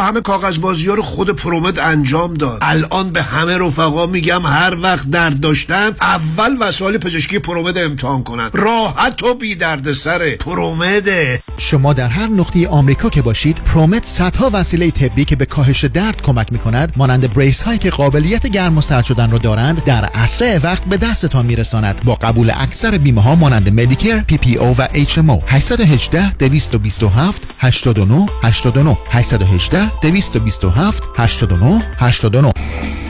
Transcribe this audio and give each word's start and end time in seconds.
همه 0.00 0.20
کاغذ 0.20 0.58
بازی 0.58 0.88
ها 0.88 0.94
رو 0.94 1.02
خود 1.02 1.30
پرومت 1.30 1.78
انجام 1.78 2.34
داد. 2.34 2.58
الان 2.62 3.10
به 3.10 3.22
همه 3.22 3.58
رفقا 3.58 4.06
میگم 4.06 4.46
هر 4.46 4.76
وقت 4.82 5.10
درد 5.10 5.40
داشتن 5.40 5.96
اول 6.00 6.56
وسایل 6.60 6.98
پزشکی 6.98 7.38
پرومد 7.38 7.76
امتحان 7.76 8.24
کنن. 8.24 8.50
راحت 8.52 9.22
و 9.22 9.34
بی 9.34 9.54
درد 9.54 9.92
سره 9.92 10.36
پرومده 10.36 11.42
شما 11.58 11.92
در 11.92 12.08
هر 12.08 12.26
نقطه 12.26 12.68
آمریکا 12.68 13.08
که 13.08 13.22
باشید 13.22 13.62
پرومت 13.64 14.04
صدها 14.04 14.50
وسیله 14.52 14.90
طبی 14.90 15.24
که 15.24 15.36
به 15.36 15.46
کاهش 15.46 15.84
درد 15.84 16.22
کمک 16.22 16.52
می‌کند 16.52 16.92
مانند 16.96 17.32
brace 17.32 17.62
هایی 17.62 17.78
که 17.78 17.90
قابلیت 17.90 18.46
گرم 18.46 18.78
و 18.78 18.80
سرد 18.80 19.04
شدن 19.04 19.30
را 19.30 19.38
دارند 19.38 19.84
در 19.84 20.10
اسرع 20.14 20.58
وقت 20.62 20.84
به 20.84 20.96
دستتان 20.96 21.46
میرساند. 21.46 22.04
با 22.04 22.14
قبول 22.14 22.52
اکثر 22.56 22.98
بیمه 22.98 23.22
ها 23.22 23.34
مانند 23.34 23.80
مدیکر 23.80 24.20
PPO 24.20 24.74
و 24.78 24.88
HMO. 24.94 25.42
818 25.46 26.32
227 26.32 27.42
89 27.58 28.26
89 28.42 28.98
818 29.10 30.00
227 30.00 31.02
89 31.16 31.94
89 31.98 32.52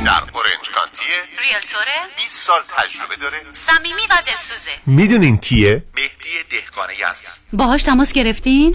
در 0.04 0.12
اورنج 0.32 0.70
کانتیه 0.74 1.35
ریلتوره 1.46 1.98
20 2.16 2.30
سال 2.46 2.60
تجربه 2.76 3.16
داره. 3.16 3.42
صمیمی 3.52 4.06
و 4.10 4.22
دلسوزه. 4.26 4.70
می‌دونین 4.86 5.38
کیه؟ 5.38 5.84
مهدی 5.94 6.42
دهقان 6.50 6.90
یزدی 6.90 7.28
باهاش 7.52 7.82
تماس 7.82 8.12
گرفتین؟ 8.12 8.74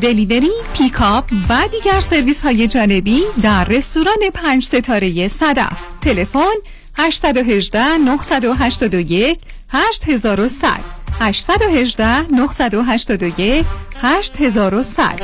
delivery، 0.00 0.50
pickup 0.74 1.24
و 1.48 1.68
دیگر 1.72 2.00
سرویس 2.00 2.42
های 2.42 2.66
جانبی 2.66 3.22
در 3.42 3.64
رستوران 3.64 4.30
پنج 4.34 4.64
ستاره 4.64 5.28
صدف. 5.28 5.72
تلفن 6.00 6.54
818 6.96 7.96
981 7.96 9.40
8100 9.68 10.68
818 11.20 12.20
981 12.36 13.66
8100 14.02 15.18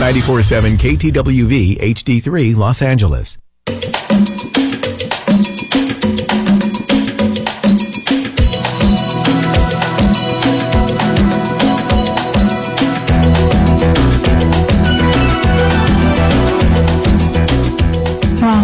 94.7 0.00 0.78
KTWV 0.78 1.76
HD3 1.94 2.56
Los 2.56 2.80
Angeles. 2.82 3.39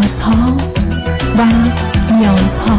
رازها 0.07 0.57
و 1.39 1.47
نیازها 2.13 2.79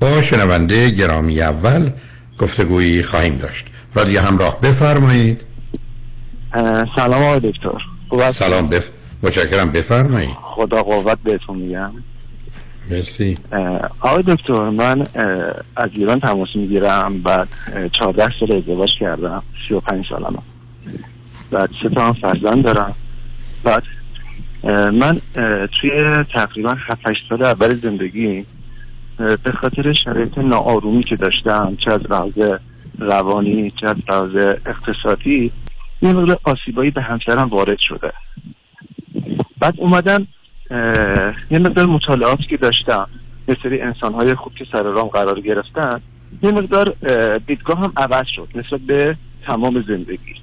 با 0.00 0.20
شنونده 0.20 0.90
گرامی 0.90 1.40
اول 1.40 1.90
گفتگویی 2.38 3.02
خواهیم 3.02 3.36
داشت. 3.36 3.66
رادیو 3.94 4.20
همراه 4.20 4.60
بفرمایید. 4.60 5.40
سلام 6.96 7.22
آقای 7.22 7.40
دکتر. 7.40 7.70
سلام 8.32 8.68
بف... 8.68 8.90
متشکرم 9.22 9.72
بفرمایید. 9.72 10.30
خدا 10.42 10.82
قوت 10.82 11.18
بهتون 11.24 11.56
میگم. 11.56 11.92
مرسی. 12.90 13.38
آقای 14.00 14.22
دکتر 14.26 14.70
من 14.70 15.06
از 15.76 15.90
ایران 15.92 16.20
تماس 16.20 16.48
می‌گیرم 16.54 17.22
بعد 17.22 17.48
14 17.92 18.32
سال 18.40 18.52
ازدواج 18.52 18.90
کردم 19.00 19.42
35 19.68 20.04
سالم 20.08 20.42
بعد 21.50 21.70
سه 21.82 21.88
تا 21.88 22.06
هم 22.06 22.12
فرزند 22.12 22.64
دارم. 22.64 22.94
بعد 23.64 23.82
من 24.92 25.20
توی 25.80 26.24
تقریبا 26.34 26.70
7 26.70 27.00
سال 27.28 27.44
اول 27.44 27.80
زندگی 27.82 28.46
به 29.20 29.52
خاطر 29.60 29.92
شرایط 29.92 30.38
ناآرومی 30.38 31.02
که 31.02 31.16
داشتم 31.16 31.76
چه 31.84 31.92
از 31.92 32.00
لحاظ 32.10 32.58
روانی 32.98 33.72
چه 33.80 33.88
از 33.88 33.96
لحاظ 34.08 34.56
اقتصادی 34.66 35.52
یه 36.02 36.12
مقدار 36.12 36.38
آسیبایی 36.44 36.90
به 36.90 37.02
همسرم 37.02 37.48
وارد 37.48 37.78
شده. 37.78 38.12
بعد 39.60 39.74
اومدم 39.76 40.26
یه 41.50 41.58
مقدار 41.58 41.86
مطالعاتی 41.86 42.44
که 42.44 42.56
داشتم 42.56 43.08
یه 43.48 43.56
سری 43.62 43.80
انسان 43.80 44.14
های 44.14 44.34
خوب 44.34 44.54
که 44.54 44.66
سر 44.72 44.82
رام 44.82 45.08
قرار 45.08 45.40
گرفتن 45.40 46.00
یه 46.42 46.50
مقدار 46.50 46.94
دیدگاه 47.46 47.78
هم 47.78 47.92
عوض 47.96 48.26
شد 48.36 48.48
نسبت 48.54 48.80
به 48.80 49.16
تمام 49.46 49.84
زندگی. 49.88 50.34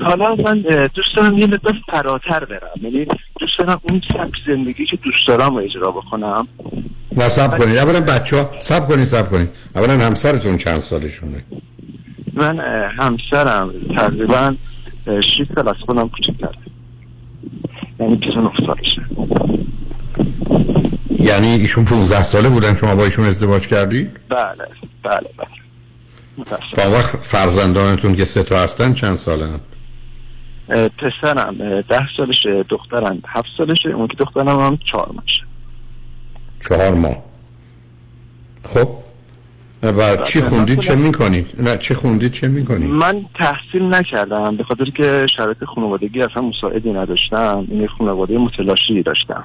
حالا 0.00 0.34
من 0.34 0.60
دوست 0.94 1.16
دارم 1.16 1.38
یه 1.38 1.46
مقدار 1.46 1.74
فراتر 1.86 2.44
برم. 2.44 2.70
یعنی 2.82 3.06
دوست 3.40 3.58
دارم 3.58 3.80
اون 3.90 4.00
سبک 4.12 4.34
زندگی 4.46 4.86
که 4.86 4.96
دوست 4.96 5.26
دارم 5.26 5.56
رو 5.56 5.62
اجرا 5.62 5.90
بکنم 5.90 6.48
نه 7.18 7.28
سب 7.28 7.58
کنید 7.58 7.76
اولا 7.76 8.00
بچه 8.00 8.36
ها 8.36 8.50
سب 8.60 8.88
کنید 8.88 9.04
سب 9.04 9.30
کنید 9.30 9.48
اولا 9.76 9.92
همسرتون 9.92 10.58
چند 10.58 10.78
سالشونه؟ 10.78 11.44
من 12.34 12.60
همسرم 13.00 13.70
تقریبا 13.96 14.54
اه، 15.06 15.20
6 15.20 15.42
سال 15.54 15.68
از 15.68 15.74
خودم 15.86 16.08
کوچکتره 16.08 16.50
یعنی 18.00 18.16
29 18.16 18.50
سالشه. 18.66 19.02
یعنی 21.20 21.46
ایشون 21.46 21.84
15 21.84 22.22
ساله 22.22 22.48
بودن 22.48 22.74
شما 22.74 22.94
با 22.96 23.04
ایشون 23.04 23.24
ازدواج 23.24 23.66
کردید 23.66 24.10
بله 24.28 24.68
بله 25.02 25.30
بله. 25.38 26.58
تا 26.76 26.90
وقت 26.90 27.16
فرزندانتون 27.16 28.14
که 28.16 28.24
سه 28.24 28.42
تا 28.42 28.58
هستن 28.58 28.92
چند 28.92 29.14
ساله 29.16 29.44
هم؟ 29.46 29.60
پسرم 30.88 31.80
ده 31.80 32.06
سالشه 32.16 32.62
دخترم 32.68 33.22
هفت 33.28 33.48
سالشه. 33.58 33.88
اون 33.88 34.08
که 34.08 34.16
دخترم 34.18 34.48
هم 34.48 34.78
چهار 34.92 35.10
ماهشه. 35.14 35.47
چهار 36.60 36.94
ماه. 36.94 37.16
خب؟ 38.64 38.88
و 39.82 40.16
چی 40.16 40.40
خوندید 40.40 40.78
چه 40.78 40.96
می‌کنید 40.96 41.46
نه 41.58 41.76
چه 41.76 41.94
خوندید 41.94 42.32
چه 42.32 42.48
می‌کنید 42.48 42.90
من 42.90 43.24
تحصیل 43.34 43.94
نکردم 43.94 44.56
به 44.56 44.64
خاطر 44.64 44.84
که 44.84 45.26
شرایط 45.36 45.64
خانوادگی 45.64 46.22
اصلا 46.22 46.42
مساعدی 46.42 46.92
نداشتم 46.92 47.66
این 47.70 47.86
خانواده 47.86 48.38
متلاشی 48.38 49.02
داشتم. 49.02 49.44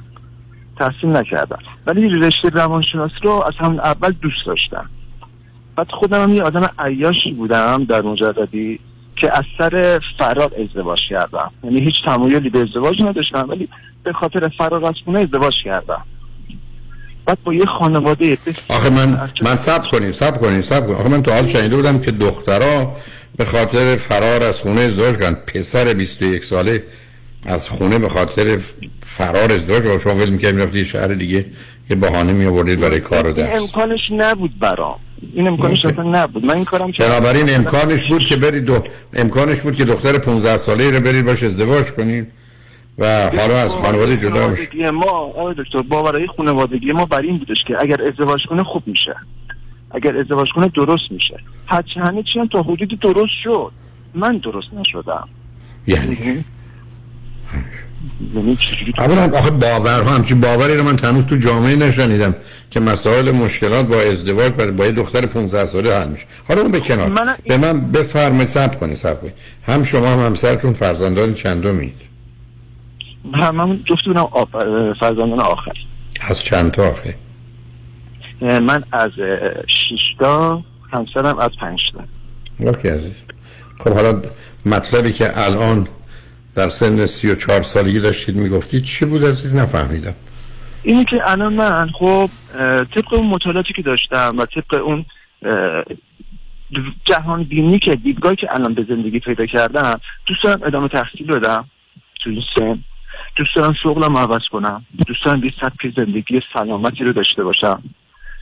تحصیل 0.79 1.09
نکردم. 1.09 1.59
ولی 1.85 2.09
رشته 2.09 2.49
روانشناسی 2.49 3.15
رو 3.23 3.31
از 3.31 3.53
همون 3.59 3.79
اول 3.79 4.11
دوست 4.11 4.45
داشتم. 4.45 4.89
بعد 5.75 5.87
خودم 5.91 6.23
هم 6.23 6.33
یه 6.33 6.43
آدم 6.43 6.69
عیاشی 6.79 7.33
بودم 7.33 7.85
در 7.89 8.01
مجردی 8.01 8.79
که 9.15 9.37
از 9.37 9.43
سر 9.57 9.99
فرار 10.19 10.51
ازدواج 10.63 10.99
کردم. 11.09 11.51
یعنی 11.63 11.81
هیچ 11.81 11.95
تمایلی 12.05 12.49
به 12.49 12.59
ازدواج 12.59 13.01
نداشتم 13.01 13.45
ولی 13.49 13.69
به 14.03 14.13
خاطر 14.13 14.51
فرار 14.57 14.85
از 14.85 14.95
خونه 15.05 15.19
ازدواج 15.19 15.53
کردم. 15.65 16.05
بعد 17.25 17.37
با 17.43 17.53
یه 17.53 17.65
خانواده 17.65 18.37
آخه 18.69 18.89
من 18.89 19.29
من 19.41 19.55
سب 19.57 19.83
کنیم 19.87 20.11
سب 20.11 20.37
کنیم 20.37 20.61
سب 20.61 20.85
کنیم. 20.85 20.97
آخه 20.97 21.09
من 21.09 21.23
تو 21.23 21.31
حال 21.31 21.47
شنیده 21.47 21.75
بودم 21.75 21.99
که 21.99 22.11
دخترها 22.11 22.95
به 23.37 23.45
خاطر 23.45 23.97
فرار 23.97 24.43
از 24.43 24.57
خونه 24.57 24.81
ازدواج 24.81 25.15
کردن. 25.15 25.33
پسر 25.33 25.93
21 25.93 26.45
ساله 26.45 26.83
از 27.45 27.69
خونه 27.69 27.99
به 27.99 28.09
خاطر 28.09 28.59
فرار 29.01 29.51
ازدواج 29.51 29.83
با 29.83 29.97
شما 29.97 30.15
ول 30.15 30.29
می‌کرد 30.29 30.55
می‌رفت 30.55 30.75
یه 30.75 30.83
شهر 30.83 31.07
دیگه 31.07 31.45
یه 31.89 31.95
بهانه 31.95 32.33
می 32.33 32.45
آوردید 32.45 32.79
برای 32.79 32.99
کار 32.99 33.23
و 33.23 33.25
این 33.25 33.35
درس 33.35 33.61
امکانش 33.61 33.99
نبود 34.11 34.59
برام. 34.59 34.95
این 35.33 35.47
امکانش 35.47 35.85
اصلا 35.85 36.03
نبود. 36.03 36.45
من 36.45 36.55
این 36.55 36.65
کارم 36.65 36.91
بنابراین 36.99 37.55
امکانش 37.55 38.05
بود 38.05 38.21
که 38.21 38.35
برید 38.35 38.65
دو... 38.65 38.83
امکانش 39.13 39.61
بود 39.61 39.75
که 39.75 39.85
دختر 39.85 40.17
15 40.17 40.57
ساله 40.57 40.91
رو 40.91 40.99
برید 40.99 41.25
باش 41.25 41.43
ازدواج 41.43 41.85
کنید 41.85 42.27
و 42.97 43.29
حالا 43.37 43.57
از 43.57 43.71
خانواده 43.75 44.17
جدا 44.17 44.29
خانوادگی 44.41 44.89
ما 44.89 45.09
آقای 45.09 45.55
دکتر 45.57 45.81
باورهای 45.81 46.27
خانوادگی 46.37 46.91
ما 46.91 47.05
بر 47.05 47.21
این 47.21 47.37
بودش 47.37 47.57
که 47.67 47.73
اگر 47.79 48.01
ازدواج 48.01 48.39
کنه 48.49 48.63
خوب 48.63 48.83
میشه. 48.85 49.15
اگر 49.91 50.17
ازدواج 50.17 50.47
کنه 50.55 50.67
درست 50.75 51.11
میشه. 51.11 51.37
هرچی 51.67 51.99
همه 51.99 52.23
چی 52.33 52.39
هم 52.39 52.47
تا 52.47 52.61
حدودی 52.61 52.95
درست 52.95 53.33
شد. 53.43 53.71
من 54.15 54.37
درست 54.37 54.67
نشدم. 54.73 55.27
یعنی؟ 55.87 56.17
یعنی؟ 58.35 58.55
چجوری 58.55 58.93
اولا 58.97 59.37
آخه 59.37 59.51
باورها 59.51 60.15
همچین 60.15 60.41
باوری 60.41 60.77
رو 60.77 60.83
من 60.83 60.97
هنوز 60.99 61.25
تو 61.25 61.37
جامعه 61.37 61.75
نشنیدم 61.75 62.35
که 62.71 62.79
مسائل 62.79 63.31
مشکلات 63.31 63.85
با 63.87 63.95
ازدواج 64.01 64.51
برای 64.51 64.71
با 64.71 64.85
یه 64.85 64.91
دختر 64.91 65.25
15 65.25 65.65
ساله 65.65 65.95
حل 65.95 66.07
میشه. 66.09 66.25
حالا 66.47 66.61
اون 66.61 66.71
به 66.71 66.79
کنار. 66.79 67.09
من- 67.09 67.35
به 67.47 67.57
من 67.57 67.81
بفرمایید 67.91 68.47
صبر 68.49 68.75
کنید 68.75 68.97
صبر 68.97 69.15
کنید. 69.15 69.33
هم 69.63 69.83
شما 69.83 70.07
هم 70.07 70.19
همسرتون 70.25 70.73
فرزندان 70.73 71.33
چندمید 71.33 71.93
هممون 73.33 73.83
جفتمون 73.85 74.17
آف... 74.17 74.49
فرزندان 74.99 75.39
آخر. 75.39 75.73
از 76.29 76.43
چند 76.43 76.71
تا 76.71 76.89
آخه 76.89 77.15
من 78.41 78.83
از 78.91 79.11
اه، 79.19 79.67
شش 79.67 80.15
تا 80.19 80.63
همسرم 80.93 81.39
از 81.39 81.49
پنج 81.59 81.79
تا. 81.93 82.03
اوکی 82.59 82.87
عزیز. 82.87 83.13
خب 83.79 83.93
حالا 83.93 84.21
مطلبی 84.65 85.11
که 85.11 85.25
الان 85.35 85.87
در 86.55 86.69
سن 86.69 87.05
34 87.05 87.61
سالگی 87.61 87.99
داشتید 87.99 88.35
می‌گفتید 88.35 88.83
چی 88.83 89.05
بود 89.05 89.23
عزیز؟ 89.23 89.55
نفهمیدم. 89.55 90.13
اینی 90.83 91.05
که 91.05 91.31
الان 91.31 91.53
من 91.53 91.89
خب 91.99 92.29
طبق 92.95 93.13
اون 93.13 93.27
مطالعاتی 93.27 93.73
که 93.73 93.81
داشتم 93.81 94.37
و 94.37 94.45
طبق 94.45 94.83
اون 94.83 95.05
جهان 97.05 97.43
بینی 97.43 97.79
که 97.79 97.95
دیدگاهی 97.95 98.35
که 98.35 98.47
الان 98.55 98.73
به 98.73 98.85
زندگی 98.89 99.19
پیدا 99.19 99.45
کردم 99.45 99.99
دوست 100.25 100.43
دارم 100.43 100.63
ادامه 100.63 100.87
تحصیل 100.87 101.27
بدم 101.27 101.65
تو 102.23 102.29
این 102.29 102.41
سن. 102.57 102.83
دوست 103.35 103.55
دارم 103.55 103.73
شغلم 103.83 104.17
عوض 104.17 104.47
کنم. 104.51 104.85
دوست 105.07 105.25
دارم 105.25 105.43
یه 105.43 105.53
سبک 105.61 105.95
زندگی 105.95 106.41
سلامتی 106.53 107.03
رو 107.03 107.13
داشته 107.13 107.43
باشم. 107.43 107.83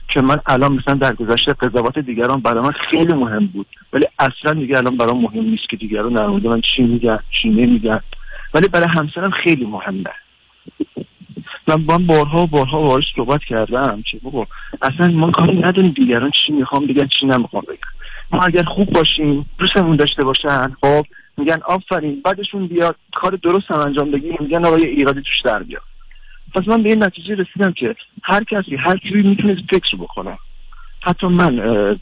که 0.08 0.20
من 0.20 0.36
الان 0.46 0.72
مثلا 0.72 0.94
در 0.94 1.14
گذشته 1.14 1.52
قضاوت 1.52 1.98
دیگران 1.98 2.40
برای 2.40 2.64
من 2.64 2.72
خیلی 2.90 3.14
مهم 3.14 3.46
بود. 3.46 3.66
ولی 3.92 4.04
اصلا 4.18 4.52
دیگه 4.52 4.78
الان 4.78 4.96
برام 4.96 5.20
مهم 5.20 5.44
نیست 5.44 5.68
که 5.70 5.76
دیگران 5.76 6.12
در 6.12 6.26
مورد 6.26 6.46
من 6.46 6.60
چی 6.60 6.82
میگن 6.82 7.18
چی 7.42 7.48
نمیگن. 7.48 8.00
ولی 8.54 8.68
برای 8.68 8.88
همسرم 8.88 9.30
خیلی 9.30 9.64
مهمه. 9.64 10.10
من 11.68 11.86
با 11.86 11.98
بارها 11.98 12.42
و 12.42 12.46
بارها 12.46 12.80
باهاش 12.80 13.04
صحبت 13.16 13.40
کردم 13.48 14.02
که 14.10 14.18
بابا 14.22 14.46
اصلا 14.82 15.08
ما 15.12 15.30
کاری 15.30 15.60
نداریم 15.60 15.90
دیگران 15.90 16.30
چی 16.30 16.52
می‌خوام 16.52 16.86
بگن 16.86 17.08
چی 17.20 17.26
نمی‌خوام 17.26 17.62
بگن. 17.68 17.88
ما 18.32 18.40
اگر 18.40 18.62
خوب 18.62 18.90
باشیم 18.92 19.46
دوستمون 19.58 19.96
داشته 19.96 20.24
باشن 20.24 20.76
خب 20.80 21.06
میگن 21.42 21.62
آفرین 21.64 22.22
بعدشون 22.24 22.66
بیاد 22.66 22.96
کار 23.14 23.38
درست 23.42 23.70
هم 23.70 23.80
انجام 23.80 24.10
بگیم 24.10 24.36
میگن 24.40 24.66
آقا 24.66 24.76
ایرادی 24.76 25.20
توش 25.20 25.42
در 25.44 25.62
بیاد 25.62 25.82
پس 26.54 26.68
من 26.68 26.82
به 26.82 26.88
این 26.88 27.04
نتیجه 27.04 27.34
رسیدم 27.34 27.72
که 27.72 27.96
هر 28.22 28.44
کسی 28.44 28.76
هر 28.76 28.96
کی 28.96 29.14
می‌تونه 29.14 29.54
فکر 29.70 29.96
بکنه. 29.96 30.38
حتی 31.02 31.26
من 31.26 31.56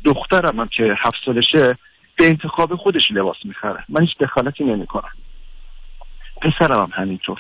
دخترم 0.05 0.61
هم 0.61 0.69
که 0.69 0.95
هفت 0.99 1.17
سالشه 1.25 1.79
به 2.17 2.27
انتخاب 2.27 2.75
خودش 2.75 3.11
لباس 3.11 3.37
می‌خره. 3.45 3.85
من 3.89 4.01
هیچ 4.01 4.19
دخالتی 4.19 4.65
نمی‌کنم. 4.65 5.11
پسرم 6.43 6.81
هم 6.81 6.91
همینطور. 6.93 7.39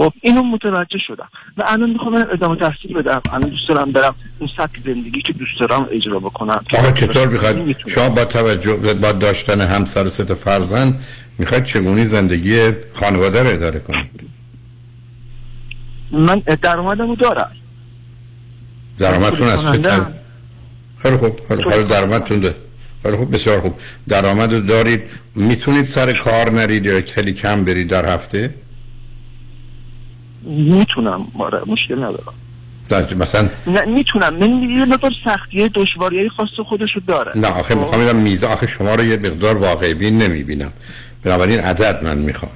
خب 0.00 0.12
اینو 0.20 0.42
متوجه 0.42 0.98
شدم. 1.06 1.28
و 1.56 1.62
الان 1.66 1.90
می‌خوام 1.90 2.14
ادامه 2.14 2.56
تحصیل 2.56 2.92
بدم. 2.92 3.22
الان 3.32 3.50
دوست 3.50 3.68
دارم 3.68 3.92
برم 3.92 4.14
اون 4.38 4.50
سبک 4.56 4.80
زندگی 4.84 5.22
که 5.22 5.32
دوست 5.32 5.60
دارم 5.60 5.86
اجرا 5.90 6.18
بکنم. 6.18 6.64
آقا 6.78 6.92
چطور 6.92 7.28
می‌خواید؟ 7.28 7.76
شما 7.86 8.08
با 8.08 8.24
توجه 8.24 8.94
با 8.94 9.12
داشتن 9.12 9.60
همسر 9.60 10.06
و 10.06 10.10
سه 10.10 10.24
فرزند 10.24 11.04
می‌خواید 11.38 11.64
چگونی 11.64 12.06
زندگی 12.06 12.70
خانواده 12.92 13.42
رو 13.42 13.48
اداره 13.48 13.78
کنید؟ 13.78 14.20
من 16.12 16.42
درآمدمو 16.62 17.16
دارم. 17.16 17.50
درآمدتون 18.98 19.48
از 19.48 19.72
چه 19.72 19.78
طریق؟ 19.78 20.06
خیلی 21.02 21.16
خوب 21.16 21.40
خیلی 21.48 21.84
درآمدتون 21.84 22.40
ده. 22.40 22.54
خیلی 23.02 23.16
خوب 23.16 23.34
بسیار 23.34 23.60
خوب. 23.60 23.74
درآمد 24.08 24.66
دارید. 24.66 25.02
می‌تونید 25.34 25.84
سر 25.84 26.12
کار 26.12 26.50
نرید 26.50 26.86
یا 26.86 27.02
خیلی 27.14 27.32
کم 27.32 27.64
برید 27.64 27.88
در 27.88 28.14
هفته؟ 28.14 28.54
می‌تونم. 30.42 31.26
آره 31.38 31.60
مشکل 31.66 31.96
ندارم. 31.96 32.34
مثلا 33.18 33.48
نه 33.66 33.84
می‌تونم. 33.84 34.34
من 34.34 34.62
یه 34.62 34.84
مقدار 34.84 35.12
سختی 35.24 35.68
دشواری 35.74 36.28
خاص 36.28 36.48
خودش 36.68 36.88
رو 36.94 37.02
داره 37.06 37.32
نه 37.34 37.48
آخه 37.48 37.74
خب؟ 37.74 37.80
می‌خوام 37.80 38.06
بگم 38.06 38.16
میزه 38.16 38.46
آخه 38.46 38.66
شما 38.66 38.94
رو 38.94 39.04
یه 39.04 39.16
مقدار 39.16 39.56
واقع 39.56 39.94
بین 39.94 40.22
نمی‌بینم. 40.22 40.72
بنابراین 41.24 41.60
عدد 41.60 42.04
من 42.04 42.18
می‌خوام. 42.18 42.52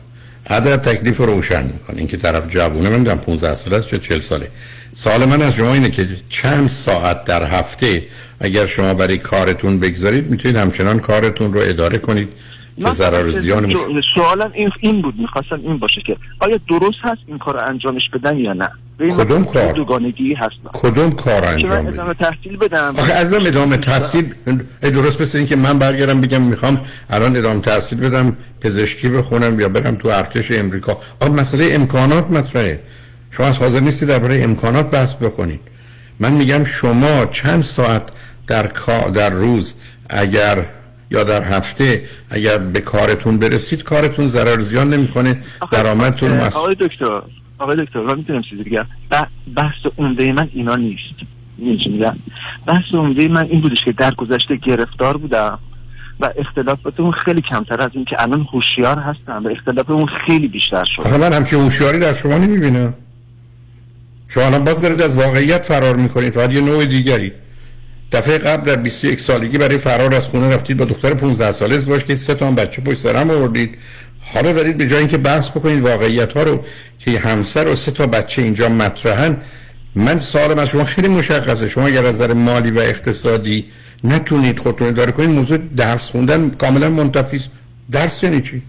عدد 0.51 0.77
تکلیف 0.77 1.17
رو 1.17 1.27
روشن 1.27 1.63
می‌کنه. 1.63 1.99
اینکه 1.99 2.17
طرف 2.17 2.49
جوونه 2.49 2.89
من 2.89 2.99
می‌دونم 2.99 3.19
15 3.19 3.55
ساله 3.55 3.77
است 3.77 3.93
یا 3.93 3.99
40 3.99 4.21
ساله. 4.21 4.49
سوال 4.95 5.25
من 5.25 5.43
از 5.43 5.55
شما 5.55 5.75
اینه 5.75 5.91
که 5.91 6.09
چند 6.29 6.71
ساعت 6.71 7.25
در 7.25 7.45
هفته 7.45 8.03
اگر 8.41 8.67
شما 8.67 8.95
برای 8.95 9.19
کارتون 9.19 9.81
بگذارید 9.81 10.31
می‌تونید 10.31 10.57
همچنان 10.57 10.99
کارتون 10.99 11.53
رو 11.53 11.61
اداره 11.61 11.99
کنید. 11.99 12.29
که 12.79 12.91
ضرر 12.91 13.31
زیان 13.31 13.75
سوالم 14.15 14.51
این 14.55 14.71
این 14.81 15.03
بود 15.03 15.15
می‌خواستم 15.19 15.61
این 15.63 15.79
باشه 15.79 16.01
که 16.07 16.17
آیا 16.41 16.59
درست 16.69 16.99
هست 17.03 17.21
این 17.27 17.39
کار 17.39 17.65
انجامش 17.71 18.03
بدن 18.13 18.37
یا 18.37 18.53
نه؟ 18.53 18.71
کدوم 18.99 19.45
کار؟ 19.45 19.73
دوگانگی 19.73 20.35
هست. 20.35 20.57
کدوم 20.73 21.11
کار 21.11 21.45
انجام 21.45 21.87
ادامه 21.87 22.15
تحصیل 22.15 22.57
بدم؟ 22.57 22.95
آخه 22.99 23.13
ازم 23.13 23.47
ادامه 23.47 23.77
تحصیل 23.77 24.35
درست 24.83 25.21
مثل 25.21 25.39
این 25.39 25.47
که 25.47 25.57
من 25.57 25.79
برگردم 25.79 26.21
بگم 26.21 26.43
می‌خوام 26.43 26.81
الان 27.11 27.37
ادامه 27.37 27.61
تحصیل 27.61 28.01
بدم 28.01 28.37
پزشکی 28.61 29.09
بخونم 29.09 29.61
یا 29.61 29.69
برم 29.69 29.95
تو 29.95 30.09
ارتش 30.09 30.51
امریکا. 30.51 30.99
آقا 31.21 31.33
مسئله 31.33 31.69
امکانات 31.71 32.31
مطرحه. 32.31 32.81
شما 33.31 33.47
از 33.47 33.59
حاضر 33.59 33.81
نیستی 33.81 34.07
درباره 34.07 34.43
امکانات 34.43 34.91
بحث 34.91 35.15
بکنید. 35.15 35.61
من 36.21 36.33
میگم 36.33 36.65
شما 36.65 37.27
چند 37.27 37.63
ساعت 37.63 38.03
در 38.47 38.71
در 39.15 39.31
روز 39.31 39.75
اگر 40.11 40.65
یا 41.15 41.25
در 41.25 41.43
هفته 41.43 42.03
اگر 42.31 42.59
به 42.59 42.81
کارتون 42.81 43.39
برسید 43.39 43.83
کارتون 43.83 44.29
ضرر 44.29 44.61
زیان 44.61 44.95
نمی‌کنه. 44.95 45.39
درآمدتون 45.73 46.31
مس... 46.31 46.57
آقای 46.57 46.75
دکتر 46.75 47.23
آقای 47.59 47.77
دکتر 47.85 48.01
من 48.01 48.19
می‌تونم 48.19 48.43
چیزی 48.51 48.63
بگم؟ 48.63 48.87
بحث 49.57 49.93
عمده 49.99 50.33
من 50.33 50.49
اینا 50.53 50.77
نیست. 50.77 51.15
میگم؟ 51.59 52.17
بحث 52.67 52.95
عمده 52.95 53.29
من 53.29 53.45
این 53.45 53.61
بودش 53.61 53.79
که 53.85 53.93
در 53.93 54.15
گذشته 54.15 54.57
گرفتار 54.57 55.17
بودم 55.17 55.59
و 56.21 56.31
اختلافاتمون 56.37 57.13
خیلی 57.13 57.41
کمتر 57.41 57.83
از 57.83 57.91
این 57.95 58.05
که 58.05 58.23
الان 58.23 58.47
هوشیار 58.53 58.99
هستم 58.99 59.43
و 59.45 59.49
اختلافمون 59.49 60.09
خیلی 60.27 60.49
بیشتر 60.49 60.85
شد 60.85 61.03
آخه 61.03 61.19
من 61.19 61.33
همچین 61.33 61.61
هوشیاری 61.61 61.99
در 61.99 62.13
شما 62.13 62.39
نمی‌بینم. 62.39 62.95
شما 64.29 64.45
الان 64.45 64.65
باز 64.65 64.83
دارید 64.83 65.03
از 65.03 65.19
واقعیت 65.19 65.63
فرار 65.63 65.97
می‌کنید 65.97 66.33
فقط 66.33 66.53
یه 66.53 66.61
نوع 66.61 66.85
دیگری. 66.85 67.33
دفعه 68.15 68.39
قبل 68.39 68.65
در 68.65 68.77
21 68.77 69.21
سالگی 69.21 69.59
برای 69.59 69.79
فرار 69.79 70.15
از 70.15 70.29
خونه 70.29 70.55
رفتید 70.55 70.77
با 70.77 70.85
دختر 70.85 71.15
15 71.15 71.53
ساله 71.53 71.75
ازدواج 71.77 72.05
که 72.05 72.17
سه 72.17 72.35
تا 72.35 72.51
بچه 72.51 72.83
پشت 72.83 72.99
سرم 72.99 73.31
آوردید. 73.31 73.79
حالا 74.21 74.53
دارید 74.53 74.79
به 74.79 74.89
جای 74.89 74.99
اینکه 74.99 75.19
بحث 75.19 75.51
بکنید 75.51 75.81
واقعیت 75.81 76.33
ها 76.33 76.43
رو 76.43 76.65
که 76.99 77.19
همسر 77.19 77.69
و 77.69 77.77
سه 77.77 77.91
تا 77.91 78.07
بچه 78.07 78.43
اینجا 78.43 78.69
مطرحن 78.69 79.37
من 79.95 80.19
سوالم 80.19 80.59
از 80.59 80.69
شما 80.69 80.85
خیلی 80.85 81.09
مشخصه. 81.09 81.69
شما 81.69 81.87
اگر 81.87 82.07
از 82.07 82.15
نظر 82.15 82.33
مالی 82.33 82.71
و 82.71 82.79
اقتصادی 82.79 83.65
نتونید 84.05 84.59
خودتون 84.59 84.89
اداره 84.89 85.13
کنید 85.13 85.31
موضوع 85.31 85.59
درس 85.77 86.11
خوندن 86.11 86.51
کاملا 86.51 86.91
منتفی 86.91 87.41
درس 87.91 88.23
یعنی 88.23 88.43
چی؟ 88.43 88.63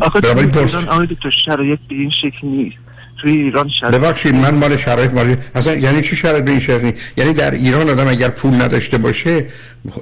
آخه 0.00 0.20
دکتر 0.20 1.30
شرایط 1.44 1.78
به 1.88 1.94
این 1.94 2.10
شکل 2.10 2.46
نیست. 2.46 2.83
توی 3.24 3.32
ایران 3.32 3.70
شرایط 3.80 3.96
ببخشید 3.96 4.34
من 4.34 4.54
مال 4.54 4.76
شرایط 4.76 5.10
مالی 5.10 5.36
اصلا 5.54 5.74
یعنی 5.74 6.02
چی 6.02 6.16
شرایط 6.16 6.44
به 6.44 6.50
این 6.50 6.84
نیست؟ 6.84 7.12
یعنی 7.16 7.32
در 7.32 7.50
ایران 7.50 7.88
آدم 7.88 8.08
اگر 8.08 8.28
پول 8.28 8.54
نداشته 8.62 8.98
باشه 8.98 9.46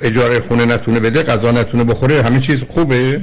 اجاره 0.02 0.40
خونه 0.40 0.64
نتونه 0.64 1.00
بده 1.00 1.22
غذا 1.22 1.50
نتونه 1.50 1.84
بخوره 1.84 2.22
همه 2.22 2.40
چیز 2.40 2.64
خوبه؟ 2.68 3.20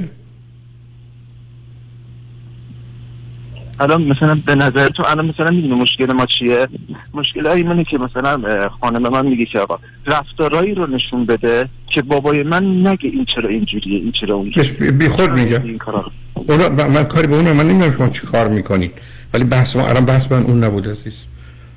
الان 3.80 4.02
مثلا 4.02 4.40
به 4.46 4.54
نظر 4.54 4.88
تو 4.88 5.02
الان 5.06 5.26
مثلا 5.26 5.50
می‌دونی 5.50 5.74
مشکل 5.74 6.12
ما 6.12 6.26
چیه؟ 6.38 6.66
مشکل 7.14 7.46
های 7.46 7.62
منه 7.62 7.84
که 7.84 7.98
مثلا 7.98 8.40
خانم 8.80 9.02
من 9.12 9.26
میگه 9.26 9.46
که 9.52 9.58
آقا 9.58 9.78
رفتارایی 10.06 10.74
رو 10.74 10.86
نشون 10.86 11.26
بده 11.26 11.68
که 11.94 12.02
بابای 12.02 12.42
من 12.42 12.64
نگه 12.64 13.08
این 13.12 13.26
چرا 13.34 13.48
اینجوریه 13.48 13.98
این 13.98 14.12
چرا 14.20 14.34
اونجوریه. 14.34 14.90
بی 14.90 15.08
خود 15.08 15.30
میگه. 15.30 15.62
اونا 16.34 16.68
من 16.88 17.04
کاری 17.04 17.26
به 17.26 17.34
اون 17.34 17.52
من 17.52 17.68
نمی‌دونم 17.68 17.90
شما 17.90 18.08
چی 18.08 18.26
کار 18.26 18.48
می‌کنید. 18.48 18.92
ولی 19.34 19.44
بحث 19.44 19.76
ما 19.76 19.88
الان 19.88 20.04
بحث 20.04 20.32
من 20.32 20.42
اون 20.42 20.64
نبود 20.64 20.88
عزیز. 20.88 21.12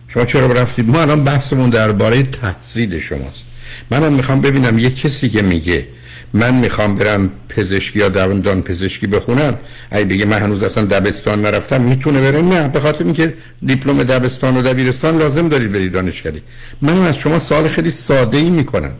شما 0.07 0.25
چرا 0.25 0.47
رفتید؟ 0.47 0.89
ما 0.89 1.01
الان 1.01 1.23
بحثمون 1.23 1.69
درباره 1.69 2.23
تحصیل 2.23 2.99
شماست. 2.99 3.43
منم 3.91 4.13
می‌خوام 4.13 4.41
ببینم 4.41 4.79
یه 4.79 4.89
کسی 4.89 5.29
که 5.29 5.41
میگه 5.41 5.87
من 6.33 6.53
می‌خوام 6.53 6.95
برم 6.95 7.31
پزشکی 7.49 7.99
یا 7.99 8.09
دندان 8.09 8.61
پزشکی 8.61 9.07
بخونم 9.07 9.57
اگه 9.91 10.05
بگه 10.05 10.25
من 10.25 10.37
هنوز 10.37 10.63
اصلا 10.63 10.85
دبستان 10.85 11.41
نرفتم 11.41 11.81
می‌تونه 11.81 12.21
بره؟ 12.21 12.41
نه 12.41 12.67
به 12.67 12.79
خاطر 12.79 13.03
اینکه 13.03 13.33
دیپلم 13.65 14.03
دبستان 14.03 14.57
و 14.57 14.61
دبیرستان 14.61 15.17
لازم 15.17 15.49
دارید 15.49 15.71
برید 15.71 15.91
دانشکده 15.91 16.41
من 16.81 17.05
از 17.05 17.17
شما 17.17 17.39
سوال 17.39 17.67
خیلی 17.67 17.91
ساده 17.91 18.37
ای 18.37 18.49
می‌کنم. 18.49 18.91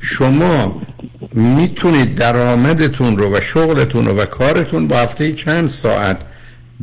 شما 0.00 0.82
می‌تونید 1.34 2.14
درآمدتون 2.14 3.16
رو 3.16 3.36
و 3.36 3.40
شغلتون 3.40 4.06
رو 4.06 4.16
و 4.16 4.24
کارتون 4.24 4.88
با 4.88 4.96
هفته 4.98 5.32
چند 5.32 5.68
ساعت 5.68 6.18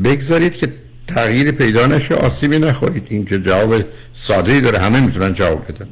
بگذارید 0.03 0.55
که 0.55 0.74
تغییر 1.07 1.51
پیدا 1.51 1.86
نشه 1.86 2.15
آسیبی 2.15 2.60
نخورید 2.60 3.07
این 3.10 3.25
که 3.25 3.39
جواب 3.39 3.75
ساده 4.13 4.62
داره. 4.62 4.79
همه 4.79 5.00
می‌تونن 5.00 5.33
جواب 5.33 5.67
بدن. 5.67 5.88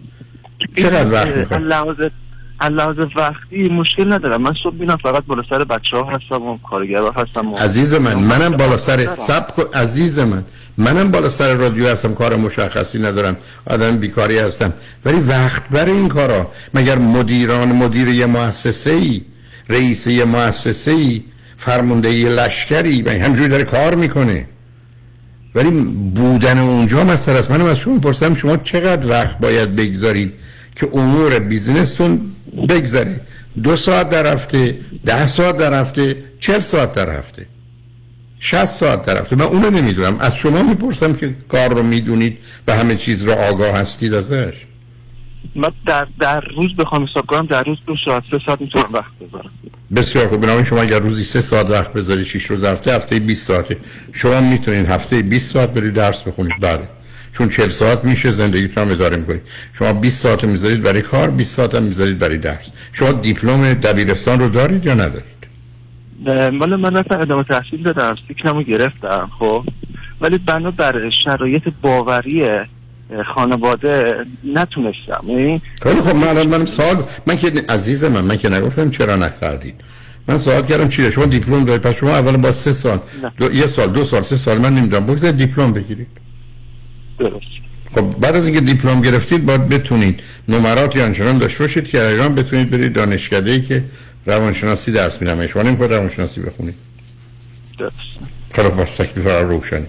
چقدر 0.77 1.11
وقت 1.11 1.37
می‌خواد 1.37 1.61
لحاظ 1.61 2.97
وقتی 3.15 3.69
مشکل 3.69 4.13
ندارم. 4.13 4.41
من 4.41 4.53
صبح 4.63 4.75
میرم 4.75 4.97
فقط 5.03 5.23
بالا 5.23 5.43
سر 5.49 5.63
بچه 5.63 5.97
ها 5.97 6.11
هستم 6.11 6.41
و 6.41 6.57
کارگرها 6.57 7.13
هستم 7.17 7.53
و 7.53 7.55
عزیز 7.55 7.93
من 7.93 8.13
منم 8.13 8.51
بالا 8.51 8.77
سر 8.77 9.07
سب 9.27 9.55
کن. 9.55 9.63
عزیز 9.79 10.19
من 10.19 10.43
منم 10.77 11.11
بالا 11.11 11.29
سر 11.29 11.53
رادیو 11.53 11.87
هستم. 11.87 12.13
کار 12.13 12.35
مشخصی 12.35 12.99
ندارم. 12.99 13.37
آدم 13.65 13.97
بیکاری 13.97 14.39
هستم. 14.39 14.73
ولی 15.05 15.19
وقت 15.19 15.69
برای 15.69 15.91
این 15.91 16.07
کارا. 16.07 16.51
مگر 16.73 16.97
مدیران 16.97 17.67
مدیر 17.67 18.07
یه 18.07 18.25
مؤسسه 18.25 18.91
ای 18.91 19.21
رئیس 19.69 20.07
یه 20.07 20.25
مؤسسه 20.25 20.91
ای 20.91 21.23
فرمانده 21.57 22.09
یه 22.09 22.29
لشکری 22.29 23.09
همجوری 23.09 23.49
داره 23.49 23.63
کار 23.63 23.95
می‌کنه. 23.95 24.47
ولی 25.55 25.69
بودن 26.15 26.57
اونجا 26.57 27.03
مسئله 27.03 27.39
است. 27.39 27.51
منم 27.51 27.65
از 27.65 27.77
شما 27.77 27.99
پرسیدم 27.99 28.33
شما 28.33 28.57
چقدر 28.57 29.07
وقت 29.07 29.37
باید 29.37 29.75
بگذارید 29.75 30.33
که 30.75 30.89
امور 30.93 31.39
بیزینستون 31.39 32.21
بگذره؟ 32.69 33.19
دو 33.63 33.75
ساعت 33.75 34.09
در 34.09 34.33
هفته 34.33 34.77
ده 35.05 35.27
ساعت 35.27 35.57
در 35.57 35.81
هفته 35.81 36.15
چل 36.39 36.59
ساعت 36.59 36.93
در 36.93 37.19
هفته 37.19 37.45
60 38.43 38.65
ساعت 38.65 39.05
در 39.05 39.21
هفته. 39.21 39.35
من 39.35 39.45
اونو 39.45 39.69
نمی‌دونم. 39.69 40.19
از 40.19 40.35
شما 40.35 40.63
می‌پرسم 40.63 41.13
که 41.13 41.35
کار 41.49 41.73
رو 41.73 41.83
می‌دونید 41.83 42.37
و 42.67 42.75
همه 42.75 42.95
چیز 42.95 43.23
رو 43.23 43.31
آگاه 43.31 43.77
هستید 43.77 44.13
ازش. 44.13 44.53
من 45.55 45.69
در 45.85 46.07
در 46.19 46.41
روز 46.41 46.75
بخوام 46.75 47.07
حساب 47.11 47.25
کنم 47.25 47.45
در 47.45 47.63
روز 47.63 47.77
دو 47.87 47.95
ساعت 48.05 48.23
سه 48.31 48.39
ساعت 48.45 48.61
می‌تونم 48.61 48.85
وقت 48.93 49.11
بذارم. 49.21 49.51
بسیار 49.95 50.27
خوب. 50.27 50.41
بنابراین 50.41 50.65
شما 50.65 50.81
اگر 50.81 50.99
روزی 50.99 51.23
سه 51.23 51.41
ساعت 51.41 51.69
وقت 51.69 51.93
بذارید 51.93 52.25
6 52.25 52.45
روز 52.45 52.63
هفته 52.63 52.95
هفته 52.95 53.19
20 53.19 53.47
ساعته. 53.47 53.77
شما 54.13 54.41
می‌تونید 54.41 54.85
هفته 54.89 55.21
20 55.21 55.53
ساعت 55.53 55.73
برید 55.73 55.93
درس 55.93 56.23
بخونید. 56.23 56.53
بله. 56.61 56.87
چون 57.33 57.49
40 57.49 57.69
ساعت 57.69 58.05
میشه 58.05 58.31
زندگیتون 58.31 58.83
هم 58.83 58.91
اداره 58.91 59.17
می‌کنید. 59.17 59.41
شما 59.73 59.93
20 59.93 60.21
ساعت 60.23 60.43
می‌ذارید 60.43 60.83
برای 60.83 61.01
کار 61.01 61.29
20 61.29 61.55
ساعت 61.55 61.75
هم 61.75 61.83
می‌ذارید 61.83 62.19
برای 62.19 62.37
درس. 62.37 62.71
شما 62.91 63.11
دیپلم 63.11 63.73
دبیرستان 63.73 64.39
رو 64.39 64.49
دارید 64.49 64.85
یا 64.85 64.93
ندارید؟ 64.93 65.41
مال 66.53 66.75
من 66.75 66.97
رفتم 66.97 67.19
ادامه 67.19 67.43
تحصیل 67.43 67.83
دادم 67.83 68.15
سیکنمو 68.27 68.63
گرفتم 68.63 69.29
خب. 69.39 69.63
ولی 70.21 70.37
بنا 70.37 70.71
بر 70.71 71.09
شرایط 71.23 71.63
باوری 71.81 72.43
اه، 72.43 72.65
خانواده 73.35 74.25
نتونستم. 74.43 75.23
یعنی 75.27 75.61
خیلی 75.83 76.01
خب 76.01 76.15
من 76.15 76.27
الان 76.27 76.47
منم 76.47 76.65
سوال 76.65 77.03
من 77.25 77.37
که 77.37 77.51
عزیز 77.69 78.03
من 78.03 78.21
من 78.21 78.37
که 78.37 78.49
نگفتم 78.49 78.89
چرا 78.89 79.15
نکردید. 79.15 79.75
من 80.27 80.37
سوال 80.37 80.65
کردم 80.65 80.87
چیه 80.87 81.09
شما 81.09 81.25
دیپلم 81.25 81.65
دارید 81.65 81.81
پس 81.81 81.95
شما 81.95 82.09
اول 82.09 82.37
با 82.37 82.51
سه 82.51 82.73
سال 82.73 82.99
دو، 83.37 83.53
یه 83.53 83.67
سال 83.67 83.89
دو 83.89 84.05
سال 84.05 84.21
سه 84.21 84.37
سال 84.37 84.57
من 84.57 84.75
نمی‌دونم. 84.75 85.05
بگذارید 85.05 85.37
دیپلم 85.37 85.73
بگیرید. 85.73 86.07
درست. 87.19 87.35
خب 87.95 88.01
بعد 88.01 88.35
از 88.35 88.45
اینکه 88.45 88.61
دیپلم 88.61 89.01
گرفتید 89.01 89.45
باید 89.45 89.69
بتونید 89.69 90.19
نمراتی 90.47 91.01
آنچنان 91.01 91.37
داشته 91.37 91.59
باشید 91.59 91.87
که 91.87 92.07
ایران 92.07 92.35
بتونید 92.35 92.69
برید 92.69 92.93
دانشکده 92.93 93.51
ای 93.51 93.61
که 93.61 93.83
روانشناسی 94.25 94.91
درس 94.91 95.21
میدم. 95.21 95.47
شما 95.47 95.63
نمی‌خواید 95.63 95.93
روانشناسی 95.93 96.41
بخونید. 96.41 96.75
درست. 97.77 98.75
باش 98.75 98.89
تکلیف 98.89 99.25
رو 99.25 99.49
روشنی. 99.49 99.85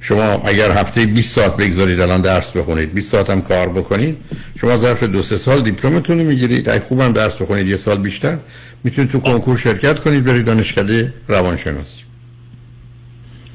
شما 0.00 0.22
اگر 0.22 0.70
هفته 0.70 1.06
20 1.06 1.34
ساعت 1.34 1.56
بگذارید 1.56 2.00
الان 2.00 2.20
درس 2.20 2.56
بخونید 2.56 2.94
20 2.94 3.12
ساعت 3.12 3.30
هم 3.30 3.42
کار 3.42 3.68
بکنید 3.68 4.16
شما 4.60 4.76
ظرف 4.76 5.02
دو 5.02 5.22
سه 5.22 5.38
سال 5.38 5.60
دیپلمتون 5.60 6.18
رو 6.18 6.24
می‌گیرید. 6.24 6.68
اگه 6.68 6.80
خوبم 6.80 7.12
درس 7.12 7.36
بخونید 7.36 7.66
یه 7.66 7.76
سال 7.76 7.98
بیشتر 7.98 8.38
می‌تونید 8.84 9.10
تو 9.10 9.20
کنکور 9.20 9.56
شرکت 9.56 9.98
کنید 9.98 10.24
برید 10.24 10.44
دانشکده 10.44 11.14
روانشناسی 11.28 12.02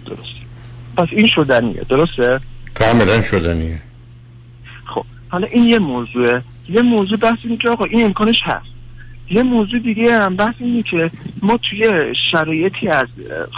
درست 0.05 0.19
پس 0.97 1.07
این 1.11 1.27
شدنیه 1.35 1.81
درسته؟ 1.89 2.39
کاملا 2.73 3.21
شدنیه. 3.21 3.81
خب 4.85 5.05
حالا 5.29 5.47
این 5.47 5.63
یه 5.63 5.79
موضوعه. 5.79 6.41
یه 6.69 6.81
موضوع 6.81 7.17
بحث 7.17 7.37
اینه 7.43 7.57
که 7.57 7.69
آقا 7.69 7.85
این 7.85 8.05
امکانش 8.05 8.37
هست. 8.43 8.65
یه 9.29 9.43
موضوع 9.43 9.79
دیگه 9.79 10.21
هم 10.21 10.35
بحث 10.35 10.55
اینه 10.59 10.83
که 10.83 11.11
ما 11.41 11.59
توی 11.69 12.13
شرایطی 12.31 12.87
از 12.87 13.07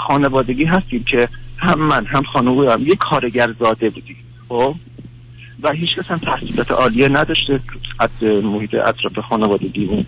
خانوادگی 0.08 0.66
هستیم 0.66 1.04
که 1.04 1.30
هم 1.64 1.80
من 1.80 2.06
هم 2.06 2.24
خانواده 2.24 2.74
هم 2.74 2.88
یه 2.88 2.96
کارگر 2.96 3.54
زاده 3.60 3.90
بودیم 3.90 4.16
خب؟ 4.50 4.76
و 5.64 5.72
هیچ 5.72 5.96
کس 5.96 6.12
هم 6.12 6.18
تحصیلات 6.18 6.72
عالیه 6.72 7.08
نداشته 7.08 7.60
از 8.00 8.24
محیط 8.24 8.74
اطراف 8.74 9.20
خانوادگیمون 9.30 10.06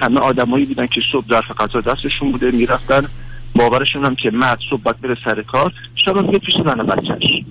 همه 0.00 0.20
آدمایی 0.20 0.64
بودن 0.64 0.86
که 0.86 1.00
صبح 1.12 1.26
ظرف 1.28 1.50
غذا 1.60 1.80
دستشون 1.80 2.32
بوده 2.32 2.50
می‌رفتن 2.50 3.08
باورشون 3.54 4.04
هم 4.04 4.14
که 4.14 4.30
مرد 4.30 4.58
صبح 4.70 4.82
باید 4.82 5.00
بره 5.00 5.16
سر 5.24 5.42
کار 5.42 5.72
شب 5.94 6.16
هم 6.16 6.32
پیش 6.32 6.54
زن 6.54 6.76
بچهش. 6.76 7.44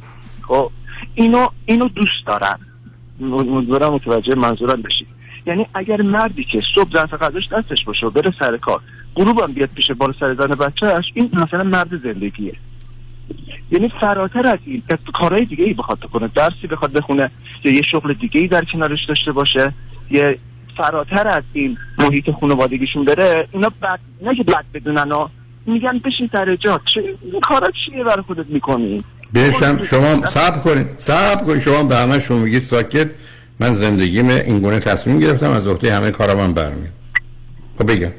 خب؟ 0.48 0.72
اینو 1.16 1.48
اینو 1.66 1.88
دوست 1.88 2.28
دارن. 2.28 2.60
امیدوارم 3.22 3.94
متوجه 3.94 4.36
منظورم 4.36 4.82
بشید 4.82 5.08
یعنی 5.46 5.66
اگر 5.74 6.02
مردی 6.02 6.44
که 6.44 6.62
صبح 6.76 6.90
ظرف 6.94 7.14
غذاش 7.14 7.44
دستش 7.52 7.84
باشه 7.86 8.06
و 8.06 8.10
بره 8.10 8.34
سر 8.40 8.58
کار 8.58 8.82
غروبم 9.16 9.54
بیاد 9.54 9.70
پیش 9.76 9.92
بار 9.92 10.16
سر 10.20 10.34
زن 10.34 10.48
بچهش 10.48 11.06
این 11.14 11.30
مثلا 11.34 11.64
مرد 11.64 12.04
زندگیه. 12.04 12.54
یعنی 13.72 13.92
فراتر 14.02 14.48
از 14.48 14.60
این 14.66 14.84
که 14.90 14.98
کارهای 15.14 15.46
دیگه 15.46 15.64
ای 15.64 15.74
بخواد 15.74 16.00
بکنه 16.00 16.30
درسی 16.36 16.68
بخواد 16.72 16.92
بخونه 16.92 17.32
یا 17.64 17.72
یه 17.72 17.82
شغل 17.92 18.14
دیگه 18.14 18.42
ای 18.42 18.48
در 18.48 18.64
کنارش 18.74 19.00
داشته 19.08 19.32
باشه 19.32 19.74
یه 20.12 20.38
فراتر 20.78 21.28
از 21.28 21.44
این 21.54 21.78
محیط 21.98 22.32
خانوادگیشون 22.32 23.06
بره 23.06 23.48
اینا 23.52 23.70
بد 23.82 24.00
نه 24.22 24.36
که 24.36 24.44
بد 24.44 24.66
بدونن 24.74 25.12
ها 25.12 25.30
میگن 25.66 26.00
بشین 26.06 26.30
سر 26.32 26.56
جات. 26.56 26.82
چه 26.94 27.02
کارا 27.42 27.68
چیه 27.86 28.04
برای 28.04 28.22
خودت 28.22 28.46
می‌کنی؟ 28.50 29.04
بهشم 29.34 29.82
شما 29.82 30.26
صبر 30.26 30.60
کنید 30.60 30.88
صبر 30.98 31.44
کنید 31.46 31.60
شما 31.60 31.84
به 31.84 31.96
همه 31.96 32.20
شما 32.20 32.38
میگید 32.38 32.64
ساکت. 32.64 33.10
من 33.60 33.74
زندگیم 33.74 34.30
این 34.30 34.60
گونه 34.60 34.80
تصمیم 34.80 35.20
گرفتم 35.20 35.50
از 35.50 35.68
عهده 35.68 35.96
همه 35.96 36.12
کارا 36.12 36.36
من 36.36 36.54
برمیاد. 36.54 36.94
خب 37.78 37.92
بگم. 37.92 38.12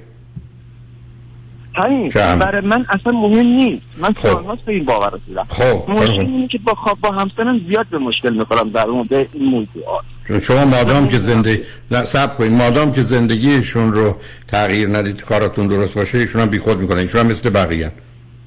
همین؟ 1.74 2.08
برای 2.38 2.60
من 2.60 2.86
اصلا 2.88 3.12
مهم 3.12 3.46
نیست. 3.46 3.82
من 3.98 4.14
سالهاست 4.22 4.62
به 4.62 4.72
این 4.72 4.84
باور 4.84 5.10
رسیدم. 5.14 5.44
خب 5.48 5.90
مشکل 5.90 6.12
خب. 6.12 6.20
اینه 6.20 6.48
که 6.48 6.58
با 6.58 6.74
خواب 6.74 6.98
با 7.00 7.10
همسرم 7.10 7.60
زیاد 7.68 7.86
به 7.86 7.98
مشکل 7.98 8.34
می‌خورم 8.34 8.70
در 8.70 8.86
مورد 8.86 9.12
این 9.12 9.44
موضوعات 9.44 10.04
چون 10.28 10.40
شما 10.40 10.64
مادام 10.64 11.08
که 11.08 11.18
زندگی 11.18 11.62
نه 11.90 12.04
صبر 12.04 12.34
کنید. 12.34 12.52
مادام 12.52 12.92
که 12.92 13.02
زندگیشون 13.02 13.92
رو 13.92 14.16
تغییر 14.48 14.88
ندید 14.88 15.24
کاراتون 15.24 15.66
درست 15.66 15.94
باشه 15.94 16.18
ایشون 16.18 16.42
هم 16.42 16.48
بیخود 16.48 16.78
می‌کنن. 16.78 16.98
ایشون 16.98 17.20
هم 17.20 17.26
مثل 17.26 17.50
بقیه. 17.50 17.92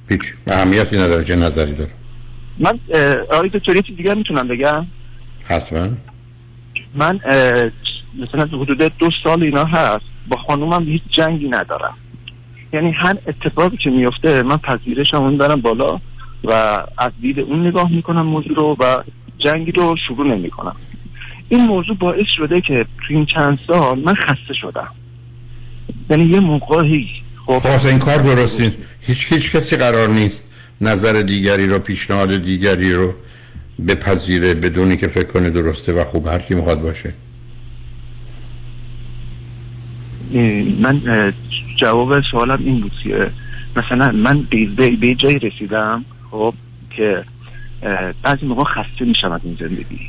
هیچ 0.08 0.34
اهمیتی 0.46 0.96
نداره 0.96 1.24
چه 1.24 1.36
نظری 1.36 1.72
داره. 1.72 1.90
من 2.58 2.78
آقای 3.32 3.48
دکتر 3.48 3.76
یه 3.76 3.82
دیگه 3.82 4.14
می‌تونم 4.14 4.48
بگم؟ 4.48 4.86
حتما. 5.44 5.88
من 6.94 7.20
مثلا 8.18 8.58
حدود 8.58 8.78
دو 8.98 9.10
سال 9.24 9.42
اینا 9.42 9.64
هست. 9.64 10.04
با 10.28 10.36
خانومم 10.36 10.84
هیچ 10.84 11.02
جنگی 11.10 11.48
ندارم. 11.48 11.96
یعنی 12.72 12.90
هر 12.90 13.16
اتفاقی 13.26 13.76
که 13.76 13.90
میفته 13.90 14.42
من 14.42 14.56
پذیرش 14.56 15.14
اون 15.14 15.36
دارم 15.36 15.60
بالا 15.60 16.00
و 16.44 16.52
از 16.98 17.12
دید 17.20 17.40
اون 17.40 17.66
نگاه 17.66 17.92
می‌کنم 17.92 18.22
موضوع 18.22 18.56
رو 18.56 18.76
و 18.80 18.98
جنگی 19.38 19.72
رو 19.72 19.96
شروع 20.08 20.26
نمی 20.26 20.50
کنم 20.50 20.76
این 21.48 21.66
موضوع 21.66 21.96
باعث 21.96 22.26
شده 22.36 22.60
که 22.60 22.86
تو 22.98 23.14
این 23.14 23.26
چند 23.26 23.58
سال 23.66 23.98
من 23.98 24.14
خسته 24.14 24.54
شدم. 24.60 24.88
یعنی 26.10 26.24
یه 26.24 26.40
موقعی 26.40 27.08
خب, 27.46 27.58
خب 27.58 27.86
این 27.86 27.98
کار 27.98 28.18
درست 28.18 28.60
نیست 28.60 28.78
هیچ 29.00 29.32
هیچ 29.32 29.56
کسی 29.56 29.76
قرار 29.76 30.08
نیست 30.08 30.44
نظر 30.80 31.22
دیگری 31.22 31.66
رو 31.66 31.78
پیشنهاد 31.78 32.36
دیگری 32.42 32.92
رو 32.92 33.14
بپذیره 33.88 34.54
بدونی 34.54 34.96
که 34.96 35.08
فکر 35.08 35.26
کنه 35.26 35.50
درسته 35.50 35.92
و 35.92 36.04
خوب 36.04 36.26
هر 36.26 36.38
کی 36.38 36.54
می‌خواد 36.54 36.82
باشه. 36.82 37.12
من 40.80 41.00
جواب 41.80 42.20
سوالم 42.30 42.58
این 42.64 42.80
بود 42.80 42.92
که 43.02 43.30
مثلا 43.76 44.12
من 44.12 44.46
به 44.76 45.14
جایی 45.14 45.38
رسیدم 45.38 46.04
خب 46.30 46.54
که 46.96 47.24
بعضی 48.22 48.46
موقع 48.46 48.64
خسته 48.64 49.04
میشم 49.04 49.32
از 49.32 49.40
این 49.44 49.56
زندگی. 49.60 50.00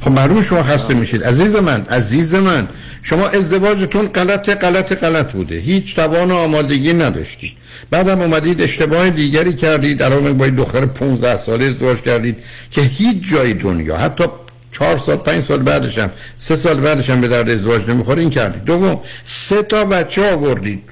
خب 0.00 0.10
معلوم 0.10 0.42
شما 0.42 0.62
خسته 0.62 0.94
میشید. 0.94 1.24
عزیز 1.24 1.56
من 1.56 1.80
عزیز 1.90 2.34
من 2.34 2.68
شما 3.02 3.28
ازدواجتون 3.28 4.06
غلط 4.06 4.50
غلط 4.50 4.92
غلط 4.92 5.32
بوده. 5.32 5.56
هیچ 5.56 5.96
توان 5.96 6.30
و 6.30 6.34
آمادگی 6.34 6.92
نداشتید. 6.92 7.52
بعدم 7.90 8.20
اومدید 8.20 8.62
اشتباه 8.62 9.10
دیگری 9.10 9.54
کردید. 9.54 10.02
الان 10.02 10.38
با 10.38 10.48
دختر 10.48 10.86
15 10.86 11.36
ساله 11.36 11.64
ازدواج 11.64 12.00
کردید 12.00 12.36
که 12.70 12.80
هیچ 12.80 13.30
جای 13.30 13.54
دنیا 13.54 13.96
حتی 13.96 14.24
چهار 14.72 14.98
سال 14.98 15.16
پنج 15.16 15.42
سال 15.42 15.58
بعدشم 15.58 16.10
سه 16.36 16.56
سال 16.56 16.80
بعدشم 16.80 17.20
به 17.20 17.28
درد 17.28 17.50
ازدواج 17.50 17.88
نمی‌خوره. 17.88 18.20
این 18.20 18.30
کردید. 18.30 18.64
دوم 18.64 19.00
سه 19.24 19.62
تا 19.62 19.84
بچه 19.84 20.32
آوردید. 20.32 20.82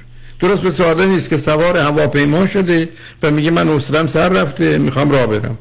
درست 0.40 0.62
به 0.62 0.70
ساده 0.70 1.06
نیست 1.06 1.30
که 1.30 1.36
سوار 1.36 1.76
هواپیما 1.76 2.46
شده 2.46 2.88
و 3.22 3.30
میگه 3.30 3.50
من 3.50 3.68
اصلم 3.68 4.06
سر 4.06 4.28
رفته 4.28 4.78
می‌خوام 4.78 5.10
راه 5.10 5.26
برم. 5.26 5.58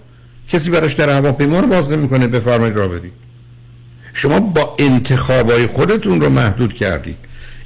کسی 0.50 0.70
براش 0.70 0.94
در 0.94 1.10
هواپیما 1.10 1.60
رو 1.60 1.68
باز 1.68 1.92
نمی‌کنه 1.92 2.28
بفرمایید 2.28 2.76
راه 2.76 2.88
برید. 2.88 3.12
شما 4.14 4.40
با 4.40 4.76
انتخابای 4.80 5.68
خودتون 5.68 6.22
رو 6.22 6.30
محدود 6.30 6.74
کردید. 6.74 7.18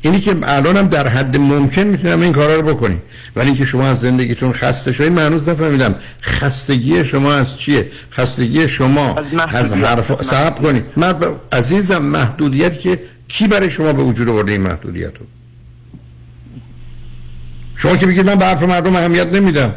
اینی 0.01 0.19
که 0.19 0.35
الانم 0.43 0.87
در 0.87 1.07
حد 1.07 1.37
ممکن 1.37 1.81
می‌تونم 1.81 2.21
این 2.21 2.33
کارا 2.33 2.55
رو 2.55 2.75
بکنید. 2.75 3.01
ولی 3.35 3.47
اینکه 3.47 3.65
شما 3.65 3.87
از 3.87 3.99
زندگیتون 3.99 4.53
خسته 4.53 4.91
شدید 4.91 5.11
من 5.11 5.25
هنوز 5.25 5.49
نفهمیدم. 5.49 5.95
خستگی 6.21 7.03
شما 7.03 7.33
از 7.33 7.57
چیه؟ 7.57 7.91
خستگی 8.11 8.67
شما 8.67 9.15
از, 9.15 9.73
از 9.73 9.73
حرف 9.73 10.23
صبر 10.23 10.61
کنید. 10.61 10.83
من 10.95 11.15
عزیزم 11.51 12.01
محدودیت 12.01 12.79
که 12.79 12.99
کی 13.27 13.47
برای 13.47 13.69
شما 13.69 13.93
به 13.93 14.03
وجود 14.03 14.29
آورده 14.29 14.51
این 14.51 14.61
محدودیت 14.61 15.17
رو؟ 15.17 15.25
شما 17.81 17.97
که 17.97 18.05
بگید 18.05 18.29
من 18.29 18.35
به 18.35 18.45
حرف 18.45 18.63
مردم 18.63 18.95
اهمیت 18.95 19.27
نمیدم. 19.27 19.75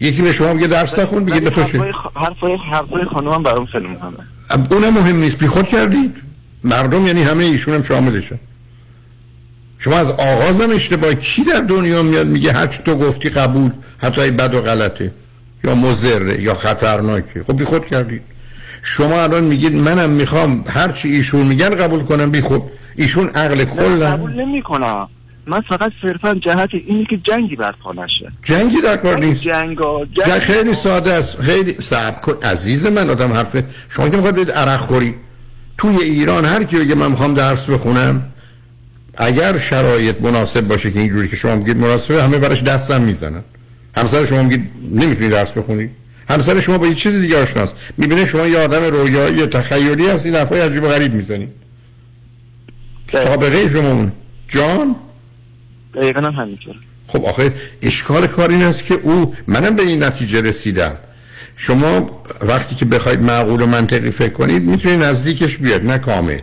یکی 0.00 0.22
به 0.22 0.32
شما 0.32 0.54
بگه 0.54 0.66
درس 0.66 0.98
نخون 0.98 1.24
بگید 1.24 1.44
به 1.44 1.50
تو 1.50 1.64
چه؟ 1.64 1.78
حرفای 2.14 2.56
حرفای 2.72 3.04
خانومم 3.04 3.42
برام 3.42 3.66
خیلی 3.66 3.86
مهمه. 3.86 4.66
اونم 4.70 4.94
مهم 4.94 5.16
نیست. 5.16 5.38
بیخود 5.38 5.68
کردید. 5.68 6.16
مردم 6.64 7.06
یعنی 7.06 7.22
همه 7.22 7.44
ایشون 7.44 7.74
هم 7.74 7.82
شاملشن. 7.82 8.38
شما 9.78 9.96
از 9.96 10.10
آغازم 10.10 10.70
اشتباه 10.70 11.14
کی 11.14 11.44
در 11.44 11.60
دنیا 11.60 12.02
میاد 12.02 12.26
میگه 12.26 12.52
هر 12.52 12.66
تو 12.66 12.94
گفتی 12.94 13.28
قبول 13.28 13.70
حتی 13.98 14.30
بد 14.30 14.54
و 14.54 14.60
غلطه. 14.60 15.12
یا 15.64 15.74
مزره 15.74 16.42
یا 16.42 16.54
خطرناکه. 16.54 17.44
خب 17.46 17.56
بی 17.58 17.64
خود 17.64 17.86
کردید. 17.86 18.22
شما 18.82 19.22
الان 19.22 19.44
میگید 19.44 19.74
منم 19.74 20.10
می‌خوام 20.10 20.64
هر 20.68 20.92
چی 20.92 21.08
ایشون 21.08 21.46
میگن 21.46 21.70
قبول 21.70 22.02
کنم 22.02 22.30
بی 22.30 22.40
خود 22.40 22.62
ایشون 22.96 23.28
عقل 23.28 23.64
کل 23.64 24.04
قبول 24.04 24.32
نمی‌کنم. 24.32 25.08
من 25.50 25.60
فقط 25.60 25.92
صرفا 26.02 26.34
جهت 26.34 26.68
اینی 26.72 27.04
که 27.04 27.16
جنگی 27.16 27.56
برپا 27.56 27.92
نشه. 27.92 28.32
جنگی 28.42 28.80
در 28.80 28.96
کار 28.96 29.18
نیست. 29.18 29.42
جنگ, 29.42 29.78
جنگ 30.26 30.40
خیلی 30.40 30.74
ساده 30.74 31.12
است. 31.12 31.42
خیلی 31.42 31.76
صعب 31.80 32.20
کن 32.20 32.34
عزیز 32.42 32.86
من 32.86 33.10
آدم 33.10 33.32
حرفه 33.32 33.64
شما 33.88 34.08
که 34.08 34.16
می‌خواد 34.16 34.34
برید 34.34 34.50
عرق 34.50 34.80
خوری. 34.80 35.14
توی 35.78 35.96
ایران 35.96 36.44
هر 36.44 36.64
کی 36.64 36.76
بگه 36.76 36.94
من 36.94 37.10
می‌خوام 37.10 37.34
درس 37.34 37.70
بخونم 37.70 38.22
اگر 39.16 39.58
شرایط 39.58 40.20
مناسب 40.20 40.60
باشه 40.60 40.90
که 40.90 41.00
اینجوری 41.00 41.28
که 41.28 41.36
شما 41.36 41.56
میگید 41.56 41.76
مناسبه 41.76 42.22
همه 42.22 42.38
براش 42.38 42.62
دستم 42.62 43.00
می‌زنن. 43.00 43.42
همسر 43.96 44.26
شما 44.26 44.42
میگید 44.42 44.70
نمی‌تونی 44.92 45.28
درس 45.28 45.50
بخونی؟ 45.50 45.90
همسر 46.28 46.60
شما 46.60 46.78
با 46.78 46.86
یه 46.86 46.94
چیز 46.94 47.14
دیگه 47.14 47.42
آشناست. 47.42 47.76
می‌بینه 47.96 48.26
شما 48.26 48.46
یه 48.46 48.58
آدم 48.58 48.84
رویایی 48.84 49.46
تخیلی 49.46 50.06
هستی 50.08 50.28
این 50.28 50.38
حرفای 50.38 50.60
عجیب 50.60 50.88
غریب 50.88 51.14
می‌زنی. 51.14 51.48
سابقه 53.12 53.68
شما 53.68 54.10
جان؟ 54.48 54.96
دقیقا 55.94 56.20
هم 56.20 56.32
همینطور 56.32 56.74
خب 57.06 57.24
آخه 57.24 57.52
اشکال 57.82 58.26
کار 58.26 58.50
این 58.50 58.62
است 58.62 58.84
که 58.84 58.94
او 58.94 59.34
منم 59.46 59.76
به 59.76 59.82
این 59.82 60.02
نتیجه 60.02 60.40
رسیدم. 60.40 60.94
شما 61.56 62.22
وقتی 62.40 62.74
که 62.74 62.84
بخواید 62.84 63.22
معقول 63.22 63.62
و 63.62 63.66
منطقی 63.66 64.10
فکر 64.10 64.32
کنید 64.32 64.62
می‌تونید 64.62 65.02
نزدیکش 65.02 65.56
بیاد 65.58 65.84
نه 65.86 65.98
کامل. 65.98 66.38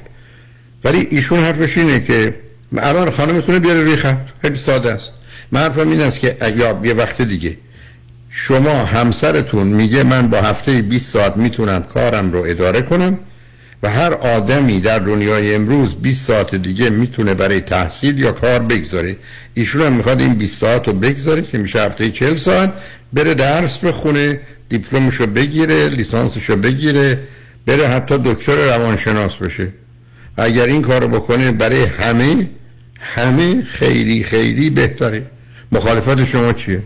ولی 0.84 1.08
ایشون 1.12 1.40
حرفش 1.40 1.78
اینه 1.78 2.04
که 2.04 2.36
الان 2.78 3.10
خانمتونه 3.10 3.60
بیاره 3.60 3.84
روی 3.84 3.96
خط. 3.96 4.18
خیلی 4.42 4.58
ساده 4.58 4.92
است. 4.92 5.14
من 5.52 5.62
حرفم 5.62 5.90
این 5.90 6.02
است 6.02 6.20
که 6.20 6.38
اگر 6.42 6.76
یه 6.84 6.94
وقت 6.94 7.22
دیگه. 7.22 7.58
شما 8.30 8.86
همسرتون 8.86 9.68
میگه 9.68 10.04
من 10.04 10.28
با 10.28 10.42
هفته 10.42 10.82
20 10.82 11.12
ساعت 11.12 11.38
می‌تونم 11.38 11.84
کارم 11.84 12.32
رو 12.32 12.44
اداره 12.48 12.82
کنم. 12.82 13.20
و 13.84 13.90
هر 13.90 14.13
آدمی 14.13 14.80
در 14.80 15.00
دنیای 15.00 15.56
امروز 15.56 15.96
20 15.96 16.26
ساعت 16.28 16.56
دیگه 16.56 16.90
می‌تونه 16.90 17.34
برای 17.34 17.62
تحصیل 17.62 18.20
یا 18.20 18.32
کار 18.32 18.60
بگذاره. 18.60 19.16
ایشون 19.54 19.82
هم 19.82 19.94
می‌خواد 19.94 20.22
این 20.22 20.34
20 20.34 20.60
ساعت 20.60 20.88
رو 20.88 20.94
بگذاره 20.94 21.42
که 21.42 21.58
میشه 21.58 21.82
هفته 21.82 22.12
40 22.12 22.36
ساعت 22.36 22.74
بره 23.13 23.34
درس 23.34 23.78
بخونه 23.78 24.40
دیپلمشو 24.70 25.28
بگیره 25.28 25.90
لیسانسشو 25.90 26.56
بگیره 26.56 27.20
بره 27.66 27.88
حتی 27.88 28.18
دکتر 28.26 28.56
روانشناس 28.56 29.36
بشه. 29.36 29.68
اگر 30.38 30.66
این 30.66 30.82
کارو 30.82 31.08
بکنه 31.08 31.52
برای 31.52 31.84
همه 31.84 32.50
همه 33.00 33.63
خیلی 33.63 34.24
خیلی 34.24 34.70
بهتره. 34.70 35.26
مخالفت 35.72 36.26
شما 36.26 36.54
چیه؟ 36.54 36.84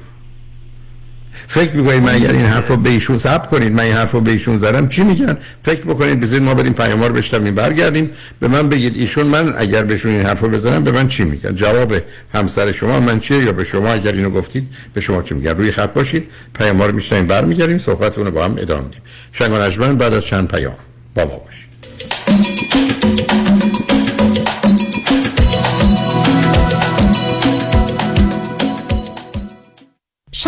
فکر 1.51 1.71
می‌کنید 1.71 2.03
من 2.03 2.15
اگر 2.15 2.31
این 2.31 2.45
حرف 2.45 2.67
رو 2.67 2.77
به 2.77 2.89
ایشون 2.89 3.17
ثبت 3.17 3.47
کنید 3.47 3.71
من 3.71 3.83
این 3.83 3.93
حرف 3.93 4.11
رو 4.11 4.21
به 4.21 4.31
ایشون 4.31 4.57
زدم 4.57 4.87
چی 4.87 5.03
میگن؟ 5.03 5.37
فکر 5.63 5.81
بکنید 5.81 6.19
بذارید 6.19 6.43
ما 6.43 6.53
بریم 6.53 6.73
پیام 6.73 7.03
رو 7.03 7.13
بشتم 7.13 7.43
برگردیم 7.43 8.09
به 8.39 8.47
من 8.47 8.69
بگید 8.69 8.95
ایشون 8.95 9.27
من 9.27 9.53
اگر 9.57 9.83
بهشون 9.83 10.11
این 10.11 10.21
حرف 10.21 10.39
رو 10.39 10.49
بزنم 10.49 10.83
به 10.83 10.91
من 10.91 11.07
چی 11.07 11.23
میگن؟ 11.23 11.55
جواب 11.55 11.93
همسر 12.33 12.71
شما 12.71 12.99
من 12.99 13.19
چیه 13.19 13.37
یا 13.37 13.51
به 13.51 13.63
شما 13.63 13.89
اگر 13.89 14.11
اینو 14.11 14.29
گفتید 14.29 14.67
به 14.93 15.01
شما 15.01 15.21
چی 15.21 15.33
میگن؟ 15.33 15.51
روی 15.51 15.71
خط 15.71 15.93
باشید 15.93 16.23
پیام 16.53 16.81
رو 16.81 16.91
میشنیم 16.91 17.27
برمیگردیم 17.27 17.77
صحبتتون 17.77 18.25
رو 18.25 18.31
با 18.31 18.45
هم 18.45 18.55
ادامه 18.57 18.83
میدیم. 18.83 19.01
شنگ 19.31 19.97
بعد 19.97 20.13
از 20.13 20.25
چند 20.25 20.47
پیام 20.47 20.75
با 21.15 21.25
ما 21.25 21.37
باشید. 21.37 21.70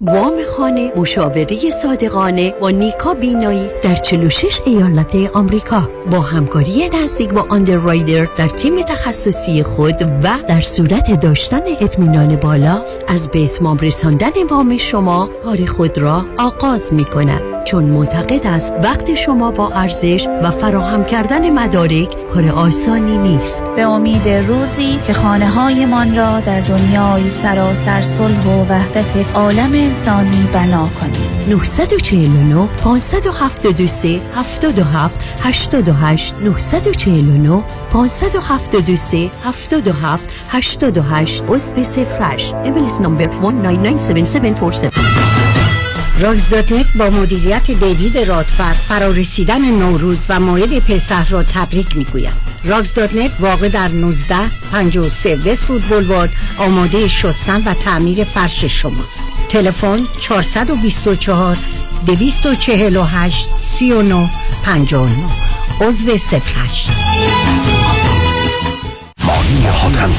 وام 0.00 0.34
خانه 0.56 0.92
مشاوره 0.96 1.70
صادقانه 1.70 2.54
با 2.60 2.70
نیکا 2.70 3.14
بینایی 3.14 3.68
در 3.82 3.94
46 3.94 4.60
ایالت 4.64 5.16
آمریکا. 5.34 5.88
با 6.10 6.20
همکاری 6.20 6.90
نزدیک 7.02 7.32
با 7.32 7.46
آندررایدر 7.48 8.24
در 8.36 8.48
تیم 8.48 8.82
تخصصی 8.82 9.62
خود 9.62 10.02
و 10.02 10.28
در 10.48 10.60
صورت 10.60 11.20
داشتن 11.20 11.60
اطمینان 11.80 12.36
بالا 12.36 12.84
از 13.08 13.28
به 13.28 13.44
اتمام 13.44 13.78
رساندن 13.78 14.30
وام 14.50 14.76
شما 14.76 15.30
کار 15.44 15.66
خود 15.66 15.98
را 15.98 16.24
آغاز 16.38 16.92
می 16.92 17.04
کند 17.04 17.56
چون 17.64 17.84
معتقد 17.84 18.46
است 18.46 18.72
وقت 18.82 19.14
شما 19.14 19.50
با 19.50 19.70
ارزش 19.74 20.26
و 20.42 20.50
فراهم 20.50 21.04
کردن 21.04 21.50
مدارک 21.50 22.26
کار 22.26 22.48
آسانی 22.48 23.18
نیست. 23.18 23.64
به 23.64 23.82
امید 23.82 24.28
روزی 24.28 24.98
که 25.06 25.12
خانه 25.12 25.48
هایمان 25.48 26.16
را 26.16 26.40
در 26.40 26.60
دنیای 26.60 27.28
سراسر 27.28 28.00
صلح 28.02 28.46
و 28.46 28.64
وحدت 28.64 29.36
عالم 29.36 29.72
انسانی 29.86 30.48
بنا 30.52 30.88
کنیم. 31.00 31.48
949 31.48 32.68
573 32.84 34.20
77 34.34 35.18
88 35.40 36.34
949 36.40 37.64
573 37.92 39.30
77 39.44 40.26
88 40.52 41.42
عضو 41.48 41.84
سفرش 41.84 42.54
ایمیلیس 42.64 43.00
نمبر 43.00 43.28
1997747 43.42 45.55
راگز.نت 46.20 46.86
با 46.94 47.10
مدیریت 47.10 47.70
دیوید 47.70 48.18
رادفر 48.18 48.72
فرارسیدن 48.72 49.70
نوروز 49.70 50.18
و 50.28 50.40
مایل 50.40 50.80
پسح 50.80 51.28
را 51.28 51.42
تبریک 51.42 51.96
می‌گوید 51.96 52.32
راگز.نت 52.64 53.30
واقع 53.40 53.68
در 53.68 53.88
19 53.88 54.36
53 54.72 55.36
وستفود 55.36 55.82
بولوارد 55.82 56.32
آماده 56.58 57.08
شستن 57.08 57.62
و 57.64 57.74
تعمیر 57.74 58.24
فرش 58.24 58.64
شماست. 58.64 59.24
تلفن 59.48 60.06
424 60.20 61.56
248 62.06 63.48
39 63.56 64.30
59 64.62 65.12
عضو 65.80 66.10
08 66.10 67.45
مانی 69.26 69.66
حاتم 69.66 70.10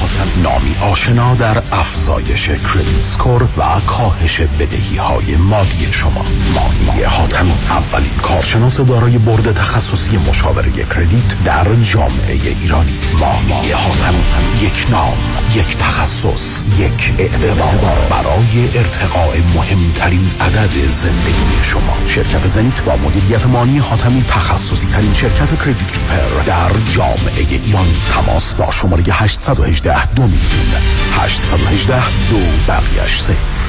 نامی 0.42 0.76
آشنا 0.92 1.34
در 1.34 1.62
افزایش 1.72 2.48
کردیت 2.48 3.02
سکور 3.02 3.42
و 3.42 3.80
کاهش 3.86 4.40
بدهی 4.40 4.96
های 4.96 5.36
مالی 5.36 5.88
شما. 5.90 6.24
مانی 6.54 7.02
حاتم 7.02 7.46
اولین 7.70 8.10
کارشناس 8.22 8.80
دارای 8.80 9.18
برد 9.18 9.52
تخصصی 9.52 10.16
مشاوره 10.16 10.70
کردیت 10.70 11.44
در 11.44 11.74
جامعه 11.82 12.32
ایرانی. 12.60 12.98
مانی 13.20 13.72
حاتم 13.72 14.14
یک 14.62 14.86
نام 14.90 15.16
یک 15.54 15.76
تخصص 15.76 16.62
یک 16.78 17.14
اعتبار 17.18 17.96
برای 18.10 18.78
ارتقاء 18.78 19.36
مهمترین 19.54 20.30
عدد 20.40 20.88
زندگی 20.88 21.62
شما. 21.62 21.96
شرکت 22.06 22.46
زنیت 22.46 22.80
با 22.80 22.96
مدیریت 22.96 23.46
مانی 23.46 23.78
حاتمی 23.78 24.24
تخصصی 24.28 24.86
ترین 24.86 25.14
شرکت 25.14 25.58
کردیت 25.58 25.92
پر 25.92 26.42
در 26.46 26.70
جامعه 26.90 27.46
ایران. 27.50 27.86
تماس 28.12 28.54
با 28.54 28.70
شماره 28.98 29.12
818 29.12 30.14
دو 30.14 30.22
میلیون. 30.22 30.82
818 31.12 31.94
دو 32.30 32.36
بقیش 32.68 33.20
صفر. 33.20 33.68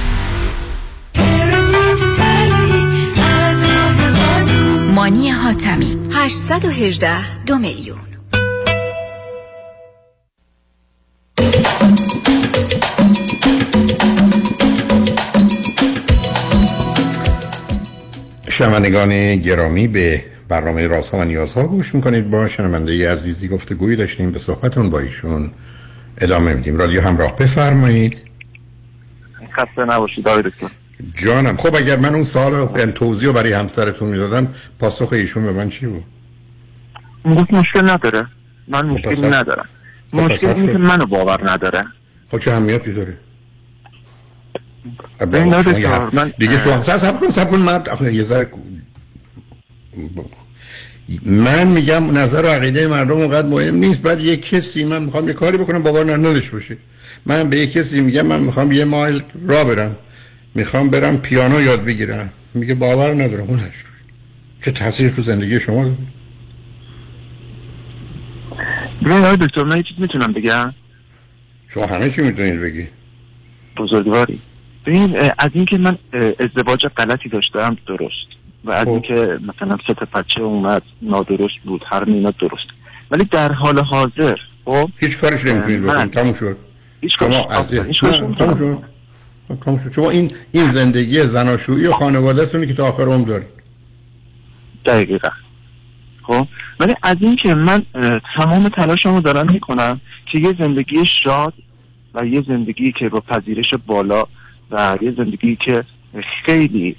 مانی 4.96 5.30
حاتمی. 5.30 5.98
818 6.14 7.44
دو 7.46 7.58
میلیون. 7.58 8.00
شنوندگان 18.50 19.36
گرامی 19.36 19.88
به 19.88 20.26
برنامه 20.50 20.88
رازها 20.88 21.18
و 21.18 21.24
نیازها 21.24 21.68
گوش 21.68 21.96
می‌کنید. 21.96 22.30
با 22.30 22.48
شنونده 22.48 23.12
عزیزی 23.12 23.48
گفته 23.48 23.76
گویی 23.76 23.96
داشتیم 23.96 24.32
به 24.32 24.40
صحبتون 24.40 24.90
با 24.90 25.00
ایشون 25.00 25.52
ادامه 26.18 26.54
میدیم. 26.54 26.78
رادیو 26.78 27.02
همراه 27.02 27.36
بفرمایید. 27.36 28.18
خسته 29.58 29.86
نباشید 29.86 30.28
آقای 30.28 30.42
دکتر. 30.42 30.68
جانم. 31.14 31.58
خب 31.58 31.76
اگر 31.76 31.98
من 31.98 32.16
اون 32.16 32.24
سال 32.24 32.52
رو 32.52 32.92
توضیح 32.92 33.28
رو 33.28 33.34
برای 33.34 33.54
همسرتون 33.54 34.10
می‌دادم 34.10 34.48
پاسخ 34.80 35.14
ایشون 35.14 35.44
به 35.44 35.52
من 35.52 35.70
چی 35.70 35.86
بود؟ 35.86 36.04
گفت 37.26 37.54
مشکل 37.54 37.90
نداره. 37.90 38.28
من 38.68 38.86
مشکلی 38.86 39.28
ندارم. 39.28 39.66
مشکل 40.14 40.48
اینه 40.48 40.72
که 40.72 40.78
منو 40.78 41.06
باور 41.06 41.52
نداره. 41.52 41.84
خب 42.32 42.38
چه 42.38 42.52
اهمیتی 42.52 42.94
داره؟ 42.94 43.18
دیگه 46.38 46.58
شما 46.58 46.84
سب 46.84 47.20
کن 47.20 47.30
سب 47.30 47.50
کن. 47.50 47.58
من 47.58 48.14
یه 48.14 48.24
ذره 48.24 48.50
من 51.26 51.68
میگم 51.68 52.18
نظر 52.18 52.44
و 52.44 52.48
عقیده 52.48 52.88
مردم 52.88 53.12
اونقدر 53.12 53.48
مهم 53.48 53.76
نیست. 53.76 54.02
بعد 54.02 54.22
یه 54.22 54.38
کسی 54.38 54.84
من 54.84 55.04
می‌خوام 55.04 55.28
یه 55.28 55.34
کاری 55.34 55.58
بکنم 55.58 55.84
باور 55.84 56.18
نداشته 56.18 56.52
باشه. 56.52 56.78
من 57.26 57.50
به 57.50 57.58
یه 57.58 57.68
کسی 57.68 58.02
میگم 58.02 58.26
من 58.26 58.40
می‌خوام 58.40 58.72
یه 58.72 58.86
مایل 58.86 59.24
را 59.48 59.64
برم. 59.64 59.96
می‌خوام 60.56 60.90
برم 60.90 61.18
پیانو 61.18 61.62
یاد 61.62 61.86
بگیرم. 61.86 62.30
میگه 62.54 62.74
باور 62.74 63.14
ندارم 63.14 63.48
اون 63.48 63.60
چه 64.66 64.72
تاثیر 64.72 65.10
تو 65.10 65.22
زندگی 65.22 65.60
شما؟ 65.60 65.84
داره 65.84 65.96
ببین 69.02 69.12
آقای 69.12 69.38
دکتر 69.38 69.64
من 69.64 69.82
چیز 69.84 69.98
می‌تونم 69.98 70.34
بگم؟ 70.34 70.74
شما 71.68 71.86
همه 71.86 72.10
چی 72.10 72.22
می‌تونید 72.22 72.62
بگی. 72.62 72.88
بزرگواری. 73.78 74.40
ببین 74.86 75.16
از 75.40 75.50
اینکه 75.54 75.78
من 75.78 75.98
ازدواج 76.40 76.86
غلطی 76.86 77.30
داشتم 77.30 77.78
درست. 77.88 78.39
و 78.66 78.72
از 78.72 78.88
اینکه 78.88 79.40
مثلا 79.48 79.78
سه 79.88 79.94
تا 79.94 80.08
بچه 80.14 80.42
اومد 80.42 80.84
نادرست 81.02 81.60
بود 81.66 81.84
هر 81.92 82.04
اینا 82.04 82.32
درست. 82.32 82.68
ولی 83.12 83.24
در 83.24 83.52
حال 83.52 83.80
حاضر 83.80 84.36
خب؟ 84.66 84.90
هیچ 84.98 85.18
کارش 85.18 85.46
نمی‌تونید 85.46 85.84
بکنید. 85.84 86.12
تموم 86.12 86.34
شد. 86.34 86.58
شما 87.10 87.46
از 87.50 87.74
شد. 87.94 89.92
شما 89.96 90.10
این 90.10 90.32
این 90.52 90.68
زندگی 90.68 91.20
زناشویی 91.20 91.88
و 91.88 91.92
خانوادهتونی 91.92 92.68
که 92.68 92.74
تا 92.74 92.88
آخر 92.88 93.04
عمر 93.04 93.28
دارید. 93.28 93.48
دقیقا. 94.86 95.30
خب؟ 96.24 96.48
ولی 96.80 96.96
از 97.04 97.16
اینکه 97.20 97.56
من 97.56 97.86
تمام 98.38 98.70
تلاشمو 98.70 99.22
دارم 99.22 99.52
می‌کنم 99.52 100.02
که 100.32 100.40
یه 100.40 100.56
زندگی 100.60 101.06
شاد 101.06 101.54
و 102.14 102.26
یه 102.26 102.44
زندگی 102.48 102.92
که 102.92 103.10
با 103.10 103.20
پذیرش 103.20 103.74
بالا 103.88 104.24
و 104.72 104.98
یه 105.02 105.14
زندگی 105.18 105.56
که 105.66 105.84
خیلی 106.46 106.96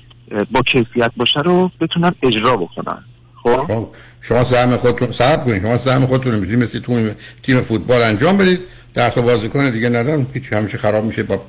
با 0.51 0.63
کیفیت 0.63 1.11
باشه 1.17 1.41
رو 1.41 1.71
بتونن 1.81 2.13
اجرا 2.23 2.57
بکنن. 2.57 3.05
خب؟ 3.43 3.89
شما 4.21 4.45
سهم 4.45 4.77
خودتون 4.77 5.13
صبر 5.13 5.45
کنید 5.45 5.63
شما 5.63 5.79
سهم 5.79 6.07
خودتون 6.07 6.35
می‌تونید 6.35 6.63
مثل 6.63 6.81
تیم 6.81 7.15
تیم 7.43 7.61
فوتبال 7.61 8.03
انجام 8.03 8.37
بدید. 8.37 8.61
ده 8.95 9.11
تا 9.11 9.23
بازیکن 9.23 9.71
دیگه 9.71 9.89
ندارن 9.89 10.27
هیچ 10.35 10.53
همیشه 10.53 10.79
خراب 10.79 11.05
میشه 11.05 11.23
با 11.23 11.43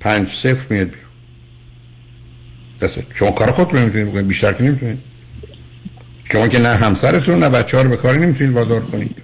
پنج 0.00 0.28
صفر 0.28 0.66
میاد 0.70 0.86
بیرون. 0.86 1.06
دست 2.80 2.98
شما 3.14 3.30
کار 3.30 3.50
خودتون 3.50 3.78
نمی‌تونید 3.78 4.08
بکنید 4.08 4.26
بیشتر 4.26 4.52
که 4.52 4.62
نمی‌تونید. 4.62 4.98
شما 6.24 6.48
که 6.48 6.58
نه 6.58 6.68
همسرتون 6.68 7.38
نه 7.38 7.48
بچه‌ها 7.48 7.82
رو 7.82 7.90
به 7.90 7.96
کاری 7.96 8.18
نمی‌تونید 8.18 8.52
وادار 8.52 8.80
کنید. 8.80 9.16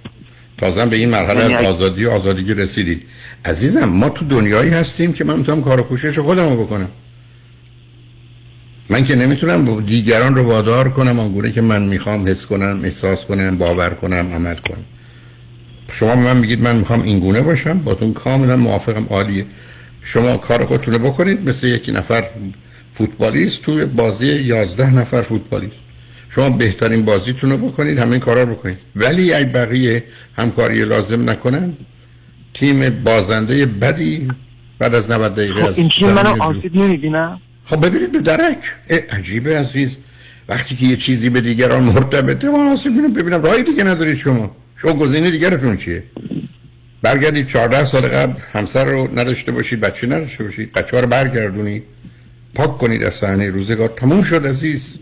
تازه 0.57 0.85
به 0.85 0.95
این 0.95 1.09
مرحله 1.09 1.55
از 1.55 1.65
آزادی 1.65 2.05
و 2.05 2.11
آزادگی 2.11 2.53
رسیدید. 2.53 3.07
عزیزم 3.45 3.85
ما 3.85 4.09
تو 4.09 4.25
دنیایی 4.25 4.69
هستیم 4.69 5.13
که 5.13 5.23
من 5.23 5.37
می‌تونم 5.37 5.63
کار 5.63 5.79
و 5.79 5.83
کوشش 5.83 6.19
خودم 6.19 6.49
رو 6.49 6.63
بکنم. 6.65 6.89
من 8.93 9.03
که 9.03 9.15
نمی‌تونم 9.15 9.81
دیگران 9.81 10.35
رو 10.35 10.43
وادار 10.43 10.89
کنم 10.89 11.19
آنگونه 11.19 11.51
که 11.51 11.61
من 11.61 11.83
می‌خوام 11.83 12.27
حس 12.27 12.45
کنم 12.45 12.79
احساس 12.83 13.25
کنم 13.25 13.57
باور 13.57 13.89
کنم 13.89 14.27
عمل 14.33 14.55
کنم. 14.55 14.85
شما 15.91 16.15
من 16.15 16.37
میگید 16.37 16.61
من 16.61 16.75
می‌خوام 16.75 17.01
اینگونه 17.01 17.41
باشم؟ 17.41 17.79
باتون 17.79 18.13
کاملا 18.13 18.57
موافقم 18.57 19.05
عالیه. 19.09 19.45
شما 20.01 20.37
کار 20.37 20.65
خودتونه 20.65 20.97
بکنید 20.97 21.49
مثل 21.49 21.67
یکی 21.67 21.91
نفر 21.91 22.23
فوتبالیست 22.93 23.61
توی 23.61 23.85
بازی 23.85 24.27
یازده 24.27 24.95
نفر 24.95 25.21
فوتبالیست. 25.21 25.75
شما 26.29 26.49
بهترین 26.49 27.05
بازیتون 27.05 27.51
رو 27.51 27.57
بکنید 27.57 27.99
همین 27.99 28.19
کارا 28.19 28.43
رو 28.43 28.55
بکنید. 28.55 28.77
ولی 28.95 29.33
اگه 29.33 29.45
بقیه 29.45 30.03
همکاری 30.37 30.85
لازم 30.85 31.29
نکنن 31.29 31.73
تیم 32.53 32.89
بازنده 33.03 33.65
بدی 33.65 34.27
بعد 34.79 34.95
از 34.95 35.11
90 35.11 35.35
دقیقه 35.35 35.61
خب 35.61 35.79
این 35.79 35.89
تیم 35.99 36.11
منو 36.11 36.43
آسیب 36.43 36.75
نمی‌بینم 36.75 37.41
خب 37.65 37.85
ببینید 37.85 38.11
به 38.11 38.19
درک 38.19 38.75
عجیبه 39.09 39.59
عزیز. 39.59 39.97
وقتی 40.49 40.75
که 40.75 40.85
یه 40.85 40.95
چیزی 40.95 41.29
به 41.29 41.41
دیگران 41.41 41.83
مرتبطه 41.83 42.49
ما 42.49 42.73
آسیب 42.73 42.91
ببینم 42.91 43.13
ببینم 43.13 43.43
راهی 43.43 43.63
دیگه 43.63 43.83
ندارید 43.83 44.17
شما. 44.17 44.55
شما 44.77 44.93
گزینه 44.93 45.31
دیگرتون 45.31 45.77
چیه؟ 45.77 46.03
برگردید 47.01 47.47
14 47.47 47.85
سال 47.85 48.01
قبل 48.01 48.33
همسر 48.53 48.85
رو 48.85 49.19
نداشته 49.19 49.51
باشید 49.51 49.79
بچه 49.79 50.07
نداشته 50.07 50.43
باشید 50.43 50.73
بچه 50.73 51.01
رو 51.01 51.07
برگردونید. 51.07 51.83
پاک 52.55 52.77
کنید 52.77 53.03
از 53.03 53.13
صحنه 53.13 53.49
روزگار. 53.49 53.93
تموم 53.97 54.23
شد 54.23 54.47
عزیز. 54.47 54.93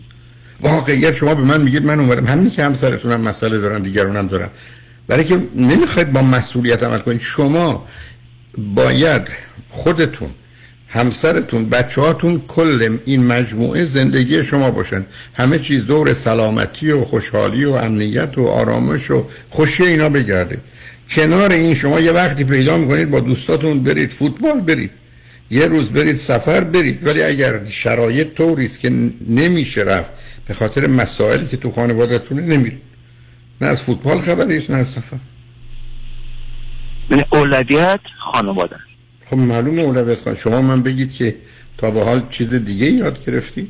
واقعیت 0.60 1.14
شما 1.14 1.34
به 1.34 1.42
من 1.42 1.60
میگید 1.60 1.86
من 1.86 2.00
اومدم. 2.00 2.26
همین 2.26 2.50
که 2.50 2.64
همسرتون 2.64 3.12
هم 3.12 3.20
مسئله 3.20 3.58
دارن 3.58 3.82
دیگران 3.82 4.16
هم 4.16 4.26
دارن. 4.26 4.48
برای 5.08 5.24
که 5.24 5.38
نمی‌خواید 5.54 6.12
با 6.12 6.22
مسئولیت 6.22 6.82
عمل 6.82 6.98
کنید 6.98 7.20
شما 7.20 7.88
باید 8.58 9.28
خودتون 9.68 10.30
همسرتون 10.92 11.68
بچه 11.68 12.00
هاتون 12.00 12.42
کل 12.48 12.98
این 13.04 13.26
مجموعه 13.26 13.84
زندگی 13.84 14.42
شما 14.42 14.70
باشن. 14.70 15.06
همه 15.34 15.58
چیز 15.58 15.86
دور 15.86 16.12
سلامتی 16.12 16.90
و 16.90 17.04
خوشحالی 17.04 17.64
و 17.64 17.72
امنیت 17.72 18.38
و 18.38 18.46
آرامش 18.46 19.10
و 19.10 19.26
خوشی 19.50 19.82
اینا 19.82 20.08
بگرده. 20.08 20.60
کنار 21.10 21.52
این 21.52 21.74
شما 21.74 22.00
یه 22.00 22.12
وقتی 22.12 22.44
پیدا 22.44 22.76
می‌کنید 22.78 23.10
با 23.10 23.20
دوستاتون 23.20 23.82
برید 23.82 24.10
فوتبال 24.10 24.60
برید. 24.60 24.90
یه 25.50 25.66
روز 25.66 25.90
برید 25.90 26.16
سفر 26.16 26.60
برید. 26.60 27.06
ولی 27.06 27.22
اگر 27.22 27.64
شرایط 27.64 28.34
طوری 28.34 28.64
است 28.64 28.80
که 28.80 28.90
نمیشه 29.28 29.80
رفت 29.80 30.10
به 30.46 30.54
خاطر 30.54 30.86
مسائلی 30.86 31.46
که 31.46 31.56
تو 31.56 31.70
خانوادتونه 31.70 32.40
نمیرید. 32.40 32.82
نه 33.60 33.66
از 33.68 33.82
فوتبال 33.82 34.20
خبری 34.20 34.56
است 34.56 34.70
نه 34.70 34.76
از 34.76 34.88
سفر. 34.88 35.16
اولویت 37.32 38.00
خانواده 38.32 38.76
خب 39.32 39.38
معلومه 39.38 39.82
اولویت 39.82 40.18
خانواده 40.24 40.34
شما 40.34 40.62
من 40.62 40.82
بگید 40.82 41.12
که 41.12 41.36
تا 41.78 41.90
به 41.90 42.04
حال 42.04 42.22
چیز 42.30 42.54
دیگه 42.54 42.86
یاد 42.86 43.24
گرفتی؟ 43.24 43.68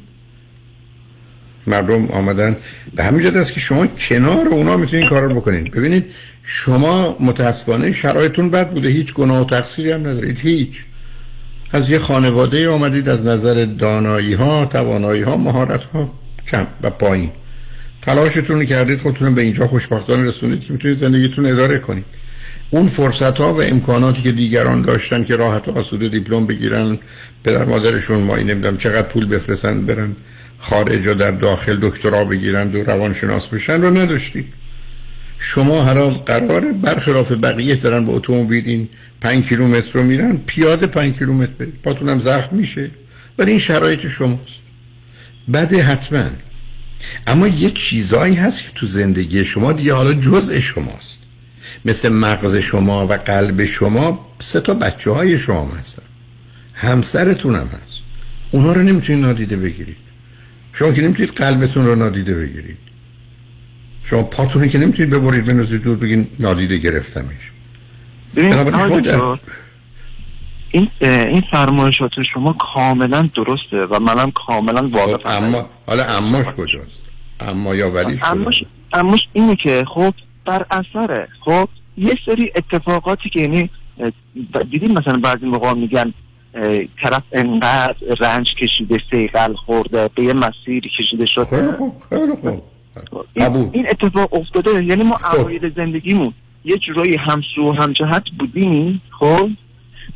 مردم 1.66 2.06
آمدن. 2.06 2.56
به 2.96 3.04
همین 3.04 3.22
جد 3.22 3.36
است 3.36 3.52
که 3.52 3.60
شما 3.60 3.86
کنار 3.86 4.48
اونا 4.48 4.76
می‌تونید 4.76 5.08
کار 5.08 5.22
رو 5.22 5.34
بکنید. 5.34 5.70
ببینید 5.70 6.04
شما 6.42 7.16
متاسفانه 7.20 7.92
شرایطتون 7.92 8.50
بد 8.50 8.70
بوده. 8.70 8.88
هیچ 8.88 9.14
گناه 9.14 9.40
و 9.40 9.44
تقصیری 9.44 9.90
هم 9.90 10.00
ندارید. 10.00 10.38
هیچ. 10.38 10.84
از 11.72 11.90
یه 11.90 11.98
خانواده 11.98 12.68
آمدید 12.68 13.08
از 13.08 13.26
نظر 13.26 13.64
دانایی 13.64 14.34
ها 14.34 14.66
توانایی 14.66 15.22
ها 15.22 15.36
مهارت 15.36 15.84
ها 15.84 16.14
کم 16.48 16.66
و 16.82 16.90
پایین. 16.90 17.30
تلاشتون 18.02 18.64
کردید 18.64 19.00
خودتون 19.00 19.34
به 19.34 19.42
اینجا 19.42 19.66
خوشبختانه 19.66 20.22
رسونید 20.22 20.60
که 20.60 20.72
می‌تونید 20.72 20.96
زندگیتون 20.96 21.46
اداره 21.46 21.78
کنید. 21.78 22.04
اون 22.74 22.86
فرصت 22.86 23.38
ها 23.38 23.54
و 23.54 23.62
امکاناتی 23.62 24.22
که 24.22 24.32
دیگران 24.32 24.82
داشتن 24.82 25.24
که 25.24 25.36
راحت 25.36 25.68
و 25.68 25.78
آسوده 25.78 26.08
دیپلم 26.08 26.46
بگیرن 26.46 26.98
پدر 27.44 27.64
مادرشون 27.64 28.20
مایی 28.20 28.44
نمی‌دونم 28.44 28.76
چقدر 28.76 29.08
پول 29.08 29.26
بفرستن 29.26 29.86
برن 29.86 30.16
خارج 30.58 31.06
و 31.06 31.14
در 31.14 31.30
داخل 31.30 31.78
دکترا 31.82 32.24
بگیرن 32.24 32.72
و 32.72 32.84
روانشناس 32.84 33.46
بشن 33.46 33.82
رو 33.82 33.98
نداشتید. 33.98 34.46
شما 35.38 35.84
هر 35.84 36.10
قرار 36.10 36.72
برخلاف 36.72 37.32
بقیه 37.32 37.74
دارن 37.74 38.04
با 38.04 38.12
اتومبیل 38.12 38.64
این 38.66 38.88
5 39.20 39.44
کیلومتر 39.44 39.90
رو 39.92 40.02
میرن 40.02 40.40
پیاده 40.46 40.86
5 40.86 41.18
کیلومتر 41.18 41.52
برید. 41.58 41.74
پاتون 41.82 42.08
هم 42.08 42.18
زخم 42.18 42.56
میشه. 42.56 42.90
ولی 43.38 43.50
این 43.50 43.60
شرایط 43.60 44.08
شماست. 44.08 44.62
بده 45.52 45.82
حتما. 45.82 46.30
اما 47.26 47.48
یه 47.48 47.70
چیزایی 47.70 48.34
هست 48.34 48.62
که 48.62 48.68
تو 48.74 48.86
زندگی 48.86 49.44
شما 49.44 49.72
دیگه 49.72 49.94
حالا 49.94 50.12
جزء 50.12 50.60
شماست. 50.60 51.21
مثل 51.84 52.08
مغز 52.08 52.56
شما 52.56 53.06
و 53.06 53.12
قلب 53.12 53.64
شما 53.64 54.26
سه 54.40 54.60
تا 54.60 54.74
بچه 54.74 55.10
های 55.10 55.38
شما 55.38 55.68
هستن. 55.80 56.02
همسرتون 56.74 57.54
هم 57.54 57.66
هست. 57.66 58.00
اونا 58.50 58.72
رو 58.72 58.82
نمی‌تونید 58.82 59.24
نادیده 59.24 59.56
بگیرید. 59.56 59.96
شما 60.72 60.92
که 60.92 61.02
نمی‌تونید 61.02 61.32
قلبتون 61.32 61.86
رو 61.86 61.94
نادیده 61.94 62.34
بگیرید. 62.34 62.78
شما 64.04 64.22
پاتونی 64.22 64.68
که 64.68 64.78
نمی‌تونید 64.78 65.14
ببرید 65.14 65.44
بنوزید 65.44 65.82
دور 65.82 65.96
بگین 65.96 66.26
نادیده 66.40 66.76
گرفتمش. 66.78 67.52
در- 69.00 69.38
این 70.70 70.88
این 71.00 71.40
فرمایشات 71.50 72.10
شما 72.34 72.52
کاملا 72.52 73.30
درسته 73.36 73.76
و 73.90 73.98
منم 74.00 74.30
کاملا 74.30 74.88
واقفا 74.88 75.30
اما 75.30 75.70
حالا 75.86 76.04
اماش 76.04 76.46
کجاست؟ 76.46 76.98
اما 77.40 77.74
یا 77.74 77.90
ولیش 77.90 78.22
اماش 78.22 78.64
اماش 78.92 79.20
اینه 79.32 79.56
که 79.56 79.84
خب 79.94 80.14
بر 80.44 80.66
اثر 80.70 81.28
خب 81.40 81.68
یه 81.96 82.14
سری 82.26 82.52
اتفاقاتی 82.56 83.30
که 83.30 83.40
یعنی 83.40 83.70
دیدین 84.70 84.98
مثلا 84.98 85.18
بعضی 85.18 85.46
موقع 85.46 85.72
میگن 85.72 86.12
طرف 87.02 87.22
انقدر 87.32 87.96
رنج 88.20 88.46
کشیده 88.62 88.98
سیقل 89.10 89.54
خورده 89.54 90.10
به 90.14 90.22
یه 90.22 90.32
مسیری 90.32 90.90
کشیده 90.98 91.26
شده 91.26 91.44
خیلی 91.44 91.72
خوب 91.72 91.94
خیلی 92.08 92.34
خوب. 92.34 92.60
این, 93.34 93.70
این 93.72 93.86
اتفاق 93.90 94.34
افتاده. 94.34 94.84
یعنی 94.84 95.04
ما 95.04 95.18
اوایل 95.34 95.72
زندگیمون 95.76 96.32
یه 96.64 96.76
جورایی 96.76 97.16
همسو 97.16 97.70
و 97.70 97.72
همجهت 97.72 98.24
بودیم 98.38 99.02
خب. 99.20 99.50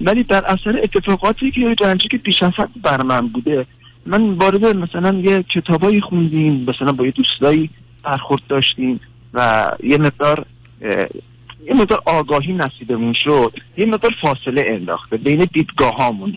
ولی 0.01 0.23
در 0.23 0.45
اثر 0.45 0.81
اتفاقاتی 0.83 1.51
که 1.51 1.75
رنجی 1.85 2.09
که 2.09 2.19
پیش 2.19 2.43
بر 2.83 3.03
من 3.03 3.29
بوده 3.29 3.67
من 4.07 4.31
وارد 4.31 4.67
مثلا 4.67 5.21
یه 5.25 5.43
کتابایی 5.43 6.01
خوندیم 6.01 6.67
مثلا 6.69 6.93
با 6.93 7.05
یه 7.07 7.11
دوستایی 7.11 7.71
برخورد 8.03 8.43
داشتیم. 8.49 9.01
و 9.35 9.71
یه 9.83 9.99
مقدار 9.99 10.47
یه 11.67 11.75
مقدار 11.75 12.03
آگاهی 12.07 12.53
نصیبمون 12.53 13.15
شد 13.25 13.53
یه 13.77 13.87
مقدار 13.87 14.11
فاصله 14.23 14.65
انداخته 14.67 15.17
بین 15.17 15.49
دیدگاه 15.53 15.95
هامون 15.95 16.37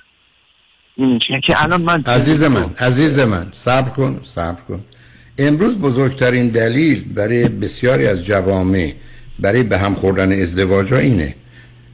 که 1.48 1.64
الان 1.64 1.82
من 1.82 2.04
عزیز 2.08 2.44
من 2.44 2.66
عزیز 2.80 3.20
من 3.20 3.48
صبر 3.54 3.90
کن 3.90 4.22
صبر 4.26 4.62
کن. 4.62 4.84
امروز 5.38 5.80
بزرگترین 5.80 6.48
دلیل 6.48 7.14
برای 7.14 7.48
بسیاری 7.48 8.08
از 8.08 8.26
جوامع 8.26 8.94
برای 9.40 9.64
به 9.64 9.78
هم 9.78 9.96
خوردن 9.96 10.42
ازدواج 10.42 10.94
ها 10.94 11.00
اینه 11.00 11.36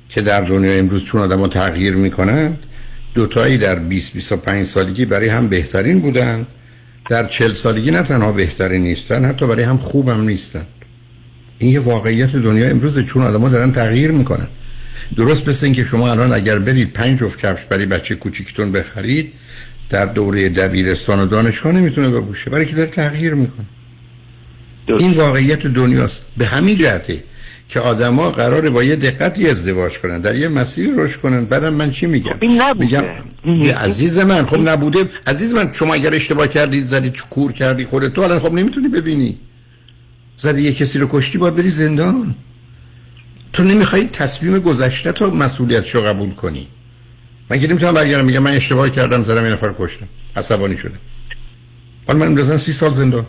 که 0.09 0.21
در 0.21 0.41
دنیا 0.41 0.71
امروز 0.71 1.05
چون 1.05 1.21
آدم 1.21 1.47
تغییر 1.47 1.95
می‌کنند 1.95 2.59
دوتایی 3.13 3.57
در 3.57 3.89
20-25 3.89 4.63
سالگی 4.63 5.05
برای 5.05 5.27
هم 5.29 5.47
بهترین 5.47 5.99
بودن 5.99 6.47
در 7.09 7.27
40 7.27 7.53
سالگی 7.53 7.91
نه 7.91 8.01
تنها 8.01 8.31
بهترین 8.31 8.81
نیستن 8.81 9.25
حتی 9.25 9.47
برای 9.47 9.63
هم 9.63 9.77
خوبم 9.77 10.21
نیستن. 10.21 10.65
این 11.59 11.71
یه 11.71 11.79
واقعیت 11.79 12.31
دنیا 12.31 12.69
امروز 12.69 12.99
چون 12.99 13.23
آدم 13.23 13.49
دارن 13.49 13.71
تغییر 13.71 14.11
می‌کنن. 14.11 14.47
درست 15.17 15.49
مثل 15.49 15.65
اینکه 15.65 15.83
شما 15.83 16.11
الان 16.11 16.33
اگر 16.33 16.59
برید 16.59 16.93
پنج 16.93 17.19
جفت 17.19 17.39
کفش 17.39 17.63
برای 17.63 17.85
بچه 17.85 18.15
کوچیکتون 18.15 18.71
بخرید 18.71 19.31
در 19.89 20.05
دوره 20.05 20.49
دبیرستان 20.49 21.19
و 21.19 21.25
دانشگاه 21.25 21.71
نمی‌تونه 21.71 22.09
بپوشه 22.09 22.49
برای 22.49 22.65
که 22.65 22.75
داره 22.75 22.89
تغییر 22.89 23.33
می‌کنه. 23.33 23.65
این 24.87 25.11
واقعیت 25.11 25.67
دنیاست. 25.67 26.21
به 26.37 26.45
همین 26.45 26.75
جهته 26.75 27.23
که 27.69 27.79
آدما 27.79 28.31
قراره 28.31 28.69
با 28.69 28.83
یه 28.83 28.95
دقتی 28.95 29.49
ازدواج 29.49 29.99
کنن 29.99 30.21
در 30.21 30.35
یه 30.35 30.47
مسیر 30.47 30.89
رشد 30.95 31.19
کنن. 31.19 31.45
بعدم 31.45 31.73
من 31.73 31.91
چی 31.91 32.05
میگم؟ 32.05 32.35
این 32.39 32.61
نبوده. 32.61 32.85
میگم 33.43 33.71
عزیز 33.71 34.17
من 34.17 34.45
خب 34.45 34.69
نبوده. 34.69 35.09
عزیز 35.27 35.53
من 35.53 35.73
شما 35.73 35.93
اگر 35.93 36.15
اشتباه 36.15 36.47
کردید 36.47 36.83
زدی 36.83 37.11
کور 37.29 37.51
کردی 37.51 37.85
خودت 37.85 38.13
تو 38.13 38.21
الان 38.21 38.39
خب 38.39 38.53
نمی‌تونی 38.53 38.87
ببینی. 38.87 39.37
زدی 40.37 40.61
یه 40.61 40.73
کسی 40.73 40.99
رو 40.99 41.07
کشتی 41.11 41.37
باید 41.37 41.55
بری 41.55 41.71
زندان. 41.71 42.35
تو 43.53 43.63
نمی‌خوای 43.63 44.03
تصمیم 44.03 44.59
گذشته 44.59 45.11
تو 45.11 45.31
مسئولیتشو 45.31 46.01
قبول 46.01 46.31
کنی. 46.31 46.67
من 47.49 47.59
که 47.59 47.67
نمی‌تونم 47.67 47.93
برگردم 47.93 48.25
میگم 48.25 48.43
من 48.43 48.51
اشتباه 48.51 48.89
کردم 48.89 49.23
زدم 49.23 49.45
یه 49.45 49.51
نفر 49.51 49.67
رو 49.67 49.75
کشتم. 49.79 50.07
عصبانی 50.35 50.77
شدم. 50.77 50.99
حالا 52.07 52.19
من 52.19 52.35
بزن 52.35 52.57
سی 52.57 52.73
سال 52.73 52.91
زندان. 52.91 53.25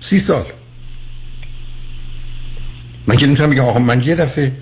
سی 0.00 0.18
سال. 0.18 0.44
من 3.06 3.16
که 3.16 3.26
نمی‌تونم 3.26 3.50
بگم 3.50 3.64
آقا 3.64 3.78
من 3.78 4.02
یه 4.02 4.14
دفعه 4.14 4.52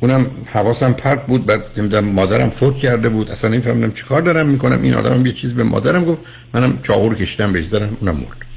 اونم 0.00 0.26
حواسم 0.52 0.92
پرت 0.92 1.26
بود 1.26 1.46
بعد 1.46 1.62
نمی‌دونم 1.76 2.04
مادرم 2.04 2.50
فوت 2.50 2.76
کرده 2.76 3.08
بود. 3.08 3.30
اصلا 3.30 3.50
نمیفهمیدم 3.50 3.90
چیکار 3.90 4.22
دارم 4.22 4.48
می‌کنم. 4.48 4.82
این 4.82 4.94
آدمم 4.94 5.26
یه 5.26 5.32
چیز 5.32 5.54
به 5.54 5.62
مادرم 5.64 6.04
گفت. 6.04 6.20
منم 6.54 6.78
چاقو 6.82 7.14
کشیدم 7.14 7.52
بهش 7.52 7.66
زدم 7.66 7.96
اونم 8.00 8.14
مرد. 8.14 8.51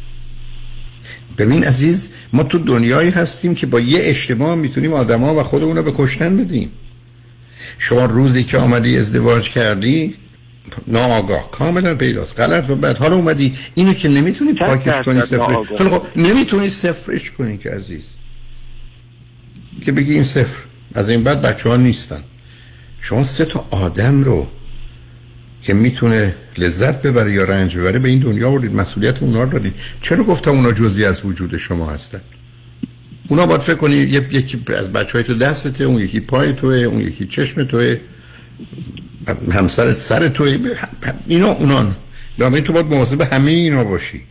ببین 1.37 1.63
عزیز 1.63 2.09
ما 2.33 2.43
تو 2.43 2.57
دنیایی 2.57 3.09
هستیم 3.09 3.55
که 3.55 3.65
با 3.67 3.79
یه 3.79 3.99
اشتباه 4.03 4.55
می‌تونیم 4.55 4.93
آدما 4.93 5.35
و 5.35 5.43
خودمون 5.43 5.77
رو 5.77 5.83
به 5.83 5.91
کشتن 5.95 6.37
بدیم. 6.37 6.71
شما 7.77 8.05
روزی 8.05 8.43
که 8.43 8.57
آمدی 8.57 8.97
ازدواج 8.97 9.49
کردی 9.49 10.15
ناآگاه 10.87 11.51
کاملا 11.51 11.95
پیداست 11.95 12.39
غلط 12.39 12.69
و 12.69 12.75
بعد 12.75 12.97
حالا 12.97 13.15
اومدی 13.15 13.57
اینو 13.75 13.93
که 13.93 14.09
نمی‌تونی 14.09 14.53
پاکش 14.53 15.01
کنی. 15.01 15.21
خیلی 15.77 15.89
خب 15.89 16.03
نمی‌تونی 16.15 16.69
صفرش 16.69 17.31
کنی 17.31 17.57
که 17.57 17.71
عزیز. 17.71 18.03
که 19.85 19.91
بگی 19.91 20.13
این 20.13 20.23
صفر. 20.23 20.63
از 20.93 21.09
این 21.09 21.23
بعد 21.23 21.41
بچه 21.41 21.69
ها 21.69 21.77
نیستن. 21.77 22.23
شما 23.01 23.23
سه 23.23 23.45
تا 23.45 23.67
آدم 23.69 24.23
رو 24.23 24.47
که 25.65 25.73
می‌تونه 25.73 26.35
لذت 26.57 27.01
ببره 27.01 27.33
یا 27.33 27.43
رنج 27.43 27.77
ببره 27.77 27.99
به 27.99 28.09
این 28.09 28.19
دنیا 28.19 28.49
آوردید 28.49 28.75
مسئولیت 28.75 29.23
اونا 29.23 29.43
رو 29.43 29.49
دادید 29.49 29.73
چرا 30.01 30.23
گفتم 30.23 30.51
اونا 30.51 30.71
جزئی 30.71 31.05
از 31.05 31.25
وجود 31.25 31.57
شما 31.57 31.89
هستن؟ 31.89 32.21
اونا 33.27 33.45
باید 33.45 33.61
فکر 33.61 33.75
کنی 33.75 33.95
یکی 33.95 34.63
از 34.77 34.93
بچه 34.93 35.13
های 35.13 35.23
تو 35.23 35.33
دستته 35.33 35.83
اون 35.83 36.01
یکی 36.01 36.19
پای 36.19 36.53
توه 36.53 36.75
اون 36.75 37.01
یکی 37.01 37.25
چشم 37.25 37.63
توه 37.63 37.97
همسرت 39.53 39.95
سر 39.97 40.27
توه. 40.27 40.57
اینا 41.27 41.51
اونا 41.51 41.87
بنابراین 42.37 42.63
تو 42.63 42.73
باید 42.73 42.85
مواظب 42.85 43.21
همه 43.21 43.51
اینا 43.51 43.83
باشی. 43.83 44.21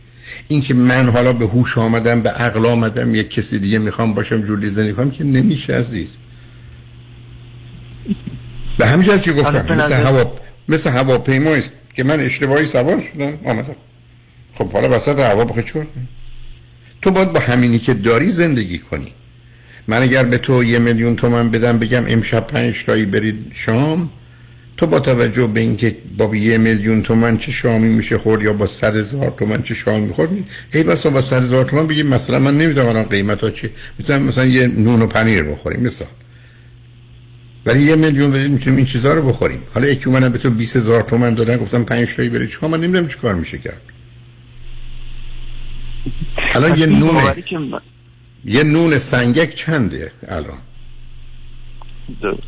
اینکه 0.47 0.73
من 0.73 1.09
حالا 1.09 1.33
به 1.33 1.45
هوش 1.45 1.77
آمدم 1.77 2.21
به 2.21 2.29
عقل 2.29 2.65
آمدم 2.65 3.15
یک 3.15 3.29
کسی 3.29 3.59
دیگه 3.59 3.79
می‌خوام 3.79 4.13
باشم 4.13 4.41
جوری 4.41 4.69
زندگی 4.69 4.93
کنم 4.93 5.11
که 5.11 5.23
نمیشه 5.23 5.73
عزیز. 5.73 6.09
به 8.77 8.87
همین 8.87 9.17
که 9.17 9.33
گفتم 9.33 9.75
مثل 9.75 9.93
هوا 9.93 10.44
مثل 10.69 10.89
هواپیمایی 10.89 11.63
که 11.95 12.03
من 12.03 12.19
اشتباهی 12.19 12.65
سوار 12.65 12.99
شدم. 12.99 13.33
آمدم 13.45 13.75
خب 14.53 14.71
حالا 14.71 14.95
وسط 14.95 15.19
هوا 15.19 15.45
بخواه 15.45 15.65
چیکار 15.65 15.87
تو 17.01 17.11
باید 17.11 17.33
با 17.33 17.39
همینی 17.39 17.79
که 17.79 17.93
داری 17.93 18.31
زندگی 18.31 18.79
کنی. 18.79 19.13
من 19.87 20.01
اگر 20.01 20.23
به 20.23 20.37
تو 20.37 20.63
یه 20.63 20.79
میلیون 20.79 21.15
تومن 21.15 21.49
بدم 21.51 21.79
بگم 21.79 22.03
امشب 22.07 22.47
پنج 22.47 22.83
تایی 22.85 23.05
برید 23.05 23.51
شام 23.53 24.09
تو 24.77 24.87
با 24.87 24.99
توجه 24.99 25.47
به 25.47 25.59
اینکه 25.59 25.97
با 26.17 26.35
یه 26.35 26.57
میلیون 26.57 27.01
تومن 27.01 27.37
چه 27.37 27.51
شامی 27.51 27.89
میشه 27.89 28.17
خورد 28.17 28.43
یا 28.43 28.53
با 28.53 28.67
صد 28.67 28.95
هزار 28.95 29.33
تومن 29.37 29.61
چه 29.61 29.73
شامی 29.73 30.05
می‌خورد 30.05 30.31
ای 30.73 30.83
بسا 30.83 31.09
با 31.09 31.21
صد 31.21 31.43
هزار 31.43 31.65
تومن 31.65 31.87
بگیم 31.87 32.07
مثلا 32.07 32.39
من 32.39 32.57
نمی‌دونم 32.57 32.87
الان 32.87 33.03
قیمت 33.03 33.41
ها 33.41 33.49
چی 33.49 33.69
می‌تونم 33.97 34.21
مثلا 34.21 34.45
یه 34.45 34.67
نون 34.67 35.01
و 35.01 35.07
پنیر 35.07 35.43
بخوریم 35.43 35.79
مثلا 35.79 36.07
ولی 37.65 37.83
یه 37.83 37.95
میلیون 37.95 38.31
بدید 38.31 38.51
می‌تونیم 38.51 38.77
این 38.77 38.85
چیزها 38.85 39.13
رو 39.13 39.27
بخوریم. 39.27 39.63
حالا 39.73 39.87
یکی 39.87 40.05
اومدن 40.05 40.29
به 40.29 40.37
تو 40.37 40.49
20 40.49 40.75
هزار 40.75 41.01
تومن 41.01 41.33
دادن 41.33 41.57
گفتم 41.57 41.83
5 41.83 42.15
تایی 42.15 42.29
برید 42.29 42.49
چیکار؟ 42.49 42.69
من 42.69 42.81
نمی‌دونم 42.81 43.07
چیکار 43.07 43.35
میشه 43.35 43.57
کرد. 43.57 43.81
الان 46.53 46.79
یه 46.79 46.85
نون 46.85 47.33
یه 48.45 48.63
نون 48.63 48.97
سنگک 48.97 49.55
چنده 49.55 50.11
الان؟ 50.27 50.57
درست. 52.21 52.41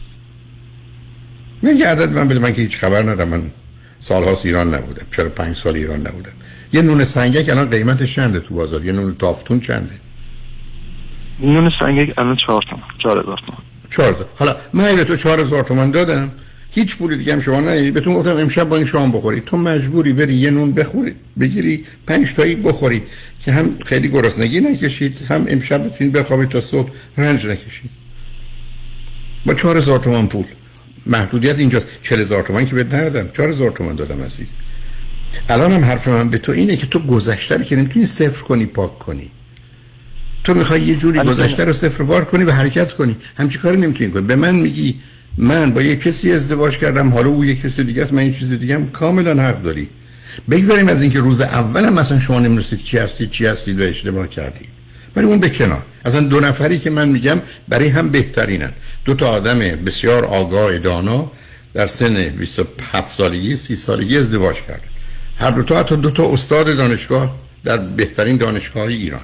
نه 1.63 1.73
یه 1.73 1.88
عدد 1.88 2.12
من 2.12 2.27
بده. 2.27 2.39
من 2.39 2.53
که 2.53 2.62
هیچ 2.62 2.77
خبر 2.77 3.03
ندارم. 3.03 3.30
من 3.30 3.51
سالهاست 4.01 4.45
ایران 4.45 4.75
نبودم. 4.75 5.06
چرا 5.12 5.30
پنج 5.30 5.56
سال 5.56 5.75
ایران 5.75 5.99
نبودم؟ 5.99 6.32
یه 6.73 6.82
نون 6.82 7.03
سنگک 7.03 7.49
الان 7.49 7.69
قیمتش 7.69 8.15
چنده 8.15 8.39
تو 8.39 8.56
بازار؟ 8.56 8.86
یه 8.86 8.91
نون 8.91 9.15
تافتون 9.15 9.60
چنده؟ 9.60 9.95
نون 11.39 11.71
سنگک 11.80 12.13
الان 12.17 12.36
چهار 12.36 12.63
تومن 12.69 12.84
چهار 13.03 13.19
هزار 13.19 13.39
تومن. 13.45 13.58
چهار 13.89 14.13
تا. 14.13 14.26
حالا 14.36 14.56
من 14.73 14.95
به 14.95 15.04
تو 15.04 15.15
چهار 15.15 15.39
هزار 15.39 15.63
تومن 15.63 15.91
دادم 15.91 16.32
هیچ 16.71 16.97
پولی 16.97 17.17
دیگه 17.17 17.34
هم 17.34 17.39
شما 17.39 17.60
نه 17.60 17.91
بهتون 17.91 18.13
گفتم 18.13 18.38
امشب 18.38 18.69
با 18.69 18.76
این 18.76 18.86
شام 18.86 19.12
بخورید 19.12 19.45
تو 19.45 19.58
مجبوری 19.58 20.13
بری 20.13 20.34
یه 20.34 20.52
نون 20.52 20.71
بخورید 20.71 21.15
بگیری 21.39 21.86
پنج 22.08 22.34
تایی 22.34 22.56
بخورید 22.56 23.04
که 23.45 23.52
هم 23.52 23.78
خیلی 23.86 24.08
گرسنگی 24.10 24.60
نکشید 24.60 25.17
هم 25.30 25.45
امشب 25.50 25.88
بتونید 25.88 26.13
بخوابید 26.13 26.50
تا 26.50 26.62
صبح 26.62 26.89
رنج 27.17 27.47
نکشید. 27.47 27.89
با 29.45 29.54
چهار 29.54 29.78
هزار 29.78 30.00
پول. 30.00 30.45
محدودیت 31.06 31.60
اینجاست. 31.60 31.88
چهل 32.02 32.19
هزار 32.19 32.43
که 32.43 32.76
بهت 32.76 32.93
ندادم. 32.93 33.30
چهار 33.30 33.50
هزار 33.50 33.69
دادم 33.69 34.23
عزیز. 34.23 34.56
الان 35.50 35.71
هم 35.71 35.86
حرف 35.86 36.08
من 36.08 36.30
به 36.30 36.38
تو 36.38 36.52
اینه 36.52 36.78
که 36.78 36.88
تو 36.88 37.00
گذشته 37.00 37.63
که 37.63 37.76
نمی‌تونی 37.76 38.06
صفر 38.06 38.43
کنی 38.43 38.65
پاک 38.65 39.00
کنی. 39.00 39.32
تو 40.43 40.54
می‌خوای 40.54 40.82
یه 40.82 40.95
جوری. 40.95 41.19
گذشته 41.19 41.65
رو 41.65 41.73
صفر 41.73 42.04
بار 42.04 42.26
کنی 42.26 42.43
و 42.43 42.52
حرکت 42.52 42.93
کنی. 42.93 43.15
همچی 43.38 43.60
کاری 43.60 43.78
نمی‌تونی 43.78 44.12
کنی. 44.12 44.21
به 44.21 44.36
من 44.36 44.56
میگی 44.56 44.95
من 45.38 45.71
با 45.71 45.82
یه 45.82 45.95
کسی 45.95 46.32
ازدواج 46.32 46.78
کردم 46.78 47.10
حالا 47.10 47.30
او 47.30 47.45
یه 47.45 47.56
کسی 47.56 47.84
دیگه 47.84 48.02
است 48.04 48.13
من 48.13 48.19
این 48.19 48.34
چیز 48.34 48.54
دیگه 48.54 48.76
هم 48.76 48.89
کاملا 48.89 49.43
حق 49.43 49.62
داری. 49.62 49.89
بگذاریم 50.50 50.88
از 50.88 51.02
اینکه 51.02 51.19
روز 51.19 51.41
اول 51.41 51.86
هم 51.86 51.93
مثلا 51.93 52.19
شما 52.19 52.39
نمی‌رسید 52.39 52.84
چی 52.84 52.97
هستی 52.97 53.28
چی 53.28 53.45
هستید 53.45 53.82
و 53.82 53.84
اشتباه 53.84 54.28
کردید. 54.28 54.67
ولی 55.15 55.26
اون 55.26 55.39
به 55.39 55.50
کنار. 55.50 55.84
اصلا 56.06 56.21
دو 56.21 56.39
نفری 56.39 56.80
که 56.80 56.89
من 56.89 57.10
میگم 57.10 57.41
برای 57.67 57.88
هم 57.88 58.10
بهترینن. 58.10 58.71
دو 59.06 59.13
تا 59.13 59.28
آدم 59.30 59.60
بسیار 59.60 60.26
آگاه 60.26 60.78
دانا 60.78 61.32
در 61.73 61.88
سن 61.88 62.30
27 62.30 63.17
سالگی 63.17 63.56
30 63.56 63.76
سالگی 63.76 64.17
ازدواج 64.17 64.56
کردن 64.56 64.84
هر 65.38 65.52
دو 65.52 65.63
تا 65.63 65.80
حتی 65.80 65.95
دو 65.95 66.10
تا 66.10 66.34
استاد 66.34 66.78
دانشگاه 66.78 67.36
در 67.63 67.78
بهترین 67.78 68.38
دانشگاه 68.38 68.84
ایران. 68.84 69.21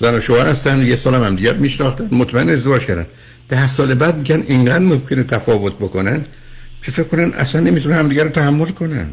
زن 0.00 0.14
و 0.14 0.20
شوهر 0.20 0.46
هستن 0.46 0.86
یه 0.86 0.96
سال 0.96 1.14
هم, 1.14 1.24
هم 1.24 1.36
دیگر 1.36 1.54
میشناختن 1.54 2.08
مطمئن 2.12 2.48
ازدواج 2.48 2.82
کردن. 2.82 3.06
ده 3.48 3.68
سال 3.68 3.94
بعد 3.94 4.16
میگن 4.16 4.44
اینقدر 4.48 4.84
ممکنه 4.84 5.22
تفاوت 5.22 5.74
بکنن 5.74 6.24
که 6.82 6.90
فکر 6.90 7.06
کنن 7.06 7.32
اصلا 7.32 7.60
نمی‌تونه 7.60 7.94
همدیگه 7.94 8.22
رو 8.22 8.30
تحمل 8.30 8.70
کنن. 8.70 9.06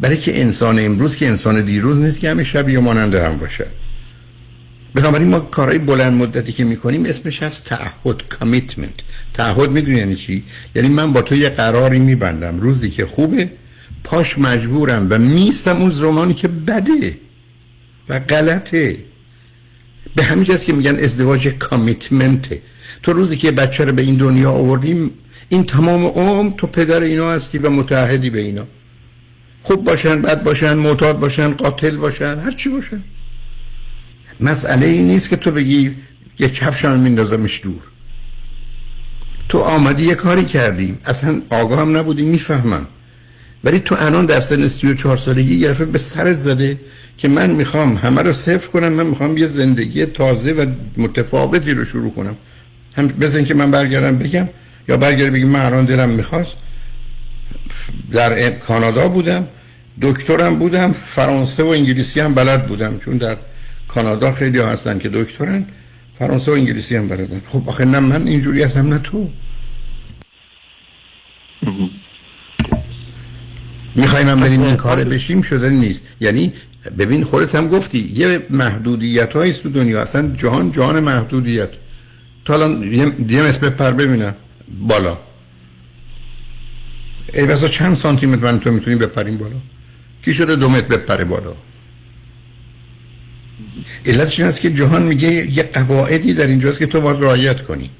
برای 0.00 0.16
که 0.16 0.40
انسان 0.40 0.78
امروز 0.78 1.16
که 1.16 1.28
انسان 1.28 1.60
دیروز 1.60 2.00
نیست 2.00 2.20
که 2.20 2.30
همه 2.30 2.44
شب 2.44 2.68
یا 2.68 2.80
مانند 2.80 3.14
هم 3.14 3.38
باشه. 3.38 3.66
بنابراین 4.94 5.28
ما 5.28 5.40
کارهای 5.40 5.78
بلند 5.78 6.12
مدتی 6.12 6.52
که 6.52 6.64
می‌کنیم 6.64 7.04
اسمش 7.04 7.42
هست 7.42 7.64
تعهد 7.64 8.28
کامیتمنت 8.28 8.94
تعهد 9.34 9.70
می‌دونی 9.70 9.98
یعنی 9.98 10.14
چی؟ 10.14 10.44
یعنی 10.74 10.88
من 10.88 11.12
با 11.12 11.22
تو 11.22 11.34
یه 11.34 11.48
قراری 11.48 11.98
میبندم. 11.98 12.60
روزی 12.60 12.90
که 12.90 13.06
خوبه 13.06 13.50
پاش 14.04 14.38
مجبورم 14.38 15.06
و 15.10 15.18
میستم 15.18 15.76
اون 15.76 15.90
زمانی 15.90 16.34
که 16.34 16.48
بده 16.48 17.18
و 18.08 18.18
غلطه. 18.18 18.96
به 20.18 20.24
همین 20.24 20.44
جاست 20.44 20.64
که 20.64 20.72
میگن 20.72 20.96
ازدواج 20.96 21.48
کامیتمنته 21.48 22.62
تو 23.02 23.12
روزی 23.12 23.36
که 23.36 23.50
بچه 23.50 23.84
رو 23.84 23.92
به 23.92 24.02
این 24.02 24.14
دنیا 24.14 24.50
آوردیم 24.50 25.10
این 25.48 25.64
تمام 25.64 26.06
عمر 26.06 26.50
تو 26.56 26.66
پدر 26.66 27.00
اینا 27.00 27.30
هستی 27.30 27.58
و 27.58 27.70
متحدی 27.70 28.30
به 28.30 28.40
اینا. 28.40 28.66
خوب 29.62 29.84
باشن 29.84 30.22
بد 30.22 30.42
باشن 30.42 30.74
معتاد 30.74 31.18
باشن 31.18 31.50
قاتل 31.50 31.96
باشن 31.96 32.38
هر 32.38 32.50
چی 32.52 32.68
باشن. 32.68 33.04
مسئله 34.40 34.86
این 34.86 35.06
نیست 35.06 35.30
که 35.30 35.36
تو 35.36 35.50
بگی 35.50 35.96
یه 36.38 36.48
کفش 36.48 36.84
هم 36.84 37.00
میندازمش 37.00 37.60
دور. 37.64 37.82
تو 39.48 39.58
آمدی 39.58 40.04
یه 40.04 40.14
کاری 40.14 40.44
کردی. 40.44 40.98
اصلا 41.04 41.42
آگاه 41.50 41.80
هم 41.80 41.96
نبودی 41.96 42.22
می‌فهمم. 42.22 42.86
ولی 43.64 43.78
تو 43.78 43.96
الان 43.98 44.26
در 44.26 44.40
سن 44.40 44.68
34 44.68 45.16
سالگی 45.16 45.54
یه 45.54 45.72
به 45.72 45.98
سرت 45.98 46.38
زده 46.38 46.80
که 47.16 47.28
من 47.28 47.50
می‌خوام 47.50 47.96
همه 47.96 48.22
رو 48.22 48.32
صفر 48.32 48.68
کنم 48.68 48.88
من 48.88 49.06
می‌خوام 49.06 49.36
یه 49.36 49.46
زندگی 49.46 50.06
تازه 50.06 50.52
و 50.52 50.66
متفاوتی 50.96 51.70
رو 51.70 51.84
شروع 51.84 52.12
کنم. 52.12 52.36
هم 52.96 53.08
بزن 53.08 53.44
که 53.44 53.54
من 53.54 53.70
برگردم 53.70 54.18
بگم 54.18 54.48
یا 54.88 54.96
برگردم 54.96 55.32
بگم 55.32 55.48
من 55.48 55.60
الان 55.60 55.84
دلم 55.84 56.08
می‌خواست. 56.08 56.56
در 58.12 58.50
کانادا 58.50 59.08
بودم 59.08 59.48
دکترم 60.02 60.58
بودم 60.58 60.92
فرانسه 60.92 61.62
و 61.62 61.66
انگلیسی 61.66 62.20
هم 62.20 62.34
بلد 62.34 62.66
بودم 62.66 62.98
چون 62.98 63.16
در 63.16 63.36
کانادا 63.88 64.32
خیلی 64.32 64.58
هستن 64.58 64.98
که 64.98 65.08
دکترن. 65.08 65.66
فرانسه 66.18 66.50
و 66.50 66.54
انگلیسی 66.54 66.96
هم 66.96 67.08
بلدن. 67.08 67.42
خب 67.46 67.62
آخه 67.68 67.84
نه 67.84 68.00
من 68.00 68.26
اینجوری 68.26 68.62
هستم 68.62 68.88
نه 68.88 68.98
تو. 68.98 69.30
می‌خوایم 73.94 74.28
هم 74.28 74.40
بریم 74.40 74.62
این 74.62 74.76
کار 74.76 75.04
بشیم 75.04 75.42
شده 75.42 75.70
نیست. 75.70 76.04
یعنی 76.20 76.52
ببین 76.98 77.24
خودت 77.24 77.54
هم 77.54 77.68
گفتی 77.68 78.12
یه 78.14 78.46
محدودیت 78.50 79.32
هاییست 79.32 79.62
تو 79.62 79.68
دنیا. 79.68 80.02
اصلا 80.02 80.28
جهان 80.36 80.70
جهان 80.70 81.00
محدودیت. 81.00 81.70
تا 82.44 82.54
الان 82.54 82.92
یه, 82.92 83.42
متر 83.42 83.58
بپر 83.58 83.90
ببینم 83.90 84.34
بالا. 84.88 85.18
ای 87.34 87.46
بسا 87.46 87.68
چند 87.68 87.94
سانتی 87.94 88.26
متر 88.26 88.42
من 88.42 88.60
تو 88.60 88.70
می‌تونیم 88.70 88.98
بپریم 88.98 89.36
بالا؟ 89.36 89.56
کی 90.24 90.34
شده 90.34 90.56
دو 90.56 90.68
متر 90.68 90.86
بپره 90.86 91.24
بالا؟ 91.24 91.54
علتش 94.06 94.40
این 94.40 94.48
است 94.48 94.60
که 94.60 94.70
جهان 94.70 95.02
میگه 95.02 95.56
یه 95.56 95.62
قواعدی 95.62 96.34
در 96.34 96.46
اینجاست 96.46 96.78
که 96.78 96.86
تو 96.86 97.00
باید 97.00 97.20
رعایت 97.20 97.62
کنی. 97.62 97.90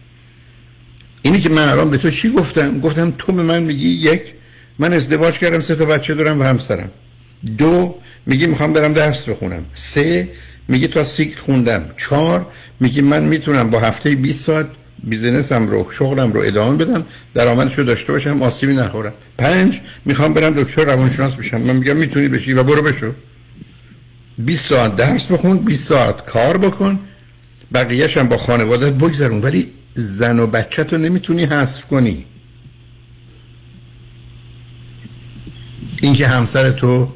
اینی 1.22 1.41
که 1.41 1.49
من 1.49 1.68
الان 1.68 1.91
به 1.91 1.99
تو 1.99 2.11
چی 2.11 2.30
گفتم؟ 2.30 2.80
گفتم 2.80 3.14
تو 3.18 3.32
به 3.32 3.43
من 3.43 3.62
میگی 3.62 3.89
یک 3.89 4.22
من 4.79 4.93
ازدواج 4.93 5.35
کردم 5.39 5.61
سه 5.61 5.74
تا 5.74 5.85
بچه 5.85 6.14
دارم 6.14 6.41
و 6.41 6.43
همسرم. 6.43 6.91
دو 7.59 7.99
میگی 8.26 8.47
می‌خوام 8.47 8.72
برم 8.72 8.93
درس 8.93 9.29
بخونم. 9.29 9.64
سه 9.74 10.29
میگی 10.68 10.89
تا 10.89 11.05
سیکل 11.05 11.41
خوندم. 11.41 11.85
چهار 11.97 12.47
میگی 12.81 13.01
من 13.01 13.24
می‌تونم 13.24 13.70
با 13.70 13.81
هفته 13.81 14.14
20 14.14 14.47
ساعت 14.47 14.66
بیزینسم 15.05 15.66
رو 15.66 15.91
شغلم 15.91 16.33
رو 16.33 16.41
ادامه 16.41 16.85
بدم 16.85 17.07
درآمدش 17.35 17.79
رو 17.79 17.85
داشته 17.85 18.12
باشم 18.12 18.43
آسیبی 18.43 18.74
نخورم. 18.74 19.12
پنج 19.39 19.81
می‌خوام 20.05 20.35
برم 20.35 20.62
دکتر 20.62 20.85
روانشناس 20.85 21.35
بشم. 21.35 21.61
من 21.61 21.76
میگم 21.76 21.97
می‌تونی 21.97 22.29
بشی 22.29 22.53
و 22.53 22.62
برو 22.62 22.83
بشو. 22.83 23.12
20 24.39 24.68
ساعت 24.68 24.97
درس 24.97 25.26
بخون 25.26 25.59
20 25.59 25.89
ساعت 25.89 26.24
کار 26.24 26.59
بکن. 26.59 27.01
بقیهش 27.74 28.18
با 28.18 28.37
خانوادت 28.37 28.93
بگذرون. 28.93 29.41
ولی 29.41 29.72
زن 29.95 30.39
و 30.39 30.47
بچه 30.47 30.85
تو 30.85 30.99
نمی‌تونی 30.99 31.45
حذف 31.45 31.87
کنی. 31.87 32.24
اینکه 36.03 36.26
همسر 36.26 36.70
تو 36.70 37.12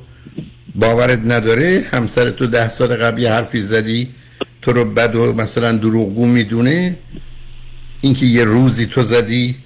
باورت 0.75 1.21
نداره 1.25 1.85
همسر 1.91 2.31
تو 2.31 2.47
ده 2.47 2.69
سال 2.69 2.97
قبل 2.97 3.23
یه 3.23 3.33
حرفی 3.33 3.63
زدی 3.63 4.09
تو 4.63 4.73
رو 4.73 4.85
بد 4.85 5.17
و 5.17 5.33
مثلا 5.33 5.77
دروغگو 5.77 6.27
می‌دونه. 6.27 6.97
اینکه 8.01 8.27
یه 8.27 8.45
روزی 8.45 8.87
تو 8.87 9.03
زدی 9.03 9.57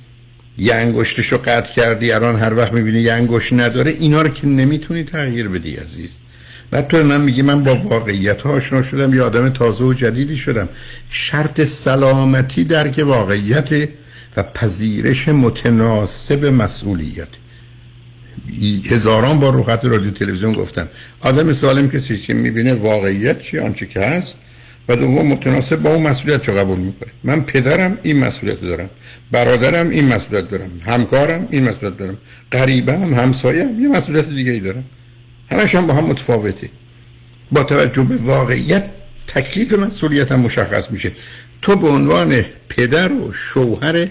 یه 0.58 0.74
انگشتش 0.74 1.26
رو 1.26 1.38
قطع 1.38 1.72
کردی 1.72 2.12
الان 2.12 2.36
هر 2.36 2.54
وقت 2.54 2.72
می‌بینی 2.72 2.98
یه 2.98 3.12
انگشت 3.12 3.52
نداره 3.52 3.90
اینا 3.90 4.22
رو 4.22 4.28
که 4.28 4.46
نمی‌تونی 4.46 5.02
تغییر 5.04 5.48
بدی 5.48 5.76
عزیز. 5.76 6.10
بعد 6.70 6.88
تو 6.88 7.04
من 7.04 7.20
میگی 7.20 7.42
من 7.42 7.64
با 7.64 7.74
واقعیت 7.74 8.42
ها 8.42 8.50
آشنا 8.50 8.82
شدم 8.82 9.14
یه 9.14 9.22
آدم 9.22 9.48
تازه 9.48 9.84
و 9.84 9.92
جدیدی 9.92 10.36
شدم. 10.36 10.68
شرط 11.10 11.60
سلامتی 11.60 12.64
درک 12.64 12.98
واقعیت 12.98 13.88
و 14.36 14.42
پذیرش 14.42 15.28
متناسب 15.28 16.44
مسئولیت. 16.44 17.28
هزاران 18.90 19.40
بار 19.40 19.53
رو 19.53 19.62
خط 19.62 19.84
رادیو 19.84 20.11
تلویزیون 20.11 20.53
گفتم. 20.53 20.88
آدم 21.20 21.53
سالم 21.53 21.90
کسی 21.90 22.18
که 22.18 22.34
می‌بینه 22.34 22.74
واقعیت 22.74 23.40
چی 23.40 23.59
آنچه 23.59 23.86
که 23.86 24.01
هست 24.01 24.38
و 24.88 24.97
دوم 24.97 25.26
متناسب 25.26 25.76
با 25.76 25.94
اون 25.94 26.07
مسئولیت 26.07 26.49
رو 26.49 26.59
قبول 26.59 26.78
می‌کنه. 26.78 27.11
من 27.24 27.40
پدرم 27.40 27.99
این 28.03 28.24
مسئولیت 28.24 28.61
دارم. 28.61 28.90
برادرم 29.30 29.90
این 29.90 30.09
مسئولیت 30.14 30.51
دارم. 30.51 30.70
همکارم 30.86 31.49
این 31.51 31.68
مسئولیت 31.68 31.97
دارم. 31.99 32.18
هم 33.03 33.14
همسایم 33.14 33.82
یه 33.82 33.88
مسئولیت 33.88 34.28
دیگه 34.28 34.53
ای 34.53 34.61
دارم. 34.61 34.84
همش 35.51 35.74
هم 35.74 35.86
با 35.86 35.94
هم 35.94 36.05
متفاوته 36.05 36.70
با 37.53 37.62
توجه 37.62 38.03
به 38.03 38.16
واقعیت 38.16 38.84
تکلیف 39.26 39.72
مسئولیت 39.72 40.32
هم 40.32 40.40
مشخص 40.40 40.90
میشه. 40.90 41.12
تو 41.62 41.76
به 41.76 41.88
عنوان 41.88 42.44
پدر 42.68 43.12
و 43.12 43.32
شوهر 43.32 44.09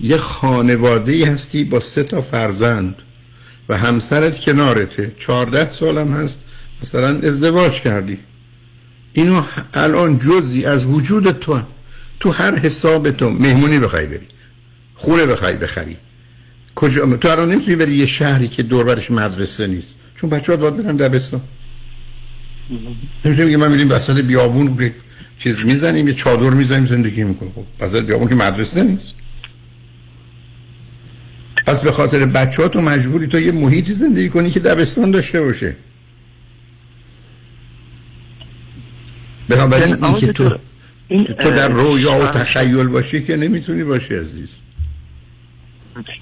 یه 0.00 0.16
خانواده 0.16 1.26
هستی 1.26 1.64
با 1.64 1.80
سه 1.80 2.02
تا 2.02 2.22
فرزند. 2.22 2.94
و 3.68 3.78
همسرت 3.78 4.40
کنارته. 4.40 5.12
چهارده 5.18 5.70
سالم 5.70 6.12
هست. 6.12 6.40
مثلا 6.82 7.08
ازدواج 7.08 7.80
کردی. 7.80 8.18
اینو 9.12 9.42
الان 9.74 10.18
جزی 10.18 10.64
از 10.64 10.86
وجود 10.86 11.30
تو 11.30 11.62
تو 12.20 12.30
هر 12.30 12.58
حساب 12.58 13.10
تو 13.10 13.30
مهمونی 13.30 13.78
بخوای 13.78 14.06
بری. 14.06 14.26
خونه 14.94 15.26
بخوای 15.26 15.56
بخری. 15.56 15.96
کجا 16.74 17.16
تو 17.16 17.28
الان 17.28 17.52
نمی‌تونی 17.52 17.76
بری 17.76 17.94
یه 17.94 18.06
شهری 18.06 18.48
که 18.48 18.62
دوربرش 18.62 19.10
مدرسه 19.10 19.66
نیست. 19.66 19.94
چون 20.16 20.30
بچه 20.30 20.52
ها 20.52 20.58
باید 20.58 20.76
برن 20.76 20.96
دبستان. 20.96 21.40
نمی‌تونی 23.24 23.56
من 23.56 23.70
میریم 23.70 23.90
وسط 23.90 24.20
بیابون 24.20 24.92
چیز 25.38 25.58
می‌زنیم 25.58 26.08
یه 26.08 26.14
چادر 26.14 26.50
می‌زنیم 26.50 26.86
زندگی 26.86 27.24
می‌کنیم. 27.24 27.52
خب 27.52 27.64
وسط 27.80 28.02
بیابون 28.02 28.28
که 28.28 28.34
مدرسه 28.34 28.82
نیست. 28.82 29.14
پس 31.66 31.80
به 31.80 31.92
خاطر 31.92 32.26
بچه 32.26 32.62
ها 32.62 32.68
تو 32.68 32.80
مجبوری 32.80 33.26
تو 33.26 33.40
یه 33.40 33.52
محیطی 33.52 33.94
زندگی 33.94 34.28
کنی 34.28 34.50
که 34.50 34.60
دبستان 34.60 35.10
داشته 35.10 35.40
باشه. 35.40 35.76
بنابراین 39.48 40.04
این 40.04 40.14
که 40.14 40.32
تو 40.32 40.56
تو 41.40 41.50
در 41.50 41.68
رویا 41.68 42.12
و 42.12 42.26
تخیل 42.26 42.86
باشی 42.86 43.22
که 43.22 43.36
نمی‌تونی 43.36 43.84
باشی 43.84 44.14
عزیز. 44.14 44.48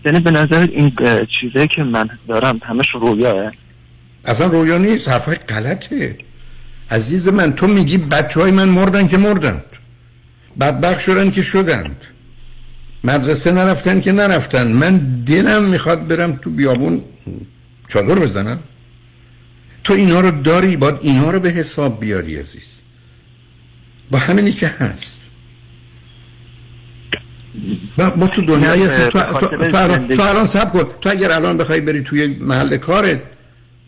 یعنی 0.04 0.20
به 0.20 0.30
نظر 0.30 0.60
این 0.60 0.92
چیزایی 1.40 1.68
که 1.76 1.82
من 1.82 2.08
دارم 2.28 2.60
همش 2.62 2.86
رویاه. 3.00 3.52
اصلا 4.24 4.46
رویا 4.46 4.78
نیست 4.78 5.08
حرفای 5.08 5.34
غلطه. 5.34 6.18
عزیز 6.90 7.28
من 7.28 7.52
تو 7.52 7.66
میگی 7.66 7.98
بچه 7.98 8.40
های 8.40 8.50
من 8.50 8.68
مردن 8.68 9.08
که 9.08 9.16
مردند. 9.16 9.64
بدبخ 10.60 11.00
شدن 11.00 11.30
که 11.30 11.42
شدند. 11.42 11.96
مدرسه 13.04 13.52
نرفتن 13.52 14.00
که 14.00 14.12
نرفتن. 14.12 14.72
من 14.72 14.98
دلم 15.26 15.64
می‌خواد 15.64 16.08
برم 16.08 16.32
تو 16.32 16.50
بیابون 16.50 17.04
چادر 17.88 18.14
بزنم. 18.14 18.58
تو 19.84 19.94
اینا 19.94 20.20
رو 20.20 20.30
داری 20.30 20.76
باید 20.76 20.94
اینا 21.00 21.30
رو 21.30 21.40
به 21.40 21.50
حساب 21.50 22.00
بیاری 22.00 22.36
عزیز. 22.36 22.80
با 24.10 24.18
همینی 24.18 24.52
که 24.52 24.66
هست. 24.66 25.20
با, 28.16 28.26
تو 28.26 28.42
دنیای 28.42 28.88
تو, 28.88 29.08
تو, 29.08 29.20
تو, 29.46 29.76
الان, 29.76 30.08
تو 30.08 30.22
الان 30.22 30.46
سب 30.46 30.70
کن. 30.72 30.84
تو 31.00 31.10
اگر 31.10 31.32
الان 31.32 31.56
بخوای 31.56 31.80
بری 31.80 32.02
توی 32.02 32.26
محل 32.26 32.76
کارت 32.76 33.22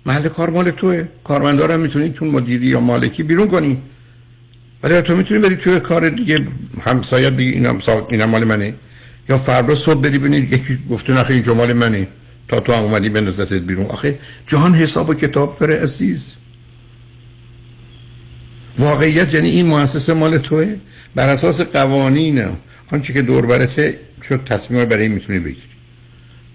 محل 0.06 0.28
کار 0.28 0.50
مال 0.50 0.70
توه. 0.70 1.08
کارمندارم 1.24 1.80
می‌تونی 1.80 2.10
چون 2.10 2.28
مدیری 2.28 2.66
یا 2.66 2.80
مالکی 2.80 3.22
بیرون 3.22 3.48
کنی. 3.48 3.82
ولی 4.82 5.02
تو 5.02 5.16
می‌تونی 5.16 5.40
بری 5.40 5.56
توی 5.56 5.80
کار 5.80 6.08
دیگه. 6.08 6.46
همسایه 6.84 7.30
بگی 7.30 7.50
اینم, 7.50 7.78
اینم 8.08 8.30
مال 8.30 8.44
منه. 8.44 8.74
یا 9.28 9.38
فردا 9.38 9.74
صبح 9.74 10.00
بری 10.00 10.18
ببینید 10.18 10.52
یکی 10.52 10.78
گفته 10.90 11.12
نخه 11.12 11.34
این 11.34 11.50
مال 11.50 11.72
منه 11.72 12.08
تا 12.48 12.60
تو 12.60 12.72
هم 12.72 12.82
اومدی 12.82 13.08
بندازتت 13.08 13.52
بیرون. 13.52 13.86
آخه 13.86 14.18
جهان 14.46 14.74
حساب 14.74 15.08
و 15.08 15.14
کتاب 15.14 15.58
داره 15.58 15.82
عزیز. 15.82 16.32
واقعیت 18.78 19.34
یعنی 19.34 19.48
این 19.48 19.66
مؤسسه 19.66 20.14
مال 20.14 20.38
توه. 20.38 20.76
بر 21.14 21.28
اساس 21.28 21.60
قوانین. 21.60 22.44
آنچه 22.92 23.12
که 23.12 23.22
دور 23.22 23.46
برته 23.46 23.98
شد 24.28 24.44
تصمیم 24.44 24.84
برای 24.84 25.02
این 25.02 25.12
می‌تونی 25.12 25.38
بگیری. 25.38 25.62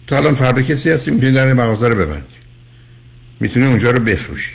تو 0.07 0.15
الان 0.15 0.35
فردا 0.35 0.61
کسی 0.61 0.89
هستی 0.89 1.11
می‌تونی 1.11 1.31
در 1.31 1.53
مغازه 1.53 1.87
رو 1.87 1.95
ببندی. 1.95 2.25
می‌تونی 3.39 3.65
اونجا 3.65 3.91
رو 3.91 3.99
بفروشی. 3.99 4.51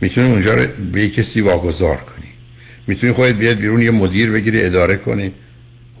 می‌تونی 0.00 0.32
اونجا 0.32 0.54
رو 0.54 0.66
به 0.92 1.08
کسی 1.08 1.40
واگذار 1.40 1.96
کنی. 1.96 2.28
می‌تونی 2.86 3.12
خودت 3.12 3.34
بیاد 3.34 3.56
بیرون 3.56 3.82
یه 3.82 3.90
مدیر 3.90 4.30
بگیری 4.30 4.62
اداره 4.62 4.96
کنی. 4.96 5.32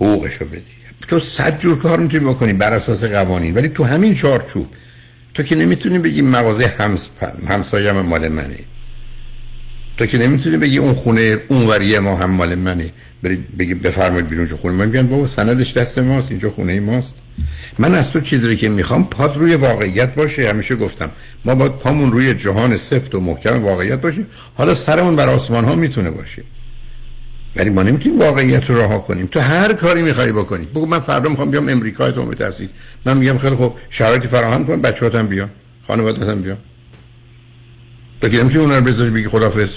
حقوقشو 0.00 0.44
بدی. 0.44 0.62
تو 1.08 1.20
صد 1.20 1.58
جور 1.58 1.78
کار 1.78 1.98
می‌تونی 1.98 2.24
بکنی 2.24 2.52
بر 2.52 2.72
اساس 2.72 3.04
قوانین 3.04 3.54
ولی 3.54 3.68
تو 3.68 3.84
همین 3.84 4.14
چارچوب. 4.14 4.66
تو 5.34 5.42
که 5.42 5.54
نمی‌تونی 5.54 5.98
بگی 5.98 6.22
مغازه 6.22 6.66
همس... 6.66 7.08
همسایم 7.48 8.00
مال 8.00 8.28
منه. 8.28 8.58
تو 9.96 10.06
که 10.06 10.18
نمی‌تونی 10.18 10.56
بگی 10.56 10.78
اون 10.78 10.94
خونه 10.94 11.38
اونوری 11.48 11.98
ما 11.98 12.16
هم 12.16 12.30
مال 12.30 12.54
منه. 12.54 12.90
بگی 13.58 13.74
بفرمایید 13.74 14.28
بیرون 14.28 14.46
چه 14.46 14.56
خونه. 14.56 14.74
من 14.74 14.86
میگن 14.86 15.06
بابا 15.06 15.26
سندش 15.26 15.76
دست 15.76 15.98
ماست 15.98 16.30
اینجا 16.30 16.50
خونه 16.50 16.80
ماست. 16.80 17.14
من 17.78 17.94
از 17.94 18.10
تو 18.10 18.20
چیزی 18.20 18.56
که 18.56 18.68
می‌خوام 18.68 19.04
پاد 19.04 19.36
روی 19.36 19.54
واقعیت 19.54 20.14
باشه 20.14 20.48
همیشه 20.48 20.76
گفتم. 20.76 21.10
ما 21.44 21.54
باید 21.54 21.72
پامون 21.72 22.12
روی 22.12 22.34
جهان 22.34 22.76
سفت 22.76 23.14
و 23.14 23.20
محکم 23.20 23.64
واقعیت 23.64 24.00
باشه. 24.00 24.26
حالا 24.54 24.74
سرمون 24.74 25.16
بر 25.16 25.28
آسمان 25.28 25.64
ها 25.64 25.74
می‌تونه 25.74 26.10
باشه. 26.10 26.42
ولی 27.58 27.70
ما 27.70 27.82
نمی‌تونیم 27.82 28.18
واقعیت 28.18 28.70
رو 28.70 28.78
رها 28.78 28.98
کنیم. 28.98 29.26
تو 29.26 29.40
هر 29.40 29.72
کاری 29.72 30.02
می‌خوای 30.02 30.32
بکنی. 30.32 30.66
بگو 30.66 30.86
من 30.86 31.00
فردا 31.00 31.30
می‌خوام 31.30 31.50
بیام 31.50 31.68
امریکا 31.68 32.10
تو 32.10 32.26
بترسید 32.26 32.70
من 33.04 33.16
میگم 33.16 33.38
خیلی 33.38 33.56
خوب 33.56 33.78
شرایطی 33.90 34.28
فراهم 34.28 34.66
کن 34.66 34.80
بچه‌هاتم 34.80 35.26
بیان. 35.26 35.50
خانواده‌تم 35.86 36.42
بیان. 36.42 36.58
تو 38.20 38.28
که 38.28 38.36
نمی‌تونی 38.36 38.64
اونها 38.64 38.78
رو 38.78 38.84
بذاری 38.84 39.10
بگی 39.10 39.28
خدافظ 39.28 39.68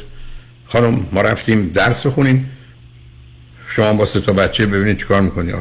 خانم 0.66 1.08
ما 1.12 1.22
رفتیم 1.22 1.68
درس 1.68 2.06
بخونیم. 2.06 2.50
شما 3.68 3.94
با 3.94 4.06
سه 4.06 4.20
تا 4.20 4.34
بچه 4.34 4.66
ببینید 4.66 4.98
چیکار 4.98 5.22
می‌کنی. 5.22 5.54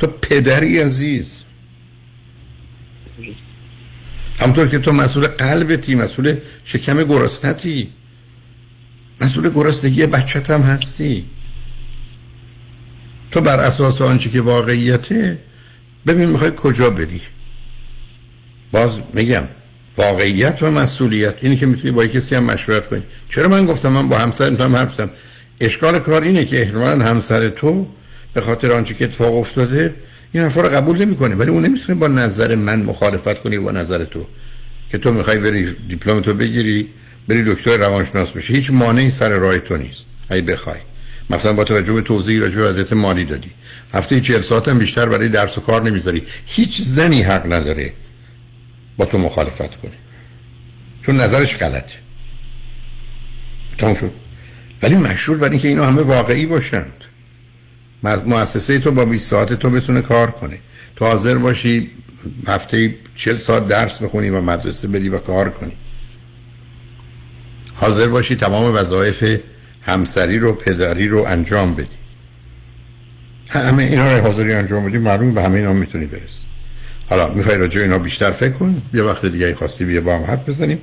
تو 0.00 0.06
پدری 0.06 0.78
عزیز. 0.78 1.38
همطور 4.40 4.68
که 4.68 4.78
تو 4.78 4.92
مسئول 4.92 5.26
قلبتی 5.26 5.94
مسئول 5.94 6.36
شکم 6.64 7.04
گرسنتی. 7.04 7.92
مسئول 9.20 9.50
گرسنگی 9.50 10.06
بچت 10.06 10.50
هم 10.50 10.60
هستی. 10.60 11.24
تو 13.30 13.40
بر 13.40 13.60
اساس 13.60 14.02
آنچه 14.02 14.30
که 14.30 14.40
واقعیته 14.40 15.38
ببین 16.06 16.28
می‌خوای 16.28 16.52
کجا 16.56 16.90
بری. 16.90 17.20
باز 18.72 18.90
میگم 19.14 19.42
واقعیت 19.96 20.62
و 20.62 20.70
مسئولیت. 20.70 21.34
اینی 21.42 21.56
که 21.56 21.66
می‌تونی 21.66 21.90
با 21.90 22.06
کسی 22.06 22.34
هم 22.34 22.44
مشورت 22.44 22.88
کنی. 22.88 23.02
چرا 23.28 23.48
من 23.48 23.66
گفتم 23.66 23.88
من 23.88 24.08
با 24.08 24.18
همسر 24.18 24.50
هم 24.50 24.76
حرف 24.76 25.00
اشکال 25.60 25.98
کار 25.98 26.22
اینه 26.22 26.44
که 26.44 26.60
احتمالا 26.60 27.04
همسر 27.04 27.48
تو 27.48 27.88
به 28.34 28.40
خاطر 28.40 28.72
آنچه 28.72 28.94
که 28.94 29.04
اتفاق 29.04 29.36
افتاده 29.36 29.94
این 30.32 30.42
حرفا 30.42 30.60
رو 30.60 30.68
قبول 30.68 30.98
نمی‌کنه. 30.98 31.34
ولی 31.34 31.50
اون 31.50 31.64
نمی‌تونه 31.64 31.98
با 31.98 32.08
نظر 32.08 32.54
من 32.54 32.82
مخالفت 32.82 33.42
کنی 33.42 33.58
با 33.58 33.70
نظر 33.70 34.04
تو. 34.04 34.26
که 34.90 34.98
تو 34.98 35.12
می‌خوای 35.12 35.38
بری 35.38 35.76
دیپلم 35.88 36.20
تو 36.20 36.34
بگیری 36.34 36.88
بری 37.28 37.44
دکتر 37.44 37.76
روانشناس 37.76 38.30
بشی. 38.30 38.54
هیچ 38.54 38.70
مانعی 38.70 39.10
سر 39.10 39.28
راه 39.28 39.58
تو 39.58 39.76
نیست. 39.76 40.06
اگه 40.28 40.42
بخوای. 40.42 40.78
مثلا 41.30 41.52
با 41.52 41.64
توجه 41.64 41.92
به 41.92 42.02
توضیح 42.02 42.40
راجع 42.40 42.56
به 42.56 42.64
وضعیت 42.64 42.92
مالی 42.92 43.24
دادی. 43.24 43.50
هفته 43.94 44.20
40 44.20 44.40
ساعت 44.40 44.68
هم 44.68 44.78
بیشتر 44.78 45.08
برای 45.08 45.28
درس 45.28 45.58
و 45.58 45.60
کار 45.60 45.82
نمی‌ذاری. 45.82 46.22
هیچ 46.46 46.80
زنی 46.80 47.22
حق 47.22 47.52
نداره 47.52 47.92
با 48.96 49.04
تو 49.04 49.18
مخالفت 49.18 49.76
کنه. 49.76 49.92
چون 51.02 51.20
نظرش 51.20 51.56
غلطه. 51.56 51.98
تمام 53.78 53.94
شد. 53.94 54.12
ولی 54.82 54.94
مشهور 54.94 55.38
برای 55.38 55.50
اینکه 55.50 55.68
اینا 55.68 55.86
همه 55.86 56.02
واقعی 56.02 56.46
باشند. 56.46 57.04
مؤسسه 58.02 58.78
تو 58.78 58.90
با 58.90 59.04
20 59.04 59.30
ساعت 59.30 59.52
تو 59.52 59.70
بتونه 59.70 60.02
کار 60.02 60.30
کنه. 60.30 60.58
تو 60.96 61.04
حاضر 61.04 61.38
باشی 61.38 61.90
هفته 62.46 62.94
40 63.16 63.36
ساعت 63.36 63.68
درس 63.68 64.02
بخونی 64.02 64.30
و 64.30 64.40
مدرسه 64.40 64.88
بدی 64.88 65.08
و 65.08 65.18
کار 65.18 65.50
کنی. 65.50 65.72
حاضر 67.74 68.08
باشی 68.08 68.36
تمام 68.36 68.74
وظایف 68.74 69.40
همسری 69.82 70.38
رو 70.38 70.52
پدری 70.52 71.08
رو 71.08 71.24
انجام 71.28 71.74
بدی. 71.74 71.88
همه 73.48 73.82
اینا 73.82 74.16
رو 74.16 74.22
حاضری 74.22 74.52
انجام 74.52 74.84
بدی 74.88 74.98
معلوم 74.98 75.34
به 75.34 75.42
همه 75.42 75.56
اینا 75.56 75.72
می‌تونی 75.72 76.06
برسی. 76.06 76.42
حالا 77.10 77.28
می‌خوای 77.28 77.56
راجع 77.56 77.80
اینا 77.80 77.98
بیشتر 77.98 78.30
فکر 78.30 78.52
کن 78.52 78.82
یه 78.94 79.02
وقت 79.02 79.26
دیگه 79.26 79.54
خواستی 79.54 79.84
بیا 79.84 80.00
با 80.00 80.14
هم 80.14 80.22
حرف 80.22 80.48
بزنیم. 80.48 80.78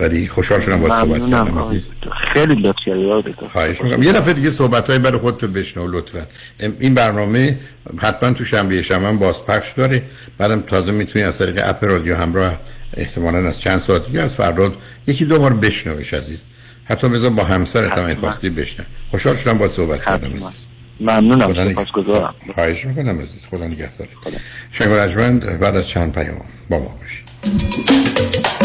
ولی 0.00 0.28
خوشحال 0.28 0.60
شدم 0.60 0.80
با 0.80 0.88
صحبت 0.88 1.30
کردم. 1.30 1.82
خیلی 2.32 2.54
لطف 2.54 2.76
کردی. 2.86 3.34
خواهش 3.48 3.80
می‌کنم. 3.82 4.02
یه 4.02 4.12
دفعه 4.12 4.32
دیگه 4.32 4.50
صحبت 4.50 4.90
های 4.90 4.98
برای 4.98 5.18
خودت 5.18 5.44
بشنو 5.44 5.86
لطفا. 5.86 6.26
این 6.80 6.94
برنامه 6.94 7.58
حتما 7.98 8.32
تو 8.32 8.44
شنبه 8.44 8.82
شنبه 8.82 9.08
هم 9.08 9.18
بازپخش 9.18 9.72
داره. 9.72 10.02
بعدم 10.38 10.60
تازه 10.60 10.92
می‌تونی 10.92 11.24
از 11.24 11.38
طریق 11.38 11.62
اپ 11.64 11.84
رادیو 11.84 12.16
همراه 12.16 12.60
احتمالا 12.96 13.48
از 13.48 13.60
چند 13.60 13.78
ساعت 13.78 14.06
دیگه 14.06 14.20
از 14.20 14.34
فردا 14.34 14.72
یکی 15.06 15.24
دو 15.24 15.38
بار 15.38 15.54
بشنوش 15.54 16.14
عزیز. 16.14 16.44
حتی 16.88 17.08
بذار 17.08 17.30
با 17.30 17.44
همسرت 17.44 17.98
هم 17.98 18.04
این. 18.04 18.16
خواستی 18.16 18.50
بشنو 18.50 18.86
خوشحال 19.10 19.36
شدم 19.36 19.58
با 19.58 19.68
صحبت 19.68 20.04
کردم 20.04 20.32
ممنونم 21.00 21.54
سپاسگزارم. 21.54 22.34
خواهش 22.54 22.84
می‌کنم 22.84 23.20
عزیز. 23.20 23.46
خدا 23.50 23.66
نگهدارت. 23.66 24.10
شنگ 24.72 25.40
بعد 25.40 25.76
از 25.76 25.88
چند 25.88 26.12
پیام 26.12 26.42
با 26.70 26.78
ما 26.78 26.96
باشید. 27.00 28.57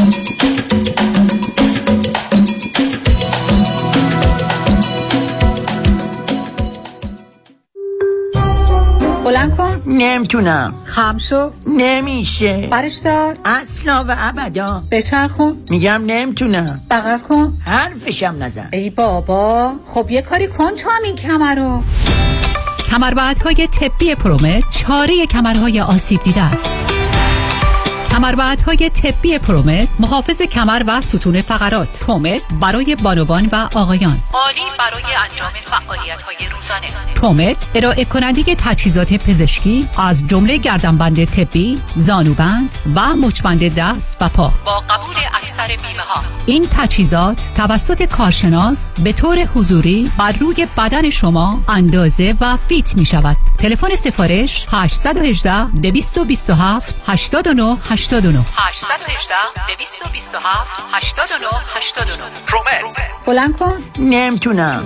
بلند 9.23 9.57
کن. 9.57 9.81
نمی‌تونم. 9.85 10.73
خم 10.85 11.17
شو. 11.17 11.51
نمیشه. 11.67 12.67
برش 12.71 12.95
دار. 12.95 13.35
اصلا 13.45 14.05
و 14.07 14.15
ابدا. 14.19 14.83
بچرخون. 14.91 15.57
میگم 15.69 16.01
نمی‌تونم. 16.05 16.81
بغل 16.91 17.17
کن. 17.17 17.57
حرفشم 17.65 18.35
نزن. 18.39 18.69
ای 18.73 18.89
بابا. 18.89 19.73
خب 19.85 20.11
یه 20.11 20.21
کاری 20.21 20.47
کن 20.47 20.75
تو 20.75 20.89
هم 20.89 21.03
این 21.03 21.15
کمر 21.15 21.55
رو. 21.55 21.83
کمربندهای 22.91 23.67
طبی 23.67 24.15
پرومت 24.15 24.63
چاره 24.69 25.25
کمرهای 25.25 25.81
آسیب 25.81 26.23
دیده 26.23 26.41
است. 26.41 26.75
کمربندهای 28.13 28.89
طبی 28.89 29.39
پرومت 29.39 29.87
محافظ 29.99 30.41
کمر 30.41 30.83
و 30.87 31.01
ستون 31.01 31.41
فقرات. 31.41 31.99
پرومت 31.99 32.41
برای 32.61 32.95
بانوان 32.95 33.49
و 33.51 33.69
آقایان. 33.73 34.19
عالی 34.33 34.61
برای 34.79 35.03
انجام 35.31 35.51
فعالیت 35.63 36.21
های 36.21 36.35
روزانه. 36.55 36.87
پرومت 37.15 37.57
ارائه 37.75 38.05
کننده 38.05 38.55
تجهیزات 38.55 39.13
پزشکی 39.13 39.89
از 39.97 40.27
جمله 40.27 40.57
گردنبند 40.57 41.25
طبی 41.25 41.81
زانوبند 41.95 42.69
و 42.95 43.15
مچبند 43.15 43.75
دست 43.75 44.17
و 44.21 44.29
پا. 44.29 44.53
با 44.65 44.79
قبول 44.79 45.15
اکثر 45.41 45.67
بیمه 45.67 46.01
ها 46.01 46.23
این 46.45 46.67
تجهیزات 46.71 47.37
توسط 47.57 48.03
کارشناس 48.03 48.93
به 49.03 49.13
طور 49.13 49.39
حضوری 49.39 50.11
بر 50.17 50.31
روی 50.31 50.67
بدن 50.77 51.09
شما 51.09 51.59
اندازه 51.67 52.35
و 52.41 52.57
فیت 52.57 52.97
می 52.97 53.05
شود 53.05 53.37
تلفن 53.57 53.95
سفارش 53.95 54.65
818 54.71 55.65
227 55.65 56.95
89 57.07 57.77
89 58.03 58.45
818 58.57 59.35
227 59.67 60.83
89 60.93 61.47
89 61.75 62.29
پرومت 62.47 63.01
بلند 63.25 63.57
کن. 63.57 63.83
نمی‌تونم. 63.99 64.85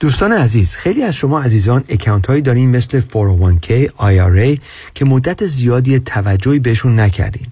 دوستان 0.00 0.32
عزیز 0.32 0.76
خیلی 0.76 1.02
از 1.02 1.16
شما 1.16 1.42
عزیزان 1.42 1.84
اکانت 1.88 2.26
هایی 2.26 2.42
دارین 2.42 2.70
مثل 2.70 3.00
401k 3.00 3.88
IRA 3.98 4.60
که 4.94 5.04
مدت 5.04 5.46
زیادی 5.46 5.98
توجهی 5.98 6.58
بهشون 6.58 7.00
نکردین. 7.00 7.46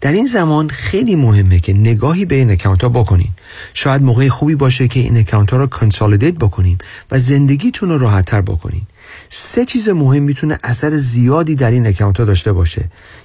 در 0.00 0.12
این 0.12 0.26
زمان 0.26 0.68
خیلی 0.68 1.16
مهمه 1.16 1.60
که 1.60 1.72
نگاهی 1.72 2.24
به 2.24 2.34
این 2.34 2.50
account 2.50 2.82
ها 2.82 2.88
بکنین. 2.88 3.28
شاید 3.74 4.02
موقع 4.02 4.28
خوبی 4.28 4.54
باشه 4.54 4.88
که 4.88 5.00
این 5.00 5.16
account 5.16 5.50
ها 5.50 5.56
رو 5.56 5.66
consolidate 5.66 6.34
بکنیم 6.34 6.78
و 7.10 7.18
زندگیتون 7.18 7.88
رو 7.88 7.98
راحت 7.98 8.24
تر 8.24 8.40
بکنین. 8.40 8.82
سه 9.28 9.64
چیز 9.64 9.88
مهم 9.88 10.22
می‌تونه 10.22 10.58
اثر 10.62 10.96
زیادی 10.96 11.54
در 11.54 11.70
این 11.70 11.86
account 11.86 12.16
ها 12.16 12.24
داشته 12.24 12.52
باشه. 12.52 12.84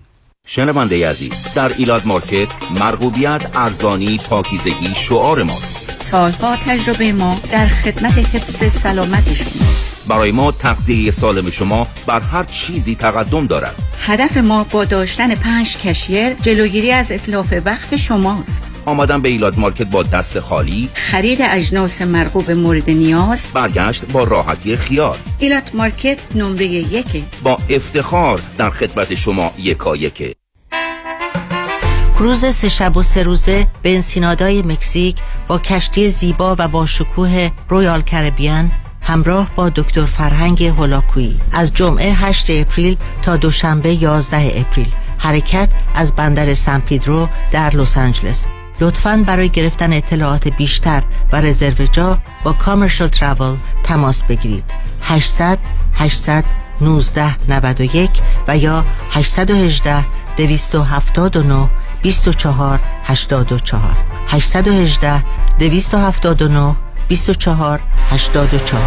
شنونده 0.51 1.09
عزیز 1.09 1.53
در 1.55 1.71
ایلات 1.77 2.07
مارکت 2.07 2.47
مرغوبیت 2.79 3.45
ارزانی 3.55 4.17
پاکیزگی 4.29 4.95
شعار 4.95 5.43
ماست. 5.43 6.03
سالها 6.03 6.55
تجربه 6.55 7.13
ما 7.13 7.37
در 7.51 7.67
خدمت 7.67 8.17
حفظ 8.17 8.71
سلامت 8.71 9.33
شماست 9.33 9.85
برای 10.07 10.31
ما 10.31 10.51
تغذیه 10.51 11.11
سالم 11.11 11.49
شما 11.49 11.87
بر 12.05 12.19
هر 12.19 12.43
چیزی 12.43 12.95
تقدم 12.95 13.47
دارد. 13.47 13.75
هدف 14.05 14.37
ما 14.37 14.63
با 14.63 14.85
داشتن 14.85 15.35
پنج 15.35 15.77
cashier 15.77 16.33
جلوگیری 16.33 16.91
از 16.91 17.11
اتلاف 17.11 17.53
وقت 17.65 17.95
شماست 17.95 18.71
آمدن 18.85 19.21
به 19.21 19.29
ایلات 19.29 19.59
مارکت 19.59 19.87
با 19.87 20.03
دست 20.03 20.39
خالی. 20.39 20.89
خرید 20.93 21.39
اجناس 21.41 22.01
مرغوب 22.01 22.51
مورد 22.51 22.89
نیاز. 22.89 23.47
برگشت 23.53 24.05
با 24.05 24.23
راحتی 24.23 24.75
خیال 24.75 25.17
ایلات 25.39 25.75
مارکت 25.75 26.17
نمره 26.35 26.65
یک 26.65 27.23
با 27.43 27.57
افتخار 27.69 28.41
در 28.57 28.69
خدمت 28.69 29.15
شما 29.15 29.53
یکایکه. 29.57 30.38
کروز 32.19 32.45
سه 32.45 32.69
شب 32.69 32.97
و 32.97 33.03
سه 33.03 33.23
روزه 33.23 33.67
به 33.81 33.95
انسینادای 33.95 34.61
مکزیک 34.61 35.17
با 35.47 35.59
کشتی 35.59 36.09
زیبا 36.09 36.55
و 36.59 36.67
با 36.67 36.85
شکوه 36.85 37.49
Royal 37.69 38.01
Caribbean 38.01 38.71
همراه 39.01 39.47
با 39.55 39.69
دکتر 39.69 40.05
فرهنگ 40.05 40.63
هولاکویی. 40.63 41.39
از 41.51 41.73
جمعه 41.73 42.13
8 42.13 42.49
اپریل 42.49 42.97
تا 43.21 43.37
دوشنبه 43.37 43.93
11 43.93 44.59
اپریل. 44.59 44.91
حرکت 45.17 45.69
از 45.95 46.15
بندر 46.15 46.53
سان 46.53 46.81
پیدرو 46.81 47.29
در 47.51 47.75
لس 47.75 47.97
آنجلس. 47.97 48.45
لطفاً 48.81 49.23
برای 49.27 49.49
گرفتن 49.49 49.93
اطلاعات 49.93 50.47
بیشتر 50.47 51.03
و 51.31 51.41
رزرو 51.41 51.85
جا 51.85 52.19
با 52.43 52.53
Commercial 52.53 53.07
Travel 53.07 53.57
تماس 53.83 54.23
بگیرید. 54.23 54.71
800 55.01 55.57
800 55.93 56.43
19 56.81 57.35
91 57.49 58.09
و 58.47 58.57
یا 58.57 58.85
818 59.11 60.05
279 60.37 61.69
24 62.03 62.79
84 63.03 63.95
818 64.27 65.23
279 65.59 66.75
24 67.09 67.81
84 68.09 68.79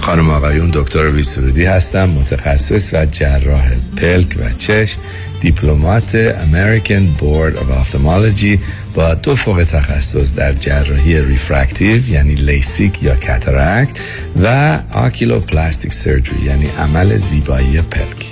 خانم 0.00 0.30
آقایون 0.30 0.70
دکتر 0.70 1.10
ویسرودی 1.10 1.64
هستم 1.64 2.08
متخصص 2.08 2.94
و 2.94 3.06
جراح 3.06 3.70
پلک 3.96 4.36
و 4.38 4.50
چشم. 4.58 4.98
Diplomate 5.40 6.32
American 6.32 7.20
Board 7.20 7.56
of 7.58 7.66
Ophthalmology 7.82 8.58
با 8.94 9.14
دو 9.14 9.36
فوق 9.36 9.64
تخصص 9.72 10.34
در 10.34 10.52
جراحی 10.52 11.22
refractive 11.22 12.10
یعنی 12.10 12.34
لیسیک 12.34 13.02
یا 13.02 13.16
cataract 13.16 13.98
و 14.42 14.78
oculoplastic 14.92 15.92
surgery 15.92 16.44
یعنی 16.44 16.66
عمل 16.78 17.16
زیبایی 17.16 17.80
پلک. 17.80 18.26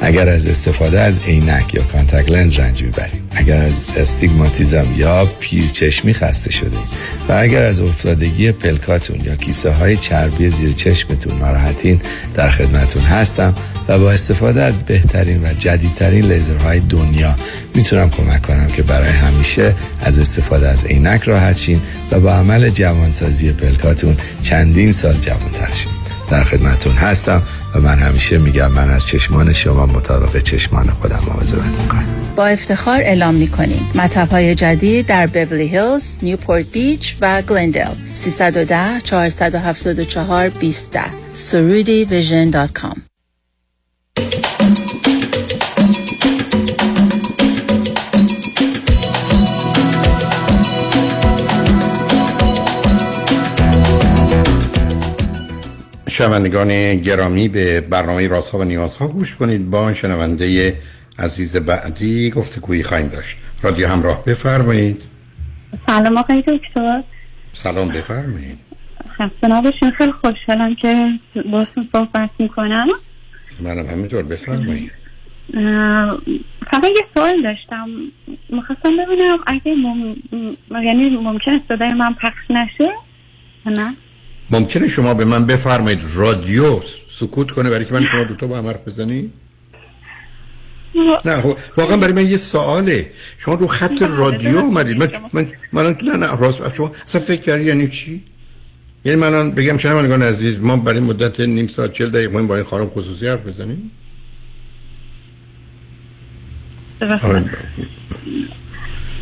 اگر 0.00 0.28
از 0.28 0.46
استفاده 0.46 1.00
از 1.00 1.26
عینک 1.26 1.74
یا 1.74 1.82
contact 1.82 2.30
lens 2.30 2.58
رنج 2.58 2.82
می‌برید. 2.82 3.22
اگر 3.34 3.62
از 3.62 3.72
استیگماتیزم 3.96 4.86
یا 4.96 5.24
پیرچشمی 5.40 6.14
خسته 6.14 6.52
شده 6.52 6.76
و 7.28 7.32
اگر 7.32 7.62
از 7.62 7.80
افتادگی 7.80 8.52
پلکاتون 8.52 9.20
یا 9.20 9.36
کیسه 9.36 9.70
های 9.70 9.96
چربی 9.96 10.48
زیر 10.48 10.72
چشمتون 10.72 11.38
ناراحتین 11.38 12.00
در 12.34 12.50
خدمتون 12.50 13.02
هستم. 13.02 13.54
و 13.88 13.98
با 13.98 14.12
استفاده 14.12 14.62
از 14.62 14.78
بهترین 14.78 15.44
و 15.44 15.54
جدیدترین 15.58 16.24
لیزرهای 16.32 16.80
دنیا 16.80 17.34
می‌تونم 17.74 18.10
کمک 18.10 18.42
کنم 18.42 18.66
که 18.66 18.82
برای 18.82 19.10
همیشه 19.10 19.74
از 20.00 20.18
استفاده 20.18 20.68
از 20.68 20.84
عینک 20.84 21.22
راحت 21.22 21.58
شین 21.58 21.80
و 22.12 22.20
با 22.20 22.32
عمل 22.32 22.68
جوانسازی 22.68 23.52
پلکاتون 23.52 24.16
چندین 24.42 24.92
سال 24.92 25.14
جوانتر 25.14 25.74
شین. 25.74 25.92
در 26.30 26.44
خدمتون 26.44 26.92
هستم 26.92 27.42
و 27.74 27.80
من 27.80 27.98
همیشه 27.98 28.38
میگم 28.38 28.72
من 28.72 28.90
از 28.90 29.06
چشمان 29.06 29.52
شما 29.52 29.86
مطابق 29.86 30.42
چشمان 30.42 30.90
خودم 30.90 31.18
مواظبت 31.26 31.64
می‌کنم. 31.64 32.06
با 32.36 32.46
افتخار 32.46 33.00
اعلام 33.00 33.34
می‌کنیم. 33.34 33.90
مطب 33.94 34.28
های 34.30 34.54
جدید 34.54 35.06
در 35.06 35.26
بیولی 35.26 35.68
هیلز، 35.68 36.18
نیوپورت 36.22 36.64
بیچ 36.72 37.16
و 37.20 37.42
گلندل 37.42 37.90
310 38.12 39.00
474 39.04 40.48
20 40.48 40.98
surudivision.com 41.34 43.11
شنوندگان 56.12 56.96
گرامی 56.96 57.48
به 57.48 57.80
برنامه 57.80 58.28
راسا 58.28 58.58
و 58.58 58.64
نیازها 58.64 59.08
گوش 59.08 59.34
کنید. 59.34 59.70
با 59.70 59.92
شنونده 59.92 60.76
عزیز 61.18 61.56
بعدی 61.56 62.30
گفته 62.30 62.60
کویی 62.60 62.82
خواهیم 62.82 63.08
داشت. 63.08 63.38
رادیو 63.62 63.88
همراه 63.88 64.24
بفرمایید. 64.24 65.02
سلام 65.86 66.18
آقای 66.18 66.42
دکتر. 66.42 67.02
سلام 67.52 67.88
بفرمایید. 67.88 68.58
خسته 69.18 69.48
نباشین. 69.48 69.90
خیلی 69.90 70.12
خوشحالم 70.12 70.74
که 70.74 71.06
باتون 71.52 71.88
صحبت 71.92 72.30
می‌کنم. 72.38 72.86
منم 73.60 73.86
همینطور. 73.86 74.22
بفرمایید. 74.22 74.92
فقط 76.70 76.84
یه 76.84 77.06
سوال 77.14 77.42
داشتم. 77.42 77.88
می‌خواستم 78.48 78.90
ببینم 78.96 79.38
اگه 79.46 79.74
مم... 79.74 80.14
یعنی 80.84 81.10
ممکن 81.10 81.50
است 81.50 81.64
صدای 81.68 81.94
من 81.94 82.14
پخش 82.14 82.50
نشه؟ 82.50 82.92
نه؟ 83.66 83.94
ممکنه 84.52 84.88
شما 84.88 85.14
به 85.14 85.24
من 85.24 85.46
بفرمایید 85.46 86.02
رادیو 86.14 86.80
سکوت 87.10 87.50
کنه 87.50 87.70
برای 87.70 87.84
که 87.84 87.94
من 87.94 88.06
شما 88.06 88.24
دوتا 88.24 88.46
با 88.46 88.58
هم 88.58 88.66
حرف 88.66 88.88
بزنی؟ 88.88 89.32
نه 91.24 91.40
خب، 91.40 91.58
واقعا 91.76 91.96
برای 91.96 92.12
من 92.12 92.26
یه 92.26 92.36
سواله. 92.36 93.10
شما 93.38 93.54
رو 93.54 93.66
خط 93.66 94.02
رادیو 94.02 94.56
اومدید. 94.56 94.98
من 94.98 95.08
من 95.32 95.46
من 95.72 95.96
نه 96.02 96.16
نه 96.16 96.36
راست. 96.36 96.74
شما 96.74 96.92
اصلا 97.06 97.20
فکر 97.20 97.40
کردی 97.40 97.64
یعنی 97.64 97.88
چی؟ 97.88 98.22
یعنی 99.04 99.20
من 99.20 99.50
بگم 99.50 99.78
شنوندگان 99.78 100.22
عزیز 100.22 100.58
ما 100.58 100.76
برای 100.76 101.00
مدت 101.00 101.40
نیم 101.40 101.66
ساعت 101.66 101.92
40 101.92 102.10
دقیقه 102.10 102.42
با 102.42 102.56
این 102.56 102.64
خانم 102.64 102.88
خصوصی 102.88 103.26
حرف 103.26 103.46
بزنیم. 103.46 103.90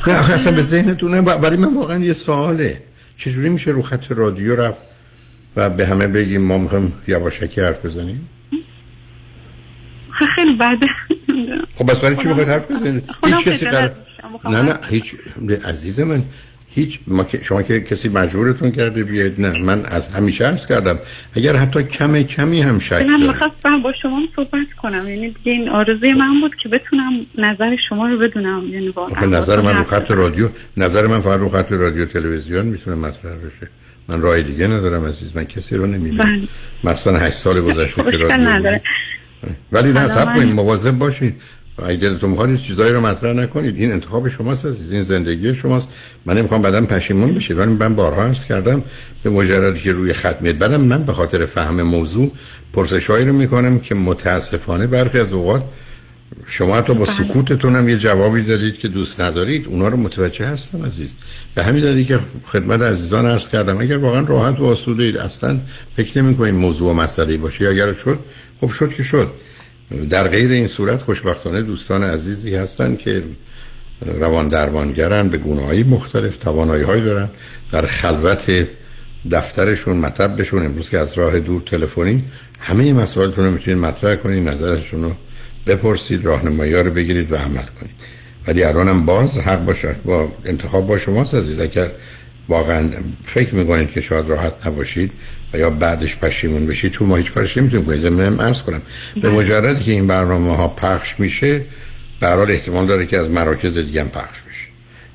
نه 0.06 0.32
اصلا 0.32 0.52
به 0.52 0.62
ذهنتون 0.62 1.14
نه 1.14 1.22
برای 1.22 1.56
من 1.56 1.74
واقعا 1.74 1.98
یه 1.98 2.12
سواله. 2.12 2.82
چجوری 3.16 3.48
میشه 3.48 3.70
رو 3.70 3.82
خط 3.82 4.06
رادیو 4.10 4.56
رفت؟ 4.56 4.89
و 5.56 5.70
به 5.70 5.86
همه 5.86 6.08
بگیم 6.08 6.42
ما 6.42 6.58
می‌خوایم 6.58 6.92
یواشکی 7.08 7.60
حرف 7.60 7.86
بزنیم؟ 7.86 8.28
خیلی 10.34 10.54
بده. 10.54 10.86
خب 11.74 11.90
بس 11.90 12.00
برای 12.00 12.16
چی 12.16 12.28
می‌خواید 12.28 12.48
حرف 12.48 12.70
بزنید؟ 12.70 13.04
هیچ 13.26 13.44
کسی 13.44 13.66
قرار 13.66 13.94
نه 14.44 14.62
نه 14.62 14.74
هیچ 14.90 15.14
عزیز 15.64 16.00
من 16.00 16.22
هیچ 16.74 16.98
ما 17.06 17.24
که 17.24 17.42
شما 17.42 17.62
که 17.62 17.80
کسی 17.80 18.08
مجبورتون 18.08 18.70
کرده 18.70 19.04
بیاید 19.04 19.40
نه 19.40 19.58
من 19.58 19.86
از 19.86 20.08
همیشه 20.08 20.44
عرض 20.44 20.66
کردم 20.66 20.98
اگر 21.36 21.56
حتی 21.56 21.82
کم 21.82 22.22
کمی 22.22 22.60
هم 22.60 22.78
شک 22.78 22.92
من 22.92 23.26
می‌خواستم 23.26 23.82
با 23.82 23.92
شما 24.02 24.20
صحبت 24.36 24.66
کنم. 24.82 25.08
یعنی 25.08 25.30
دیگه 25.30 25.52
این 25.52 25.68
آرزوی 25.68 26.12
من 26.12 26.40
بود 26.40 26.52
که 26.62 26.68
بتونم 26.68 27.26
نظر 27.38 27.76
شما 27.88 28.08
رو 28.08 28.18
بدونم. 28.18 28.68
یعنی 28.68 28.88
واقعا 28.88 29.26
نظر 29.26 29.60
من 29.60 29.76
رو 29.76 29.84
خط 29.84 30.10
رادیو 30.10 30.48
نظر 30.76 31.06
من 31.06 31.20
فقط 31.20 31.40
رو 31.40 31.48
خط 31.48 31.72
رادیو 31.72 32.04
تلویزیون 32.04 32.66
می‌تونه 32.66 32.96
مطرح 32.96 33.36
بشه. 33.36 33.70
من 34.10 34.20
راه 34.20 34.42
دیگه 34.42 34.66
ندارم 34.66 35.04
عزیز 35.06 35.28
من 35.34 35.44
کسی 35.44 35.76
رو 35.76 35.86
نمی‌بینم. 35.86 36.48
مثلا 36.84 37.18
8 37.18 37.36
سال 37.36 37.60
گذشته 37.60 38.02
که 38.02 38.36
نداره 38.36 38.82
ولی 39.72 39.92
نه 39.92 40.24
من- 40.24 40.34
کنید 40.34 40.54
مواظب 40.54 40.90
باشید. 40.90 41.34
اگه 41.86 41.96
دلتون 41.96 42.30
می‌خواد 42.30 42.56
چیزایی 42.56 42.92
رو 42.92 43.00
مطرح 43.00 43.32
نکنید. 43.32 43.76
این 43.76 43.92
انتخاب 43.92 44.28
شماست 44.28 44.66
عزیز 44.66 44.92
این 44.92 45.02
زندگی 45.02 45.54
شماست. 45.54 45.88
من 46.26 46.38
نمی‌خوام 46.38 46.62
بعدم 46.62 46.86
پشیمون 46.86 47.34
بشید 47.34 47.58
ولی 47.58 47.74
من 47.74 47.94
بارها 47.94 48.22
عرض 48.22 48.44
کردم 48.44 48.82
به 49.22 49.30
مجردی 49.30 49.80
که 49.80 49.92
روی 49.92 50.12
خط 50.12 50.42
میاد 50.42 50.58
بعدم 50.58 50.80
من 50.80 51.02
به 51.02 51.12
خاطر 51.12 51.44
فهم 51.46 51.82
موضوع 51.82 52.32
پرسشایی 52.72 53.24
رو 53.26 53.32
می‌کنم 53.32 53.78
که 53.78 53.94
متاسفانه 53.94 54.86
برخی 54.86 55.18
از 55.18 55.32
اوقات 55.32 55.64
شما 56.52 56.76
حتی 56.76 56.94
با 56.94 57.04
سکوتتون 57.04 57.76
هم 57.76 57.88
یه 57.88 57.96
جوابی 57.96 58.42
دادید 58.42 58.78
که 58.78 58.88
دوست 58.88 59.20
ندارید 59.20 59.66
اونا 59.66 59.88
رو 59.88 59.96
متوجه 59.96 60.46
هستم 60.46 60.84
عزیز. 60.84 61.14
به 61.54 61.62
همین 61.62 61.82
دلیل 61.82 62.06
که 62.06 62.18
خدمت 62.46 62.82
عزیزان 62.82 63.26
عرض 63.26 63.48
کردم 63.48 63.80
اگر 63.80 63.96
واقعا 63.96 64.20
راحت 64.20 64.60
و 64.60 64.64
آسوده 64.64 65.02
اید 65.02 65.18
اصلا 65.18 65.60
فکر 65.96 66.22
نمی 66.22 66.36
کنید 66.36 66.54
موضوع 66.54 66.90
و 66.90 66.94
مسئله 66.94 67.36
باشه 67.36 67.64
یا 67.64 67.70
اگر 67.70 67.92
شد 67.92 68.18
خب 68.60 68.70
شد 68.70 68.92
که 68.92 69.02
شد. 69.02 69.32
در 70.10 70.28
غیر 70.28 70.50
این 70.50 70.66
صورت 70.66 71.02
خوشبختانه 71.02 71.62
دوستان 71.62 72.04
عزیزی 72.04 72.54
هستن 72.54 72.96
که 72.96 73.22
روان 74.00 74.48
درمانگرن 74.48 75.28
به 75.28 75.38
گونه 75.38 75.84
مختلف 75.84 76.36
توانایی 76.36 76.82
هایی 76.82 77.02
دارن. 77.02 77.30
در 77.72 77.86
خلوت 77.86 78.66
دفترشون 79.30 79.96
مطبشون 79.96 80.64
امروز 80.66 80.88
که 80.88 80.98
از 80.98 81.18
راه 81.18 81.40
دور 81.40 81.62
تلفنی 81.66 82.24
همه 82.60 82.92
مسائلتون 82.92 83.44
رو 83.44 83.50
می‌تونید 83.50 83.80
مطرح 83.80 84.16
کنید 84.16 84.48
نظرشون 84.48 85.02
رو 85.02 85.12
بپرسید 85.66 86.24
راهنمایی 86.24 86.74
ها 86.74 86.80
رو 86.80 86.90
بگیرید 86.90 87.32
و 87.32 87.36
عمل 87.36 87.62
کنید. 87.80 87.94
ولی 88.46 88.64
الانم 88.64 89.06
باز 89.06 89.38
حق 89.38 89.64
باشه. 89.64 89.96
با 90.04 90.32
انتخاب 90.44 90.86
با 90.86 90.98
شماست 90.98 91.34
عزیز 91.34 91.60
اگر 91.60 91.90
واقعا 92.48 92.88
فکر 93.24 93.54
می‌کنید 93.54 93.90
که 93.90 94.00
شاید 94.00 94.28
راحت 94.28 94.66
نباشید 94.66 95.12
و 95.52 95.58
یا 95.58 95.70
بعدش 95.70 96.16
پشیمون 96.16 96.66
بشید 96.66 96.92
چون 96.92 97.08
ما 97.08 97.16
هیچ 97.16 97.32
کارش 97.32 97.56
نمی‌تونیم 97.56 97.86
کنیم. 97.86 97.98
ضمن 98.00 98.40
عرض 98.40 98.62
کنم. 98.62 98.82
به 99.22 99.30
مجردی 99.30 99.84
که 99.84 99.90
این 99.90 100.06
برنامه 100.06 100.56
ها 100.56 100.68
پخش 100.68 101.20
میشه 101.20 101.64
به 102.20 102.26
هر 102.26 102.36
حال 102.36 102.50
احتمال 102.50 102.86
داره 102.86 103.06
که 103.06 103.18
از 103.18 103.30
مراکز 103.30 103.76
دیگه 103.78 104.00
هم 104.00 104.08
پخش 104.08 104.40
بشه. 104.48 104.66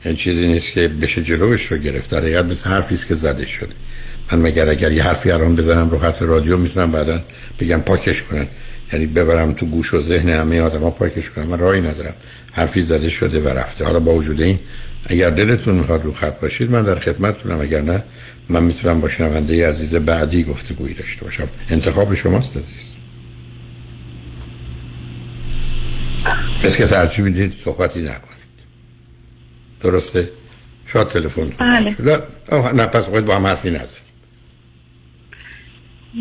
یعنی 0.06 0.18
چیزی 0.18 0.48
نیست 0.48 0.72
که 0.72 0.88
بشه 0.88 1.24
جلوش 1.24 1.72
رو 1.72 1.78
گرفت. 1.78 2.10
در 2.10 2.20
حقیقت 2.20 2.46
مثل 2.46 2.70
حرفی 2.70 2.96
است 2.96 3.08
که 3.08 3.16
زده 3.16 3.46
شده. 3.46 3.74
من 4.32 4.41
مگر 4.41 4.70
اگر 4.70 4.91
یه 4.91 5.04
حرفی 5.04 5.32
الان 5.32 5.56
بزنم 5.56 5.89
رو 5.89 6.00
خط 6.00 6.22
رادیو 6.22 6.58
می‌تونم 6.58 6.91
بعدا 6.91 7.24
بگم 7.60 7.82
پاکش 7.82 8.24
کنن. 8.24 8.48
یعنی 8.93 9.05
ببرم 9.05 9.53
تو 9.53 9.65
گوش 9.65 9.93
و 9.93 10.01
ذهن 10.01 10.29
همه 10.29 10.61
آدما 10.61 10.89
پاکش 10.89 11.29
کنم 11.29 11.45
من 11.45 11.59
راهی 11.59 11.81
ندارم. 11.81 12.15
حرفی 12.53 12.81
زده 12.81 13.09
شده 13.09 13.39
و 13.39 13.47
رفته. 13.47 13.86
حالا 13.86 13.99
با 13.99 14.13
وجود 14.13 14.41
این 14.41 14.59
اگر 15.07 15.29
دلتون 15.29 15.75
می‌خواد 15.75 16.03
رو 16.03 16.13
خط 16.13 16.39
باشید 16.39 16.71
من 16.71 16.83
در 16.83 16.99
خدمتتونم 16.99 17.61
اگر 17.61 17.81
نه 17.81 18.03
من 18.49 18.63
می‌تونم 18.63 19.01
با 19.01 19.09
شنونده 19.09 19.69
عزیز 19.69 19.95
بعدی 19.95 20.43
گفتگویی 20.43 20.93
داشته 20.93 21.25
باشم. 21.25 21.47
انتخاب 21.69 22.13
شماست 22.13 22.57
عزیز. 22.57 22.95
مثل 26.65 26.77
که 26.77 26.86
ترجیح 26.86 27.25
می‌دید 27.25 27.53
صحبتی 27.63 27.99
نکنید. 27.99 28.45
درسته؟ 29.81 30.29
شاید 30.88 31.07
تلفن 31.07 31.49
بله. 31.57 31.91
شد 31.91 32.23
آه، 32.51 32.75
نه 32.75 32.86
پس 32.86 33.05
باید 33.05 33.25
با 33.25 33.36
هم 33.36 33.45
حرفی 33.47 33.69
نزن 33.69 33.97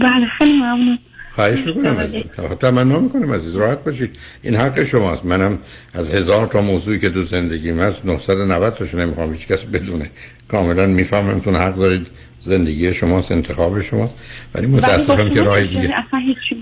بله 0.00 0.26
خیلی 0.38 0.52
ممنون. 0.52 0.98
خواهش 1.34 1.66
می‌کنم 1.66 1.96
عزیز 1.98 2.22
تمنا 2.60 3.00
می‌کنم 3.00 3.32
عزیز. 3.32 3.56
راحت 3.56 3.84
باشید. 3.84 4.10
این 4.42 4.54
حق 4.54 4.84
شماست. 4.84 5.24
منم 5.24 5.58
از 5.94 6.14
هزار 6.14 6.46
تا 6.46 6.60
موضوعی 6.60 6.98
که 6.98 7.10
تو 7.10 7.24
زندگیم 7.24 7.80
هست 7.80 8.04
990 8.04 8.74
تاشو 8.74 8.98
نمی‌خوام 8.98 9.32
هیچ 9.32 9.46
کس 9.46 9.62
بدونه. 9.64 10.10
کاملا 10.48 10.86
می‌فهمم 10.86 11.40
تون 11.40 11.56
حق 11.56 11.74
دارید. 11.74 12.06
زندگی 12.40 12.94
شماست 12.94 13.32
انتخاب 13.32 13.80
شماست. 13.80 14.14
ولی 14.54 14.66
متاسفم 14.66 15.28
که 15.28 15.42
راه 15.42 15.60
که 15.60 15.66
دیگه 15.66 15.80
اصلا 15.80 16.20
هیچ 16.26 16.60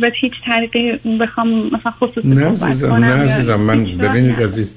به 0.00 0.12
هیچ 0.20 0.32
طریقی 0.46 0.92
بخوام 1.20 1.66
مثلا 1.66 1.92
خصوصی 2.00 2.28
نه 2.28 2.46
عزیزم 2.46 2.94
نه 2.94 3.32
عزیزم. 3.32 3.60
من 3.60 3.84
ببینید. 3.84 4.42
عزیز 4.42 4.74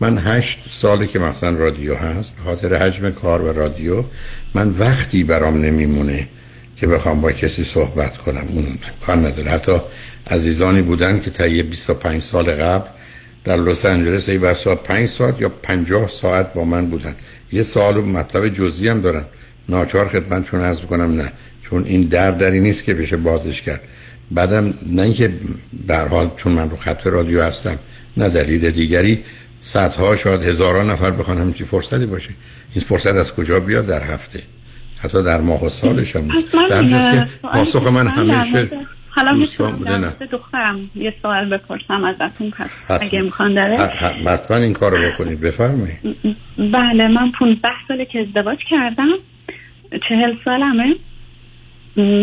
من 0.00 0.18
هشت 0.18 0.58
سالی 0.70 1.06
که 1.06 1.18
مثلا 1.18 1.54
رادیو 1.58 1.94
هست 1.94 2.34
به 2.36 2.42
خاطر 2.44 2.74
حجم 2.74 3.10
کار 3.10 3.42
و 3.42 3.52
رادیو 3.52 4.04
من 4.54 4.74
وقتی 4.78 5.24
برام 5.24 5.56
نمیمونه 5.56 6.28
که 6.80 6.86
بخوام 6.86 7.20
با 7.20 7.32
کسی 7.32 7.64
صحبت 7.64 8.18
کنم. 8.18 8.44
اون 8.52 8.66
کار 9.06 9.16
نداره. 9.16 9.50
حتی 9.50 9.72
عزیزانی 10.30 10.82
بودن 10.82 11.20
که 11.20 11.30
طی 11.30 11.62
25 11.62 12.22
سال 12.22 12.50
قبل 12.50 12.88
در 13.44 13.56
لس 13.56 13.86
آنجلس 13.86 14.28
ای 14.28 14.38
بسا 14.38 14.74
5 14.74 15.08
ساعت 15.08 15.40
یا 15.40 15.48
50 15.48 16.08
ساعت 16.08 16.52
با 16.52 16.64
من 16.64 16.86
بودن. 16.86 17.16
یه 17.52 17.62
سوال 17.62 17.96
و 17.96 18.02
مطلب 18.02 18.48
جزئی 18.48 18.88
هم 18.88 19.00
دارن. 19.00 19.24
ناچار 19.68 20.08
خدمتشون 20.08 20.60
عرض 20.60 20.80
کنم 20.80 21.20
نه. 21.20 21.32
چون 21.62 21.84
این 21.84 22.02
درد 22.02 22.38
دری 22.38 22.60
نیست 22.60 22.84
که 22.84 22.94
بشه 22.94 23.16
بازش 23.16 23.62
کرد. 23.62 23.80
بعدم 24.30 24.74
نه 24.86 25.02
اینکه 25.02 25.32
به 25.86 25.96
حال 25.96 26.30
چون 26.36 26.52
من 26.52 26.70
رو 26.70 26.76
خط 26.76 27.06
رادیو 27.06 27.42
هستم 27.42 27.78
نه 28.16 28.28
دلیل 28.28 28.70
دیگری. 28.70 29.24
صدها 29.60 30.16
شاید 30.16 30.42
هزاران 30.42 30.90
نفر 30.90 31.10
بخوان 31.10 31.38
همچی 31.38 31.64
فرصتی 31.64 32.06
باشه. 32.06 32.30
این 32.74 32.84
فرصت 32.84 33.14
از 33.14 33.34
کجا 33.34 33.60
بیاد 33.60 33.86
در 33.86 34.02
هفته؟ 34.02 34.42
حتی 35.02 35.22
در 35.22 35.40
ماه 35.40 35.64
و 35.64 35.68
سالش 35.68 36.16
هم 36.16 36.22
نیست. 36.22 36.54
در 36.70 36.82
که 36.82 37.28
پاسخ 37.42 37.86
من 37.86 38.06
همیشه 38.06 38.70
حالا 39.10 39.32
می‌تونم 39.32 40.12
دخترم 40.32 40.90
یه 40.94 41.14
سوال 41.22 41.48
بپرسم 41.48 42.04
ازتون 42.04 42.50
پس. 42.50 42.70
اگه 43.00 43.18
امکان 43.18 43.54
داره. 43.54 43.76
حتما 44.26 44.56
این 44.56 44.72
کار 44.72 44.90
رو 44.90 45.12
بکنید. 45.12 45.40
بفرمایید. 45.40 45.98
بله 46.58 47.08
من 47.08 47.32
15 47.32 47.68
ساله 47.88 48.04
که 48.04 48.20
ازدواج 48.20 48.58
کردم. 48.70 49.08
چهل 50.08 50.34
سالمه. 50.44 50.94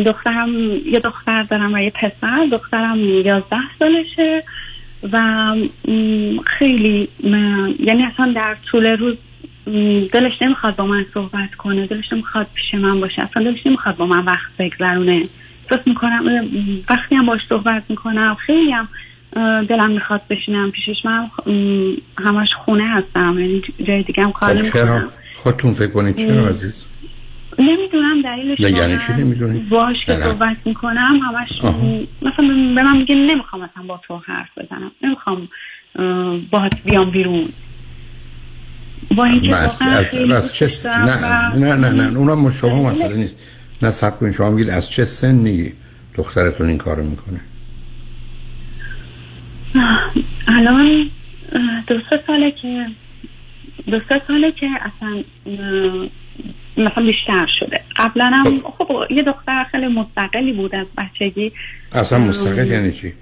دخترم 0.05 0.49
یه 0.85 0.99
دختر 0.99 1.43
دارم 1.43 1.73
و 1.73 1.79
یه 1.79 1.89
پسر. 1.89 2.47
دخترم 2.51 2.99
یازده 2.99 3.57
سالشه 3.79 4.43
و 5.11 5.19
خیلی 6.45 7.09
یعنی 7.79 8.03
اصلا 8.13 8.33
در 8.35 8.55
طول 8.71 8.85
روز 8.85 9.15
دلش 10.13 10.41
نمی‌خواد 10.41 10.75
با 10.75 10.85
من 10.85 11.05
صحبت 11.13 11.55
کنه 11.57 11.87
دلش 11.87 12.13
نمی‌خواد 12.13 12.47
پیش 12.53 12.73
من 12.73 12.99
باشه 12.99 13.21
اصلا 13.21 13.43
دلش 13.43 13.65
نمی‌خواد 13.65 13.97
با 13.97 14.05
من 14.05 14.25
وقت 14.25 14.57
بگذرونه 14.59 15.23
احساس 15.63 15.87
می‌کنم 15.87 16.23
وقتی 16.89 17.15
هم 17.15 17.25
باش 17.25 17.41
صحبت 17.49 17.83
می‌کنم 17.89 18.37
خیلی 18.45 18.71
هم 18.71 18.87
دلم 19.63 19.91
می‌خواد 19.91 20.21
بشینم 20.29 20.71
پیشش 20.71 21.05
من 21.05 21.29
همش 22.17 22.49
خونه 22.65 22.87
هستم 22.87 23.39
یعنی 23.39 23.61
جای 23.87 24.03
دیگه 24.03 24.23
هم 24.23 24.31
کار 24.31 24.49
خب 24.49 24.55
نمی‌کنم 24.55 25.09
خودتون 25.35 25.73
فکر 25.73 25.91
کنید 25.91 26.15
چرا. 26.15 26.47
عزیز 26.47 26.85
نمی‌دونم 27.59 28.21
دلیلش 28.21 28.59
یعنی 28.59 28.97
چی 28.97 29.13
نمی‌دونی؟ 29.23 29.59
باش 29.59 29.95
که. 30.05 30.13
صحبت 30.13 30.57
می‌کنم 30.65 31.19
همش 31.23 31.61
آها. 31.63 31.99
مثلا 32.21 32.47
به 32.75 32.83
من 32.83 32.97
میگه 32.97 33.15
نمی‌خوام 33.15 33.61
مثلا 33.61 33.83
با 33.87 34.01
تو 34.07 34.21
حرف 34.25 34.57
بزنم 34.57 34.91
نمی‌خوام 35.01 35.47
اه، 35.99 36.37
باهات 36.51 36.73
بیام 36.85 37.09
بیرون 37.09 37.49
با 39.17 39.25
اینکه 39.25 39.55
از 40.35 40.53
چه 40.53 40.67
س- 40.67 40.85
نه 40.85 41.55
نه 41.55 41.73
نه 41.75 41.89
نه 41.89 42.17
اونم 42.17 42.49
شما 42.49 42.89
مسئله 42.89 43.15
نیست. 43.15 43.37
نه 43.81 43.91
سب 43.91 44.19
کنید 44.19 44.33
شما 44.33 44.49
میگید 44.49 44.69
از 44.69 44.89
چه 44.91 45.05
سنی 45.05 45.73
دخترتون 46.15 46.67
این 46.67 46.77
کارو 46.77 47.03
می‌کنه؟ 47.03 47.39
الان 50.47 51.09
دو 51.87 51.95
سه 52.09 52.23
ساله 52.27 52.51
که 52.61 52.85
دو 53.91 53.99
سه 54.09 54.21
ساله 54.27 54.51
که 54.51 54.67
اصلا 54.81 55.23
مثلا 56.77 57.03
بیشتر 57.05 57.47
شده. 57.59 57.81
قبلا 57.95 58.25
هم 58.25 58.59
خب. 58.59 59.11
یه 59.11 59.23
دختر 59.23 59.65
خیلی 59.71 59.87
مستقلی 59.87 60.53
بود 60.53 60.75
از 60.75 60.87
بچگی. 60.97 61.51
اصلا 61.91 62.19
مستقل 62.19 62.67
یعنی 62.67 62.91
چی؟ 62.91 63.13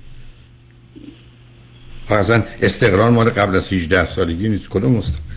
اصلا 2.10 2.44
استقرار 2.62 3.12
مال 3.12 3.30
قبل 3.30 3.56
از 3.56 3.74
18 3.74 4.06
سالگی 4.06 4.50
نیست. 4.50 4.70
کدوم 4.70 4.92
مستقل 4.92 5.33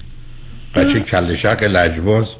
بچه 0.76 1.00
کل 1.00 1.34
شق 1.34 1.62
لجباز 1.62 2.36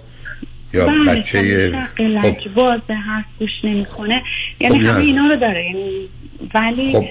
یا 0.75 0.87
بله، 0.87 1.15
بچه 1.15 1.73
خب. 1.97 2.01
لجباز 2.01 2.81
حرف 2.89 3.25
گوش 3.39 3.51
نمی‌کنه. 3.65 4.23
یعنی 4.61 4.79
خب، 4.79 4.87
همه. 4.87 5.01
اینا 5.01 5.27
رو 5.27 5.37
داره. 5.37 5.65
یعنی 5.65 6.09
ولی 6.55 6.93
خب. 6.93 7.05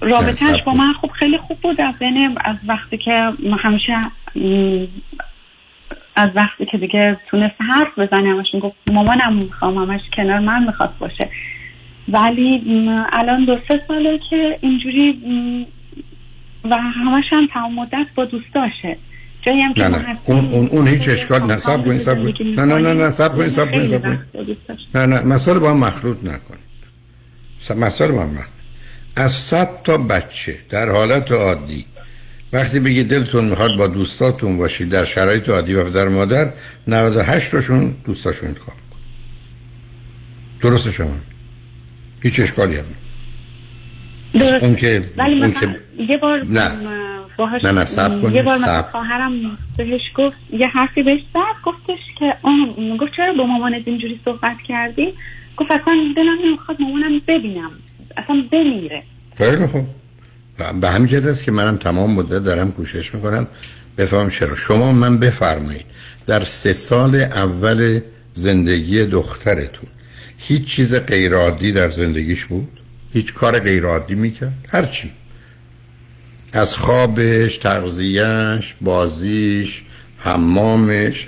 رابطهش 0.00 0.62
با 0.62 0.72
من 0.72 0.92
خب 0.92 1.10
خیلی 1.10 1.38
خوب 1.38 1.58
بود. 1.60 1.80
از 1.80 1.94
از 2.44 2.56
وقتی 2.68 2.98
که 2.98 3.32
همیشه 3.58 3.92
از 6.16 6.30
وقتی 6.34 6.66
که 6.66 6.78
دیگه 6.78 7.18
تونست 7.30 7.54
حرف 7.58 7.98
بزنه 7.98 8.28
همش 8.28 8.46
می‌گفت 8.54 8.76
مامانم 8.92 9.32
می‌خوام 9.32 9.78
همش 9.78 10.00
کنار 10.16 10.38
من 10.38 10.64
می‌خواد 10.66 10.94
باشه. 10.98 11.28
ولی 12.08 12.62
الان 13.12 13.44
دو 13.44 13.58
سه 13.68 13.82
ساله 13.88 14.20
که 14.30 14.58
اینجوری 14.60 15.20
و 16.64 16.76
همش 16.76 17.24
هم 17.32 17.48
تمام 17.54 17.74
مدت 17.74 18.06
با 18.14 18.24
دوستاشه. 18.24 18.96
جایی 19.46 19.60
هم 19.62 19.74
که 19.74 19.88
نه 19.88 19.88
نه. 19.88 20.18
اون 20.24 20.44
اون 20.50 20.66
اون 20.66 20.88
هیچ 20.88 21.08
اشکال 21.08 21.42
نه. 21.42 21.58
سب 21.58 21.84
کنید 21.84 22.00
سب 22.00 22.14
کنید. 22.22 22.60
نه 22.60 22.64
نه 22.64 22.78
نه 22.78 22.94
نه 22.94 23.10
سب 23.10 23.36
کنید 23.36 23.50
سب 23.50 23.70
کنید 23.70 23.86
سب. 23.90 24.18
نه 24.94 25.06
نه 25.06 25.22
مسائل 25.22 25.58
با 25.58 25.70
هم 25.70 25.76
مخلوط 25.76 26.16
نکنید 26.18 26.66
س- 27.60 27.70
مسائل 27.70 28.10
با 28.10 28.22
هم 28.22 28.28
مخلوط. 28.30 28.46
از 29.16 29.32
صد 29.32 29.68
تا 29.84 29.98
بچه 29.98 30.56
در 30.68 30.90
حالت 30.90 31.32
عادی 31.32 31.86
وقتی 32.52 32.80
بگی 32.80 33.04
دلتون 33.04 33.44
می‌خواد 33.44 33.76
با 33.78 33.86
دوستاتون 33.86 34.56
باشید 34.56 34.88
در 34.88 35.04
شرایط 35.04 35.48
عادی 35.48 35.74
و 35.74 35.84
پدر 35.84 36.08
مادر 36.08 36.52
98 36.88 37.50
تاشون 37.50 37.94
دوستاشون 38.04 38.48
انتخاب 38.48 38.74
کن. 38.90 38.98
درست 40.60 40.90
شما؟ 40.90 41.16
هیچ 42.22 42.40
اشکالی 42.40 42.76
هم. 42.76 42.84
درست. 44.34 44.64
اون 44.64 44.74
که 44.74 45.02
ولی 45.16 45.42
اون 45.42 45.52
که 45.52 45.80
یه 46.08 46.18
بار 46.18 46.44
نه. 46.44 46.70
باهاش 47.36 47.64
نه، 47.64 47.72
نه، 47.72 48.20
کنید، 48.22 48.34
یه 48.34 48.42
بار 48.42 48.54
مثلا 48.54 48.66
صبر. 48.66 48.90
خواهرم 48.90 49.58
بهش 49.76 50.00
گفت 50.16 50.36
یه 50.52 50.66
حرفی 50.66 51.02
بهش 51.02 51.20
زد 51.34 51.64
گفتش 51.64 51.98
که 52.18 52.36
آه 52.42 52.96
گفت 53.00 53.12
چرا 53.16 53.32
با 53.38 53.46
مامانت 53.46 53.82
اینجوری 53.86 54.20
صحبت 54.24 54.56
کردی؟ 54.68 55.14
گفت 55.56 55.70
اصلا 55.70 55.94
دلم 56.16 56.38
نمی‌خواد 56.46 56.80
مامانم 56.80 57.20
ببینم 57.28 57.70
اصلا 58.16 58.44
بمیره. 58.52 59.02
خیلی 59.38 59.66
خوب. 59.66 59.86
به 60.80 60.88
همین 60.88 61.06
جهت 61.06 61.26
است 61.26 61.44
که 61.44 61.52
منم 61.52 61.76
تمام 61.76 62.10
مدت 62.10 62.44
دارم 62.44 62.72
کوشش 62.72 63.14
می‌کنم 63.14 63.46
بفهم 63.98 64.30
چرا. 64.30 64.54
شما 64.54 64.92
من 64.92 65.18
بفرمایید 65.18 65.86
در 66.26 66.44
سه 66.44 66.72
سال 66.72 67.14
اول 67.14 68.00
زندگی 68.32 69.04
دخترتون 69.04 69.88
هیچ 70.38 70.64
چیز 70.64 70.94
غیرعادی 70.94 71.72
در 71.72 71.90
زندگیش 71.90 72.44
بود؟ 72.44 72.68
هیچ 73.12 73.34
کار 73.34 73.58
غیرعادی 73.58 74.14
می‌کرد؟ 74.14 74.52
هر 74.72 74.86
چی 74.86 75.10
از 76.56 76.74
خوابش 76.74 77.56
تغذیهش 77.56 78.74
بازیش 78.80 79.82
حمامش 80.18 81.26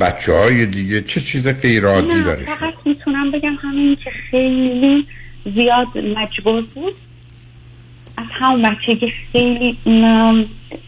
بچه 0.00 0.32
های 0.32 0.66
دیگه 0.66 1.00
چه 1.02 1.20
چیز 1.20 1.48
غیرعادی 1.48 2.08
نه 2.08 2.22
داره؟ 2.22 2.44
فقط 2.44 2.74
می‌تونم 2.84 3.30
بگم 3.30 3.54
همین 3.62 3.96
که 4.04 4.10
خیلی 4.30 5.06
زیاد 5.54 5.98
مجبور 5.98 6.62
بود. 6.74 6.94
از 8.16 8.26
همون 8.30 8.62
بچگی 8.62 9.12
خیلی 9.32 9.78
م، 9.86 10.44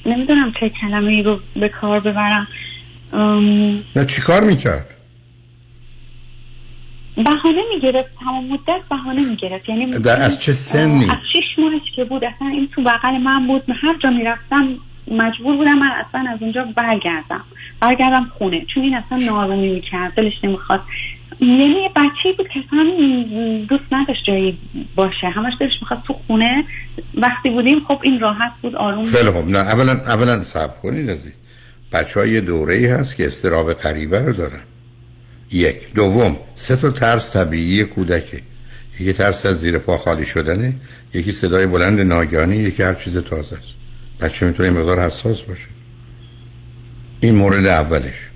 نمی‌دونم 0.06 0.52
چه 0.60 0.72
کلمه 0.80 1.12
ای 1.12 1.22
رو 1.22 1.40
به 1.56 1.68
کار 1.68 2.00
ببرم. 2.00 2.48
ام، 3.12 3.84
نه 3.96 4.06
چیکار 4.06 4.44
می‌کرد؟ 4.44 4.90
بهانه 7.16 7.62
می‌گرفت 7.74 8.08
تمام 8.20 8.46
مدت 8.46 8.80
بهانه 8.90 9.20
می‌گرفت. 9.20 9.68
یعنی 9.68 9.94
از 10.06 10.40
چه 10.40 10.52
سنی؟ 10.52 11.10
از 11.10 11.18
ماهش 11.58 11.82
که 11.96 12.04
بود 12.04 12.24
اصلا 12.24 12.48
این 12.48 12.68
تو 12.74 12.82
بغل 12.82 13.16
من 13.18 13.46
بود. 13.46 13.62
هر 13.82 13.96
جا 14.02 14.10
می‌رفتم 14.10 14.68
مجبور 15.10 15.56
بودم 15.56 15.78
من 15.78 15.90
اصلا 16.08 16.30
از 16.30 16.42
اونجا 16.42 16.64
برگردم. 16.76 17.44
برگردم 17.80 18.30
خونه. 18.38 18.64
چون 18.74 18.82
این 18.82 18.94
اصلا 18.94 19.18
نارومی 19.32 19.68
می‌کرد 19.68 20.14
دلش 20.14 20.32
نمی‌خواد 20.44 20.80
یعنی 21.40 21.88
بچه 21.96 22.32
بود 22.36 22.48
که 22.48 22.60
اصلا 22.66 22.84
دوست 23.68 23.92
نداشت 23.92 24.24
جایی 24.24 24.58
باشه. 24.94 25.28
همش 25.28 25.52
دلش 25.60 25.72
می‌خواد 25.80 26.02
تو 26.06 26.12
خونه. 26.26 26.64
وقتی 27.14 27.50
بودیم 27.50 27.80
خب 27.88 28.00
این 28.02 28.20
راحت 28.20 28.52
بود 28.62 28.76
آروم 28.76 29.02
خیلی 29.02 29.30
خوب. 29.30 29.48
نه 29.48 29.58
اولا 29.58 29.92
اولا 29.92 30.40
صبر 30.40 30.74
کنید 30.82 31.10
از 31.10 31.24
این 31.24 31.34
بچه 31.92 32.20
های 32.20 32.40
دوره 32.40 32.96
هست 33.00 33.16
که 33.16 33.26
استراب 33.26 33.72
غریبه 33.72 34.20
رو 34.20 34.32
دارن. 34.32 34.62
یک. 35.52 35.94
دوم 35.94 36.36
سه 36.54 36.76
تا 36.76 36.90
ترس 36.90 37.36
طبیعی 37.36 37.84
کودکه. 37.84 38.40
یکی 39.00 39.12
ترس 39.12 39.46
از 39.46 39.60
زیر 39.60 39.78
پا 39.78 39.96
خالی 39.96 40.24
شدنه 40.26 40.74
یکی 41.14 41.32
صدای 41.32 41.66
بلند 41.66 42.00
ناگهانی 42.00 42.56
یکی 42.56 42.82
هر 42.82 42.94
چیز 42.94 43.16
تازه 43.16 43.56
است. 43.56 43.68
بچه 44.20 44.46
می‌تونه 44.46 44.68
این 44.68 44.78
مقدار 44.78 45.06
حساس 45.06 45.42
باشه. 45.42 45.68
این 47.20 47.34
مورد 47.34 47.66
اولش 47.66 48.30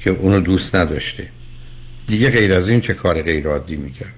که 0.00 0.10
اونو 0.10 0.40
دوست 0.40 0.76
نداشته. 0.76 1.30
دیگه 2.06 2.30
غیر 2.30 2.52
از 2.52 2.68
این 2.68 2.80
چه 2.80 2.94
کار 2.94 3.22
غیر 3.22 3.48
عادی 3.48 3.76
می‌کرد 3.76 4.14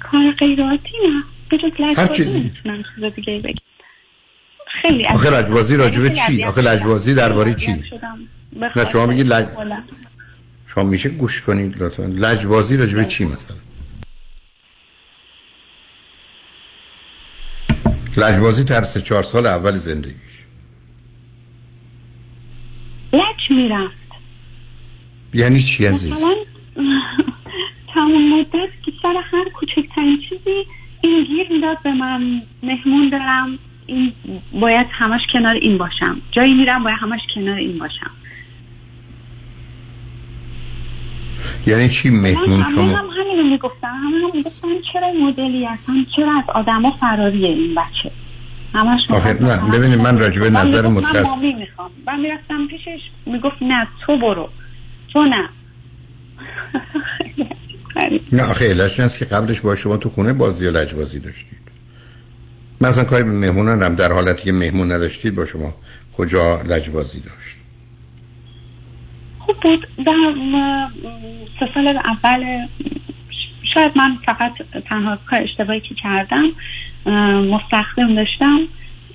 کار 0.00 0.32
غیر 0.38 0.62
عادی 0.62 0.90
نه 1.04 1.58
لجبازی 1.78 2.16
چیزی. 2.16 2.50
خیلی 4.82 5.06
آخه 5.06 5.30
لجبازی 5.30 5.76
راجبه 5.76 6.10
چی؟ 6.10 6.44
آخه 6.44 6.60
لجبازی 6.60 7.14
درباره 7.14 7.54
چی؟ 7.54 7.84
نه 8.76 8.90
شما 8.92 9.06
میگید 9.06 9.26
لج... 9.26 9.46
شما 10.66 10.84
میشه 10.84 11.08
گوش 11.08 11.40
کنید 11.40 11.82
لطفا. 11.82 12.02
لجبازی 12.02 12.76
راجبه 12.76 13.04
چی 13.04 13.24
مثلا؟ 13.24 13.56
لجبازی 18.16 18.64
در 18.64 18.84
سه 18.84 19.00
چهار 19.00 19.22
سال 19.22 19.46
اول 19.46 19.76
زندگیش. 19.76 20.14
لج 23.12 23.50
می‌رفت. 23.50 23.94
یعنی 25.34 25.62
چی 25.62 25.86
عزیز؟ 25.86 26.12
مثلا 26.12 26.34
همون 27.94 28.40
مدت 28.40 28.70
که 28.84 28.92
سر 29.02 29.14
هر 29.30 29.44
کوچکترین 29.48 30.18
چیزی 30.28 30.66
این 31.00 31.24
گیر 31.24 31.52
می‌داد 31.52 31.82
به 31.82 31.92
من. 31.92 32.42
مهمون 32.62 33.08
دارم. 33.08 33.58
این 33.86 34.12
باید 34.52 34.86
همش 34.90 35.20
کنار 35.32 35.54
این 35.54 35.78
باشم. 35.78 36.20
جایی 36.32 36.54
میرم 36.54 36.84
باید 36.84 36.96
همش 37.00 37.20
کنار 37.34 37.56
این 37.56 37.78
باشم. 37.78 38.10
یعنی 41.66 41.88
چی 41.88 42.10
مهمون 42.10 42.58
من 42.58 42.64
شما؟ 42.74 42.82
هم 42.82 43.06
همینو 43.06 43.50
می‌گفتم 43.50 43.88
همه 43.88 44.26
هم 44.26 44.30
می‌گفتن 44.34 44.68
چرا 44.92 45.06
این 45.06 45.26
مدلی 45.26 45.64
هستن؟ 45.64 45.92
چرا 46.16 46.38
از 46.38 46.44
آدما 46.54 46.90
فراریه 46.90 47.48
این 47.48 47.74
بچه؟ 47.74 48.12
همش 48.74 49.10
آخه 49.10 49.32
نه 49.42 49.78
ببینید 49.78 50.00
من 50.00 50.18
راجع 50.18 50.40
به 50.40 50.50
من 50.50 50.60
نظر 50.60 50.86
می‌گفت 50.86 51.16
من 51.16 51.22
مامی 51.22 51.52
می‌خوام. 51.52 51.90
من 52.06 52.20
می‌رفتم 52.20 52.66
پیشش 52.66 53.00
می‌گفت 53.26 53.62
نه 53.62 53.86
تو 54.06 54.18
برو. 54.18 54.48
تو 55.12 55.24
نه. 55.24 55.48
نه 58.32 58.42
آخه 58.42 58.68
علتش 58.68 59.00
این 59.00 59.04
است 59.04 59.18
که 59.18 59.24
قبلش 59.24 59.60
با 59.60 59.76
شما 59.76 59.96
تو 59.96 60.08
خونه 60.08 60.32
بازی 60.32 60.66
و 60.66 60.70
لجبازی 60.70 61.18
داشتید. 61.18 61.58
مثلا 62.80 63.04
کاری 63.04 63.24
به 63.24 63.30
مهمون 63.30 63.68
ندارم. 63.68 63.94
در 63.94 64.12
حالتی 64.12 64.44
که 64.44 64.52
مهمون 64.52 64.92
نداشتید 64.92 65.34
با 65.34 65.44
شما 65.44 65.74
کجا 66.16 66.62
لجبازی 66.62 67.20
داشت؟ 67.20 67.56
خوب 69.52 69.62
بود 69.62 69.88
در 70.06 70.34
سه 71.60 71.68
سال 71.74 71.88
اول 72.06 72.66
شاید 73.74 73.92
من 73.96 74.16
فقط 74.26 74.52
تنها 74.88 75.18
کار 75.30 75.42
اشتباهی 75.42 75.80
که 75.80 75.94
کردم 75.94 76.44
مستخدم 77.40 78.14
داشتم. 78.14 78.58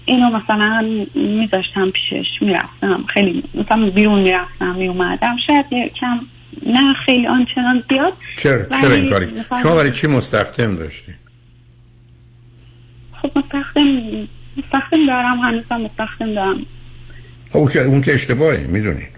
اینو 0.06 0.30
مثلا 0.38 0.88
میذاشتم 1.16 1.92
پیشش 1.92 2.28
می‌رفتم. 2.42 3.06
خیلی 3.14 3.44
مثلا 3.54 3.90
بیرون 3.90 4.20
می‌رفتم 4.20 4.76
میومدم 4.76 5.36
شاید 5.48 5.94
کم 5.94 6.20
نه 6.66 6.94
خیلی 7.06 7.28
آنچنان 7.28 7.84
زیاد. 7.90 8.14
چرا؟ 8.38 8.80
چرا 8.82 8.94
این 8.94 9.10
کاری؟ 9.10 9.26
مثلا- 9.26 9.58
شما 9.64 9.76
برای 9.76 9.92
چی 9.92 10.08
مستخدم 10.08 10.76
داشتی؟ 10.76 11.12
خب 13.22 13.38
مستخدم 13.38 13.84
مستخدم 14.58 15.06
دارم 15.08 15.40
هنوزم 15.40 15.82
مستخدم 15.82 16.34
دارم. 16.34 16.66
خب 17.50 17.58
اون 17.58 17.72
که 17.72 17.80
اون 17.80 18.02
که 18.02 18.14
اشتباهه 18.14 18.68
می‌دونید 18.68 19.17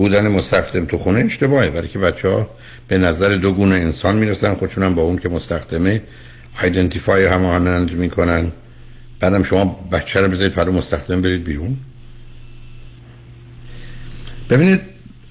بودن 0.00 0.28
مستخدم 0.28 0.84
تو 0.84 0.98
خونه 0.98 1.24
اشتباهه. 1.24 1.70
برای 1.70 1.88
که 1.88 1.98
بچه 1.98 2.28
ها 2.28 2.50
به 2.88 2.98
نظر 2.98 3.36
دو 3.36 3.52
گونه 3.52 3.74
انسان 3.74 4.16
می‌رسن. 4.16 4.54
خودشون 4.54 4.84
هم 4.84 4.94
با 4.94 5.02
اون 5.02 5.18
که 5.18 5.28
مستخدمه 5.28 6.02
ایدنتیفای 6.62 7.24
همانند 7.24 7.92
می‌کنن. 7.92 8.52
بعدم 9.20 9.42
شما 9.42 9.88
بچه 9.92 10.20
رو 10.20 10.28
بذارید 10.28 10.52
پلو 10.52 10.72
مستخدم 10.72 11.22
برید 11.22 11.44
بیرون. 11.44 11.76
ببینید 14.50 14.80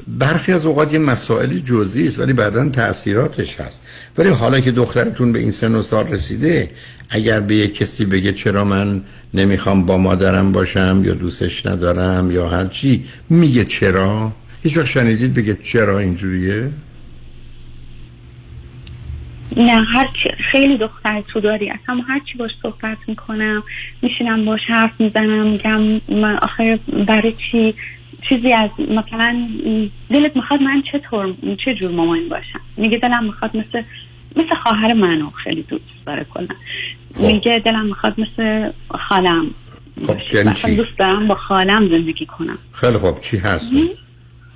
برخی 0.08 0.54
از 0.54 0.66
اوقات 0.66 0.94
یه 0.94 1.00
مسائلی 1.00 1.62
جزئی 1.62 2.08
است 2.08 2.20
ولی 2.20 2.34
بعدا 2.34 2.70
تاثیراتش 2.70 3.60
هست. 3.60 3.82
ولی 4.18 4.30
حالا 4.30 4.60
که 4.60 4.72
دخترتون 4.72 5.32
به 5.32 5.40
این 5.40 5.52
سن 5.52 5.76
و 5.76 5.82
سال 5.82 6.08
رسیده 6.08 6.72
اگر 7.10 7.40
به 7.40 7.56
یک 7.56 7.76
کسی 7.76 8.06
بگه 8.06 8.32
چرا 8.34 8.66
من 8.66 9.04
نمی‌خوام 9.34 9.86
با 9.86 9.98
مادرم 9.98 10.52
باشم 10.52 11.02
یا 11.06 11.14
دوستش 11.14 11.66
ندارم 11.66 12.32
یا 12.32 12.50
هر 12.50 12.68
چی 12.68 13.06
میگه 13.30 13.64
چرا؟ 13.64 14.34
هیچ 14.64 14.78
وقت 14.78 14.86
شنیدید 14.86 15.34
بگه 15.34 15.56
چرا 15.56 16.00
اینجوریه؟ 16.00 16.72
نه 19.58 19.84
هر 19.84 20.08
چی 20.24 20.30
خیلی 20.52 20.78
دختر 20.78 21.22
تو 21.22 21.40
داری. 21.40 21.70
اصلا 21.70 21.96
هر 22.08 22.22
چی 22.32 22.38
باش 22.38 22.52
صحبت 22.62 22.98
می‌کنم 23.08 23.64
میشینم 24.02 24.46
باش 24.46 24.60
حرف 24.68 24.92
می‌زنم 25.00 25.48
میگم 25.48 25.82
من 26.22 26.38
آخه 26.42 26.80
برای 27.08 27.34
چی؟ 27.52 27.76
چیزی 28.30 28.54
از 28.54 28.70
مثلا 28.80 29.48
دلت 30.10 30.36
می‌خواد 30.36 30.62
من 30.62 30.84
چطور 30.92 31.34
چه 31.66 31.76
جور 31.76 31.92
مامان 31.92 32.30
باشم؟ 32.30 32.62
میگه 32.78 32.98
دلم 32.98 33.24
می‌خواد 33.24 33.58
مثل 33.58 33.84
مثل 34.36 34.56
خواهر 34.64 34.94
منو 34.94 35.30
خیلی 35.44 35.64
دوست 35.64 35.84
داره 36.06 36.24
کنم 36.24 36.56
میگه 37.20 37.62
دلم 37.66 37.86
می‌خواد 37.86 38.20
مثل 38.20 38.72
خالم 39.10 39.46
خب 40.08 40.36
یعنی 40.36 40.76
دوست 40.76 40.98
دارم 41.00 41.28
با 41.28 41.36
خالم 41.36 41.90
زندگی 41.90 42.26
کنم. 42.26 42.58
خیلی 42.74 42.98
خب 42.98 43.20
چی 43.20 43.38
هست؟ 43.38 43.72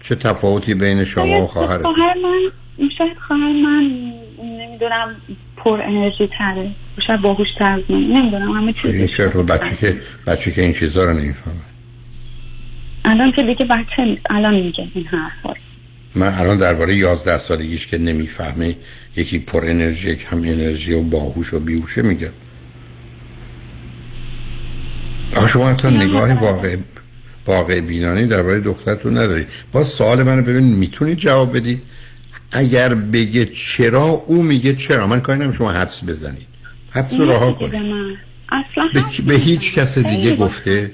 چه 0.03 0.15
تفاوتی 0.15 0.73
بین 0.73 1.03
شما 1.03 1.43
و 1.43 1.47
خواهرت؟ 1.47 1.81
خواهر 1.81 2.13
من 2.23 2.51
شاید 2.97 3.17
خواهر 3.27 3.51
من 3.51 4.13
نمی‌دونم 4.43 5.15
پر 5.57 5.81
انرژی 5.81 6.29
تره. 6.37 6.71
شاید 7.07 7.21
باهوش 7.21 7.47
تر 7.59 7.73
از 7.73 7.81
من. 7.89 7.97
نمی‌دونم 7.97 8.51
همه 8.51 8.73
چیز 8.73 8.91
این 8.91 9.07
چرا 9.07 9.43
بچه 9.43 9.75
که 9.75 9.97
بچه 10.27 10.51
که 10.51 10.61
این 10.61 10.73
چیزا 10.73 11.03
رو 11.03 11.13
نمی‌فهمه. 11.13 11.55
الان 13.05 13.31
که 13.31 13.43
دیگه 13.43 13.65
بچه 13.65 14.03
نیست. 14.05 14.21
الان 14.29 14.53
میگه 14.53 14.87
این 14.93 15.05
حرفا. 15.05 15.53
من 16.15 16.33
الان 16.39 16.57
درباره 16.57 16.95
11 16.95 17.37
سالگیش 17.37 17.87
که 17.87 17.97
نمی‌فهمه 17.97 18.75
یکی 19.15 19.39
پر 19.39 19.65
انرژی 19.65 20.15
کم 20.15 20.37
انرژی 20.37 20.93
و 20.93 21.01
باهوش 21.01 21.53
و 21.53 21.59
بیهوشه 21.59 22.01
میگه. 22.01 22.31
آخه 25.37 25.47
شما 25.47 25.69
حتی 25.69 25.87
نگاه 25.87 26.33
واقع 26.33 26.75
واقع 27.45 27.81
بینانی 27.81 28.27
درباره 28.27 28.59
دخترتون 28.59 29.17
ندارید. 29.17 29.47
باز 29.71 29.87
سوال 29.87 30.23
منو 30.23 30.41
ببین 30.41 30.63
می‌تونید 30.63 31.17
جواب 31.17 31.57
بدید؟ 31.57 31.81
اگر 32.51 32.95
بگه 32.95 33.45
چرا 33.45 34.03
او 34.03 34.43
میگه 34.43 34.75
چرا؟ 34.75 35.07
من 35.07 35.21
کاری 35.21 35.53
شما 35.53 35.71
حدس 35.71 36.03
بزنید. 36.03 36.47
حدس 36.91 37.13
رو 37.13 37.25
رها 37.31 37.51
کنید. 37.51 37.71
به, 38.93 39.03
به 39.27 39.33
هیچ 39.33 39.73
کس 39.73 39.97
دیگه 39.97 40.35
گفته. 40.35 40.91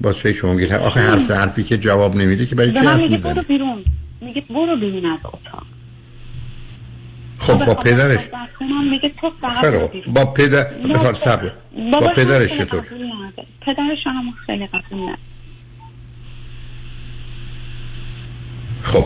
باز 0.00 0.16
فکر 0.16 0.36
شما 0.36 0.54
میگید 0.54 0.72
آخه 0.72 1.00
حرف 1.00 1.30
حرفی 1.30 1.62
که 1.64 1.78
جواب 1.78 2.16
نمیده 2.16 2.46
که 2.46 2.54
برای 2.54 2.70
من 2.70 2.86
حرف 2.86 3.00
میگه 3.00 3.18
برو 3.18 3.42
بیرون. 3.42 3.84
میگه 4.20 4.40
برو 4.50 4.76
بیرون 4.76 5.12
از 5.12 5.18
اتاق. 5.24 5.66
خب 7.38 7.52
با 7.52 7.74
بخوام 7.74 7.76
پدرش 7.76 8.28
خوب. 9.20 9.92
بیرون. 9.92 10.14
با 10.14 10.24
پدر 10.24 10.64
با 11.92 12.08
پدرش 12.16 12.58
چطور. 12.58 12.84
پدرش 13.60 14.06
هم 14.06 14.34
خیلی 14.46 14.66
قبول 14.66 15.14
خب 18.88 19.04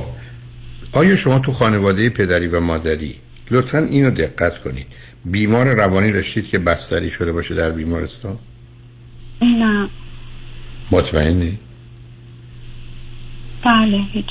آیا 0.92 1.16
شما 1.16 1.38
تو 1.38 1.52
خانواده 1.52 2.08
پدری 2.10 2.46
و 2.46 2.60
مادری 2.60 3.16
لطفا 3.50 3.78
اینو 3.78 4.10
دقت 4.10 4.58
کنید؟ 4.58 4.86
بیمار 5.24 5.74
روانی 5.74 6.12
داشتید 6.12 6.48
که 6.48 6.58
بستری 6.58 7.10
شده 7.10 7.32
باشه 7.32 7.54
در 7.54 7.70
بیمارستان؟ 7.70 8.38
نه. 9.42 9.88
مطمئنی؟ 10.90 11.58
بله 13.64 13.98
هیچ. 14.12 14.26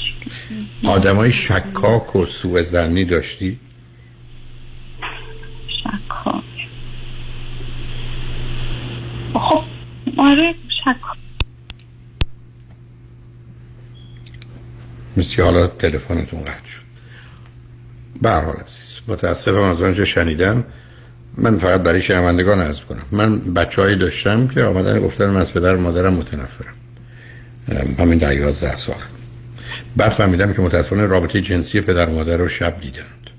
آدمای 0.84 1.32
شکاک 1.32 2.16
و 2.16 2.26
سوء 2.26 2.62
زنی 2.62 3.06
داشتی؟ 3.06 3.60
شکاک. 5.84 6.44
خب 9.34 9.64
آره 10.18 10.56
شکاک. 10.84 11.18
مثل 15.18 15.42
حالا 15.42 15.68
تلفنتون 15.68 16.42
قطع 16.42 16.66
شد. 16.66 16.82
به 18.22 18.30
حال 18.30 18.54
عزیز 18.54 19.02
متاسفم 19.08 19.62
از 19.62 19.82
آنچه 19.82 20.06
شنیدم. 20.06 20.64
من 21.38 21.58
فقط 21.58 21.82
برای 21.82 22.02
شنوندگان 22.02 22.62
عرض 22.62 22.82
کنم 22.82 23.04
من 23.12 23.40
بچههایی 23.40 23.96
داشتم 23.96 24.48
که 24.48 24.64
آمدن 24.64 25.00
گفتن 25.00 25.26
من 25.30 25.42
از 25.42 25.54
پدر 25.54 25.76
مادرم 25.76 26.14
متنفرم. 26.14 26.74
همین 28.00 28.18
ده 28.18 28.36
یازده 28.36 28.78
سال. 28.78 28.96
بعد 29.98 30.12
فهمیدم 30.12 30.54
که 30.54 30.62
متاسفانه 30.62 31.06
رابطه 31.06 31.42
جنسی 31.42 31.82
پدر 31.82 32.10
و 32.10 32.14
مادر 32.14 32.38
رو 32.38 32.48
شب 32.48 32.82
دیدند. 32.82 33.30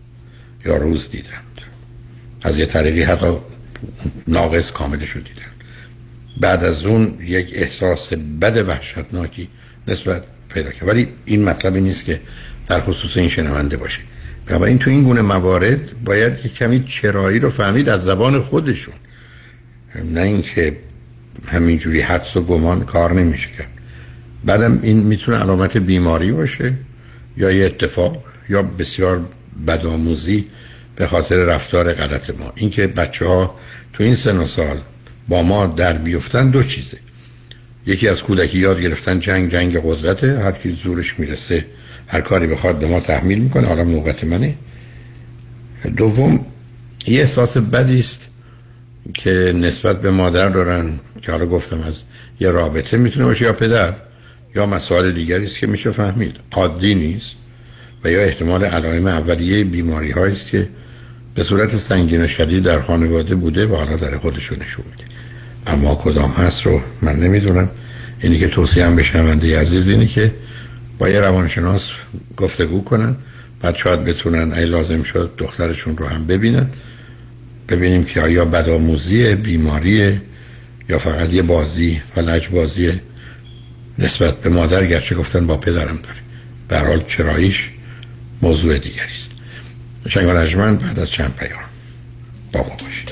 یا 0.64 0.76
روز 0.76 1.10
دیدند. 1.10 1.60
از 2.42 2.58
یه 2.58 2.66
طریقی 2.66 3.02
حتی 3.02 3.36
ناقص 4.28 4.72
کاملش 4.72 5.10
رو 5.10 5.20
دیدند. 5.20 5.52
بعد 6.40 6.64
از 6.64 6.84
اون 6.84 7.18
یک 7.20 7.50
احساس 7.52 8.12
بد 8.12 8.68
وحشتناکی 8.68 9.48
نسبت 9.88 10.22
پیدا 10.52 10.70
کرد. 10.70 10.88
ولی 10.88 11.08
این 11.24 11.44
مطلبی 11.44 11.80
نیست 11.80 12.04
که 12.04 12.20
در 12.68 12.80
خصوص 12.80 13.16
این 13.16 13.28
شنونده 13.28 13.76
باشه. 13.76 14.00
بنابراین 14.46 14.78
تو 14.78 14.90
این 14.90 15.02
گونه 15.02 15.22
موارد 15.22 16.04
باید 16.04 16.32
یک 16.44 16.54
کمی 16.54 16.84
چرایی 16.84 17.38
رو 17.38 17.50
فهمید 17.50 17.88
از 17.88 18.02
زبان 18.02 18.40
خودشون. 18.40 18.94
نه 20.04 20.20
اینکه 20.20 20.76
همینجوری 21.46 22.00
حدس 22.00 22.36
و 22.36 22.42
گمان 22.42 22.84
کار 22.84 23.12
نمیشه 23.12 23.48
کرد. 23.58 23.68
بعدم 24.44 24.78
این 24.82 24.96
می‌تونه 24.96 25.38
علامت 25.38 25.76
بیماری 25.76 26.32
باشه 26.32 26.74
یا 27.36 27.50
یه 27.50 27.64
اتفاق 27.64 28.24
یا 28.48 28.62
بسیار 28.62 29.20
بدآموزی 29.66 30.46
به 30.96 31.06
خاطر 31.06 31.36
رفتار 31.36 31.92
غلط 31.92 32.30
ما. 32.30 32.52
اینکه 32.56 32.86
بچه 32.86 33.26
ها 33.26 33.58
تو 33.92 34.02
این 34.04 34.14
سن 34.14 34.36
و 34.36 34.46
سال 34.46 34.80
با 35.28 35.42
ما 35.42 35.66
در 35.66 35.92
بیفتن 35.92 36.50
دو 36.50 36.62
چیزه. 36.62 36.98
یکی 37.86 38.08
از 38.08 38.22
کودکی 38.22 38.58
یاد 38.58 38.80
گرفتن 38.80 39.20
جنگ 39.20 39.50
جنگ 39.50 39.80
قدرته. 39.84 40.38
هر 40.38 40.52
کی 40.52 40.72
زورش 40.72 41.18
می‌رسه 41.18 41.64
هر 42.06 42.20
کاری 42.20 42.46
بخواد 42.46 42.78
به 42.78 42.86
ما 42.86 43.00
تحمیل 43.00 43.38
می‌کنه. 43.38 43.66
حالا 43.66 43.84
نوبت 43.84 44.24
منه. 44.24 44.54
دوم 45.96 46.46
یه 47.06 47.20
احساس 47.20 47.56
بدی 47.56 48.00
است 48.00 48.20
که 49.14 49.52
نسبت 49.56 50.00
به 50.02 50.10
مادر 50.10 50.48
دارن 50.48 50.92
که 51.22 51.32
حالا 51.32 51.46
گفتم 51.46 51.82
از 51.82 52.02
یه 52.40 52.50
رابطه 52.50 52.96
می‌تونه 52.96 53.26
باشه 53.26 53.44
یا 53.44 53.52
پدر 53.52 53.94
یا 54.54 54.66
مسائل 54.66 55.12
دیگری 55.12 55.46
است 55.46 55.58
که 55.58 55.66
میشه 55.66 55.90
فهمید. 55.90 56.36
عادی 56.52 56.94
نیست 56.94 57.36
و 58.04 58.10
یا 58.10 58.22
احتمال 58.22 58.64
علائم 58.64 59.06
اولیه 59.06 59.64
بیماری 59.64 60.12
است 60.12 60.48
که 60.48 60.68
به 61.34 61.42
صورت 61.42 61.78
سنگین 61.78 62.24
و 62.24 62.26
شدید 62.26 62.62
در 62.62 62.80
خانواده 62.80 63.34
بوده 63.34 63.66
و 63.66 63.76
حالا 63.76 63.96
در 63.96 64.18
خودشون 64.18 64.58
نشون 64.58 64.84
میده. 64.90 65.11
اما 65.66 65.94
کدام 65.94 66.30
هست 66.30 66.66
رو 66.66 66.80
من 67.02 67.16
نمی‌دونم. 67.16 67.70
اینی 68.20 68.38
که 68.38 68.48
توصیه 68.48 68.86
هم 68.86 68.96
به 68.96 69.02
شنونده 69.02 69.60
عزیز 69.60 69.88
اینی 69.88 70.06
که 70.06 70.34
با 70.98 71.08
یه 71.08 71.20
روانشناس 71.20 71.90
گفتگو 72.36 72.84
کنن 72.84 73.16
بعد 73.60 73.76
شاید 73.76 74.04
بتونن 74.04 74.52
ای 74.52 74.66
لازم 74.66 75.02
شد 75.02 75.32
دخترشون 75.38 75.96
رو 75.96 76.06
هم 76.06 76.26
ببینن. 76.26 76.66
ببینیم 77.68 78.04
که 78.04 78.20
آیا 78.20 78.44
بدآموزی 78.44 79.34
بیماری 79.34 80.20
یا 80.88 80.98
فقط 80.98 81.32
یه 81.32 81.42
بازی 81.42 82.02
و 82.16 82.20
لج 82.20 82.48
بازی 82.48 83.00
نسبت 83.98 84.40
به 84.40 84.50
مادر 84.50 84.86
گرچه 84.86 85.14
گفتن 85.14 85.46
با 85.46 85.56
پدرم 85.56 85.98
داره. 86.02 86.18
به 86.68 86.78
حال 86.78 87.04
چراییش 87.08 87.70
موضوع 88.42 88.78
دیگری 88.78 89.12
است. 89.20 89.32
شنگ 90.08 90.26
بعد 90.78 90.98
از 90.98 91.10
چند 91.10 91.34
پیام. 91.34 91.60
با 92.52 92.60
ما 92.60 92.76
باشید. 92.84 93.11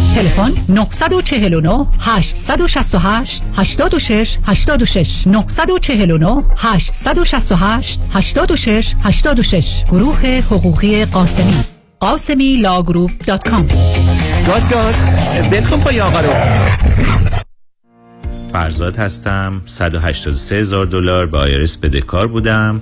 تلفن 0.15 0.51
949 0.69 1.87
868 1.99 3.43
86 3.57 4.37
86 4.45 5.27
949 5.27 6.43
868 6.57 7.99
86 8.13 8.95
86 9.03 9.83
گروه 9.83 10.25
حقوقی 10.25 11.05
قاسمی. 11.05 11.53
قاسمی 11.99 12.55
لاگروپ 12.55 13.11
دات 13.27 13.49
کام. 13.49 13.67
گاز 14.47 14.69
گاز. 14.69 14.95
بلکن 15.51 15.79
پای 15.79 16.01
آقا 16.01 16.19
رو. 16.19 16.29
فرزاد 18.53 18.95
هستم. 18.95 19.61
183 19.65 20.55
هزار 20.55 20.85
دلار 20.85 21.25
با 21.25 21.39
آیرس 21.39 21.77
بدهکار 21.77 22.27
بودم. 22.27 22.81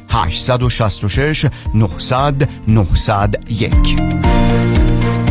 866 0.11 1.47
900 1.73 2.47
901 2.67 5.30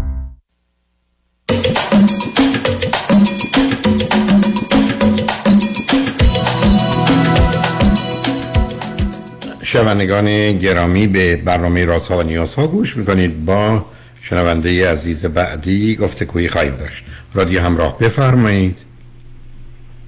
شنوندگان 9.71 10.57
گرامی 10.57 11.07
به 11.07 11.35
برنامه 11.35 11.85
راز 11.85 12.07
ها 12.07 12.17
و 12.17 12.23
نیاز 12.23 12.55
ها 12.55 12.67
گوش 12.67 12.97
می‌کنید. 12.97 13.45
با 13.45 13.85
شنونده 14.21 14.91
عزیز 14.91 15.25
بعدی 15.25 15.95
گفته 15.95 16.25
کوی 16.25 16.49
خواهیم 16.49 16.75
داشت. 16.75 17.05
رادیو 17.33 17.61
همراه 17.61 17.99
بفرمایید. 17.99 18.77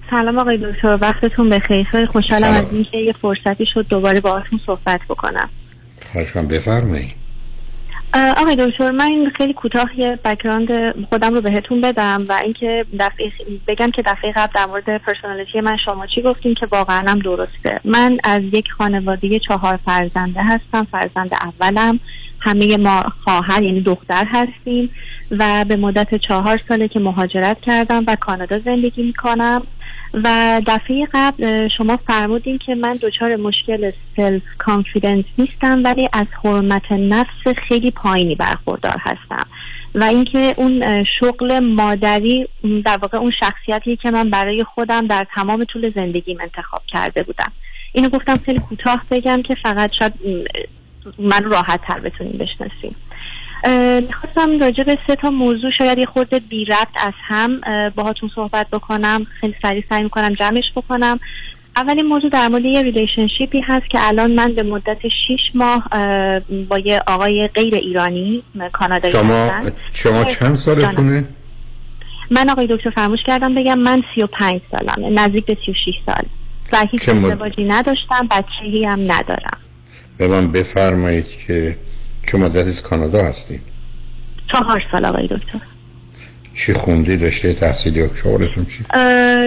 سلام 0.09 0.39
آقای 0.39 0.57
دکتر 0.57 0.97
وقتتون 1.01 1.49
بخیر. 1.49 1.83
خیلی 1.83 2.05
خوشحالم 2.05 2.53
از 2.53 2.65
اینکه 2.71 2.97
یه 2.97 3.13
فرصتی 3.21 3.65
شد 3.73 3.87
دوباره 3.89 4.21
باهاتون 4.21 4.59
صحبت 4.65 5.01
بکنم. 5.09 5.49
خواهشم 6.11 6.47
بفرمایید. 6.47 7.22
آقای 8.13 8.55
دکتر 8.55 8.91
من 8.91 9.31
خیلی 9.37 9.53
کوتاه 9.53 9.99
یه 9.99 10.19
بکراند 10.25 10.69
خودم 11.09 11.33
رو 11.33 11.41
بهتون 11.41 11.81
بدم 11.81 12.25
و 12.29 12.39
اینکه 12.43 12.85
دفعه 12.99 13.31
بگم 13.67 13.91
که 13.91 14.01
دفعه 14.01 14.31
قبل 14.31 14.51
در 14.55 14.65
مورد 14.65 14.97
پرسونالیتی 14.97 15.61
من 15.61 15.77
شما 15.85 16.07
چی 16.07 16.21
گفتیم 16.21 16.53
که 16.53 16.67
واقعا 16.71 17.03
هم 17.07 17.19
درسته. 17.19 17.79
من 17.85 18.17
از 18.23 18.41
یک 18.53 18.71
خانواده 18.77 19.39
چهار 19.39 19.79
فرزنده 19.85 20.43
هستم 20.43 20.87
فرزند 20.91 21.31
اولم. 21.41 21.99
همه 22.39 22.77
ما 22.77 23.03
خواهر 23.23 23.63
یعنی 23.63 23.81
دختر 23.81 24.25
هستیم 24.31 24.89
و 25.31 25.65
به 25.67 25.75
مدت 25.75 26.15
چهار 26.15 26.59
ساله 26.69 26.87
که 26.87 26.99
مهاجرت 26.99 27.61
کردم 27.61 28.03
و 28.07 28.15
کانادا 28.15 28.59
زندگی 28.59 29.03
می‌کنم. 29.03 29.61
و 30.13 30.61
دفعه 30.67 31.07
قبل 31.13 31.67
شما 31.77 31.97
فرمودین 31.97 32.57
که 32.57 32.75
من 32.75 32.93
دچار 32.93 33.35
مشکل 33.35 33.91
self 34.17 34.41
confidence 34.57 35.25
نیستم 35.37 35.83
ولی 35.83 36.09
از 36.13 36.25
حرمت 36.43 36.91
نفس 36.91 37.57
خیلی 37.67 37.91
پایینی 37.91 38.35
برخوردار 38.35 38.97
هستم. 38.99 39.45
و 39.95 40.03
اینکه 40.03 40.53
اون 40.57 41.03
شغل 41.19 41.59
مادری 41.59 42.47
در 42.85 42.97
واقع 42.97 43.17
اون 43.17 43.31
شخصیتی 43.39 43.95
که 43.95 44.11
من 44.11 44.29
برای 44.29 44.63
خودم 44.63 45.07
در 45.07 45.27
تمام 45.35 45.63
طول 45.63 45.91
زندگیم 45.95 46.37
انتخاب 46.41 46.81
کرده 46.87 47.23
بودم. 47.23 47.51
اینو 47.93 48.09
گفتم 48.09 48.35
خیلی 48.35 48.59
کوتاه 48.59 49.03
بگم 49.11 49.41
که 49.41 49.55
فقط 49.55 49.91
شاید 49.99 50.13
من 51.19 51.43
راحت 51.43 51.79
تر 51.87 51.99
بتونیم 51.99 52.37
بشناسیم. 52.37 52.95
می‌خواستم 54.07 54.59
راجع 54.61 54.83
به 54.83 54.97
سه 55.07 55.15
تا 55.15 55.29
موضوع 55.29 55.71
شاید 55.77 55.97
یه 55.97 56.05
خورده 56.05 56.39
بی 56.39 56.65
ربط 56.65 57.03
از 57.03 57.13
هم 57.27 57.61
باهاتون 57.95 58.29
صحبت 58.35 58.67
بکنم. 58.69 59.25
خیلی 59.41 59.55
سریع 59.61 59.83
سعی 59.89 60.03
می‌کنم 60.03 60.33
جمعش 60.33 60.63
بکنم. 60.75 61.19
اولین 61.75 62.05
موضوع 62.05 62.29
در 62.29 62.47
مورد 62.47 62.65
یه 62.65 62.81
relationship 62.81 63.55
ی 63.55 63.61
هست 63.61 63.89
که 63.89 64.07
الان 64.07 64.33
من 64.33 64.53
به 64.53 64.63
مدت 64.63 64.97
6 65.07 65.11
ماه 65.53 65.89
با 66.69 66.79
یه 66.79 67.01
آقای 67.07 67.49
غیر 67.55 67.75
ایرانی 67.75 68.43
کانادایی 68.73 69.13
شما 69.13 69.51
شما 69.93 70.23
چند 70.23 70.55
سالتونه؟ 70.55 71.29
من 72.31 72.49
آقای 72.49 72.67
دکتر 72.67 72.89
فراموش 72.89 73.19
کردم 73.25 73.55
بگم 73.55 73.79
من 73.79 74.01
35 74.15 74.61
سالم 74.71 75.19
نزدیک 75.19 75.45
به 75.45 75.57
36 75.65 75.95
سال. 76.05 76.25
و 76.73 76.85
هیچ 76.91 77.09
ازدواجی 77.09 77.63
نداشتم 77.63 78.27
بچه‌ای 78.31 78.85
هم 78.85 78.99
ندارم. 79.11 79.57
به 80.17 80.27
من 80.27 80.51
بفرمایید 80.51 81.27
که 81.47 81.77
چه 82.27 82.37
مدت 82.37 82.67
از 82.67 82.81
کانادا 82.81 83.23
هستی؟ 83.23 83.59
چهار 84.51 84.83
سال 84.91 85.05
آقای 85.05 85.27
دکتر. 85.27 85.59
چی 86.55 86.73
خوندی 86.73 87.17
داشته 87.17 87.53
تحصیلی 87.53 88.01
و 88.01 88.15
شغلتون 88.15 88.65
چی؟ 88.65 88.85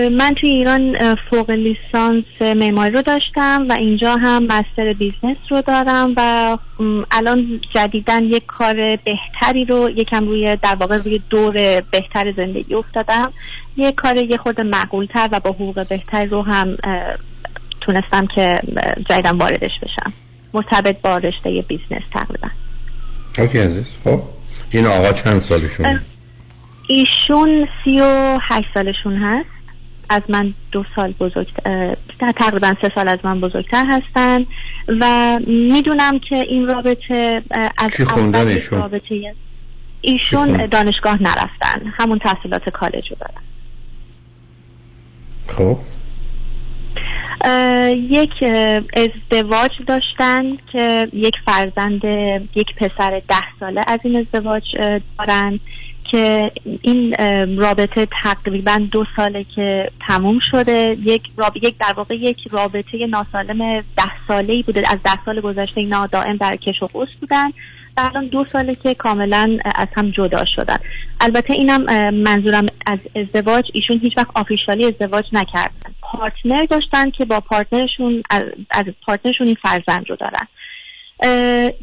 من 0.08 0.34
توی 0.40 0.50
ایران 0.50 1.14
فوق 1.30 1.50
لیسانس 1.50 2.24
معماری 2.40 2.94
رو 2.94 3.02
داشتم 3.02 3.66
و 3.68 3.72
اینجا 3.72 4.16
هم 4.16 4.42
master 4.42 4.92
business 4.92 5.36
رو 5.50 5.62
دارم 5.62 6.12
و 6.16 6.58
الان 7.10 7.60
جدیدا 7.74 8.18
یک 8.18 8.46
کار 8.46 8.74
بهتری 8.96 9.64
رو 9.64 9.90
یکم 9.90 10.28
روی 10.28 10.56
در 10.62 10.74
واقع 10.74 10.96
روی 10.96 11.20
دور 11.30 11.80
بهتر 11.80 12.32
زندگی 12.36 12.74
افتادم. 12.74 13.32
یک 13.76 13.94
کار 13.94 14.16
یه 14.16 14.36
خورده 14.36 14.62
معقولتر 14.62 15.28
و 15.32 15.40
با 15.40 15.50
حقوق 15.50 15.88
بهتر 15.88 16.24
رو 16.24 16.42
هم 16.42 16.76
تونستم 17.80 18.26
که 18.26 18.60
جدیدا 19.10 19.36
واردش 19.36 19.72
بشم. 19.82 20.12
مرتبط 20.54 21.00
با 21.00 21.18
رشته 21.18 21.64
business 21.68 22.02
تقریبا. 22.12 22.48
okay 23.38 23.58
عزیز. 23.58 23.86
خب 24.04 24.22
این 24.70 24.86
آقا 24.86 25.12
چند 25.12 25.38
سالشون 25.38 26.00
ایشون 26.88 27.68
سی 27.84 28.00
و 28.00 28.38
هشت 28.42 28.66
سالشون 28.74 29.16
هست. 29.16 29.48
از 30.08 30.22
من 30.28 30.54
دو 30.72 30.84
سال 30.96 31.12
بزرگ 31.12 31.48
تقریبا 32.36 32.74
سه 32.82 32.92
سال 32.94 33.08
از 33.08 33.18
من 33.24 33.40
بزرگتر 33.40 33.86
هستن. 33.86 34.46
و 35.00 35.38
می‌دونم 35.46 36.18
که 36.18 36.36
این 36.36 36.66
رابطه 36.66 37.42
از 37.78 37.92
چی 37.96 38.04
خوندن 38.04 38.46
ایشون؟ 38.46 38.78
رابطه 38.78 39.34
ایشون 40.00 40.66
دانشگاه 40.66 41.22
نرفتن. 41.22 41.92
همون 41.98 42.18
تحصیلات 42.18 42.68
کالج 42.68 43.10
رو 43.10 43.16
دارن. 43.20 43.42
خب. 45.48 45.78
یک 47.94 48.32
ازدواج 48.96 49.70
داشتن 49.86 50.56
که 50.72 51.08
یک 51.12 51.34
فرزند 51.46 52.04
یک 52.54 52.74
پسر 52.76 53.22
ده 53.28 53.58
ساله 53.60 53.80
از 53.86 54.00
این 54.02 54.16
ازدواج 54.16 54.62
دارن 55.18 55.60
که 56.10 56.52
این 56.82 57.14
رابطه 57.58 58.08
تقریبا 58.22 58.78
دو 58.90 59.04
ساله 59.16 59.46
که 59.54 59.90
تموم 60.08 60.38
شده. 60.50 60.96
یک 61.02 61.22
رابطه 61.36 61.58
یک 61.62 61.74
در 61.78 61.92
واقع 61.96 62.14
یک 62.14 62.48
رابطه 62.50 63.06
ناسالم 63.06 63.80
ده 63.80 64.12
ساله 64.28 64.52
ای 64.52 64.62
بوده. 64.62 64.80
از 64.80 64.98
ده 65.04 65.24
سال 65.24 65.40
گذشته 65.40 65.80
اینا 65.80 66.06
دائم 66.06 66.36
در 66.36 66.56
کش 66.56 66.82
و 66.82 66.86
قوس 66.86 67.08
بودن. 67.20 67.50
الان 67.98 68.26
دو 68.26 68.44
ساله 68.44 68.74
که 68.74 68.94
کاملا 68.94 69.58
از 69.74 69.86
هم 69.96 70.10
جدا 70.10 70.44
شدن. 70.56 70.76
البته 71.20 71.52
اینم 71.52 72.12
منظورم 72.12 72.66
از 72.86 72.98
ازدواج. 73.16 73.64
ایشون 73.74 73.98
هیچ 74.02 74.12
وقت 74.16 74.26
آفیشالی 74.34 74.84
ازدواج 74.84 75.24
نکردن. 75.32 75.94
پارتنر 76.02 76.64
داشتن 76.64 77.10
که 77.10 77.24
با 77.24 77.40
پارتنرشون 77.40 78.22
از 78.70 78.84
پارتنرشون 79.06 79.46
این 79.46 79.56
فرزند 79.62 80.10
رو 80.10 80.16
دارن. 80.16 80.46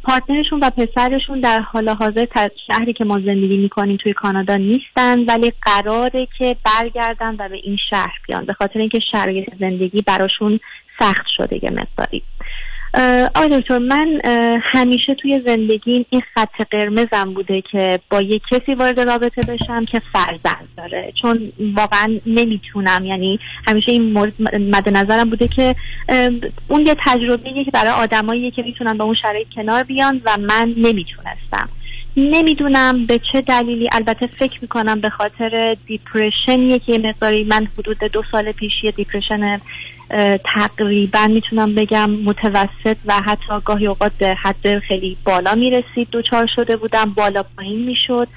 پارتنرشون 0.03 0.59
و 0.59 0.69
پسرشون 0.69 1.39
در 1.39 1.59
حال 1.59 1.89
حاضر 1.89 2.25
شهری 2.67 2.93
که 2.93 3.05
ما 3.05 3.19
زندگی 3.19 3.57
می‌کنیم 3.57 3.97
توی 3.97 4.13
کانادا 4.13 4.55
نیستن 4.55 5.19
ولی 5.19 5.53
قراره 5.61 6.27
که 6.37 6.55
برگردن 6.65 7.35
و 7.39 7.49
به 7.49 7.57
این 7.63 7.77
شهر 7.89 8.13
بیان. 8.27 8.45
به 8.45 8.53
خاطر 8.53 8.79
اینکه 8.79 8.99
شرایط 9.11 9.49
زندگی 9.59 10.01
براشون 10.01 10.59
سخت 10.99 11.25
شده 11.37 11.59
یه 11.63 11.71
مقداری. 11.71 12.21
آقای 13.35 13.61
دکتر 13.61 13.77
من 13.77 14.21
همیشه 14.61 15.15
توی 15.15 15.41
زندگی 15.45 16.05
این 16.09 16.21
خط 16.33 16.61
قرمزم 16.71 17.33
بوده 17.33 17.63
که 17.71 17.99
با 18.09 18.21
یه 18.21 18.41
کسی 18.51 18.73
وارد 18.73 18.99
رابطه 18.99 19.41
بشم 19.41 19.85
که 19.85 20.01
فرزند 20.13 20.67
داره. 20.77 21.13
چون 21.21 21.51
واقعا 21.77 22.19
نمی‌تونم. 22.25 23.05
یعنی 23.05 23.39
همیشه 23.67 23.91
این 23.91 24.13
مورد 24.13 24.33
مد 24.41 24.89
نظرم 24.89 25.29
بوده 25.29 25.47
که 25.47 25.75
اون 26.67 26.85
یه 26.85 26.95
تجربه 27.05 27.63
که 27.65 27.71
برای 27.71 27.91
آدمایی 27.91 28.51
که 28.51 28.63
می‌تونن 28.63 28.97
با 28.97 29.05
اون 29.05 29.15
شرایط 29.21 29.47
کنار 29.55 29.83
بیان 29.83 30.21
و 30.25 30.37
من 30.37 30.73
نمی‌تونستم. 30.77 31.69
نمی‌دونم 32.17 33.05
به 33.05 33.19
چه 33.31 33.41
دلیلی. 33.41 33.89
البته 33.91 34.27
فکر 34.27 34.59
می‌کنم 34.61 34.99
به 35.01 35.09
خاطر 35.09 35.77
دیپرشنیه 35.87 36.79
که 36.79 36.99
مقداری 36.99 37.43
من 37.43 37.67
حدود 37.77 37.97
دو 37.97 38.23
سال 38.31 38.51
پیش 38.51 38.71
یه 38.83 38.91
دیپرشن 38.91 39.61
تقریبا 40.55 41.27
می‌تونم 41.27 41.75
بگم 41.75 42.09
متوسط 42.09 42.97
و 43.05 43.13
حتی 43.25 43.53
گاهی 43.65 43.87
اوقات 43.87 44.11
به 44.17 44.35
حد 44.35 44.79
خیلی 44.79 45.17
بالا 45.25 45.55
می‌رسید. 45.55 46.07
دوچار 46.11 46.49
شده 46.55 46.75
بودم 46.75 47.13
بالا 47.17 47.43
پایین 47.57 47.85
می‌شد. 47.85 48.27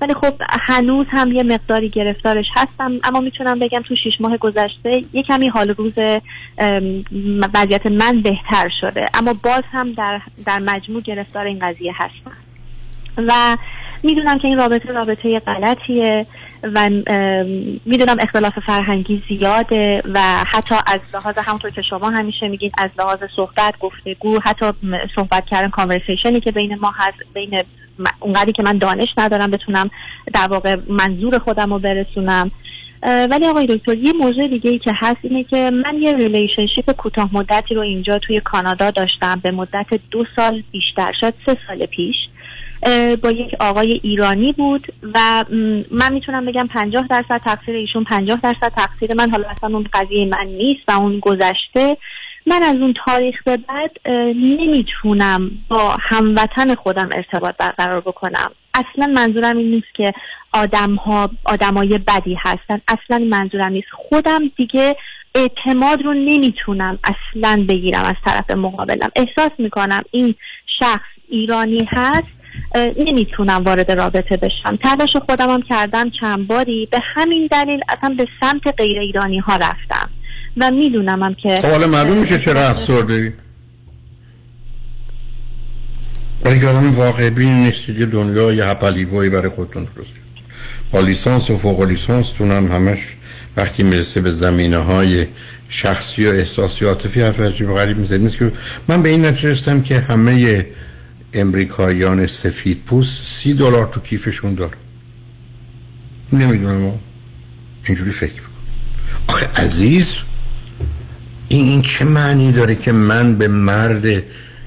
ولی 0.00 0.14
خب 0.14 0.32
هنوز 0.50 1.06
هم 1.10 1.32
یه 1.32 1.42
مقداری 1.42 1.88
گرفتارش 1.88 2.46
هستم. 2.54 2.92
اما 3.04 3.20
می‌تونم 3.20 3.58
بگم 3.58 3.82
تو 3.88 3.96
شیش 3.96 4.20
ماه 4.20 4.36
گذشته 4.36 5.02
یه 5.12 5.22
کمی 5.22 5.48
حال 5.48 5.68
روز 5.68 5.92
وضعیت 7.54 7.86
من 7.86 8.20
بهتر 8.20 8.70
شده. 8.80 9.06
اما 9.14 9.34
باز 9.44 9.62
هم 9.72 9.92
در, 9.92 10.20
در 10.46 10.58
مجموع 10.58 11.02
گرفتار 11.02 11.46
این 11.46 11.58
قضیه 11.58 11.92
هستم. 11.94 12.36
و 13.16 13.56
می‌دونم 14.02 14.38
که 14.38 14.48
این 14.48 14.58
رابطه 14.58 14.92
رابطه 14.92 15.38
غلطیه. 15.38 16.26
و 16.62 16.90
می‌دونم 17.86 18.16
اختلاف 18.20 18.58
فرهنگی 18.66 19.22
زیاده 19.28 20.02
و 20.14 20.20
حتی 20.46 20.74
از 20.86 21.00
لحاظ 21.14 21.38
همونطور 21.38 21.70
که 21.70 21.82
شما 21.82 22.10
همیشه 22.10 22.48
میگین 22.48 22.70
از 22.78 22.90
لحاظ 22.98 23.18
صحبت 23.36 23.78
گفتگو 23.80 24.38
حتی 24.44 24.66
صحبت 25.16 25.46
کردن 25.50 25.68
conversation 25.68 26.35
ی 26.35 26.40
که 26.40 26.52
بین 26.52 26.74
ما 26.74 26.92
هست 26.96 27.18
بین 27.34 27.60
اونقدری 28.20 28.52
که 28.52 28.62
من 28.62 28.78
دانش 28.78 29.08
ندارم 29.18 29.50
بتونم 29.50 29.90
در 30.34 30.48
واقع 30.50 30.76
منظور 30.88 31.38
خودم 31.38 31.72
رو 31.72 31.78
برسونم. 31.78 32.50
ولی 33.02 33.46
آقای 33.46 33.66
دکتر 33.66 33.96
یه 33.96 34.12
موضوع 34.12 34.48
دیگه 34.48 34.70
ای 34.70 34.78
که 34.78 34.92
هست 34.94 35.18
اینه 35.22 35.44
که 35.44 35.70
من 35.84 35.98
یه 35.98 36.16
relationship 36.16 36.92
کوتاه 36.92 37.28
مدتی 37.32 37.74
رو 37.74 37.80
اینجا 37.80 38.18
توی 38.18 38.40
کانادا 38.40 38.90
داشتم. 38.90 39.40
به 39.42 39.50
مدت 39.50 39.86
دو 40.10 40.24
سال 40.36 40.62
بیشتر 40.72 41.12
شد 41.20 41.34
سه 41.46 41.56
سال 41.66 41.86
پیش. 41.86 42.16
با 43.22 43.30
یک 43.30 43.54
آقای 43.60 44.00
ایرانی 44.02 44.52
بود 44.52 44.86
و 45.14 45.44
من 45.90 46.12
می‌تونم 46.12 46.46
بگم 46.46 46.66
پنجاه 46.66 47.06
درصد 47.06 47.40
تقصیر 47.44 47.74
ایشون 47.74 48.04
پنجاه 48.04 48.40
درصد 48.42 48.72
تقصیر 48.76 49.14
من. 49.14 49.30
حالا 49.30 49.48
اصلا 49.48 49.76
اون 49.76 49.88
قضیه 49.92 50.24
من 50.24 50.46
نیست 50.46 50.82
و 50.88 50.92
اون 50.92 51.20
گذشته. 51.20 51.96
من 52.46 52.62
از 52.62 52.74
اون 52.74 52.94
تاریخ 53.06 53.42
به 53.44 53.56
بعد 53.56 53.90
نمی‌تونم 54.34 55.50
با 55.68 55.96
هموطن 56.00 56.74
خودم 56.74 57.08
ارتباط 57.14 57.56
برقرار 57.56 58.00
بکنم. 58.00 58.50
اصلا 58.74 59.12
منظورم 59.14 59.56
این 59.56 59.70
نیست 59.70 59.94
که 59.94 60.12
آدم 60.52 60.94
ها 60.94 61.30
آدمای 61.44 61.98
بدی 61.98 62.36
هستن. 62.40 62.80
اصلا 62.88 63.24
منظورم 63.30 63.72
نیست. 63.72 63.88
خودم 63.92 64.40
دیگه 64.56 64.96
اعتماد 65.34 66.02
رو 66.02 66.14
نمی‌تونم 66.14 66.98
اصلا 67.04 67.66
بگیرم 67.68 68.04
از 68.04 68.14
طرف 68.24 68.50
مقابلم. 68.50 69.10
احساس 69.16 69.50
می‌کنم 69.58 70.02
این 70.10 70.34
شخص 70.78 71.08
ایرانی 71.28 71.88
هست 71.90 72.35
نمی‌تونم 72.98 73.64
وارد 73.64 73.92
رابطه 73.92 74.36
بشم. 74.36 74.78
تلاش 74.84 75.16
خودم 75.26 75.50
هم 75.50 75.62
کردم 75.62 76.10
چند 76.20 76.46
باری. 76.46 76.88
به 76.90 76.98
همین 77.14 77.48
دلیل 77.52 77.80
اصلا 77.88 78.14
به 78.18 78.26
سمت 78.40 78.74
غیر 78.78 78.98
ایرانی 78.98 79.38
ها 79.38 79.56
رفتم. 79.56 80.10
و 80.56 80.70
می‌دونم 80.70 81.22
هم 81.22 81.34
که 81.34 81.56
خب 81.62 81.68
حالا 81.68 81.86
معلوم 81.86 82.18
میشه 82.18 82.38
چرا 82.38 82.68
افسرده 82.68 83.14
ای؟ 83.14 83.32
برای 86.44 86.60
که 86.60 86.66
آدم 86.66 86.94
واقع 86.94 87.30
بین 87.30 87.54
نیستید 87.54 87.98
یه 87.98 88.06
دنیا 88.06 88.52
یه 88.52 88.64
هپلیوایی 88.64 89.30
برای 89.30 89.48
خودتون 89.48 89.88
درستید 89.96 90.26
با 90.92 91.00
لیسانس 91.00 91.50
و 91.50 91.56
فوق 91.56 91.82
لیسانس 91.82 92.30
تونم 92.30 92.72
همش 92.72 92.98
وقتی 93.56 93.82
می‌رسه 93.82 94.20
به 94.20 94.32
زمینه 94.32 94.78
های 94.78 95.26
شخصی 95.68 96.26
و 96.26 96.30
احساسی 96.30 96.84
و 96.84 96.88
عاطفی 96.88 97.20
حرف 97.20 97.40
عجیب 97.40 97.74
غریب 97.74 97.98
می‌زنید 97.98 98.36
که 98.36 98.52
من 98.88 99.02
به 99.02 99.08
این 99.08 99.24
نتیجه 99.24 99.82
که 99.82 100.00
همه 100.00 100.66
امریکاییان 101.32 102.26
سفید 102.26 102.84
پوست 102.84 103.26
سی 103.26 103.54
دلار 103.54 103.86
تو 103.92 104.00
کیفشون 104.00 104.54
داره 104.54 104.76
نمی‌دونم 106.32 106.92
اینجوری 107.86 108.12
فکر 108.12 108.32
می‌کنم. 108.32 108.52
آخه 109.28 109.62
عزیز 109.62 110.16
این, 111.48 111.68
این 111.68 111.82
چه 111.82 112.04
معنی 112.04 112.52
داره 112.52 112.74
که 112.74 112.92
من 112.92 113.34
به 113.38 113.48
مرد 113.48 114.22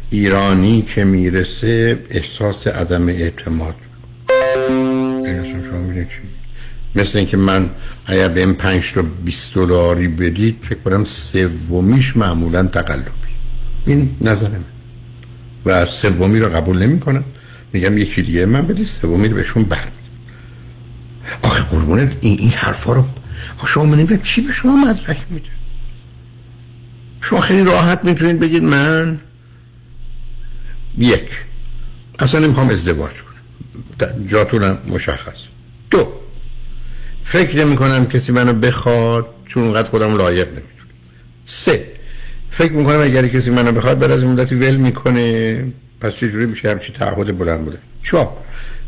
ایرانی 0.10 0.82
که 0.82 1.04
می‌رسه 1.04 2.00
احساس 2.10 2.68
عدم 2.68 3.08
اعتماد 3.10 3.76
مثل 6.96 7.18
اینکه 7.18 7.38
من 7.38 7.70
اگر 8.06 8.28
به 8.28 8.40
این 8.40 8.54
پنج 8.54 8.94
تا 8.94 9.02
بیست 9.02 9.54
دلاری 9.54 10.08
بدید 10.08 10.58
فکر 10.62 10.80
کنم 10.80 11.04
سومیش 11.04 12.18
معمولا 12.18 12.68
تقلبی. 12.68 13.10
این 13.86 14.18
نظرم 14.22 14.66
و 15.66 15.86
سومی 15.86 16.40
رو 16.40 16.50
قبول 16.50 16.78
نمی‌کنم 16.84 17.24
میگم 17.74 17.98
یکی 17.98 18.22
دیگه 18.22 18.46
من 18.46 18.68
بدید 18.68 18.88
سومی 18.88 19.28
رو 19.28 19.36
بهشون 19.36 19.64
بر. 19.64 19.88
آخه 21.44 21.64
قربونه 21.64 22.18
این, 22.22 22.40
این 22.40 22.50
حرفا 22.50 22.94
رو 22.94 23.06
آخه 23.58 23.68
شما 23.68 23.96
نمیگم 23.96 24.18
چی 24.18 24.42
به 24.42 24.54
شما 24.54 24.76
مدرک 24.76 25.18
میده؟ 25.30 25.50
شما 27.22 27.40
خیلی 27.40 27.64
راحت 27.64 28.04
می‌تونید 28.04 28.40
بگید 28.40 28.64
من 28.64 29.20
یک. 30.98 31.30
اصلا 32.20 32.40
نمی‌خوام 32.40 32.70
ازدواج 32.70 33.12
کنم. 33.12 34.26
جاتونم 34.26 34.78
مشخص. 34.88 35.40
دو. 35.90 36.14
فکر 37.24 37.66
نمی 37.66 37.76
کنم 37.76 38.06
کسی 38.06 38.32
منو 38.32 38.54
بخواد 38.54 39.28
چون 39.46 39.64
اونقدر 39.64 39.90
خودم 39.90 40.18
لایق 40.18 40.48
نمی‌دونم. 40.48 40.90
سه. 41.46 41.99
فکر 42.52 42.72
می‌کنم 42.72 43.02
اگر 43.02 43.28
کسی 43.28 43.50
منو 43.50 43.72
بخواد 43.72 44.00
بعد 44.00 44.12
از 44.12 44.24
مدتی 44.24 44.56
ول 44.56 44.76
می‌کنه. 44.76 45.64
پس 46.02 46.14
چجوری 46.14 46.46
میشه 46.46 46.72
همچی 46.72 46.94
تعهد 46.94 47.38
بلند 47.38 47.66
بوده؟ 47.66 47.78
چهار 48.04 48.38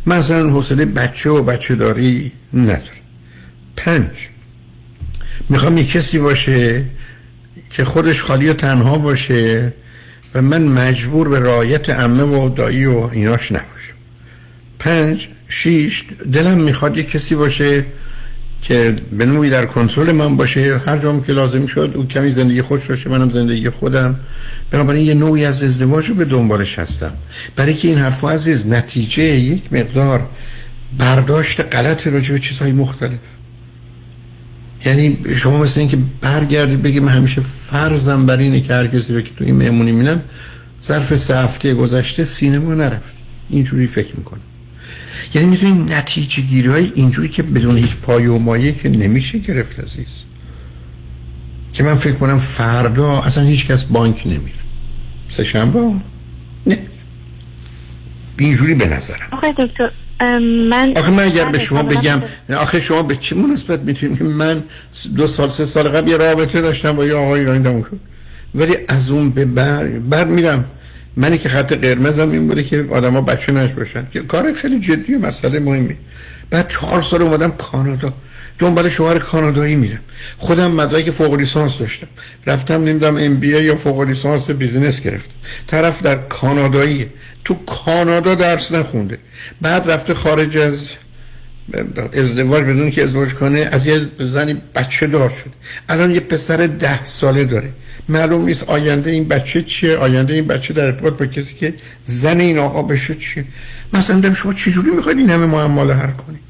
مثلا 0.08 0.50
حوصله 0.50 0.86
بچه 0.86 1.30
و 1.30 1.44
بچه 1.44 1.76
داری 1.76 2.32
نداره 2.54 3.02
پنج 3.76 4.10
می‌خوام 5.50 5.78
یه 5.78 5.86
کسی 5.86 6.20
باشه 6.20 6.86
که 7.70 7.84
خودش 7.84 8.22
خالی 8.22 8.50
و 8.50 8.54
تنها 8.54 8.98
باشه 8.98 9.74
و 10.36 10.42
من 10.42 10.62
مجبور 10.62 11.30
به 11.30 11.40
رایت 11.40 11.90
امه 11.90 12.24
و 12.24 12.50
دایی 12.50 12.86
و 12.86 12.98
ایناش 12.98 13.52
نباشم. 13.52 13.96
پنج 14.80 15.28
شیش 15.48 16.06
دلم 16.34 16.62
می‌خواد 16.62 16.98
یه 16.98 17.04
کسی 17.04 17.36
باشه 17.36 17.86
که 18.62 18.96
به 19.12 19.26
نوعی 19.26 19.50
در 19.50 19.66
کنترل 19.66 20.12
من 20.12 20.38
باشه. 20.38 20.78
هر 20.86 20.98
جام 20.98 21.24
که 21.24 21.34
لازم 21.34 21.66
شد 21.66 21.94
او 21.96 22.06
کمی 22.06 22.32
زندگی 22.32 22.62
خودش 22.62 22.86
باشه 22.86 23.10
منم 23.10 23.30
زندگی 23.30 23.70
خودم. 23.70 24.20
بنابراین 24.72 25.06
یه 25.06 25.14
نوعی 25.14 25.46
از 25.46 25.64
ازدواج 25.64 26.10
رو 26.10 26.16
به 26.16 26.26
دنبالش 26.26 26.80
هستم. 26.80 27.12
برای 27.56 27.74
که 27.74 27.88
این 27.88 27.98
حرف 27.98 28.24
عزیز 28.24 28.68
نتیجه 28.68 29.24
یک 29.24 29.74
مقدار 29.74 30.28
برداشت 30.98 31.60
غلط 31.76 32.08
راجع 32.08 32.34
به 32.34 32.40
چیزهای 32.40 32.72
مختلف. 32.72 33.20
یعنی 34.86 35.18
شما 35.36 35.64
مثل 35.64 35.80
اینکه 35.80 35.98
برگردید 36.22 36.82
بگی 36.82 37.00
من 37.00 37.12
همیشه 37.12 37.42
فرضم 37.42 38.26
بر 38.26 38.38
اینه 38.38 38.62
که 38.62 38.74
هر 38.74 38.88
کسی 38.88 39.14
رو 39.14 39.22
که 39.22 39.30
تو 39.38 39.44
این 39.44 39.56
مهمونی 39.56 39.92
می‌بینم 39.92 40.22
ظرف 40.84 41.16
سه 41.16 41.38
هفته 41.38 41.74
گذشته 41.74 42.26
سینما 42.26 42.74
نرفت. 42.74 43.16
اینجوری 43.50 43.88
فکر 43.88 44.16
می‌کنم. 44.18 44.42
یعنی 45.34 45.48
می‌تونید 45.48 45.93
نتیجه 45.93 46.41
گیری 46.41 46.69
های 46.69 46.91
اینجوری 46.95 47.30
که 47.30 47.43
بدون 47.43 47.77
هیچ 47.77 47.95
پای 47.95 48.27
و 48.27 48.38
مایه 48.38 48.72
که 48.72 48.89
نمیشه 48.89 49.38
گرفت 49.38 49.80
عزیز. 49.80 50.07
که 51.73 51.84
من 51.84 51.95
فکر 51.95 52.14
کنم 52.14 52.38
فردا 52.39 53.22
اصلا 53.22 53.43
هیچ 53.43 53.68
کس 53.68 53.84
بانک 53.84 54.22
نمیره. 54.26 54.61
سه 55.30 55.43
شنبه 55.43 55.80
نه. 56.68 56.77
اینجوری 58.38 58.76
به 58.76 58.88
نظرم. 58.88 59.27
آخه 59.31 59.53
دکتر 59.57 59.91
من 60.69 60.93
آخه 60.98 61.11
من 61.11 61.23
اگر 61.23 61.49
به 61.49 61.60
شما 61.60 61.84
بگم 61.84 62.22
آخه 62.49 62.80
شما 62.80 63.03
به 63.03 63.15
چه 63.15 63.35
مناسبت 63.35 63.80
می‌تونید 63.80 64.18
که 64.18 64.23
من 64.23 64.64
دو 65.15 65.27
سال 65.27 65.49
سه 65.49 65.65
سال 65.65 65.89
قبل 65.89 66.10
یه 66.10 66.18
رابطه 66.18 66.61
داشتم 66.61 66.91
با 66.91 67.06
یه 67.06 67.14
آقای 67.14 67.39
ایرانی 67.39 67.64
دمون 67.64 67.84
شد. 67.84 67.99
ولی 68.56 68.77
از 68.88 69.10
اون 69.10 69.30
به 69.30 69.45
بر 69.45 69.99
بعد 69.99 70.27
میرم 70.27 70.65
منی 71.18 71.38
که 71.38 71.50
خط 71.50 71.74
قرمزم 71.74 72.32
این 72.32 72.48
بوده 72.48 72.64
که 72.64 72.86
آدما 72.92 73.22
بچه 73.22 73.52
نش 73.52 73.72
باشن. 73.72 74.08
که 74.14 74.20
کار 74.20 74.54
خیلی 74.54 74.80
جدی 74.80 75.16
و 75.16 75.20
مسئله 75.20 75.60
مهمی. 75.60 75.98
بعد 76.50 76.68
چهار 76.68 77.02
سال 77.02 77.22
اومدم 77.22 77.52
کانادا. 77.52 78.14
دنبال 78.60 78.90
شوهر 78.90 79.20
کانادایی 79.20 79.76
میرم. 79.76 80.00
خودم 80.38 80.72
مدرک 80.72 81.12
فوق 81.12 81.34
لیسانس 81.34 81.78
داشتم. 81.78 82.08
رفتم 82.48 82.84
نمی‌دونم 82.84 83.18
ام 83.18 83.36
بی 83.36 83.48
یا 83.48 83.76
فوق 83.76 84.02
لیسانس 84.02 84.50
بیزینس 84.50 85.02
گرفتم. 85.02 85.32
طرف 85.68 86.02
در 86.02 86.16
کانادایی 86.16 87.08
تو 87.46 87.54
کانادا 87.54 88.36
درس 88.36 88.72
نخونده. 88.72 89.18
بعد 89.62 89.92
رفته 89.92 90.14
خارج 90.14 90.58
از 90.58 90.86
ازدواج 92.14 92.64
بدون 92.64 92.91
که 92.91 93.03
ازدواج 93.03 93.34
کنه 93.34 93.69
از 93.72 93.88
یه 93.88 94.07
زنی 94.19 94.61
بچه 94.76 95.07
دار 95.07 95.30
شد 95.30 95.49
الان 95.89 96.11
یه 96.11 96.19
پسر 96.19 96.57
ده 96.68 97.06
ساله 97.06 97.43
داره. 97.43 97.69
معلوم 98.10 98.45
نیست 98.45 98.69
آینده 98.69 99.11
این 99.11 99.27
بچه 99.27 99.61
چیه 99.61 99.98
آینده 99.98 100.34
این 100.34 100.48
بچه 100.48 100.73
در 100.73 100.85
ارتباط 100.85 101.14
با 101.14 101.26
کسی 101.26 101.56
که 101.56 101.73
زن 102.03 102.39
این 102.39 102.57
آقا 102.57 102.81
بشه 102.81 103.15
چیه. 103.15 103.45
مثلا 103.93 104.19
دم 104.19 104.34
شما 104.34 104.53
چجوری 104.53 104.89
می‌خواید 104.89 105.18
این 105.18 105.30
همه 105.30 105.45
معمال 105.45 105.91
هر 105.91 106.11
کنید؟ 106.11 106.41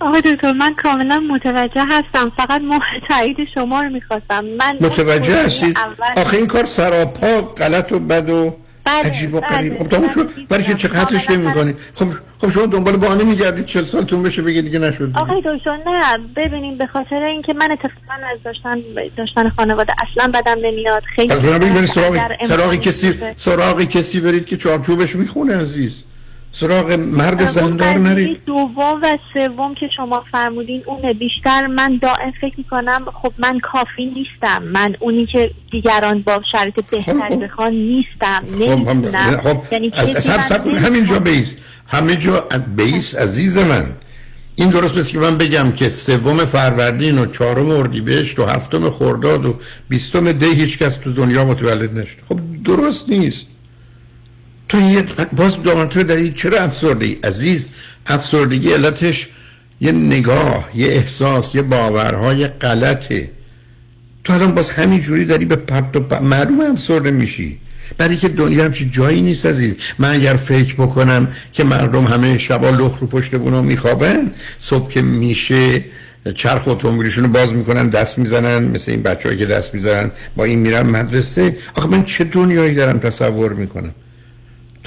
آقای 0.00 0.20
دکتر 0.20 0.52
من 0.52 0.74
کاملا 0.82 1.18
متوجه 1.18 1.84
هستم. 1.84 2.32
فقط 2.36 2.60
ما 2.60 2.80
تایید 3.08 3.36
شما 3.54 3.82
رو 3.82 3.88
می‌خواستم. 3.90 4.44
من 4.44 4.76
متوجه 4.80 5.44
هستید؟ 5.44 5.78
آخه 6.16 6.36
این 6.36 6.46
کار 6.46 6.64
سراپا 6.64 7.40
غلط 7.42 7.92
و 7.92 7.98
بد 7.98 8.30
و 8.30 8.56
بله، 8.88 9.06
عجیب 9.10 9.34
و 9.34 9.40
غریب. 9.40 9.78
خب 9.78 9.88
تموم 9.88 10.08
شد. 10.08 10.30
برای 10.48 10.64
که 10.64 10.74
چقدرش 10.74 11.30
نمی 11.30 11.52
کنید. 11.52 11.76
خب 11.94 12.06
خب 12.38 12.50
شما 12.50 12.66
دنبال 12.66 12.96
بهانه 12.96 13.24
میگردید. 13.24 13.64
40 13.64 13.84
سالتون 13.84 14.22
بشه 14.22 14.42
بگید 14.42 14.64
دیگه 14.64 14.78
نشد. 14.78 15.10
آقای 15.14 15.42
دکتر 15.44 15.78
نه. 15.86 16.18
ببینیم 16.36 16.78
به 16.78 16.86
خاطر 16.86 17.22
اینکه 17.22 17.54
من 17.54 17.72
اتفاقا 17.72 18.14
از 18.32 18.38
داشتن 18.44 18.78
داشتن 19.16 19.48
خانواده 19.48 19.92
اصلا 20.02 20.32
بدم 20.40 20.66
نمیاد. 20.66 21.02
خیلی 21.16 21.34
برید 21.34 21.86
سراغ 21.86 22.46
سراغ 22.48 22.74
کسی 22.74 23.14
سراغ 23.36 23.82
کسی 23.82 24.20
برید 24.20 24.46
که 24.46 24.56
چارچوبش 24.56 25.16
می‌خونه 25.16 25.56
عزیز. 25.60 26.02
سراغ 26.52 26.92
مرد 26.92 27.46
زندار 27.46 27.88
اون 27.88 28.06
نرید. 28.06 28.44
دوم 28.46 29.00
و 29.02 29.18
سوم 29.34 29.74
که 29.74 29.88
شما 29.96 30.24
فرمودین 30.32 30.82
اونه. 30.86 31.14
بیشتر 31.14 31.66
من 31.66 31.98
دائم 32.02 32.32
فکر 32.40 32.54
می‌کنم 32.56 33.04
خب 33.22 33.32
من 33.38 33.60
کافی 33.72 34.04
نیستم. 34.06 34.62
من 34.62 34.96
اونی 35.00 35.26
که 35.26 35.50
دیگران 35.70 36.22
با 36.22 36.40
شرایط 36.52 36.74
بهتری 36.90 37.36
بخوان 37.36 37.72
نیستم 37.72 38.40
خب 38.52 38.62
نمی‌تونم. 38.62 39.36
خب 39.36 39.72
یعنی 39.72 39.90
از- 39.94 40.08
کسی 40.08 40.16
از- 40.16 40.24
سب 40.24 40.36
من 40.36 40.42
سب 40.42 40.64
کن 40.64 40.70
نمی‌خواد. 40.70 40.92
همینجا 40.92 41.18
بیس 41.18 41.56
همه 41.86 42.16
جا 42.16 42.44
بیس 42.76 43.14
عزیز 43.16 43.58
من. 43.58 43.86
این 44.56 44.68
درست 44.70 44.94
بس 44.94 45.08
که 45.08 45.18
من 45.18 45.38
بگم 45.38 45.72
که 45.72 45.88
سوم 45.88 46.36
فروردین 46.44 47.18
و 47.18 47.26
چهارم 47.26 47.70
اردیبهشت 47.70 48.38
و 48.38 48.44
هفتم 48.44 48.90
خرداد 48.90 49.46
و 49.46 49.54
بیستم 49.88 50.32
دی 50.32 50.46
هیچ 50.46 50.78
کس 50.78 50.96
تو 50.96 51.12
دنیا 51.12 51.44
متولد 51.44 51.98
نشد. 51.98 52.18
خب 52.28 52.40
درست 52.64 53.08
نیست. 53.08 53.46
تو 54.68 54.80
یه 54.80 55.04
باز 55.32 55.62
دامن 55.62 55.88
تو 55.88 56.02
داری 56.02 56.30
چرا 56.30 56.60
افسردگی؟ 56.60 57.18
عزیز 57.24 57.68
افسردگی 58.06 58.72
علتش 58.72 59.28
یه 59.80 59.92
نگاه 59.92 60.68
یه 60.74 60.86
احساس 60.86 61.54
یه 61.54 61.62
باورهای 61.62 62.48
غلطه. 62.48 63.30
تو 64.24 64.32
الان 64.32 64.54
باز 64.54 64.70
همین 64.70 65.00
جوری 65.00 65.24
داری 65.24 65.44
به 65.44 65.56
پرت 65.56 65.96
و 65.96 66.04
پ- 66.10 66.22
معلوم 66.22 66.60
افسرده 66.60 67.10
میشی. 67.10 67.58
برای 67.98 68.16
که 68.16 68.28
دنیا 68.28 68.64
همچی 68.64 68.90
جایی 68.90 69.20
نیست 69.20 69.46
عزیز. 69.46 69.74
من 69.98 70.14
اگر 70.14 70.34
فکر 70.34 70.74
بکنم 70.74 71.28
که 71.52 71.64
مردم 71.64 72.04
همه 72.04 72.38
شبا 72.38 72.70
لخ 72.70 72.98
رو 72.98 73.06
پشت 73.06 73.34
بونو 73.34 73.62
میخوابن 73.62 74.32
صبح 74.60 74.90
که 74.90 75.02
میشه 75.02 75.84
چرخ 76.34 76.68
اتومبیلشون 76.68 77.24
رو 77.24 77.30
باز 77.30 77.54
می‌کنن 77.54 77.88
دست 77.88 78.18
می‌زنن 78.18 78.64
مثل 78.64 78.90
این 78.92 79.02
بچه 79.02 79.36
که 79.36 79.46
دست 79.46 79.74
می‌زنن 79.74 80.10
با 80.36 80.44
این 80.44 80.58
میرن 80.58 80.86
مدرسه. 80.86 81.56
آخه 81.74 81.88
من 81.88 82.04
چه 82.04 82.24
دنیایی 82.24 82.74
دارم 82.74 82.98
تصور 82.98 83.52
می‌کنم؟ 83.52 83.94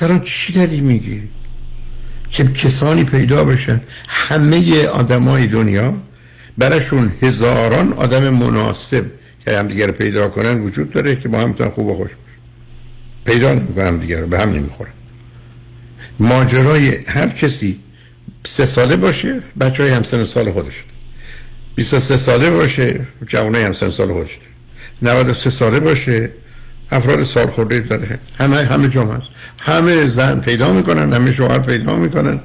الان 0.04 0.22
چی 0.22 0.54
داری 0.54 0.82
میگی؟ 0.82 1.22
که 2.32 2.44
کسانی 2.44 3.04
پیدا 3.04 3.44
بشن 3.46 3.82
همه 4.08 4.86
آدمای 4.86 5.48
دنیا 5.48 5.94
براشون 6.58 7.12
هزاران 7.22 7.94
آدم 7.94 8.30
مناسب 8.30 9.06
که 9.46 9.58
هم 9.58 9.68
دیگر 9.68 9.92
پیدا 9.92 10.30
کنن 10.30 10.62
وجود 10.62 10.92
داره 10.92 11.16
که 11.16 11.30
با 11.30 11.40
هم 11.40 11.54
خوب 11.54 11.88
و 11.88 11.96
خوش 11.96 12.10
باشن. 12.10 12.18
پیدا 13.26 13.54
نمی‌کنن 13.54 13.98
دیگر 13.98 14.22
به 14.22 14.40
هم 14.40 14.50
نمی‌خورن. 14.50 14.92
ماجرای 16.20 16.96
هر 17.08 17.30
کسی 17.30 17.80
سه 18.46 18.66
ساله 18.66 18.96
باشه 18.96 19.40
بچه 19.60 19.84
های 19.84 19.92
همسن 19.92 20.26
سال 20.26 20.52
خودش. 20.52 20.84
23 21.76 22.18
ساله 22.18 22.50
باشه 22.50 23.00
جوانای 23.28 23.64
همسن 23.64 23.90
سال 23.90 24.14
خودش. 24.14 24.40
93 25.02 25.50
ساله 25.50 25.80
باشه 25.80 26.30
افراد 26.92 27.24
سال 27.24 27.48
خورده 27.48 27.80
داره. 27.80 28.20
همه 28.38 28.58
همه 28.58 28.90
جمعه 28.90 29.16
هست. 29.16 29.28
همه 29.58 30.08
زن 30.08 30.40
پیدا 30.40 30.74
می‌کنن 30.74 31.14
همه 31.14 31.32
شوهر 31.32 31.60
پیدا 31.60 31.96
می‌کنن. 31.96 32.40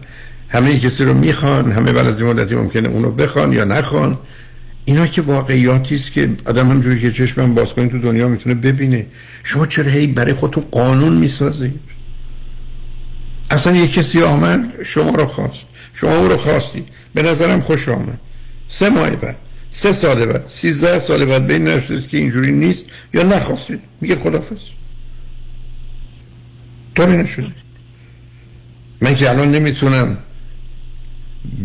همه 0.48 0.78
کسی 0.78 1.04
رو 1.04 1.14
می‌خوان 1.14 1.72
همه 1.72 1.92
بعد 1.92 2.06
از 2.06 2.22
مدتی 2.22 2.54
ممکنه 2.54 2.88
اونو 2.88 3.10
بخوان 3.10 3.52
یا 3.52 3.64
نخوان. 3.64 4.18
اینا 4.84 5.06
که 5.06 5.22
واقعیاتی 5.22 5.94
است 5.94 6.12
که 6.12 6.30
آدم 6.46 6.70
همجوری 6.70 7.00
که 7.00 7.12
چشمم 7.12 7.54
باز 7.54 7.72
کنید 7.72 7.90
تو 7.90 7.98
دنیا 7.98 8.28
می‌تونه 8.28 8.54
ببینه. 8.54 9.06
شما 9.44 9.66
چرا 9.66 9.90
هی 9.90 10.06
برای 10.06 10.34
خودتون 10.34 10.64
قانون 10.72 11.12
می‌سازید؟ 11.12 11.80
اصلا 13.50 13.76
یه 13.76 13.88
کسی 13.88 14.22
آمد 14.22 14.82
شما 14.84 15.10
رو 15.10 15.26
خواست. 15.26 15.66
شما 15.94 16.16
او 16.16 16.28
رو 16.28 16.36
خواستید. 16.36 16.88
به 17.14 17.22
نظرم 17.22 17.60
خوش 17.60 17.88
آمد. 17.88 18.20
سه 18.68 18.88
ماه 18.90 19.10
بعد. 19.10 19.36
سه 19.76 19.92
سال 19.92 20.26
بعد 20.26 20.44
سیزده 20.50 20.98
سال 20.98 21.24
بعد 21.24 21.46
بین 21.46 21.68
نشدید 21.68 22.08
که 22.08 22.16
اینجوری 22.16 22.52
نیست 22.52 22.86
یا 23.14 23.22
نخواستید. 23.22 23.80
میگه 24.00 24.16
خدافز 24.16 24.58
طوری 26.94 27.16
نشده. 27.16 27.52
من 29.00 29.14
که 29.14 29.30
الان 29.30 29.50
نمی‌تونم 29.50 30.18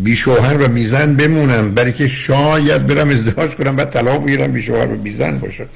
بی 0.04 0.16
شوهر 0.16 0.62
و 0.62 0.68
بی 0.68 0.86
زن 0.86 1.16
بمونم 1.16 1.74
برای 1.74 1.92
که 1.92 2.08
شاید 2.08 2.86
برم 2.86 3.08
ازدواج 3.08 3.50
کنم 3.50 3.76
بعد 3.76 3.90
طلاق 3.90 4.24
بگیرم 4.24 4.52
بی 4.52 4.62
شوهر 4.62 4.92
و 4.92 4.96
بی 4.96 5.10
زن 5.10 5.38
باشم. 5.38 5.66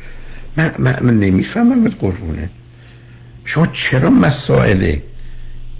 من, 0.56 0.70
من, 0.78 0.96
من 1.02 1.20
نمی‌فهمم 1.20 1.88
قربونه. 1.88 2.50
شما 3.44 3.66
چرا 3.66 4.10
مسائل 4.10 4.96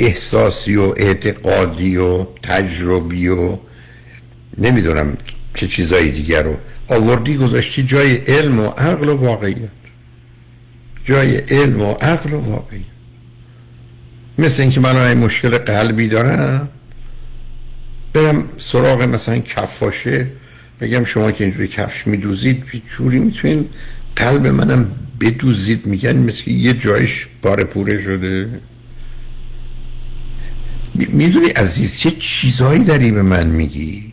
احساسی 0.00 0.76
و 0.76 0.94
اعتقادی 0.96 1.96
و 1.96 2.26
تجربی 2.42 3.28
و 3.28 3.58
نمی‌دونم 4.58 5.16
چه 5.56 5.66
چیزایی 5.66 6.10
دیگر 6.10 6.42
رو؟ 6.42 6.58
آوردی 6.88 7.36
گذاشتی 7.36 7.82
جای 7.82 8.16
علم 8.16 8.58
و 8.58 8.66
عقل 8.66 9.08
و 9.08 9.16
واقعیت. 9.16 9.70
جای 11.04 11.36
علم 11.36 11.82
و 11.82 11.92
عقل 11.92 12.32
و 12.32 12.40
واقعیت. 12.40 12.82
مثل 14.38 14.62
اینکه 14.62 14.80
من 14.80 14.96
الان 14.96 15.18
مشکل 15.18 15.58
قلبی 15.58 16.08
دارم؟ 16.08 16.68
برم 18.12 18.48
سراغ 18.58 19.02
مثلا 19.02 19.38
کفاشه 19.38 20.26
بگم 20.80 21.04
شما 21.04 21.32
که 21.32 21.44
اینجوری 21.44 21.68
کفش 21.68 22.06
میدوزید 22.06 22.64
جوری 22.96 23.18
می‌تونین 23.18 23.68
قلب 24.16 24.46
منم 24.46 24.92
بدوزید. 25.20 25.86
میگن 25.86 26.16
مثل 26.16 26.42
که 26.42 26.50
یه 26.50 26.74
جایش 26.74 27.26
بار 27.42 27.64
پوره 27.64 28.02
شده. 28.02 28.60
می‌دونی 30.94 31.48
عزیز 31.48 31.98
چه 31.98 32.10
چیزایی 32.10 32.84
داری 32.84 33.10
به 33.10 33.22
من 33.22 33.46
میگی؟ 33.46 34.12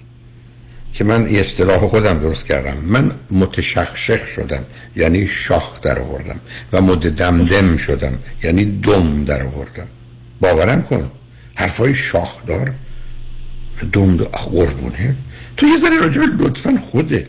که 0.93 1.03
من 1.03 1.27
اصطلاح 1.27 1.77
خودم 1.77 2.19
درست 2.19 2.45
کردم. 2.45 2.77
من 2.77 3.11
متشخشخ 3.31 4.27
شدم 4.27 4.65
یعنی 4.95 5.27
شاخ 5.27 5.81
در 5.81 5.99
آوردم 5.99 6.39
و 6.73 6.81
متدمدم 6.81 7.77
شدم 7.77 8.19
یعنی 8.43 8.65
دم 8.65 9.23
در 9.23 9.43
آوردم. 9.43 9.87
باورم 10.41 10.81
کن 10.81 11.11
حرفای 11.55 11.95
شاخدار 11.95 12.73
دم 13.91 14.17
قربونه. 14.17 15.15
تو 15.57 15.65
یه 15.67 15.77
ذره 15.77 15.97
راجب 15.97 16.21
لطفا 16.21 16.77
خودت 16.77 17.27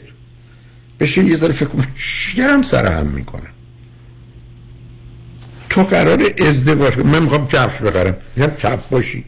بشین 1.00 1.26
یه 1.26 1.36
ذره 1.36 1.52
فکر 1.52 1.68
کن 1.68 1.86
چی 1.96 2.42
سر 2.62 2.92
هم 2.92 3.06
می‌کنم 3.06 3.50
تو 5.70 5.82
قرار 5.82 6.22
ازدواج 6.38 6.98
من 6.98 7.22
می‌خوام 7.22 7.48
کفش 7.48 7.82
بخرم. 7.82 8.16
میگم 8.36 8.52
کف 8.54 8.88
باشی. 8.88 9.24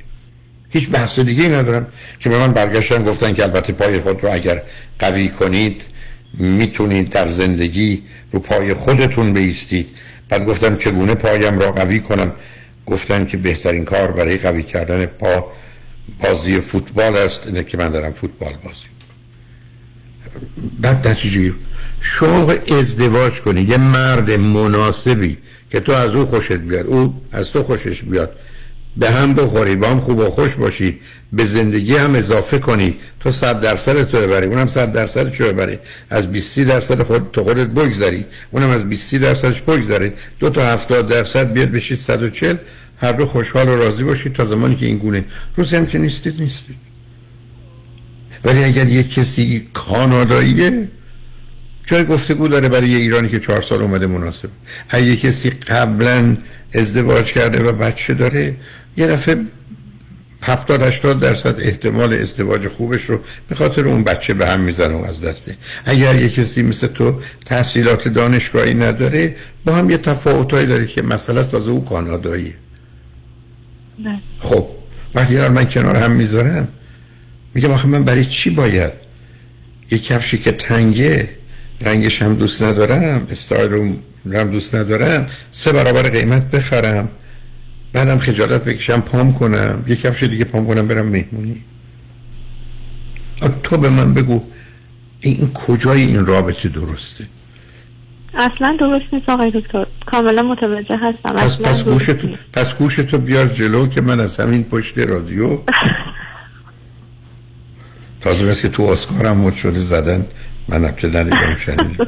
هیچ 0.76 0.90
بحث 0.90 1.18
دیگه 1.18 1.48
ندارم 1.48 1.86
که 2.20 2.28
به 2.28 2.38
من 2.38 2.52
برگشتن 2.52 3.04
گفتن 3.04 3.34
که 3.34 3.42
البته 3.42 3.72
پای 3.72 4.00
خود 4.00 4.24
رو 4.24 4.32
اگر 4.32 4.62
قوی 4.98 5.28
کنید 5.28 5.82
می‌تونید 6.34 7.10
در 7.10 7.28
زندگی 7.28 8.02
رو 8.32 8.40
پای 8.40 8.74
خودتون 8.74 9.32
بیستید. 9.32 9.88
بعد 10.28 10.46
گفتم 10.46 10.76
چگونه 10.76 11.14
پایم 11.14 11.58
را 11.58 11.72
قوی 11.72 12.00
کنم؟ 12.00 12.32
گفتن 12.86 13.26
که 13.26 13.36
بهترین 13.36 13.84
کار 13.84 14.12
برای 14.12 14.36
قوی 14.36 14.62
کردن 14.62 15.06
پا 15.06 15.52
بازی 16.20 16.60
فوتبال 16.60 17.16
است. 17.16 17.46
اینه 17.46 17.64
که 17.64 17.78
من 17.78 17.88
دارم 17.88 18.12
فوتبال 18.12 18.52
بازی 18.64 18.86
بعد 20.80 21.08
نتیجه 21.08 21.52
شما 22.00 22.52
ازدواج 22.78 23.40
کنی. 23.40 23.62
یه 23.62 23.76
مرد 23.76 24.30
مناسبی 24.30 25.38
که 25.70 25.80
تو 25.80 25.92
از 25.92 26.14
او 26.14 26.26
خوشت 26.26 26.52
بیاد. 26.52 26.86
او 26.86 27.22
از 27.32 27.52
تو 27.52 27.62
خوشش 27.62 28.02
بیاد. 28.02 28.32
به 28.96 29.10
هم 29.10 29.34
بخورید 29.34 29.80
با 29.80 29.88
هم 29.88 30.00
خوب 30.00 30.18
و 30.18 30.24
خوش 30.24 30.54
باشید 30.54 31.00
به 31.32 31.44
زندگی 31.44 31.96
هم 31.96 32.14
اضافه 32.14 32.58
کنی. 32.58 32.96
تو 33.20 33.30
صد 33.30 33.60
درصد 33.60 34.04
تو 34.04 34.16
ببری. 34.20 34.46
اونم 34.46 34.66
صد 34.66 34.92
درصد 34.92 35.32
چه 35.32 35.52
ببری. 35.52 35.78
از 36.10 36.32
20 36.32 36.60
درصد 36.60 37.02
خود 37.02 37.30
تو 37.32 37.44
خودت 37.44 37.66
بگذری. 37.66 38.24
اونم 38.50 38.70
از 38.70 38.88
20 38.88 39.14
درصدش 39.14 39.60
بگذارید 39.60 40.12
دو 40.38 40.50
تا 40.50 40.66
70 40.66 41.08
درصد 41.08 41.52
بیاد 41.52 41.68
بشید 41.68 41.98
140 41.98 42.56
هر 43.00 43.12
دو 43.12 43.26
خوشحال 43.26 43.68
و 43.68 43.76
راضی 43.76 44.04
باشید 44.04 44.32
تا 44.32 44.44
زمانی 44.44 44.76
که 44.76 44.86
این 44.86 44.98
گونه 44.98 45.24
روزی 45.56 45.76
هم 45.76 45.86
که 45.86 45.98
نیستید 45.98 46.40
نیستید. 46.40 46.76
ولی 48.44 48.64
اگر 48.64 48.88
یک 48.88 49.14
کسی 49.14 49.68
کاناداییه 49.72 50.88
جای 51.86 52.04
گفتگو 52.04 52.48
داره 52.48 52.68
برای 52.68 52.88
یه 52.88 52.98
ایرانی 52.98 53.28
که 53.28 53.40
چهار 53.40 53.62
سال 53.62 53.82
اومده 53.82 54.06
مناسب. 54.06 54.48
اگه 54.88 55.16
کسی 55.16 55.50
قبلا 55.50 56.36
ازدواج 56.76 57.32
کرده 57.32 57.62
و 57.64 57.72
بچه 57.72 58.14
داره 58.14 58.54
یه 58.96 59.06
دفعه 59.06 59.36
70 60.42 60.82
80 60.82 61.20
درصد 61.20 61.60
احتمال 61.60 62.14
ازدواج 62.14 62.68
خوبش 62.68 63.02
رو 63.02 63.20
به 63.48 63.54
خاطر 63.54 63.88
اون 63.88 64.04
بچه 64.04 64.34
به 64.34 64.46
هم 64.46 64.60
می‌زنه 64.60 64.94
و 64.94 65.04
از 65.04 65.20
دست 65.24 65.42
میده. 65.46 65.58
اگر 65.84 66.14
یه 66.14 66.28
کسی 66.28 66.62
مثل 66.62 66.86
تو 66.86 67.20
تحصیلات 67.46 68.08
دانشگاهی 68.08 68.74
نداره 68.74 69.36
با 69.64 69.74
هم 69.74 69.90
یه 69.90 69.98
تفاوتایی 69.98 70.66
داره 70.66 70.86
که 70.86 71.02
مسئله 71.02 71.40
است 71.40 71.50
تازه 71.50 71.70
او 71.70 71.84
کاناداییه. 71.84 72.54
نه. 73.98 74.22
خب 74.38 74.66
وقتی 75.14 75.48
من 75.48 75.64
کنار 75.64 75.96
هم 75.96 76.10
می‌ذارم 76.10 76.68
میگم 77.54 77.70
آخه 77.70 77.88
من 77.88 78.04
برای 78.04 78.24
چی 78.24 78.50
باید؟ 78.50 78.92
یه 79.90 79.98
کفشی 79.98 80.38
که 80.38 80.52
تنگه 80.52 81.28
رنگش 81.80 82.22
هم 82.22 82.34
دوست 82.34 82.62
ندارم 82.62 83.26
استایل 83.30 83.92
هم 84.32 84.50
دوست 84.50 84.74
ندارم. 84.74 85.26
سه 85.52 85.72
برابر 85.72 86.02
قیمت 86.02 86.50
بخرم. 86.50 87.08
بعدم 87.92 88.18
خجالت 88.18 88.64
بکشم 88.64 89.00
پام 89.00 89.32
کنم. 89.32 89.84
یه 89.86 89.96
کفش 89.96 90.22
دیگه 90.22 90.44
پام 90.44 90.66
کنم 90.66 90.88
برم 90.88 91.06
مهمونی. 91.06 91.64
تو 93.62 93.76
به 93.76 93.90
من 93.90 94.14
بگو 94.14 94.42
این, 95.20 95.50
کجای 95.54 96.02
این 96.02 96.26
رابطه 96.26 96.68
درسته؟ 96.68 97.24
اصلا 98.34 98.76
درست 98.80 99.04
نیست 99.12 99.28
آقای 99.28 99.50
دکتر. 99.50 99.86
کاملا 100.06 100.42
متوجه 100.42 100.96
هستم. 100.96 101.32
پس 101.32 101.60
پس 101.60 101.84
گوشتو 101.84 102.28
نیست. 102.28 102.40
پس 102.52 102.74
گوشتو 102.74 103.18
بیار 103.18 103.46
جلو 103.46 103.86
که 103.86 104.00
من 104.00 104.20
از 104.20 104.40
همین 104.40 104.64
پشت 104.64 104.98
رادیو. 104.98 105.58
تازه 108.20 108.46
بس 108.46 108.62
که 108.62 108.68
تو 108.68 108.82
اسکارم 108.82 109.36
مد 109.36 109.52
شده 109.52 109.80
زدن. 109.80 110.26
من 110.68 110.84
ابتدا 110.84 111.20
ندیدم 111.20 111.56
شنیدم 111.66 112.06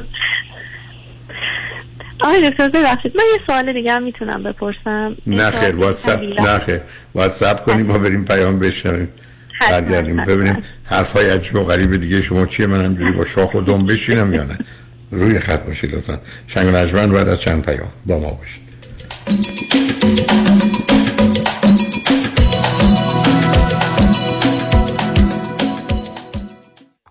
آقای 2.23 2.49
دکتر 2.49 2.69
ببخشید. 2.69 3.17
من 3.17 3.23
یه 3.33 3.39
سوال 3.47 3.73
دیگه 3.73 3.93
هم 3.93 4.03
می‌تونم 4.03 4.43
بپرسم. 4.43 5.15
نه 5.27 5.51
خیر 5.51 5.91
سب 5.93 6.23
نه 6.23 6.59
خیر. 6.59 6.81
سب 7.29 7.63
کنیم 7.65 7.85
ما 7.85 7.97
بریم 7.97 8.25
پیام 8.25 8.59
بشنویم. 8.59 9.09
برگردیم. 9.71 10.25
ببینیم 10.25 10.63
حرف 10.83 11.11
های 11.11 11.29
عجیب 11.29 11.55
و 11.55 11.63
غریب 11.63 11.95
دیگه 11.95 12.21
شما 12.21 12.45
چیه؟ 12.45 12.67
من 12.67 12.85
همجوری 12.85 13.11
با 13.11 13.25
شاخ 13.25 13.53
و 13.53 13.61
دم 13.61 13.85
بشینم 13.85 14.33
یا 14.33 14.43
نه؟ 14.43 14.57
روی 15.11 15.39
خط 15.39 15.65
باشید 15.65 15.95
لطفا. 15.95 16.19
شنگ 16.47 16.67
و 16.67 16.71
نجمن 16.71 17.11
بعد 17.11 17.29
از 17.29 17.41
چند 17.41 17.65
پیام 17.65 17.89
با 18.05 18.19
ما 18.19 18.31
باشید. 18.31 18.69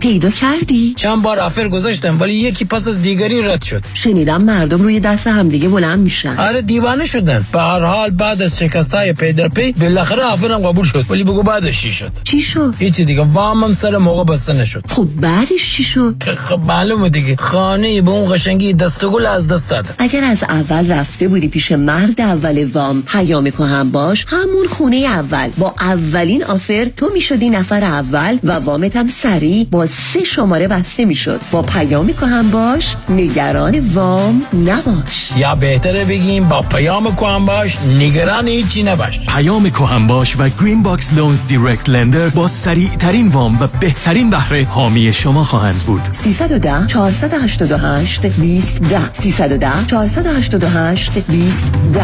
پیدا 0.00 0.30
کردی؟ 0.30 0.94
چند 0.96 1.22
بار 1.22 1.38
offer 1.38 1.68
گذاشتم 1.68 2.20
ولی 2.20 2.34
یکی 2.34 2.64
پس 2.64 2.88
از 2.88 3.02
دیگری 3.02 3.42
رد 3.42 3.62
شد. 3.62 3.82
شنیدم 3.94 4.42
مردم 4.42 4.82
روی 4.82 5.00
دست 5.00 5.26
همدیگه 5.26 5.68
بلند 5.68 5.98
میشن. 5.98 6.36
آره 6.38 6.62
دیوانه 6.62 7.06
شدن. 7.06 7.46
به 7.52 7.60
هر 7.60 7.80
حال 7.80 8.10
بعد 8.10 8.42
از 8.42 8.58
شکستای 8.58 9.12
پی 9.12 9.32
در 9.32 9.48
پی 9.48 9.72
بالاخره 9.72 10.22
offer 10.22 10.59
م 10.59 10.66
قبول 10.66 10.84
شد. 10.84 11.04
ولی 11.10 11.24
بگو 11.24 11.42
بعدش 11.42 11.82
چی 11.82 11.92
شد؟ 11.92 12.10
چی 12.24 12.40
شد؟ 12.40 12.74
هیچی 12.78 13.04
دیگه. 13.04 13.22
وامم 13.22 13.72
سر 13.72 13.96
موقع 13.96 14.24
بسته 14.24 14.52
نشد. 14.52 14.82
خب 14.88 15.08
بعدش 15.20 15.76
چی 15.76 15.84
شد؟ 15.84 16.22
خب 16.48 16.60
معلومه 16.66 17.08
دیگه. 17.08 17.36
خانه 17.36 18.02
به 18.02 18.10
اون 18.10 18.34
قشنگی 18.34 18.72
دسته 18.72 19.10
گل 19.10 19.26
از 19.26 19.48
دست 19.48 19.70
دادم 19.70 19.94
اگر 19.98 20.24
از 20.24 20.42
اول 20.42 20.92
رفته 20.92 21.28
بودی 21.28 21.48
پیش 21.48 21.72
مرد 21.72 22.20
اول 22.20 22.64
وام 22.64 23.02
پیام 23.02 23.50
کهن 23.50 23.90
باش 23.90 24.26
همون 24.28 24.66
خونه 24.66 24.96
اول. 24.96 25.48
با 25.58 25.74
اولین 25.80 26.44
offer 26.44 26.84
تو 26.96 27.10
می‌شدی 27.14 27.50
نفر 27.50 27.84
اول 27.84 28.38
و 28.44 28.52
وامت 28.52 28.96
هم 28.96 29.08
سریع 29.08 29.66
با 29.70 29.86
سه 29.90 30.24
شماره 30.24 30.68
بسته 30.68 31.04
می‌شد. 31.04 31.40
با 31.50 31.62
پیام 31.62 32.06
کهن 32.06 32.50
باش 32.50 32.96
نگران 33.08 33.80
وام 33.94 34.42
نباش. 34.52 35.32
یا 35.36 35.54
بهتره 35.54 36.04
بگیم 36.04 36.48
با 36.48 36.62
پیام 36.62 37.16
کهن 37.16 37.46
باش 37.46 37.78
نگران 37.80 38.48
هیچی 38.48 38.82
نباش. 38.82 39.20
پیام 39.20 39.70
کهن 39.70 40.06
باش 40.06 40.36
و 40.38 40.48
Green 40.60 40.82
Box 40.82 41.12
Loans 41.12 41.38
direct 41.48 41.88
lender 41.88 42.28
با 42.28 42.48
سریع 42.48 42.96
ترین 42.96 43.28
وام 43.28 43.58
و 43.60 43.66
بهترین 43.80 44.30
بهره 44.30 44.64
حامی 44.64 45.12
شما 45.12 45.44
خواهند 45.44 45.78
بود. 45.78 46.08
310 46.10 46.86
488 46.86 48.26
20 48.26 48.82
10 48.82 49.12
310 49.12 49.86
488 49.86 51.18
20 51.18 51.64
10 51.94 52.00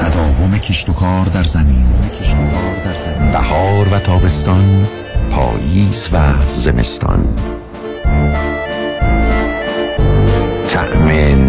تداوم 0.00 0.58
کشت 0.58 0.88
و 0.88 0.92
کار 0.92 1.24
در 1.24 1.44
زمین. 1.44 1.84
بهار 3.32 3.88
و 3.94 3.98
تابستان 3.98 4.86
پاییز 5.30 6.08
و 6.12 6.18
زمستان. 6.48 7.24
طعم 10.68 11.08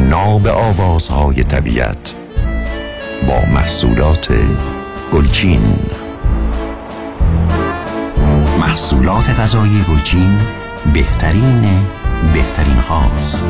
ناب 0.09 0.47
آوازهای 0.47 1.43
طبیعت 1.43 2.13
با 3.27 3.39
محصولات 3.53 4.27
گلچین. 5.13 5.73
محصولات 8.59 9.29
غذایی 9.29 9.85
گلچین 9.89 10.39
بهترین 10.93 11.61
بهترین 12.33 12.77
هاست. 12.77 13.47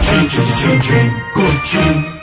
چین 0.00 0.28
چین 0.28 0.44
چین 0.56 0.80
چین 0.80 1.10
گلچین. 1.36 2.17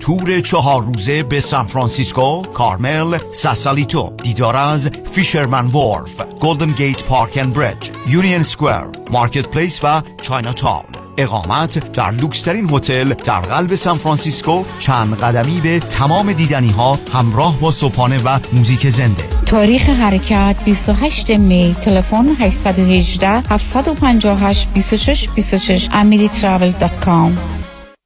تور 0.00 0.40
چهار 0.40 0.82
روزه 0.82 1.22
به 1.22 1.40
سان 1.40 1.66
فرانسیسکو، 1.66 2.42
کارمل، 2.42 3.18
ساسالیتو، 3.32 4.12
دیدار 4.22 4.56
از 4.56 4.90
Fisherman 5.12 5.66
Wharf، 5.66 6.20
Golden 6.40 6.70
Gate 6.70 7.02
Park 7.02 7.38
and 7.42 7.52
Bridge، 7.52 7.90
Union 8.08 8.42
Square، 8.42 8.84
Market 9.10 9.48
Place 9.48 9.80
و 9.82 10.02
Chinatown. 10.22 11.08
اقامت 11.18 11.92
در 11.92 12.10
لوکسترین 12.10 12.70
هتل 12.70 13.14
در 13.14 13.40
قلب 13.40 13.74
سان 13.74 13.98
فرانسیسکو 13.98 14.64
چند 14.78 15.18
قدمی 15.18 15.60
به 15.60 15.78
تمام 15.78 16.32
دیدنی 16.32 16.70
ها 16.70 16.98
همراه 17.12 17.60
با 17.60 17.70
صبحانه 17.70 18.22
و 18.24 18.38
موزیک 18.52 18.88
زنده 18.88 19.24
تاریخ 19.46 19.88
حرکت 19.88 20.56
28 20.64 21.30
می 21.30 21.76
تلفن 21.82 22.26
818 22.40 23.28
758 23.28 24.68
26 24.74 25.28
26 25.34 25.88
amelitravel.com 25.88 27.57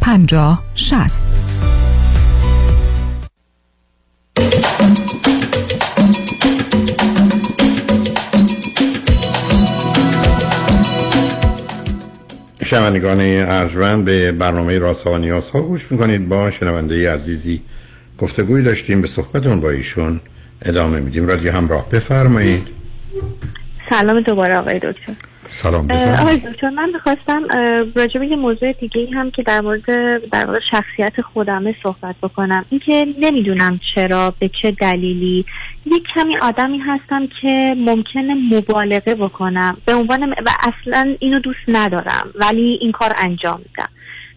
50 0.00 0.62
60 0.74 1.24
شنوندگان 12.64 13.20
ارجمند 13.20 14.04
به 14.04 14.32
برنامه 14.32 14.78
راست 14.78 15.02
ها 15.02 15.12
و 15.12 15.18
نیاز 15.18 15.50
ها 15.50 15.62
گوش 15.62 15.92
می‌کنید. 15.92 16.28
با 16.28 16.50
شنونده 16.50 17.12
عزیزی 17.12 17.62
گفتگوی 18.18 18.62
داشتیم 18.62 19.00
به 19.00 19.08
صحبتون 19.08 19.60
با 19.60 19.70
ایشون 19.70 20.20
ادامه 20.62 21.00
میدیم. 21.00 21.26
رادیو 21.26 21.52
همراه 21.52 21.88
بفرمایید. 21.88 22.68
سلام 23.90 24.20
دوباره 24.20 24.56
آقای 24.56 24.78
دکتر. 24.78 25.29
سلام 25.50 25.90
آقای 26.20 26.36
دکتر 26.36 26.70
من 26.70 26.90
می‌خواستم 26.94 27.42
راجع 27.96 28.20
به 28.20 28.26
یه 28.26 28.36
موضوع 28.36 28.72
دیگه 28.72 29.08
هم 29.14 29.30
که 29.30 29.42
در 29.42 29.60
مورد 29.60 29.84
در 30.32 30.46
واقع 30.46 30.58
شخصیت 30.70 31.20
خودمه 31.20 31.74
صحبت 31.82 32.14
بکنم. 32.22 32.64
اینکه 32.70 33.06
نمی‌دونم 33.18 33.80
چرا 33.94 34.34
به 34.38 34.50
چه 34.62 34.70
دلیلی. 34.70 35.44
یک 35.86 36.02
کمی 36.14 36.38
آدمی 36.38 36.78
هستم 36.78 37.28
که 37.42 37.74
ممکنه 37.76 38.34
مبالغه 38.34 39.14
بکنم. 39.14 39.76
به 39.84 39.94
عنوان 39.94 40.30
و 40.30 40.50
اصلا 40.60 41.16
اینو 41.20 41.38
دوست 41.38 41.68
ندارم 41.68 42.30
ولی 42.34 42.78
این 42.80 42.92
کار 42.92 43.12
انجام 43.18 43.58
میدم. 43.58 43.88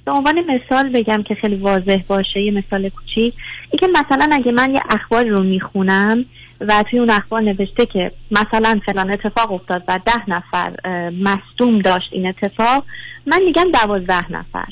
به 0.06 0.12
عنوان 0.12 0.36
مثال 0.40 0.90
بگم 0.90 1.24
که 1.24 1.36
خیلی 1.36 1.56
واضح 1.56 2.02
باشه 2.08 2.42
یه 2.42 2.52
مثال 2.52 2.90
کوچیک. 2.90 3.34
اینکه 3.72 3.88
مثلا 4.00 4.30
اگه 4.32 4.52
من 4.52 4.74
یه 4.74 4.82
اخبار 4.90 5.26
رو 5.26 5.44
می‌خونم 5.44 6.26
و 6.68 6.84
توی 6.90 7.00
اون 7.00 7.10
اخبار 7.10 7.42
نوشته 7.42 7.86
که 7.86 8.12
مثلا 8.32 8.80
فلان 8.86 9.12
اتفاق 9.12 9.52
افتاد 9.52 9.84
و 9.88 10.00
ده 10.06 10.30
نفر 10.30 10.72
مصدوم 11.10 11.82
داشت 11.82 12.10
این 12.12 12.28
اتفاق 12.28 12.86
من 13.26 13.44
میگم 13.44 13.72
دوازده 13.72 14.32
نفر 14.32 14.68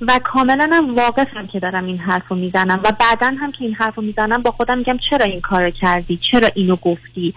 و 0.00 0.20
کاملا 0.24 0.70
هم 0.72 0.94
واقفم 0.94 1.46
که 1.52 1.60
دارم 1.60 1.84
این 1.84 1.98
حرف 1.98 2.22
رو 2.28 2.36
می‌زنم 2.36 2.80
و 2.84 2.92
بعدا 3.00 3.36
هم 3.40 3.52
که 3.52 3.64
این 3.64 3.74
حرف 3.74 3.94
رو 3.94 4.02
می‌زنم 4.02 4.42
با 4.42 4.50
خودم 4.50 4.78
میگم 4.78 4.98
چرا 5.10 5.24
این 5.24 5.40
کار 5.40 5.70
کردی 5.70 6.20
چرا 6.30 6.48
اینو 6.54 6.76
گفتی 6.76 7.34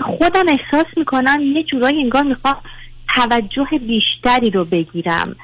خودم 0.00 0.44
احساس 0.48 0.86
می‌کنم 0.96 1.38
یه 1.56 1.62
جورایی 1.62 2.02
انگار 2.02 2.22
می‌خوام 2.22 2.56
توجه 3.14 3.66
بیشتری 3.86 4.50
رو 4.50 4.64
بگیرم 4.64 5.36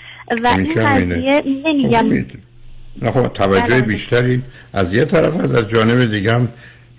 و 0.42 0.46
این 0.46 0.56
همیشه 0.56 0.82
همینه. 0.82 1.14
قضیه 1.14 1.42
نمیگم 1.64 2.06
نه 3.02 3.10
خب 3.10 3.28
توجه 3.28 3.74
بله. 3.74 3.82
بیشتری 3.82 4.42
از 4.72 4.94
یه 4.94 5.04
طرف 5.04 5.36
از 5.36 5.54
از 5.54 5.68
جانب 5.68 6.10
دیگه 6.10 6.34
هم 6.34 6.48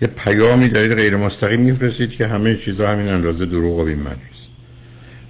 یه 0.02 0.08
پیامی 0.08 0.68
دارید 0.68 0.94
غیر 0.94 1.16
مستقیم 1.16 1.60
میفرستید 1.60 2.10
که 2.10 2.26
همه 2.26 2.56
چیزا 2.56 2.88
همین 2.88 3.08
اندازه 3.08 3.46
دروغ 3.46 3.78
و 3.78 3.84
بی‌معنی 3.84 4.22
است. 4.32 4.44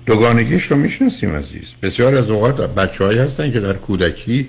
دوگانگیش 0.06 0.64
رو 0.64 0.76
می‌شناسیم 0.76 1.36
عزیز. 1.36 1.64
بسیار 1.82 2.14
از 2.14 2.30
اوقات 2.30 2.74
بچه 2.74 3.22
هستن 3.22 3.52
که 3.52 3.60
در 3.60 3.72
کودکی 3.72 4.48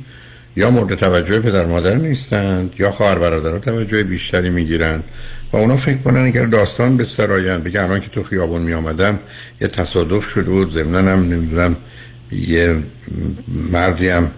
یا 0.55 0.71
مورد 0.71 0.95
توجه 0.95 1.39
پدر 1.39 1.65
مادر 1.65 1.95
نیستند 1.95 2.73
یا 2.79 2.91
خواهر 2.91 3.19
برادرها 3.19 3.59
توجه 3.59 4.03
بیشتری 4.03 4.49
می‌گیرند 4.49 5.03
و 5.53 5.57
اونا 5.57 5.77
فکر 5.77 5.97
کنن 5.97 6.25
اگر 6.25 6.45
داستان 6.45 6.97
به 6.97 7.05
سرایند 7.05 7.63
بگه 7.63 7.83
الان 7.83 7.99
که 7.99 8.07
تو 8.07 8.23
خیابون 8.23 8.61
می 8.61 8.73
آمدم 8.73 9.19
یه 9.61 9.67
تصادف 9.67 10.29
شده 10.29 10.49
بود. 10.49 10.69
ضمناً 10.69 11.11
هم 11.11 11.19
نمی‌دونم 11.19 11.75
یه 12.31 12.75
مردی 13.71 14.09
هم 14.09 14.31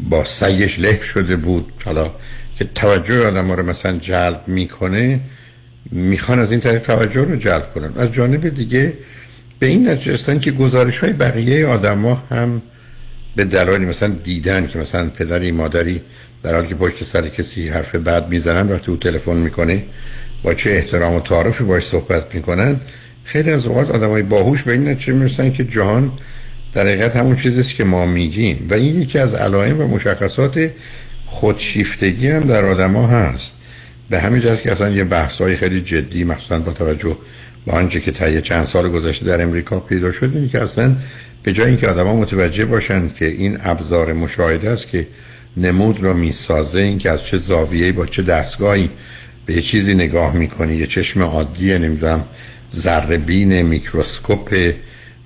با 0.00 0.24
سگش 0.24 0.78
له 0.78 1.00
شده 1.02 1.36
بود. 1.36 1.72
حالا 1.84 2.10
که 2.58 2.64
توجه 2.74 3.26
آدم 3.26 3.52
رو 3.52 3.66
مثلا 3.66 3.98
جلب 3.98 4.40
می‌کنه 4.46 5.20
می‌خوان 5.90 6.38
از 6.38 6.50
این 6.50 6.60
طریق 6.60 6.82
توجه 6.82 7.20
رو 7.20 7.36
جلب 7.36 7.74
کنن. 7.74 7.92
از 7.96 8.12
جانب 8.12 8.48
دیگه 8.48 8.92
به 9.58 9.66
این 9.66 9.88
نتیجه 9.88 10.38
که 10.38 10.50
گزارش 10.50 10.98
های 10.98 11.12
بقیه 11.12 11.66
آدما 11.66 12.22
هم 12.30 12.62
به 13.36 13.44
دلایلی 13.44 13.84
مثلا 13.84 14.08
دیدن 14.08 14.66
که 14.66 14.78
مثلا 14.78 15.08
پدری 15.08 15.52
مادری 15.52 16.02
در 16.42 16.54
حالی 16.54 16.68
که 16.68 16.74
پشت 16.74 17.04
سر 17.04 17.28
کسی 17.28 17.68
حرف 17.68 17.94
بد 17.94 18.28
می‌زنن 18.28 18.72
وقتی 18.72 18.90
او 18.90 18.96
تلفن 18.96 19.36
می‌کنه 19.36 19.84
با 20.42 20.54
چه 20.54 20.70
احترام 20.70 21.14
و 21.14 21.20
تعارفی 21.20 21.64
باش 21.64 21.86
صحبت 21.86 22.34
می‌کنن 22.34 22.80
خیلی 23.24 23.50
از 23.50 23.66
اوقات 23.66 23.90
آدمای 23.90 24.22
باهوش 24.22 24.62
به 24.62 24.72
این 24.72 24.88
نتیجه 24.88 25.12
می‌رسن 25.12 25.52
که 25.52 25.64
جهان 25.64 26.12
در 26.74 26.82
حقیقت 26.82 27.16
همون 27.16 27.36
چیزیست 27.36 27.74
که 27.74 27.84
ما 27.84 28.06
میگیم. 28.06 28.66
و 28.70 28.74
این 28.74 29.02
یکی 29.02 29.18
از 29.18 29.34
علائم 29.34 29.80
و 29.80 29.88
مشخصات 29.88 30.70
خودشیفتگی 31.26 32.28
هم 32.28 32.40
در 32.40 32.64
آدما 32.64 33.06
هست. 33.06 33.54
به 34.10 34.20
همین 34.20 34.40
جهت 34.40 34.62
که 34.62 34.72
اصلا 34.72 34.88
یه 34.88 35.04
بحث 35.04 35.40
های 35.40 35.56
خیلی 35.56 35.80
جدی 35.80 36.24
مخصوصا 36.24 36.58
با 36.58 36.72
توجه 36.72 37.16
به 37.66 37.72
آنچه 37.72 38.00
که 38.00 38.10
طی 38.10 38.40
چند 38.40 38.64
سال 38.64 38.88
گذشته 38.88 39.26
در 39.26 39.42
امریکا 39.42 39.80
پیدا 39.80 40.12
شد 40.12 40.30
اینه 40.34 40.48
که 40.48 40.62
اصلا 40.62 40.96
به 41.42 41.52
جای 41.52 41.66
اینکه 41.66 41.88
آدما 41.88 42.16
متوجه 42.16 42.64
باشن 42.64 43.10
که 43.18 43.26
این 43.26 43.58
ابزار 43.62 44.12
مشاهده 44.12 44.70
است 44.70 44.88
که 44.88 45.06
نمود 45.56 46.02
رو 46.02 46.14
می‌سازه 46.14 46.78
این 46.78 46.98
که 46.98 47.10
از 47.10 47.24
چه 47.24 47.36
زاویه‌ای 47.36 47.92
با 47.92 48.06
چه 48.06 48.22
دستگاهی 48.22 48.90
به 49.46 49.54
یه 49.54 49.62
چیزی 49.62 49.94
نگاه 49.94 50.36
می‌کنی 50.36 50.74
یه 50.74 50.86
چشم 50.86 51.22
عادی 51.22 51.78
نمی‌دونم 51.78 52.24
ذره 52.74 53.18
بین 53.18 53.62
میکروسکوپ 53.62 54.72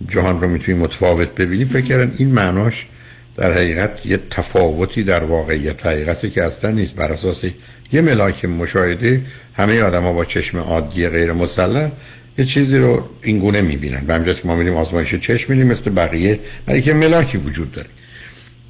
جهان 0.09 0.41
رو 0.41 0.49
می‌تونی 0.49 0.79
متفاوت 0.79 1.35
ببینی 1.35 1.65
فکر 1.65 1.85
کردن 1.85 2.13
این 2.19 2.29
معناش 2.29 2.87
در 3.37 3.53
حقیقت 3.53 4.07
یه 4.07 4.19
تفاوتی 4.31 5.03
در 5.03 5.25
واقعیت 5.25 5.87
حقیقتی 5.87 6.31
که 6.31 6.45
اصلا 6.45 6.71
نیست. 6.71 6.95
بر 6.95 7.13
اساس 7.13 7.45
یه 7.93 8.01
ملاک 8.01 8.45
مشاهده 8.45 9.23
همه 9.55 9.81
آدما 9.83 10.13
با 10.13 10.25
چشم 10.25 10.59
عادی 10.59 11.09
غیر 11.09 11.33
مسلح 11.33 11.91
یه 12.39 12.45
چیزی 12.45 12.79
رو 12.79 13.09
اینگونه 13.23 13.61
می‌بینن. 13.61 14.01
به 14.07 14.15
همجاست 14.15 14.43
که 14.43 14.49
ما 14.49 14.57
میریم 14.57 14.77
آزمایش 14.77 15.15
چشم 15.15 15.53
میریم 15.53 15.69
مثل 15.69 15.91
بقیه 15.91 16.41
برای 16.67 16.83
که 16.83 16.95
ملاکی 16.95 17.39
وجود 17.39 17.73
داره. 17.73 17.89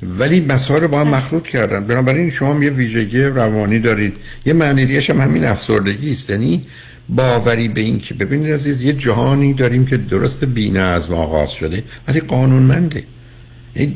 ولی 0.03 0.41
مسائل 0.41 0.81
رو 0.81 0.89
با 0.89 1.01
هم 1.01 1.09
مخلوط 1.09 1.43
کردن. 1.43 1.87
بنابراین 1.87 2.31
شما 2.31 2.55
هم 2.55 2.63
یه 2.63 2.71
ویژگی 2.71 3.23
روانی 3.23 3.79
دارید. 3.79 4.17
یه 4.47 4.53
معنی 4.53 4.97
هم 4.97 5.21
همین 5.21 5.45
افسردگی 5.45 6.13
است. 6.13 6.31
یعنی 6.31 6.67
باوری 7.09 7.69
به 7.69 7.81
این 7.81 7.99
که 7.99 8.15
ببینید 8.15 8.53
عزیز 8.53 8.83
یه 8.83 8.93
جهانی 8.93 9.55
داریم 9.55 9.87
که 9.87 9.97
درست 9.97 10.45
بی‌نظم 10.45 11.15
آغاز 11.15 11.51
شده 11.51 11.83
ولی 12.09 12.21
قانونمنده. 12.21 12.97
این 12.97 13.20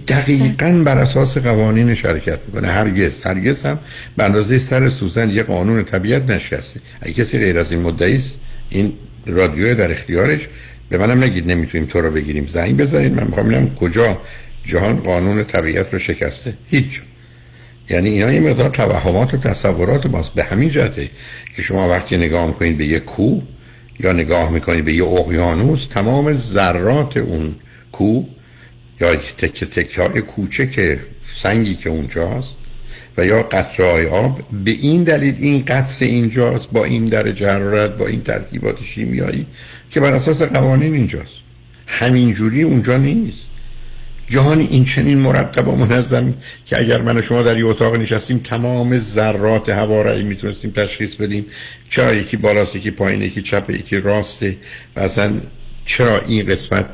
دقیقا 0.09 0.83
بر 0.85 0.99
اساس 0.99 1.39
قوانین 1.39 1.95
شرکت 1.95 2.39
می‌کنه. 2.47 2.69
هرگز. 2.69 3.23
هرگز 3.23 3.63
هم 3.63 3.79
به 4.17 4.25
اندازه 4.25 4.59
سر 4.59 4.89
سوزن 4.89 5.31
یه 5.31 5.43
قانون 5.43 5.85
طبیعت 5.85 6.31
نشسته 6.31 6.81
اگه 7.01 7.13
کسی 7.13 7.39
غیر 7.39 7.59
از 7.59 7.73
این 7.73 7.83
مدعی 7.83 8.21
این 8.71 8.93
رادیو 9.27 9.75
در 9.75 9.93
اختیارش 9.93 10.49
به 10.89 10.99
منم 10.99 11.25
نگید 11.25 11.51
نمی‌تونیم 11.51 11.87
تو 11.87 12.01
رو 12.01 12.11
بگیریم. 12.11 12.47
زنگ 12.47 12.77
بزنید. 12.77 13.15
من 13.15 13.27
می‌خوام 13.27 13.49
ببینم 13.49 13.75
کجا 13.75 14.19
جهان 14.65 14.97
قانون 14.97 15.45
طبیعت 15.45 15.93
رو 15.93 15.99
شکسته. 15.99 16.55
هیچ. 16.71 17.03
یعنی 17.91 18.09
اینا 18.09 18.33
یه 18.33 18.41
مقدار 18.41 18.71
توهمات 18.71 19.35
و 19.35 19.37
تصورات 19.37 20.07
ماست. 20.07 20.35
به 20.35 20.45
همین 20.45 20.69
جهته 20.69 21.11
که 21.57 21.63
شما 21.63 21.89
وقتی 21.89 22.17
نگاه 22.17 22.47
می‌کنید 22.47 22.79
به 22.79 22.87
یه 22.87 22.99
کوه 22.99 23.43
یا 24.01 24.13
نگاه 24.13 24.53
می‌کنید 24.53 24.85
به 24.85 24.93
یه 24.93 25.05
اقیانوس 25.05 25.87
تمام 25.87 26.37
ذرات 26.37 27.17
اون 27.17 27.55
کوه 27.93 28.27
یا 29.01 29.15
تک 29.17 29.65
تک 29.65 29.99
های 29.99 30.21
کوچک 30.21 30.99
سنگی 31.43 31.75
که 31.75 31.91
اونجاست 31.91 32.57
و 33.17 33.27
یا 33.27 33.43
قطره 33.43 34.09
آب. 34.09 34.41
به 34.65 34.71
این 34.71 35.05
دلیل 35.05 35.35
این 35.39 35.65
قطر 35.65 36.05
اینجاست 36.05 36.71
با 36.71 36.85
این 36.85 37.07
درجه 37.07 37.51
حرارت 37.51 37.97
با 37.97 38.07
این 38.07 38.21
ترکیبات 38.21 38.83
شیمیایی 38.83 39.47
که 39.91 40.01
بر 40.01 40.13
اساس 40.13 40.43
قوانین 40.43 40.95
اینجاست. 40.95 41.33
همینجوری 41.87 42.63
اونجا 42.63 42.97
نیست. 42.97 43.41
جهان 44.29 44.61
این 44.61 44.85
چنین 44.85 45.19
مرتب 45.19 45.69
و 45.69 45.77
منظم 45.77 46.35
که 46.67 46.79
اگر 46.79 47.03
من 47.03 47.17
و 47.17 47.23
شما 47.23 47.43
در 47.43 47.59
یه 47.59 47.67
اتاق 47.67 47.97
نشستیم 47.97 48.39
تمام 48.39 48.99
ذرات 48.99 49.69
هوا 49.69 50.03
را 50.03 50.15
می‌تونستیم 50.15 50.71
تشخیص 50.71 51.15
بدیم. 51.15 51.47
چرا 51.89 52.15
یکی 52.15 52.37
بالاست 52.37 52.77
یکی 52.77 52.91
پایین 52.91 53.23
یکی 53.23 53.43
چپ 53.43 53.71
یکی 53.71 53.97
راسته. 53.97 54.57
و 54.97 55.01
اصلا 55.01 55.41
چرا 55.87 56.21
این 56.21 56.47
قسمت 56.47 56.87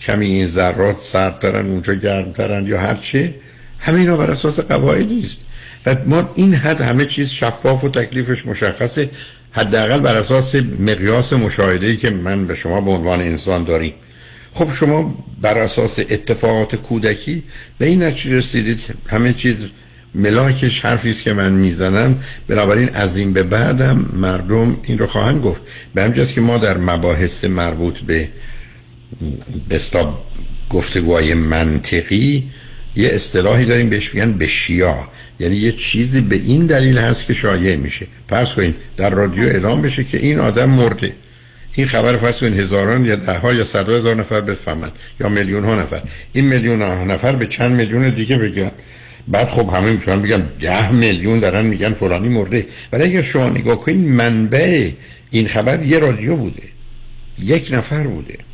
کمی 0.00 0.26
این 0.26 0.46
ذرات 0.46 1.00
سردترن 1.00 1.66
اونجا 1.66 1.94
گرمترن 1.94 2.66
یا 2.66 2.80
هر 2.80 2.94
چه 2.94 3.34
همه 3.78 3.98
اینا 3.98 4.16
بر 4.16 4.30
اساس 4.30 4.60
قواعدی 4.60 5.22
است. 5.24 5.40
و 5.86 5.96
ما 6.06 6.32
این 6.34 6.54
حد 6.54 6.80
همه 6.80 7.04
چیز 7.04 7.28
شفاف 7.28 7.84
و 7.84 7.88
تکلیفش 7.88 8.46
مشخصه 8.46 9.10
حداقل 9.52 10.00
بر 10.00 10.14
اساس 10.14 10.54
مقیاس 10.54 11.32
مشاهده‌ای 11.32 11.96
که 11.96 12.10
من 12.10 12.46
به 12.46 12.54
شما 12.54 12.80
به 12.80 12.90
عنوان 12.90 13.20
انسان 13.20 13.64
داریم. 13.64 13.94
خب 14.52 14.72
شما 14.72 15.24
بر 15.42 15.58
اساس 15.58 15.98
اتفاقات 15.98 16.76
کودکی 16.76 17.42
به 17.78 17.86
این 17.86 18.02
نتیجه 18.02 18.36
رسیدید 18.36 18.80
همه 19.06 19.32
چیز 19.32 19.64
ملاکش 20.14 20.80
حرفی 20.80 21.10
است 21.10 21.22
که 21.22 21.32
من 21.32 21.52
می‌زنم 21.52 22.18
بنابراین 22.48 22.90
از 22.94 23.16
این 23.16 23.32
به 23.32 23.42
بعدم 23.42 24.10
مردم 24.12 24.76
این 24.82 24.98
رو 24.98 25.06
خواهند 25.06 25.42
گفت. 25.42 25.60
به 25.94 26.02
همجاست 26.02 26.34
که 26.34 26.40
ما 26.40 26.58
در 26.58 26.78
مباحث 26.78 27.44
مربوط 27.44 27.98
به 27.98 28.28
بستا 29.70 30.18
گفتگوهای 30.70 31.34
منطقی 31.34 32.50
یه 32.96 33.08
اصطلاحی 33.08 33.64
داریم 33.64 33.90
بهش 33.90 34.14
میگن 34.14 34.32
بشیا 34.32 35.08
یعنی 35.40 35.56
یه 35.56 35.72
چیزی 35.72 36.20
به 36.20 36.36
این 36.36 36.66
دلیل 36.66 36.98
هست 36.98 37.26
که 37.26 37.34
شایع 37.34 37.76
میشه. 37.76 38.06
پس 38.28 38.52
کنین 38.52 38.74
در 38.96 39.10
رادیو 39.10 39.42
اعلام 39.44 39.82
بشه 39.82 40.04
که 40.04 40.18
این 40.18 40.38
آدم 40.40 40.70
مرده. 40.70 41.12
این 41.74 41.86
خبر 41.86 42.16
فرض 42.16 42.38
کنین 42.38 42.60
هزاران 42.60 43.04
یا 43.04 43.16
ده 43.16 43.38
ها 43.38 43.52
یا 43.52 43.64
صد 43.64 43.88
هزار 43.88 44.16
نفر 44.16 44.40
بفهمن 44.40 44.90
یا 45.20 45.28
میلیون 45.28 45.64
ها 45.64 45.82
نفر. 45.82 46.02
این 46.32 46.44
میلیون 46.44 46.82
ها 46.82 47.04
نفر 47.04 47.32
به 47.32 47.46
چند 47.46 47.72
میلیون 47.72 48.10
دیگه 48.10 48.38
بگن. 48.38 48.70
بعد 49.28 49.48
خب 49.48 49.70
همه 49.74 49.90
می‌تونن 49.90 50.22
بگن 50.22 50.42
ده 50.60 50.92
میلیون 50.92 51.40
دارن 51.40 51.66
میگن 51.66 51.92
فلانی 51.92 52.28
مرده. 52.28 52.66
ولی 52.92 53.04
اگر 53.04 53.22
شما 53.22 53.48
نگاه 53.48 53.80
کنین 53.80 54.12
منبع 54.12 54.90
این 55.30 55.48
خبر 55.48 55.82
یه 55.82 55.98
رادیو 55.98 56.36
بوده. 56.36 56.62
یک 57.38 57.68
نفر 57.72 58.02
بوده. 58.02 58.47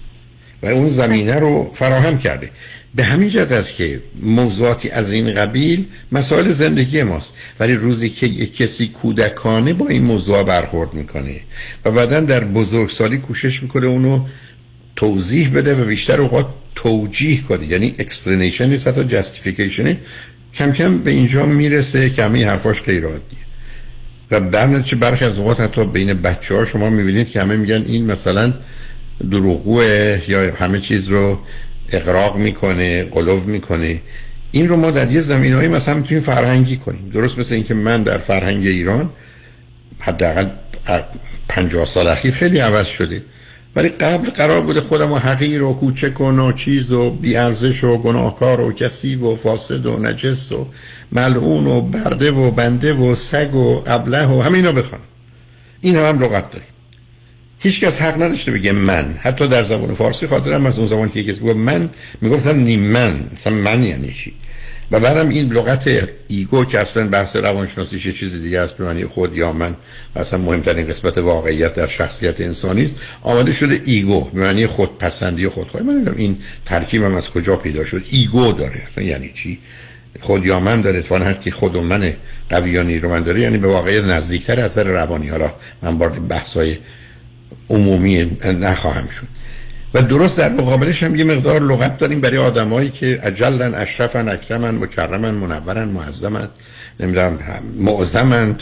و 0.65 0.67
اون 0.67 0.89
زمینه 0.89 1.35
رو 1.35 1.71
فراهم 1.75 2.19
کرده. 2.19 2.51
به 2.95 3.05
همین 3.05 3.29
جهت 3.29 3.53
است 3.53 3.75
که 3.75 4.01
موضوعاتی 4.21 4.91
از 4.91 5.13
این 5.13 5.35
قبیل 5.35 5.85
مسائل 6.13 6.51
زندگی 6.51 7.03
ماست. 7.03 7.35
ولی 7.61 7.75
روزی 7.75 8.11
که 8.11 8.27
یک 8.27 8.57
کسی 8.57 8.87
کودکانه 8.87 9.73
با 9.73 9.89
این 9.89 10.03
موضوع 10.03 10.43
برخورد 10.43 10.95
می‌کنه 10.95 11.41
و 11.85 11.91
بعدا 11.91 12.21
در 12.21 12.45
بزرگسالی 12.45 13.19
کوشش 13.19 13.63
می‌کنه 13.63 13.87
اونو 13.87 14.27
توضیح 14.97 15.51
بده 15.55 15.83
و 15.83 15.85
بیشتر 15.85 16.21
اوقات 16.21 16.47
توجیه 16.75 17.43
کنه. 17.43 17.67
یعنی 17.67 17.95
explanation 17.99 18.69
نیست 18.69 18.89
حتی 18.89 19.05
justification 19.05 19.92
ه 19.92 19.99
کم 20.55 20.73
کم 20.73 20.99
به 20.99 21.11
اینجا 21.11 21.47
می‌رسه 21.47 22.11
که 22.11 22.25
همه 22.25 22.47
حرفاش 22.47 22.83
غیر 22.83 23.05
عادیه. 23.05 23.39
و 24.31 24.41
در 24.41 24.67
نتیجه 24.67 24.97
برخی 24.97 25.25
از 25.25 25.39
اوقات 25.39 25.61
حتی 25.61 25.85
بین 25.85 26.13
بچه 26.13 26.55
ها 26.55 26.65
شما 26.65 26.91
می‌بینید 26.91 27.31
که 27.31 27.41
همه 27.41 27.57
میگن 27.57 27.85
این 27.89 28.07
مثلا 28.07 28.53
دروغوه 29.31 30.23
یا 30.29 30.55
همه 30.55 30.81
چیز 30.81 31.09
رو 31.09 31.39
اقراق 31.93 32.37
می‌کنه 32.37 33.05
قلوب 33.05 33.47
می‌کنه. 33.47 34.01
این 34.53 34.69
رو 34.69 34.77
ما 34.77 34.91
در 34.91 35.13
یه 35.13 35.21
زمین 35.21 35.53
های 35.53 35.69
مثلا 35.69 35.95
می‌تونیم 35.95 36.23
فرهنگی 36.23 36.77
کنیم. 36.77 37.11
درست 37.15 37.39
مثل 37.39 37.55
اینکه 37.55 37.75
من 37.75 38.03
در 38.03 38.19
فرهنگ 38.19 38.67
ایران 38.67 39.11
حداقل 40.01 40.47
پنجاه 41.49 41.85
سال 41.85 42.07
اخیر 42.07 42.35
خیلی 42.35 42.59
عوض 42.59 42.87
شده. 42.87 43.23
ولی 43.77 43.89
قبل 43.89 44.31
قرار 44.31 44.61
بوده 44.61 44.81
خودم 44.81 45.13
و 45.13 45.19
حقیر 45.19 45.63
و 45.63 45.75
کوچک 45.75 46.21
و 46.21 46.31
ناچیز 46.31 46.93
و 46.93 47.11
بیارزش 47.11 47.85
و 47.85 47.99
گناهکار 47.99 48.61
و 48.61 48.73
کسی 48.73 49.17
و 49.17 49.37
فاسد 49.37 49.87
و 49.87 49.99
نجس 49.99 50.53
و 50.53 50.67
ملعون 51.13 51.67
و 51.67 51.81
برده 51.81 52.31
و 52.31 52.51
بنده 52.51 52.93
و 52.93 53.15
سگ 53.15 53.55
و 53.55 53.83
ابله 53.87 54.27
و 54.27 54.41
همه 54.43 54.55
اینا 54.59 54.73
بخوان 54.73 55.01
این 55.81 55.97
هم, 55.97 56.05
هم 56.05 56.23
لغت 56.23 56.51
داریم 56.51 56.69
هیچ 57.65 57.81
کس 57.81 58.03
حق 58.03 58.23
نداشته 58.23 58.51
بگه 58.51 58.73
من. 58.73 59.15
حتی 59.23 59.49
در 59.49 59.65
زبان 59.65 59.95
فارسی 59.95 60.27
خاطرم 60.27 60.67
از 60.67 60.79
اون 60.79 60.89
زمان 60.89 61.11
که 61.11 61.25
کسی 61.25 61.41
گفت 61.41 61.57
من 61.57 61.91
می‌گفتم 62.21 62.57
نیم 62.57 62.81
من. 62.81 63.21
مثلا 63.35 63.53
من 63.53 63.83
یعنی 63.83 64.13
چی؟ 64.13 64.33
و 64.91 65.01
بعدم 65.01 65.29
این 65.29 65.53
لغت 65.53 66.09
ego 66.29 66.65
که 66.65 66.79
اصلا 66.79 67.09
بحث 67.09 67.37
روانشناسیش 67.37 68.07
یه 68.07 68.13
چیز 68.13 68.43
دیگه 68.43 68.61
است 68.61 68.77
به 68.77 68.85
معنی 68.85 69.05
خود 69.05 69.37
یا 69.37 69.53
من 69.53 69.77
اصلا 70.17 70.39
مهمترین 70.39 70.87
قسمت 70.87 71.19
واقعیت 71.19 71.75
در 71.75 71.87
شخصیت 71.87 72.41
انسانی 72.41 72.85
است 72.85 72.95
آمده 73.23 73.53
شده 73.53 73.81
ego 73.85 74.25
به 74.25 74.41
معنی 74.41 74.67
خودپسندی 74.67 75.45
و 75.45 75.51
خودخواهی. 75.51 75.87
من 75.87 76.15
این 76.17 76.39
ترکیبم 76.65 77.15
از 77.15 77.31
کجا 77.31 77.57
پیدا 77.57 77.85
شد. 77.85 78.03
ego 78.11 78.53
داره. 78.53 78.83
یعنی 78.97 79.31
چی؟ 79.35 79.59
خود 80.21 80.47
یا 80.47 80.61
من 80.61 80.81
داره 80.81 80.99
اتفاقا 80.99 81.25
هر 81.25 81.35
کی 81.35 81.51
خود 81.51 81.77
و 81.77 81.83
من 81.83 82.13
قوی 82.51 82.71
یا 82.71 82.83
نیرومند 82.83 83.25
داره 83.25 83.41
یعنی 83.41 83.59
به 83.59 83.69
واقعیت 83.69 84.05
نزدیکتر 84.05 84.61
از 84.61 84.79
روانی. 84.79 85.29
حالا 85.29 85.53
من 85.83 85.99
وارد 85.99 86.29
بحث 86.29 86.57
عمومی 87.71 88.39
نخواهم 88.45 89.09
شد. 89.09 89.27
و 89.95 90.03
درست 90.03 90.39
در 90.39 90.49
مقابلش 90.49 91.03
هم 91.03 91.17
یه 91.17 91.25
مقدار 91.25 91.63
لغت 91.63 91.99
داریم 91.99 92.21
برای 92.21 92.39
آدمایی 92.39 92.91
که 92.91 93.21
اجلن 93.23 93.75
اشرفن 93.75 94.29
اکرمن 94.29 94.75
مکرمن 94.75 95.31
منورن 95.31 95.89
معظمن 95.89 96.49
نمی‌دونم 97.01 97.39
معظمن 97.77 98.57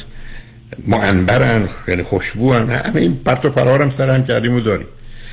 معنبرن 0.89 1.69
یعنی 1.89 2.03
خوشبوان 2.03 2.70
همه 2.70 3.01
این 3.01 3.16
پرت 3.24 3.45
و 3.45 3.51
پرارم 3.51 3.91
سر 3.91 4.11
هم 4.11 4.27
کردیم 4.27 4.55
و 4.55 4.61
داریم. 4.61 4.87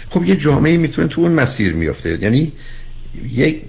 خب 0.09 0.23
یه 0.23 0.35
جامعه 0.35 0.77
می‌تونه 0.77 1.07
تو 1.07 1.21
اون 1.21 1.31
مسیر 1.31 1.73
میفته 1.73 2.17
یعنی 2.21 2.51
یک 3.33 3.61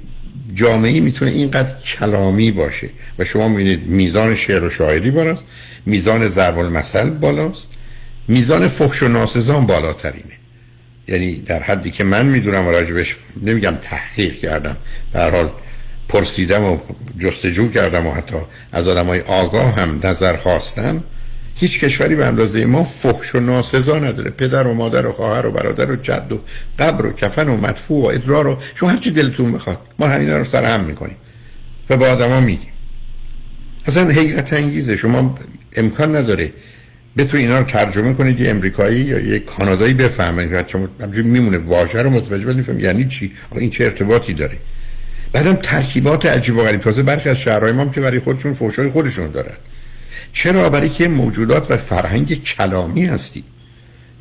جامعه 0.52 1.00
می‌تونه 1.00 1.30
اینقدر 1.30 1.74
کلامی 1.78 2.50
باشه. 2.50 2.90
و 3.18 3.24
شما 3.24 3.48
می‌بینید 3.48 3.86
میزان 3.86 4.34
شعر 4.34 4.64
و 4.64 4.70
شاعری 4.70 5.10
بالاست 5.10 5.44
میزان 5.86 6.28
ضرب 6.28 6.58
المثل 6.58 7.10
بالاست. 7.10 7.68
میزان 8.30 8.68
فحش 8.68 9.02
و 9.02 9.08
ناسزان 9.08 9.66
بالاترینه. 9.66 10.32
یعنی 11.08 11.34
در 11.34 11.62
حدی 11.62 11.90
که 11.90 12.04
من 12.04 12.26
می‌دونم 12.26 12.66
و 12.66 12.70
راجبش 12.70 13.16
نمیگم 13.42 13.74
تحقیق 13.80 14.40
کردم. 14.40 14.76
در 15.12 15.30
حال 15.30 15.50
پرسیدم 16.08 16.64
و 16.64 16.78
جستجو 17.18 17.70
کردم 17.70 18.06
و 18.06 18.12
حتی 18.12 18.36
از 18.72 18.88
آدم 18.88 19.06
های 19.06 19.20
آگاه 19.20 19.74
هم 19.74 20.00
نظر 20.04 20.36
خواستم. 20.36 21.04
هیچ 21.54 21.80
کشوری 21.80 22.16
به 22.16 22.24
اندازه 22.24 22.64
ما 22.64 22.84
فحش 22.84 23.34
و 23.34 23.40
ناسزا 23.40 23.98
نداره. 23.98 24.30
پدر 24.30 24.66
و 24.66 24.74
مادر 24.74 25.06
و 25.06 25.12
خواهر 25.12 25.46
و 25.46 25.52
برادر 25.52 25.90
و 25.90 25.96
جد 25.96 26.32
و 26.32 26.40
قبر 26.78 27.06
و 27.06 27.12
کفن 27.12 27.48
و 27.48 27.56
مدفوع 27.56 28.04
و 28.04 28.06
ادرار 28.06 28.46
و 28.46 28.58
شما 28.74 28.88
هرچی 28.88 29.10
دلتون 29.10 29.52
بخواد 29.52 29.78
ما 29.98 30.06
همین 30.06 30.30
رو 30.30 30.44
سر 30.44 30.64
هم 30.64 30.80
می‌کنیم. 30.80 31.16
و 31.90 31.96
به 31.96 32.06
آدما 32.06 32.40
میگیم. 32.40 32.72
اصلا 33.86 34.08
حیرت 34.08 34.52
انگیزه. 34.52 34.96
شما 34.96 35.34
امکان 35.76 36.16
نداره 36.16 36.52
بتو 37.16 37.36
اینا 37.36 37.58
رو 37.58 37.64
ترجمه 37.64 38.14
کنید 38.14 38.40
یه 38.40 38.50
امریکایی 38.50 39.00
یا 39.00 39.18
یه 39.18 39.38
کانادایی 39.38 39.94
بفهمه 39.94 40.64
همجوری 41.00 41.28
میمونه. 41.28 41.58
واژه 41.58 42.02
رو 42.02 42.10
متوجه 42.10 42.46
ولی 42.46 42.82
یعنی 42.82 43.04
چی؟ 43.04 43.32
این 43.56 43.70
چه 43.70 43.84
ارتباطی 43.84 44.34
داره؟ 44.34 44.58
بعدم 45.32 45.54
ترکیبات 45.54 46.26
عجیب 46.26 46.56
و 46.56 46.62
غریب. 46.62 46.80
تازه 46.80 47.02
برخی 47.02 47.28
از 47.28 47.38
شهرهای 47.38 47.72
ما 47.72 47.86
که 47.88 48.00
برای 48.00 48.20
خودشون 48.20 48.54
فوشای 48.54 48.90
خودشون 48.90 49.30
دارن. 49.30 49.54
چرا؟ 50.32 50.70
برای 50.70 50.88
که 50.88 51.08
موجودات 51.08 51.70
و 51.70 51.76
فرهنگ 51.76 52.44
کلامی 52.44 53.04
هستیم 53.04 53.44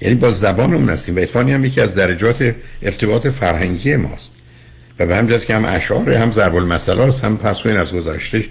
یعنی 0.01 0.15
با 0.15 0.31
زبانمون 0.31 0.89
هستیم 0.89 1.15
و 1.15 1.19
اتفاقی 1.19 1.51
هم 1.51 1.65
یکی 1.65 1.81
از 1.81 1.95
درجات 1.95 2.55
ارتباط 2.81 3.27
فرهنگی 3.27 3.95
ماست. 3.95 4.31
و 4.99 5.05
به 5.05 5.15
همجاز 5.15 5.45
که 5.45 5.55
هم 5.55 5.65
اشعار 5.65 6.13
هم 6.13 6.31
ضرب 6.31 6.55
المثل 6.55 7.11
هم 7.23 7.37
پس 7.37 7.65
از 7.65 7.93
گذشته 7.93 8.45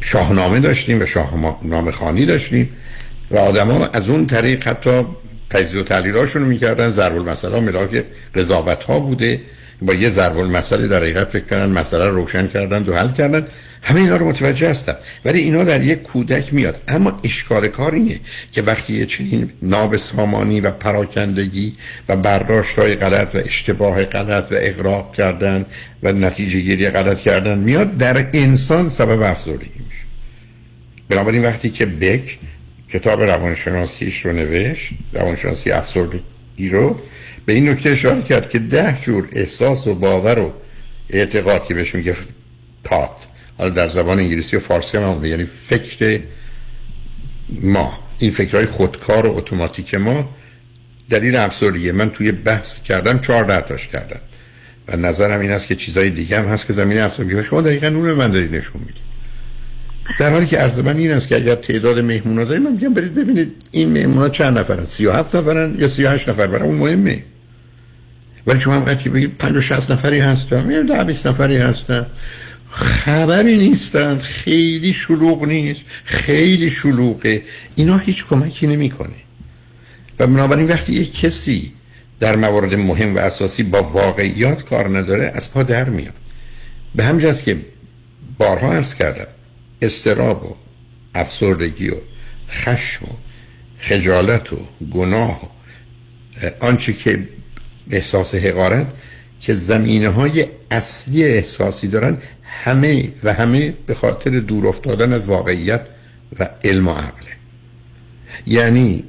شاهنامه 0.00 0.60
داشتیم 0.60 1.02
و 1.02 1.06
شاهنامه 1.06 1.90
خانی 1.90 2.26
داشتیم. 2.26 2.68
و 3.30 3.38
آدما 3.38 3.86
از 3.86 4.08
اون 4.08 4.26
طریق 4.26 4.68
حتی 4.68 5.04
تجزیه 5.50 5.80
و 5.80 5.84
تحلیلاشون 5.84 6.42
رو 6.42 6.48
می‌کردن. 6.48 6.88
ضرب 6.88 7.16
المثل 7.16 7.60
ملاک 7.60 8.04
قضاوت 8.34 8.84
ها 8.84 9.00
بوده. 9.00 9.40
با 9.82 9.94
یه 9.94 10.08
ضرب 10.08 10.38
المثل 10.38 10.88
در 10.88 11.02
حقیقت 11.02 11.28
فکر 11.28 11.44
کردن 11.44 11.68
مسئله 11.68 12.04
رو 12.04 12.14
روشن 12.14 12.46
کردن 12.46 12.82
و 12.82 12.94
حل 12.94 13.12
کردن. 13.12 13.46
همه 13.82 14.00
اینا 14.00 14.16
رو 14.16 14.28
متوجه 14.28 14.70
هستم 14.70 14.96
ولی 15.24 15.40
اینا 15.40 15.64
در 15.64 15.82
یک 15.82 16.02
کودک 16.02 16.54
میاد. 16.54 16.82
اما 16.88 17.20
اشکال 17.24 17.68
کار 17.68 17.94
اینه 17.94 18.20
که 18.52 18.62
وقتی 18.62 18.92
یه 18.92 19.06
چنین 19.06 19.50
ناب 19.62 19.96
سامانی 19.96 20.60
و 20.60 20.70
پراکندگی 20.70 21.74
و 22.08 22.16
برداشت 22.16 22.78
های 22.78 22.94
غلط 22.94 23.34
و 23.34 23.38
اشتباه 23.38 24.04
غلط 24.04 24.52
و 24.52 24.54
اقراق 24.58 25.14
کردن 25.14 25.66
و 26.02 26.12
نتیجه 26.12 26.60
گیری 26.60 26.88
غلط 26.88 27.20
کردن 27.20 27.58
میاد 27.58 27.96
در 27.96 28.26
انسان 28.32 28.88
سبب 28.88 29.22
افسردگی 29.22 29.80
میشه. 29.88 30.02
بنابراین 31.08 31.44
وقتی 31.44 31.70
که 31.70 31.86
بک 31.86 32.38
کتاب 32.92 33.22
روانشناسیش 33.22 34.26
رو 34.26 34.32
نوشت 34.32 34.90
روانشناسی 35.12 35.70
افسردگی 35.70 36.68
رو 36.70 37.00
به 37.46 37.52
این 37.52 37.68
نکته 37.68 37.90
اشاره 37.90 38.22
کرد 38.22 38.50
که 38.50 38.58
ده 38.58 38.98
جور 39.02 39.28
احساس 39.32 39.86
و 39.86 39.94
باور 39.94 40.38
و 40.38 40.54
اعتقاد 41.10 41.66
که 41.66 41.74
بهش 41.74 41.94
میگه 41.94 42.16
تات. 42.84 43.26
حالا 43.58 43.70
در 43.70 43.88
زبان 43.88 44.18
انگلیسی 44.18 44.56
و 44.56 44.60
فارسی 44.60 44.98
هم 44.98 45.24
یعنی 45.24 45.44
فکر 45.44 46.20
ما. 47.62 47.98
این 48.18 48.30
فکرهای 48.30 48.66
خودکار 48.66 49.26
و 49.26 49.36
اتوماتیک 49.36 49.94
ما 49.94 50.36
دلیل 51.10 51.36
افسردگی. 51.36 51.90
من 51.90 52.10
توی 52.10 52.32
بحث 52.32 52.82
کردم 52.82 53.18
چهار 53.18 53.60
تاش 53.60 53.88
کردم. 53.88 54.20
و 54.88 54.96
نظرم 54.96 55.40
این 55.40 55.50
است 55.50 55.66
که 55.66 55.76
چیزای 55.76 56.10
دیگه 56.10 56.38
هم 56.38 56.44
هست 56.44 56.66
که 56.66 56.72
زمین 56.72 56.98
افسردگی. 56.98 57.42
شما 57.42 57.60
دقیقا 57.60 57.86
اون 57.86 58.12
من 58.12 58.30
دارید 58.30 58.54
نشون 58.54 58.80
می‌دید. 58.80 59.07
در 60.18 60.30
حالی 60.30 60.46
که 60.46 60.58
عرض 60.58 60.78
من 60.78 60.96
این 60.96 61.10
است 61.10 61.28
که 61.28 61.36
اگر 61.36 61.54
تعداد 61.54 61.98
مهمونا 61.98 62.44
داریم 62.44 62.62
من 62.62 62.72
میگم 62.72 62.94
برید 62.94 63.14
ببینید 63.14 63.52
این 63.70 63.88
مهمونا 63.88 64.28
چند 64.28 64.58
نفرن؟ 64.58 64.86
37 64.86 65.36
نفرن 65.36 65.74
یا 65.78 65.88
38 65.88 66.28
نفر؟ 66.28 66.46
برای 66.46 66.68
اون 66.68 66.78
مهمه. 66.78 67.24
ولی 68.46 68.60
شما 68.60 68.74
هم 68.74 68.94
که 68.94 69.10
بگید 69.10 69.38
50 69.38 69.62
60 69.62 69.90
نفری 69.90 70.18
هستن. 70.18 70.70
یا 70.70 70.82
10 70.82 71.04
20 71.04 71.26
نفری 71.26 71.56
هستن. 71.56 72.06
خبری 72.70 73.56
نیستن. 73.56 74.18
خیلی 74.18 74.92
شلوغ 74.92 75.44
نیست. 75.44 75.80
خیلی 76.04 76.70
شلوغه. 76.70 77.42
اینا 77.74 77.98
هیچ 77.98 78.26
کمکی 78.26 78.66
نمی‌کنه. 78.66 79.16
و 80.18 80.26
بنابراین 80.26 80.66
وقتی 80.66 80.92
یک 80.92 81.20
کسی 81.20 81.72
در 82.20 82.36
موارد 82.36 82.74
مهم 82.74 83.16
و 83.16 83.18
اساسی 83.18 83.62
با 83.62 83.82
واقعیات 83.82 84.64
کار 84.64 84.98
نداره 84.98 85.32
از 85.34 85.52
پا 85.52 85.62
در 85.62 85.88
میاد. 85.88 86.14
به 86.94 87.04
همین 87.04 87.34
که 87.34 87.56
بارها 88.38 88.72
عرض 88.72 88.94
کردم. 88.94 89.26
استراب 89.82 90.44
و 90.44 90.56
افسردگی 91.14 91.88
و 91.88 91.96
خشم 92.50 93.04
و 93.04 93.08
خجالت 93.78 94.52
و 94.52 94.56
گناه 94.90 95.42
و 95.42 96.50
آنچه 96.60 96.92
که 96.92 97.28
احساس 97.90 98.34
حقارت 98.34 98.86
که 99.40 99.54
زمینه 99.54 100.08
های 100.08 100.46
اصلی 100.70 101.24
احساسی 101.24 101.88
دارن 101.88 102.18
همه 102.42 103.12
و 103.24 103.32
همه 103.32 103.74
به 103.86 103.94
خاطر 103.94 104.30
دور 104.30 104.66
افتادن 104.66 105.12
از 105.12 105.28
واقعیت 105.28 105.86
و 106.38 106.48
علم 106.64 106.88
و 106.88 106.90
عقله 106.90 107.28
یعنی 108.46 109.04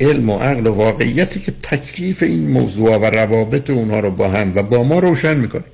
علم 0.00 0.30
و 0.30 0.38
عقل 0.38 0.66
و 0.66 0.72
واقعیتی 0.72 1.40
که 1.40 1.52
تکلیف 1.62 2.22
این 2.22 2.50
موضوع 2.50 2.96
و 2.96 3.04
روابط 3.04 3.70
اونها 3.70 4.00
رو 4.00 4.10
با 4.10 4.28
هم 4.28 4.52
و 4.54 4.62
با 4.62 4.82
ما 4.82 4.98
روشن 4.98 5.36
می‌کنه. 5.36 5.64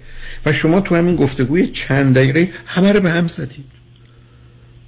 و 0.46 0.52
شما 0.52 0.80
تو 0.80 0.94
همین 0.94 1.16
گفتگوی 1.16 1.66
چند 1.66 2.14
دقیقه 2.14 2.48
همه 2.66 2.92
رو 2.92 3.00
به 3.00 3.10
هم 3.10 3.28
زدید. 3.28 3.79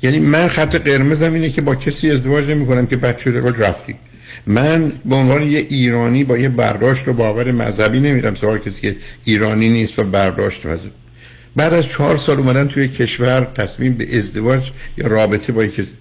یعنی 0.03 0.19
من 0.19 0.49
خط 0.49 0.75
قرمزم 0.75 1.35
اینه 1.35 1.51
که 1.51 1.63
با 1.63 1.75
کسی 1.75 2.11
ازدواج 2.11 2.51
نمی 2.51 2.67
کنم 2.67 2.87
که 2.87 2.97
بچه 2.97 3.31
رو 3.31 3.63
رفتی 3.63 3.95
من 4.47 4.93
به 5.05 5.15
عنوان 5.15 5.43
یه 5.43 5.59
ایرانی 5.59 6.25
با 6.25 6.39
یه 6.39 6.49
برداشت 6.49 7.09
و 7.09 7.13
باور 7.13 7.53
مذهبی 7.53 8.01
نمیرم 8.01 8.35
سوال 8.35 8.59
کسی 8.59 8.81
که 8.81 8.97
ایرانی 9.25 9.69
نیست 9.69 9.99
و 9.99 10.05
برداشت 10.05 10.67
مذهبی 10.67 10.91
بعد 11.57 11.75
از 11.75 11.89
چهار 11.89 12.17
سال 12.17 12.39
اومدن 12.39 12.69
توی 12.69 12.89
کشور 12.89 13.45
تصمیم 13.55 13.95
به 13.95 14.19
ازدواج 14.19 14.71
یا 14.97 15.07
رابطه 15.07 15.53
با 15.53 15.67
کسی. 15.67 15.93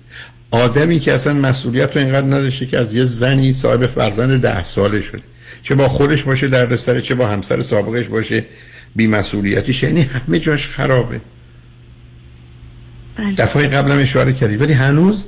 آدمی 0.52 0.99
که 0.99 1.14
اصلا 1.14 1.34
مسئولیت 1.34 1.98
رو 1.98 2.03
اینقدر 2.03 2.28
نداشته 2.28 2.65
که 2.65 2.78
از 2.78 2.94
یه 2.94 3.06
زنی 3.06 3.53
صاحب 3.53 3.86
فرزند 3.86 4.41
ده 4.41 4.64
ساله 4.64 5.02
شده. 5.02 5.22
چه 5.64 5.76
با 5.76 5.88
خودش 5.88 6.23
باشه 6.23 6.48
در 6.48 6.65
چه 7.02 7.15
با 7.15 7.28
همسر 7.28 7.61
سابقش 7.61 8.07
باشه 8.07 8.45
بی 8.95 9.07
مسئولیتیش 9.07 9.84
یعنی 9.84 10.02
همه 10.02 10.40
جاش 10.40 10.68
خرابه. 10.68 11.22
دفعه 13.38 13.67
قبلم 13.67 13.97
اشاره 13.97 14.33
کردی. 14.33 14.55
ولی 14.55 14.73
هنوز 14.73 15.25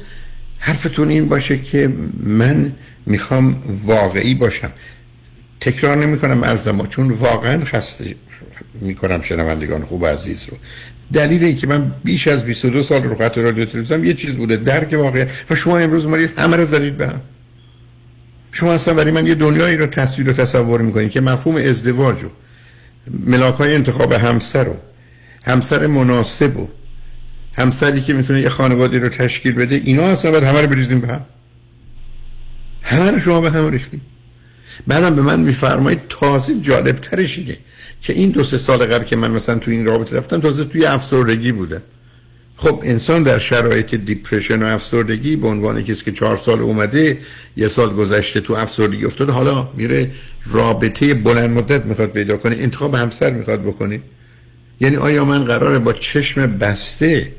حرفتون 0.60 1.10
این 1.10 1.30
باشه 1.30 1.57
که 1.57 1.93
من 2.23 2.72
می‌خوام 3.05 3.61
واقعی 3.85 4.34
باشم. 4.35 4.72
تکرار 5.60 5.97
نمی 5.97 6.19
کنم 6.19 6.43
ارزم 6.43 6.85
چون 6.85 7.11
واقعا 7.11 7.65
خسته 7.65 8.15
می‌کنم 8.81 9.22
شنوندگان 9.22 9.85
خوب 9.85 10.05
عزیز 10.05 10.45
رو. 10.51 10.57
دلیل 11.14 11.55
که 11.55 11.68
من 11.68 11.91
بیش 12.03 12.27
از 12.27 12.45
22 12.45 12.84
سال 12.84 13.03
رو 13.03 13.15
خط 13.15 13.38
رادیو 13.38 13.65
تلویزیون 13.65 14.03
یه 14.03 14.14
چیز 14.14 14.35
بوده 14.35 14.57
درک 14.57 14.93
واقعی. 14.93 15.26
و 15.49 15.55
شما 15.55 15.77
امروز 15.77 16.07
مارید 16.07 16.39
همه 16.39 16.57
رو 16.57 16.65
زدید 16.65 16.97
به 16.97 17.07
هم. 17.07 17.22
شما 18.51 18.73
اصلا 18.73 18.93
برای 18.93 19.11
من 19.11 19.27
یه 19.27 19.35
دنیایی 19.35 19.77
رو 19.77 19.85
تصویر 19.85 20.30
و 20.30 20.34
تصور 20.34 20.81
می‌کنید 20.81 21.11
که 21.11 21.22
مفهوم 21.22 21.55
ازدواج 21.55 22.23
و 22.23 22.30
ملاک 23.27 23.55
های 23.55 23.76
انتخاب 23.76 24.14
همسر 24.14 24.69
و 24.69 24.76
همسر 25.45 25.88
مناسب 25.88 26.57
و 26.57 26.68
همسری 27.53 28.01
که 28.01 28.13
می‌تونه 28.13 28.41
یه 28.41 28.49
خانواده 28.49 28.99
رو 28.99 29.09
تشکیل 29.09 29.53
بده 29.53 29.75
اینا 29.75 30.03
اصلا 30.03 30.31
باید 30.31 30.43
همه 30.43 30.61
رو 30.61 30.67
بریزیم 30.67 30.99
به 30.99 31.07
هم. 31.07 31.21
همه 32.81 33.11
رو 33.11 33.19
شما 33.19 33.41
به 33.41 33.51
هم 33.51 33.69
ریختیم. 33.71 34.01
بعدم 34.88 35.15
به 35.15 35.21
من 35.21 35.39
میفرمایید 35.39 36.01
تازه 36.09 36.59
جالب 36.59 36.95
ترش 36.95 37.38
اینه 37.38 37.57
که 38.01 38.13
این 38.13 38.30
دو 38.30 38.43
سه 38.43 38.57
سال 38.57 38.85
قبل 38.85 39.03
که 39.03 39.15
من 39.15 39.31
مثلا 39.31 39.59
تو 39.59 39.71
این 39.71 39.85
رابطه 39.85 40.17
رفتم 40.17 40.39
تازه 40.39 40.65
توی 40.65 40.85
افسردگی 40.85 41.51
بوده. 41.51 41.81
خب 42.57 42.80
انسان 42.84 43.23
در 43.23 43.39
شرایط 43.39 43.95
دیپرشن 43.95 44.63
و 44.63 44.65
افسردگی 44.65 45.35
به 45.35 45.47
عنوان 45.47 45.84
کسی 45.84 46.05
که 46.05 46.11
چهار 46.11 46.38
سال 46.38 46.59
اومده 46.59 47.17
یه 47.57 47.67
سال 47.67 47.93
گذشته 47.93 48.41
تو 48.41 48.53
افسردگی 48.53 49.05
افتاده 49.05 49.31
حالا 49.31 49.69
میره 49.75 50.11
رابطه 50.45 51.13
بلند 51.13 51.49
مدت 51.49 51.85
می‌خواد 51.85 52.09
پیدا 52.09 52.38
کنه 52.38 52.55
انتخاب 52.59 52.95
همسر 52.95 53.31
می‌خواد 53.31 53.61
بکنه. 53.61 54.01
یعنی 54.81 54.95
آیا 54.95 55.25
من 55.25 55.43
قراره 55.43 55.80
با 55.80 55.93
چشم 55.93 56.57
بسته 56.57 57.31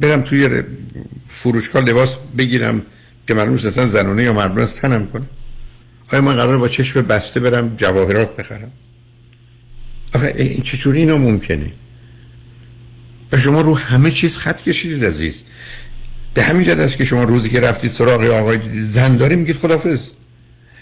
برم 0.00 0.20
توی 0.20 0.62
فروشگاه 1.28 1.82
لباس 1.82 2.16
بگیرم 2.38 2.82
که 3.26 3.34
معلوم 3.34 3.54
اصلا 3.54 3.86
زنونه 3.86 4.22
یا 4.22 4.32
مردون 4.32 4.62
از 4.62 4.74
تنم 4.74 5.06
کنه 5.06 5.26
آیا 6.12 6.22
من 6.22 6.36
قراره 6.36 6.56
با 6.56 6.68
چشم 6.68 7.02
بسته 7.02 7.40
برم 7.40 7.76
جواهرات 7.76 8.36
بخرم؟ 8.36 8.72
آخه 10.14 10.34
این 10.36 10.62
چجوری 10.62 10.98
اینا 10.98 11.18
ممکنه؟ 11.18 11.72
و 13.32 13.38
شما 13.38 13.60
رو 13.60 13.78
همه 13.78 14.10
چیز 14.10 14.36
خط 14.38 14.62
کشیدید 14.62 15.04
عزیز. 15.04 15.42
به 16.34 16.42
همین 16.42 16.64
جد 16.64 16.80
است 16.80 16.96
که 16.96 17.04
شما 17.04 17.24
روزی 17.24 17.48
که 17.48 17.60
رفتید 17.60 17.90
سراغ 17.90 18.24
آقای 18.24 18.58
زن 18.82 19.16
داره 19.16 19.36
میگید 19.36 19.56
خدافز 19.56 20.08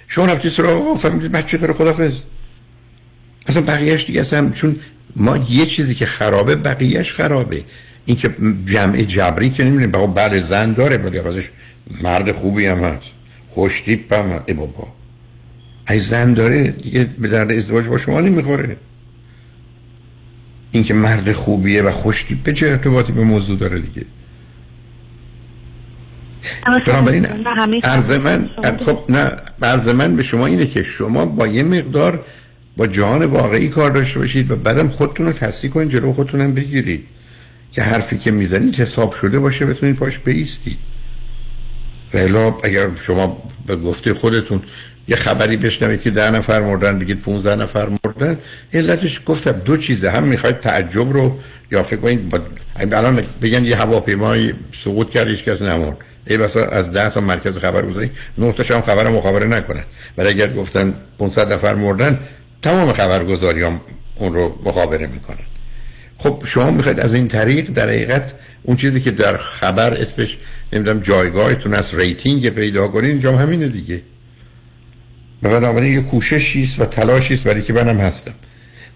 شما 0.07 0.25
رفتید 0.25 0.51
سراغ 0.51 0.83
آقا 0.83 0.95
فهمیدید 0.95 1.33
بچه 1.33 1.57
داره 1.57 1.73
خدافز 1.73 2.19
اصلا 3.47 3.63
بقیهش 3.63 4.05
دیگه 4.05 4.21
اصلا 4.21 4.51
چون 4.51 4.77
ما 5.17 5.37
یه 5.37 5.67
چیزی 5.67 5.95
که 5.95 6.07
خرابه 6.07 6.57
بقیهش 6.57 7.13
خرابه. 7.13 7.65
این 8.07 8.17
که 8.17 8.35
جمع 8.65 9.03
جبری 9.03 9.51
که 9.51 9.65
نمی‌دونیم 9.65 9.91
بابا 9.91 10.07
بله 10.07 10.41
زن 10.41 10.73
داره 10.73 10.97
ولی 10.97 11.19
ازش 11.19 11.51
مرد 12.03 12.33
خوبی 12.33 12.67
هم 12.67 12.79
هست. 12.79 13.11
خوشتیپ 13.49 14.13
هم 14.13 14.27
هست. 14.31 14.43
ای 14.47 14.55
بابا. 14.55 14.89
ای 15.91 16.01
زن 16.01 16.35
داره 16.35 16.71
دیگه 16.71 17.05
به 17.19 17.29
درد 17.29 17.53
ازدواج 17.53 17.87
با 17.87 17.99
شما 17.99 18.21
نمی‌خوره. 18.21 18.77
این 20.71 20.85
که 20.85 20.95
مرد 20.95 21.33
خوبیه 21.33 21.83
و 21.83 21.91
خوشتیپه 21.91 22.53
چه 22.53 22.67
ارتباطی 22.67 23.13
به 23.13 23.25
موضوع 23.25 23.59
داره 23.59 23.79
دیگه؟ 23.79 24.07
بنابراین 26.87 27.27
عرض 27.85 28.11
من 28.13 28.51
خب 28.81 28.99
نه 29.09 29.31
عرض 29.63 29.89
من 29.89 30.17
به 30.17 30.23
شما 30.23 30.47
اینه 30.47 30.67
که 30.67 30.83
شما 30.83 31.27
با 31.27 31.47
یه 31.47 31.63
مقدار 31.63 32.25
با 32.77 32.87
جهان 32.87 33.25
واقعی 33.25 33.69
کار 33.69 33.91
داشته 33.91 34.19
باشید 34.19 34.51
و 34.51 34.57
بعدم 34.57 34.89
خودتون 34.89 35.27
رو 35.27 35.33
تصدیق 35.33 35.71
کنید 35.71 35.89
جلو 35.89 36.13
خودتون 36.13 36.41
هم 36.41 36.55
بگیرید. 36.55 37.05
که 37.75 37.83
حرفی 37.83 38.19
که 38.19 38.31
می‌زنید 38.31 38.77
حساب 38.77 39.15
شده 39.15 39.39
باشه 39.39 39.67
بتونید 39.67 39.97
پاش 39.97 40.19
بیستید 40.19 40.79
و 42.15 42.53
اگر 42.65 42.89
شما 43.01 43.43
به 43.67 43.77
گفته 43.77 44.15
خودتون 44.15 44.63
یه 45.09 45.17
خبری 45.17 45.57
بشنوید 45.57 46.03
که 46.03 46.11
ده 46.11 46.31
نفر 46.31 46.61
مردن 46.61 46.99
بگید 46.99 47.21
15 47.21 47.57
نفر 47.57 47.89
مردن 48.05 48.39
علتش 48.73 49.21
گفتم 49.27 49.53
دو 49.53 49.77
چیزه. 49.77 50.11
هم 50.11 50.23
می‌خواید 50.23 50.61
تعجب 50.61 51.13
رو 51.13 51.39
یا 51.71 51.83
فکر 51.83 52.01
کنید 52.01 52.29
با... 52.29 52.41
الان 52.77 53.23
بگن 53.43 53.65
یه 53.65 53.77
هواپیمای 53.77 54.53
سقوط 54.85 55.11
کرد 55.11 55.29
هیچ 55.29 55.45
کس 55.45 55.63
نمرد. 55.63 55.97
ای 56.27 56.39
بسا 56.39 56.67
از 56.67 56.93
ده 56.93 57.11
تا 57.11 57.21
مرکز 57.21 57.59
خبرگزاری 57.59 58.11
نه 58.39 58.53
تاش 58.53 58.71
هم 58.71 58.81
خبر 58.81 59.09
مخابره 59.09 59.47
نکنن. 59.47 59.85
ولی 60.19 60.29
اگر 60.29 60.53
گفتن 60.53 60.95
500 61.19 61.53
نفر 61.53 61.75
مردن 61.75 62.19
تمام 62.63 62.93
خبرگزاری 62.93 63.63
هم 63.63 63.81
اون 64.15 64.33
رو 64.33 64.59
مخابره 64.65 65.07
می‌کنن. 65.07 65.54
خب 66.19 66.43
شما 66.47 66.71
می‌خواید 66.71 67.01
از 67.01 67.15
این 67.15 67.29
طریق 67.29 67.71
در 67.71 67.89
حقیقت 67.89 68.35
اون 68.63 68.77
چیزی 68.77 69.01
که 69.01 69.11
در 69.11 69.37
خبر 69.37 69.95
اسمش 69.95 70.39
نمی‌دونم 70.73 71.01
جایگاهتون 71.01 71.75
از 71.75 71.95
rating 71.95 72.49
پیدا 72.49 72.89
کنین 72.89 73.11
اینجا 73.11 73.37
همینه 73.37 73.69
دیگه. 73.69 74.03
بنابراین 75.43 75.93
یه 75.93 76.01
کوششی 76.01 76.63
است 76.63 76.81
و 76.81 76.85
تلاشی 76.85 77.35
است 77.35 77.43
برای 77.43 77.63
که 77.63 77.73
منم 77.73 77.99
هستم. 77.99 78.35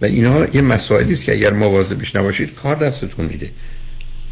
و 0.00 0.04
اینا 0.04 0.46
یه 0.54 0.62
مسائلی 0.62 1.12
است 1.12 1.24
که 1.24 1.32
اگر 1.32 1.52
مواظبش 1.52 2.16
نباشید 2.16 2.54
کار 2.54 2.76
دستتون 2.76 3.24
میده. 3.24 3.50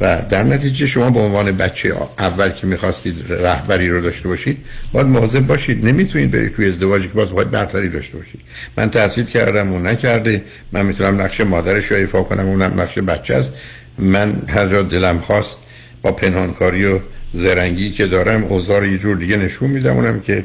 و 0.01 0.23
در 0.31 0.43
نتیجه 0.43 0.87
شما 0.87 1.11
به 1.11 1.21
عنوان 1.21 1.53
بچه 1.53 1.95
اول 2.19 2.49
که 2.49 2.67
می‌خواستید 2.67 3.25
رهبری 3.29 3.89
رو 3.89 4.01
داشته 4.01 4.29
باشید 4.29 4.67
باید 4.93 5.07
مواظب 5.07 5.47
باشید. 5.47 5.87
نمی‌تونید 5.87 6.31
برید 6.31 6.55
توی 6.55 6.69
ازدواجی 6.69 7.09
که 7.09 7.15
باز 7.15 7.31
باید 7.31 7.51
برتری 7.51 7.89
داشته 7.89 8.19
باشید. 8.19 8.41
من 8.77 8.91
تحصیل 8.91 9.25
کردم 9.25 9.73
اون 9.73 9.87
نکرده. 9.87 10.45
من 10.73 10.87
می‌تونم 10.87 11.21
نقش 11.21 11.41
مادرش 11.41 11.85
رو 11.85 11.97
ایفا 11.97 12.23
کنم 12.23 12.47
اونم 12.47 12.81
نقش 12.81 12.99
بچه 12.99 13.35
است. 13.35 13.53
من 13.99 14.43
هر 14.49 14.69
جا 14.69 14.83
دلم 14.83 15.19
خواست 15.19 15.59
با 16.03 16.13
پنهانکاری 16.13 16.85
و 16.87 16.99
زرنگی 17.35 17.91
که 17.91 18.07
دارم 18.07 18.45
اوزار 18.45 18.87
یه 18.87 18.99
جور 18.99 19.17
دیگه 19.17 19.37
نشون 19.37 19.71
میدم 19.71 19.97
اونم 19.97 20.21
که 20.21 20.45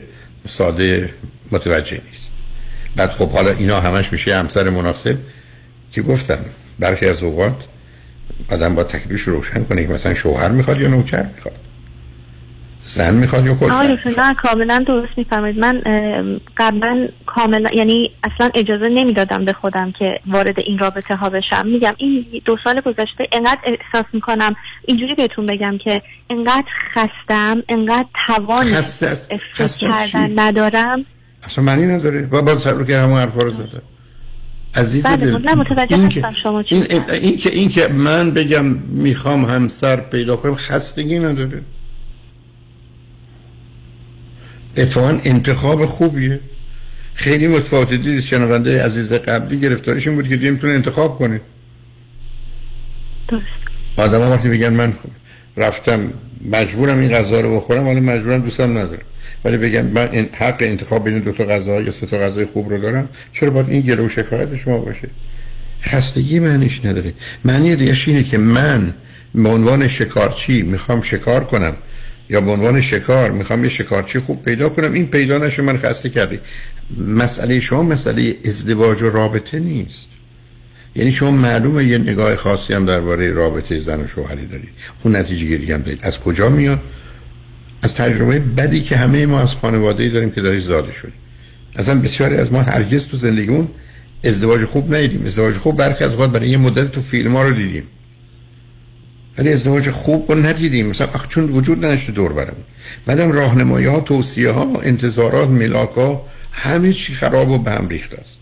ساده 0.49 1.09
متوجه 1.51 2.01
نیست. 2.11 2.31
بعد 2.95 3.11
خب 3.11 3.29
حالا 3.29 3.51
اینا 3.51 3.79
همش 3.79 4.11
میشه 4.11 4.35
همسر 4.35 4.69
مناسب 4.69 5.17
که 5.91 6.01
گفتم 6.01 6.39
برخی 6.79 7.05
از 7.05 7.23
اوقات 7.23 7.55
آدم 8.49 8.75
با 8.75 8.83
تکلیفش 8.83 9.21
روشن 9.21 9.63
کنه 9.63 9.87
که 9.87 9.93
مثلا 9.93 10.13
شوهر 10.13 10.49
می‌خواد 10.49 10.81
یا 10.81 10.87
نوکر 10.87 11.25
می‌خواد. 11.35 11.55
زن 12.83 13.15
می‌خواد 13.15 13.45
یا 13.45 13.57
آره 13.71 13.99
نه 14.17 14.33
کاملا 14.33 14.83
درست 14.87 15.11
میفرمایید. 15.17 15.59
من 15.59 15.81
قبلا 16.57 17.07
کاملا 17.25 17.69
یعنی 17.73 18.11
اصلا 18.23 18.49
اجازه 18.55 18.87
نمی‌دادم 18.89 19.45
به 19.45 19.53
خودم 19.53 19.91
که 19.91 20.19
وارد 20.27 20.59
این 20.59 20.77
رابطه 20.77 21.15
ها 21.15 21.29
بشم. 21.29 21.67
میگم 21.67 21.93
این 21.97 22.25
دو 22.45 22.57
سال 22.63 22.81
گذشته 22.81 23.27
انقدر 23.31 23.59
احساس 23.63 24.05
می‌کنم 24.13 24.55
اینجوری 24.85 25.15
بهتون 25.15 25.45
بگم 25.45 25.77
که 25.83 26.01
انقدر 26.29 26.67
خستم 26.93 27.63
انقدر 27.69 28.07
توان 28.27 28.65
فکر 29.53 29.67
کردن 29.67 30.39
ندارم. 30.39 31.05
اصلا 31.43 31.63
معنی 31.63 31.87
نداره. 31.87 32.21
با 32.21 32.41
باز 32.41 32.67
رو 32.67 32.85
که 32.85 32.97
همون 32.97 33.19
حرفا 33.19 33.41
رو 33.41 33.49
زده 33.49 33.81
عزیز 34.75 35.05
بله 35.05 35.37
نه 35.37 35.55
متوجه 35.55 35.95
این 35.97 36.11
هستم 36.11 36.33
شما 36.43 36.63
چی 36.63 36.75
این, 36.75 37.01
این 37.11 37.37
که 37.37 37.49
این 37.49 37.69
که 37.69 37.87
من 37.87 38.31
بگم 38.31 38.65
می‌خوام 38.75 39.45
همسر 39.45 39.95
پیدا 39.95 40.35
کنم 40.35 40.55
خستگی 40.55 41.19
نداره. 41.19 41.61
اتفاقا 44.77 45.19
انتخاب 45.23 45.85
خوبیه. 45.85 46.39
خیلی 47.13 47.47
متفاوت 47.47 47.93
دید 47.93 48.19
شنونده 48.19 48.85
عزیز 48.85 49.13
قبلی 49.13 49.59
گرفتارش 49.59 50.07
این 50.07 50.15
بود 50.15 50.27
که 50.27 50.37
دیگه 50.37 50.51
می‌تونه 50.51 50.73
انتخاب 50.73 51.17
کنه. 51.17 51.41
درست. 53.27 53.45
آدم 53.97 54.21
وقتی 54.21 54.47
میگن 54.47 54.73
من 54.73 54.91
خوب 54.91 55.11
رفتم 55.57 56.13
مجبورم 56.51 56.99
این 56.99 57.09
غذا 57.09 57.41
رو 57.41 57.55
بخورم 57.55 57.87
ولی 57.87 57.99
مجبورم 57.99 58.41
دوستم 58.41 58.77
ندارم. 58.77 59.01
ولی 59.45 59.57
بگم 59.57 59.85
من 59.85 60.09
این 60.11 60.29
حق 60.33 60.57
انتخاب 60.59 61.03
بین 61.03 61.19
دو 61.19 61.31
تا 61.31 61.43
غذا 61.43 61.81
یا 61.81 61.91
سه 61.91 62.05
تا 62.05 62.17
غذای 62.17 62.45
خوب 62.45 62.69
رو 62.69 62.77
دارم 62.77 63.09
چرا 63.31 63.49
باید 63.49 63.69
این 63.69 63.81
گلو 63.81 64.05
و 64.05 64.09
شکایت 64.09 64.55
شما 64.55 64.77
باشه؟ 64.77 65.09
خستگی 65.81 66.39
معنیش 66.39 66.85
نداره. 66.85 67.13
معنی 67.45 67.75
دیگه 67.75 67.97
اینه 68.07 68.23
که 68.23 68.37
من 68.37 68.93
به 69.35 69.49
عنوان 69.49 69.87
شکارچی 69.87 70.61
می‌خوام 70.61 71.01
شکار 71.01 71.43
کنم 71.43 71.75
یا 72.29 72.41
به 72.41 72.51
عنوان 72.51 72.81
شکار 72.81 73.31
می‌خوام 73.31 73.63
یه 73.63 73.69
شکارچی 73.69 74.19
خوب 74.19 74.43
پیدا 74.43 74.69
کنم 74.69 74.93
این 74.93 75.07
پیدا 75.07 75.37
نشه 75.37 75.61
من 75.61 75.77
خسته 75.77 76.09
کردی. 76.09 76.39
مسئله 76.97 77.59
شما 77.59 77.83
مسئله 77.83 78.35
ازدواج 78.45 79.01
و 79.01 79.09
رابطه 79.09 79.59
نیست. 79.59 80.10
یعنی 80.95 81.11
شما 81.11 81.31
معلومه 81.31 81.85
یه 81.85 81.97
نگاه 81.97 82.35
خاصی 82.35 82.73
هم 82.73 82.85
درباره 82.85 83.31
رابطه 83.31 83.79
زن 83.79 83.99
و 83.99 84.07
شوهری 84.07 84.45
دارید. 84.45 84.69
اون 85.03 85.15
نتیجه 85.15 85.45
گیری 85.45 85.71
هم 85.71 85.81
دارید. 85.81 85.99
از 86.01 86.19
کجا 86.19 86.49
میاد؟ 86.49 86.79
از 87.81 87.95
تجربه 87.95 88.39
بدی 88.39 88.81
که 88.81 88.97
همه 88.97 89.25
ما 89.25 89.41
از 89.41 89.55
خانواده 89.55 90.09
داریم 90.09 90.31
که 90.31 90.41
دارید 90.41 90.61
زاده 90.61 90.93
شدیم. 90.93 91.13
اصلا 91.75 91.99
بسیاری 91.99 92.35
از 92.35 92.53
ما 92.53 92.61
هرگز 92.61 93.07
تو 93.07 93.17
زندگیمون 93.17 93.67
ازدواج 94.23 94.65
خوب 94.65 94.95
ندیدیم. 94.95 95.25
ازدواج 95.25 95.57
خوب 95.57 95.77
برخی 95.77 96.03
از 96.03 96.15
برای 96.17 96.49
یه 96.49 96.57
مدت 96.57 96.91
تو 96.91 97.01
فیلم 97.01 97.35
ها 97.35 97.43
رو 97.43 97.53
دیدیم. 97.53 97.83
ولی 99.37 99.53
ازدواج 99.53 99.89
خوب 99.89 100.31
رو 100.31 100.37
ندیدیم. 100.37 100.87
مثلا 100.87 101.07
چون 101.27 101.49
وجود 101.49 101.85
نداشته 101.85 102.11
دور 102.11 102.33
برمون. 102.33 102.63
بعدم 103.05 103.31
راهنمایی 103.31 103.85
ها 103.85 103.99
توصیه 103.99 104.49
ها 104.49 104.81
انتظارات 104.83 105.49
ملاک 105.49 105.91
ها 105.91 106.25
همه 106.51 106.93
چی 106.93 107.13
خراب 107.13 107.49
و 107.49 107.57
به 107.57 107.71
هم 107.71 107.87
ریخته 107.87 108.17
است. 108.17 108.39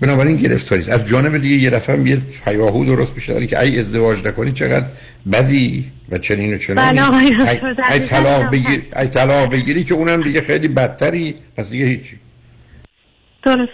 بنابراین 0.00 0.36
گرفتاری 0.36 0.90
از 0.90 1.06
جانب 1.06 1.38
دیگه 1.38 1.56
یه 1.56 1.70
دفعه 1.70 2.08
یه 2.08 2.18
پیاهو 2.44 2.84
درست 2.84 3.14
بشه 3.14 3.46
که 3.46 3.60
ای 3.60 3.78
ازدواج 3.78 4.26
نکنی 4.26 4.52
چقدر 4.52 4.86
بدی 5.32 5.92
و 6.08 6.18
چنین 6.18 6.54
و 6.54 6.58
چنانی. 6.58 7.00
ای, 7.00 7.34
ای 7.92 8.00
طلاق 8.00 8.50
بگیر 8.50 8.82
ای 8.96 9.06
طلاق 9.06 9.50
بگیری 9.50 9.84
که 9.84 9.94
اونم 9.94 10.22
دیگه 10.22 10.40
خیلی 10.40 10.68
بدتری. 10.68 11.34
پس 11.56 11.70
دیگه 11.70 11.84
هیچی. 11.84 12.16
درست. 13.44 13.70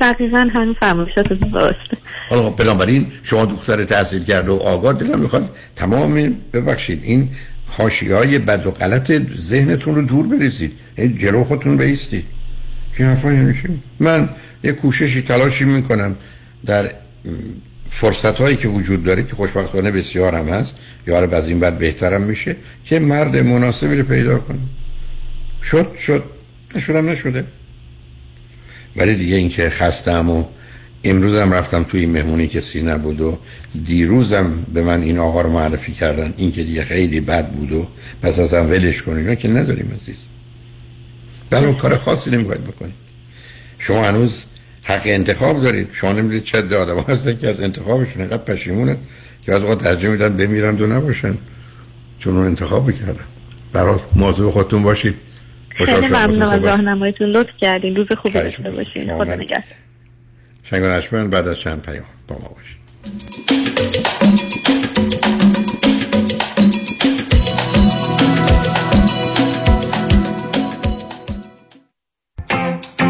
دقیقا 0.00 0.50
هم 0.54 0.74
فرمایشات 0.80 1.32
درست. 1.32 2.04
حالا 2.28 2.50
بنابراین 2.50 3.06
شما 3.22 3.44
دختر 3.44 3.84
تحصیل 3.84 4.24
کرده 4.24 4.52
و 4.52 4.54
آگاه 4.54 4.92
دلم 4.92 5.20
می‌خواد 5.20 5.56
تمام 5.76 6.36
ببخشید 6.52 7.00
این 7.04 7.28
حاشی 7.66 8.10
های 8.10 8.38
بد 8.38 8.66
و 8.66 8.70
غلط 8.70 9.12
ذهنتون 9.36 9.94
رو 9.94 10.02
دور 10.02 10.26
بریزید. 10.26 10.72
این 10.96 11.16
جلو 11.16 11.44
خودتون 11.44 11.76
بیستید. 11.76 12.24
که 12.96 13.04
حرفا 13.04 13.32
یعنی 13.32 13.54
من 14.00 14.28
یه 14.64 14.72
کوششی 14.72 15.22
تلاشی 15.22 15.64
می‌کنم 15.64 16.16
در 16.66 16.90
فرصت 17.90 18.36
هایی 18.36 18.56
که 18.56 18.68
وجود 18.68 19.04
داره 19.04 19.24
که 19.24 19.36
خوشبختانه 19.36 19.90
بسیار 19.90 20.34
هم 20.34 20.48
هست 20.48 20.76
یار 21.06 21.34
از 21.34 21.48
این 21.48 21.60
بعد 21.60 21.78
بهترم 21.78 22.22
میشه 22.22 22.56
که 22.84 22.98
مرد 22.98 23.36
مناسبی 23.36 23.96
رو 23.96 24.04
پیدا 24.04 24.38
کنم. 24.38 24.68
شد 25.62 25.96
شد. 25.96 26.24
نشدم 26.74 27.08
نشده. 27.08 27.44
ولی 28.96 29.14
دیگه 29.14 29.36
اینکه 29.36 29.70
خستم 29.70 30.30
و 30.30 30.44
امروزم 31.04 31.52
رفتم 31.52 31.82
توی 31.82 32.06
مهمونی 32.06 32.46
کسی 32.46 32.82
نبود 32.82 33.20
و 33.20 33.38
دیروزم 33.84 34.66
به 34.74 34.82
من 34.82 35.02
این 35.02 35.18
آقا 35.18 35.40
رو 35.40 35.50
معرفی 35.50 35.92
کردن 35.92 36.34
این 36.36 36.52
که 36.52 36.62
دیگه 36.62 36.84
خیلی 36.84 37.20
بد 37.20 37.50
بود 37.50 37.72
و 37.72 37.88
پس 38.22 38.38
از 38.38 38.54
هم 38.54 38.70
ولش 38.70 39.02
کنیم 39.02 39.34
که 39.34 39.48
نداریم 39.48 39.92
عزیز. 39.96 40.16
بله 41.50 41.74
کار 41.74 41.96
خاصی 41.96 42.30
نمی‌خواید 42.30 42.64
بکنید. 42.64 42.94
شما 43.78 44.04
هنوز 44.04 44.42
حق 44.84 45.02
انتخاب 45.04 45.62
دارید. 45.62 45.88
شما 45.92 46.12
نمی‌دید 46.12 46.42
چه 46.42 46.58
آدم 46.58 46.98
هستن 46.98 47.36
که 47.36 47.48
از 47.48 47.60
انتخابشون 47.60 48.22
اینقدر 48.22 48.54
پشیمونه 48.54 48.96
که 49.42 49.54
از 49.54 49.62
اوقات 49.62 49.82
ترجیح 49.82 50.10
میدن 50.10 50.36
بمیرن 50.36 50.74
دو 50.74 50.86
نباشن. 50.86 51.38
چون 52.18 52.36
اون 52.36 52.46
انتخاب 52.46 52.90
کردن 52.90 53.24
برای 53.72 53.98
موضوع 54.16 54.52
خودتون 54.52 54.82
باشید. 54.82 55.14
خیلی 55.76 56.06
ممنون. 56.06 56.42
از 56.42 56.64
راهنماییتون 56.64 57.30
لطف 57.30 57.50
کردین. 57.60 57.96
روز 57.96 58.06
خوبی 58.22 58.34
داشته 58.34 58.70
باشین. 58.70 59.16
خدا 59.16 59.34
نگهدار. 59.34 59.64
شنوندگان 60.64 61.30
بعد 61.30 61.48
از 61.48 61.58
چند 61.58 61.82
پیام 61.82 62.04
با 62.28 62.38
ما 62.38 62.48
باشید. 62.48 63.63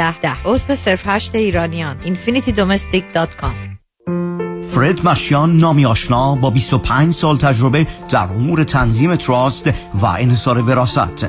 ده 0.00 0.20
ده. 0.20 0.36
عضو 0.44 0.74
صرف 0.74 1.02
هشت 1.06 1.34
ایرانیان. 1.34 1.96
infinitydomestic.com 2.00 3.70
فرد 4.62 5.06
مشیان 5.06 5.56
نامی 5.56 5.86
آشنا 5.86 6.34
با 6.34 6.50
25 6.50 7.12
سال 7.12 7.38
تجربه 7.38 7.86
در 8.08 8.24
امور 8.24 8.62
تنظیم 8.62 9.16
تراست 9.16 9.70
و 9.94 10.06
انحصار 10.06 10.58
وراست 10.58 11.28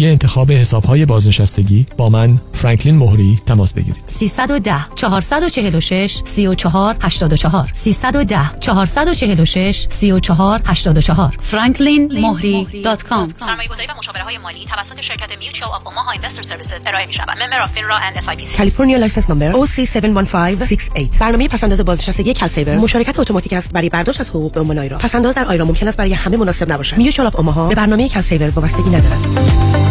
انتخاب 0.09 0.51
حسابهای 0.51 1.05
بازنشستگی 1.05 1.85
با 1.97 2.09
من 2.09 2.39
فرانکلین 2.53 2.95
مهری 2.95 3.39
تماس 3.45 3.73
بگیرید. 3.73 4.03
310 4.07 4.75
446 4.95 6.21
34 6.25 6.95
84 7.01 7.69
310 7.73 8.59
446 8.59 9.85
34 9.89 10.61
84 10.65 11.37
franklinmohri.com 11.51 13.33
سرمایه‌گذاری 13.37 13.87
و 13.87 13.97
مشاوره 13.97 14.23
های 14.23 14.37
مالی 14.37 14.65
توسط 14.65 15.01
شرکت 15.01 15.29
of 15.63 15.87
Omaha 15.87 16.11
Investor 16.11 16.43
Services 16.43 16.83
ارائه 16.85 17.05
می 17.05 17.13
شود. 17.13 17.37
member 17.43 17.61
of 17.61 17.71
FINRA 17.71 17.95
and 17.95 18.17
SIPC. 18.17 18.57
California 18.57 18.97
license 18.97 19.29
number 19.29 19.53
OC71568 19.53 21.19
برنامه 21.19 21.47
پس‌انداز 21.47 21.79
بازنشستگی 21.79 22.33
CalSaver 22.33 22.77
مشارکت 22.77 23.19
اتوماتیک 23.19 23.53
است 23.53 23.71
برای 23.71 23.89
برداشت 23.89 24.21
از 24.21 24.29
حقوق 24.29 24.53
به 24.53 24.59
عنوان 24.59 24.79
IRA 24.79 24.97
پس‌انداز 24.97 25.35
در 25.35 25.45
IRA 25.45 25.65
ممکن 25.65 25.87
است 25.87 25.97
برای 25.97 26.13
همه 26.13 26.37
مناسب 26.37 26.71
نباشد. 26.71 26.95
of 27.19 27.35
Omaha 27.35 27.67
به 27.67 27.75
برنامه 27.75 28.09
CalSaver 28.09 28.49
وابستگی 28.49 28.89
ندارد. 28.89 29.90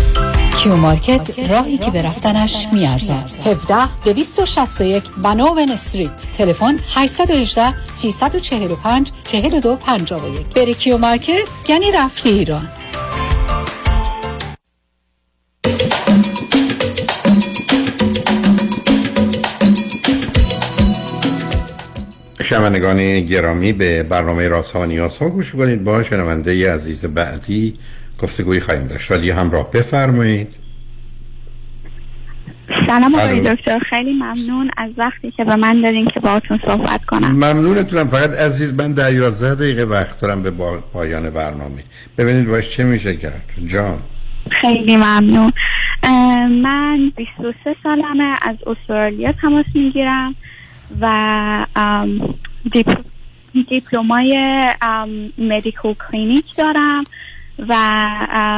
Q 0.63 0.75
Market 0.75 1.49
راهی 1.49 1.77
که 1.77 1.91
به 1.91 2.01
رفتنش 2.01 2.67
میارزد. 2.73 3.29
17 3.45 4.03
261 4.03 5.03
Vanowen 5.23 5.71
Street. 5.71 6.25
تلفن 6.37 6.77
818 6.95 7.87
345 7.89 9.11
4251 9.23 10.45
بری 10.55 10.73
Q 10.73 10.97
Market 10.97 11.49
یعنی 11.69 11.91
رفتی 11.91 12.29
ایران. 12.29 12.69
شنوندگان 22.43 23.19
گرامی 23.19 23.73
به 23.73 24.03
برنامه 24.03 24.47
رازها 24.47 24.71
و 24.71 24.85
نیازها 24.85 25.29
گوش 25.29 25.51
کنید 25.51 25.83
با 25.83 26.03
شنونده 26.03 26.73
عزیز 26.73 27.05
بعدی 27.05 27.79
گفتگوی 28.21 28.59
خواهیم 28.59 28.87
داشت. 28.87 29.05
شادی 29.05 29.31
همراه 29.31 29.71
بفرمایید. 29.71 30.47
سلام 32.87 33.15
آقای 33.15 33.55
دکتر. 33.55 33.79
خیلی 33.89 34.13
ممنون 34.13 34.69
از 34.77 34.91
وقتی 34.97 35.31
که 35.31 35.43
به 35.43 35.55
من 35.55 35.81
دارین 35.81 36.05
که 36.05 36.19
باهاتون 36.19 36.59
صحبت 36.65 37.05
کنم. 37.05 37.31
ممنونتونم. 37.31 38.07
فقط 38.07 38.29
عزیز 38.29 38.73
من 38.73 38.93
در 38.93 39.13
11 39.13 39.55
دقیقه 39.55 39.83
وقت 39.83 40.19
دارم 40.19 40.43
به 40.43 40.51
پایان 40.93 41.29
برنامه. 41.29 41.83
ببینید 42.17 42.47
باش 42.47 42.69
چه 42.69 42.83
میشه 42.83 43.17
کرد. 43.17 43.43
جان. 43.65 43.99
خیلی 44.61 44.95
ممنون. 44.97 45.51
من 46.63 47.11
23 47.15 47.75
سالمه 47.83 48.33
از 48.41 48.55
استرالیا 48.67 49.31
تماس 49.31 49.65
می‌گیرم 49.75 50.35
و 51.01 51.65
diploma 53.69 54.39
ی 55.37 55.44
medical 55.44 55.95
clinic 56.11 56.45
دارم. 56.57 57.03
و 57.59 57.75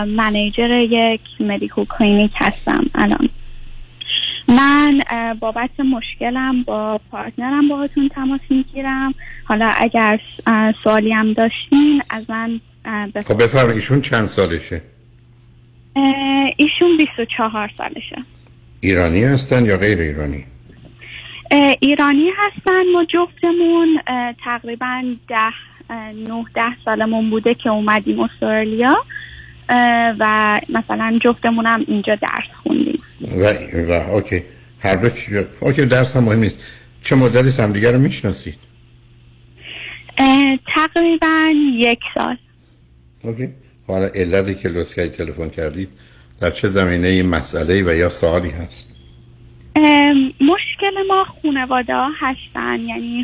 manager 0.08 0.70
یک 0.72 1.22
medical 1.40 1.86
clinic 1.86 2.32
هستم 2.36 2.86
الان. 2.96 3.30
من 4.48 5.00
بابت 5.40 5.80
مشکلم 5.80 6.64
با 6.64 7.02
partner 7.12 7.61
م 7.61 7.68
باهاتون 7.68 8.10
تماس 8.10 8.42
می‌گیرم. 8.50 9.14
حالا 9.44 9.70
اگر 9.78 10.20
سوالی 10.84 11.14
هم 11.14 11.34
داشتین 11.34 12.02
از 12.10 12.24
من. 12.30 12.60
خب 13.28 13.44
بفرمایید 13.44 13.76
ایشون 13.76 14.02
چند 14.02 14.26
سالشه؟ 14.26 14.82
ایشون 16.58 16.98
24 16.98 17.72
سالشه. 17.78 18.24
ایرانی 18.82 19.24
هستن 19.24 19.66
یا 19.66 19.78
غیر 19.78 20.00
ایرانی؟ 20.00 20.44
ایرانی 21.82 22.30
هستن 22.38 22.92
ما 22.94 23.06
جفتمون 23.06 24.00
تقریبا 24.44 25.04
ده 25.28 25.54
اه، 25.94 26.12
نه 26.12 26.46
ده 26.56 26.84
سالمون 26.86 27.30
بوده 27.30 27.54
که 27.54 27.70
اومدیم 27.70 28.20
استرالیا 28.20 28.96
و 30.20 30.60
مثلا 30.70 31.18
جفتمون 31.24 31.66
هم 31.66 31.86
اینجا 31.88 32.16
درس 32.16 32.50
خوندیم. 32.64 33.00
و, 33.22 33.44
و 33.92 33.92
okay. 34.14 34.44
هر 34.80 34.96
دو 34.96 35.10
چی 35.10 35.38
okay 35.60 35.86
درس 35.86 36.18
هم 36.18 36.24
مهم 36.24 36.40
نیست. 36.40 36.60
چه 37.02 37.16
مدتی 37.16 37.62
هم 37.62 37.74
دیگر 37.74 37.92
رو 37.92 38.00
می‌شناسید؟ 38.00 38.56
تقریبا 40.76 41.54
یک 41.74 42.00
سال. 42.16 42.38
okay. 43.24 43.50
حالا 43.88 44.08
علتی 44.16 44.56
که 44.56 44.70
لطف 44.70 44.96
کردید 44.96 45.12
تلفن 45.12 45.50
کردید 45.50 45.90
در 46.40 46.50
چه 46.52 46.68
زمینه 46.68 47.08
این 47.08 47.30
مسئله 47.30 47.84
و 47.84 47.96
یا 47.96 48.10
سوالی 48.10 48.50
هست؟ 48.50 48.88
مشکل 50.42 51.08
ما 51.08 51.24
خانواده 51.24 51.94
هستن. 52.20 52.80
یعنی 52.80 53.24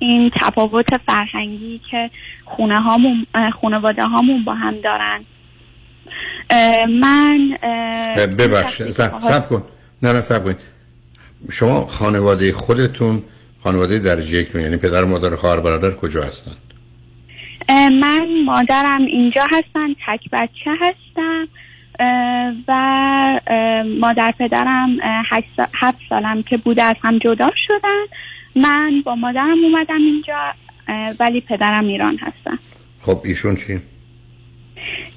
این 0.00 0.30
تفاوت 0.40 0.96
فرهنگی 0.96 1.80
که 1.90 2.10
خونه 2.44 2.80
هامون 2.80 3.26
خانواده 3.62 4.04
هامون 4.04 4.44
با 4.44 4.54
هم 4.54 4.74
دارن. 4.80 5.20
اه، 6.50 6.86
من 6.86 7.58
اه، 7.62 8.26
ببخش 8.26 8.82
سب, 8.82 9.48
کن. 9.48 9.62
نه 10.02 10.12
نه 10.12 10.20
سب 10.20 10.44
کن. 10.44 10.54
شما 11.52 11.86
خانواده 11.86 12.52
خودتون 12.52 13.22
خانواده 13.62 13.98
درجه 13.98 14.36
یک 14.36 14.54
یعنی 14.54 14.76
پدر 14.76 15.04
مادر 15.04 15.36
خواهر 15.36 15.60
برادر 15.60 15.90
کجا 15.90 16.22
هستن؟ 16.22 16.52
من 18.00 18.26
مادرم 18.44 19.02
اینجا 19.02 19.42
هستن 19.42 19.94
تک 20.06 20.30
بچه 20.32 20.70
هستم 20.80 21.48
اه، 22.00 22.52
و 22.68 22.72
اه، 23.46 23.82
مادر 23.82 24.34
پدرم 24.38 24.96
هفت 25.74 25.98
سالم 26.08 26.42
که 26.42 26.56
بوده 26.56 26.82
از 26.82 26.96
هم 27.02 27.18
جدا 27.18 27.50
شدن. 27.66 28.04
من 28.56 29.02
با 29.04 29.14
مادرم 29.14 29.56
اومدم 29.64 29.96
اینجا 29.96 30.38
ولی 31.20 31.40
پدرم 31.40 31.84
ایران 31.86 32.16
هستن. 32.18 32.58
خب 33.00 33.20
ایشون 33.24 33.56
چی؟ 33.56 33.80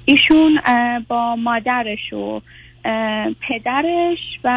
ایشون 0.04 0.60
با 1.08 1.36
مادرش 1.36 2.12
و 2.12 2.40
پدرش 3.48 4.18
و 4.44 4.48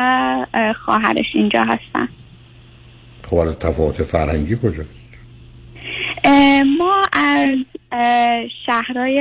اه، 0.53 0.73
خواهرش 0.73 1.25
اینجا 1.33 1.61
هستن. 1.63 2.09
خب 3.23 3.53
تفاوت 3.59 4.03
فرهنگی 4.03 4.55
کجاست؟ 4.55 5.07
ما 6.79 7.01
از 7.13 7.49
شهرهای 8.65 9.19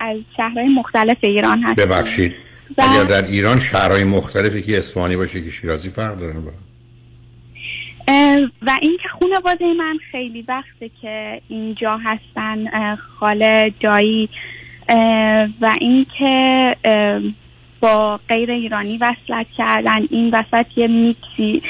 از 0.00 0.16
شهرهای 0.36 0.68
مختلف 0.68 1.16
ایران 1.20 1.62
هستیم. 1.62 1.84
ببخشید. 1.86 2.34
و- 2.78 2.82
اگر 2.82 3.04
در 3.04 3.24
ایران 3.26 3.58
شهرهای 3.58 4.04
مختلفی 4.04 4.62
که 4.62 4.78
اصفهانی 4.78 5.16
باشه 5.16 5.40
که 5.44 5.50
شیرازی 5.50 5.90
فرق 5.90 6.18
دارن 6.18 6.40
با 6.44 6.50
و 8.62 8.78
اینکه 8.82 9.08
خانواده 9.08 9.74
من 9.74 9.98
خیلی 10.10 10.42
وقته 10.42 10.90
که 11.02 11.40
اینجا 11.48 11.96
هستن 11.96 12.96
خاله 12.96 13.74
دایی 13.80 14.28
و 15.60 15.76
اینکه 15.80 16.76
با 17.80 18.20
غیر 18.28 18.50
ایرانی 18.50 18.98
وصلت 18.98 19.46
کردن 19.56 20.06
این 20.10 20.30
وسط 20.30 20.66
یه 20.76 20.86
میکسی 20.86 21.62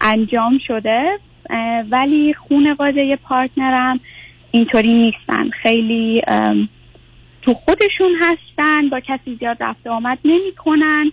انجام 0.00 0.58
شده 0.66 1.18
ولی 1.90 2.34
خونواده 2.34 3.16
پارتنرم 3.16 4.00
اینطوری 4.50 4.94
نیستن. 4.94 5.50
خیلی 5.50 6.22
تو 7.42 7.54
خودشون 7.54 8.12
هستن 8.20 8.88
با 8.88 9.00
کسی 9.00 9.36
زیاد 9.40 9.62
رفت 9.62 9.86
آمد 9.86 10.18
نمی‌کنن. 10.24 11.12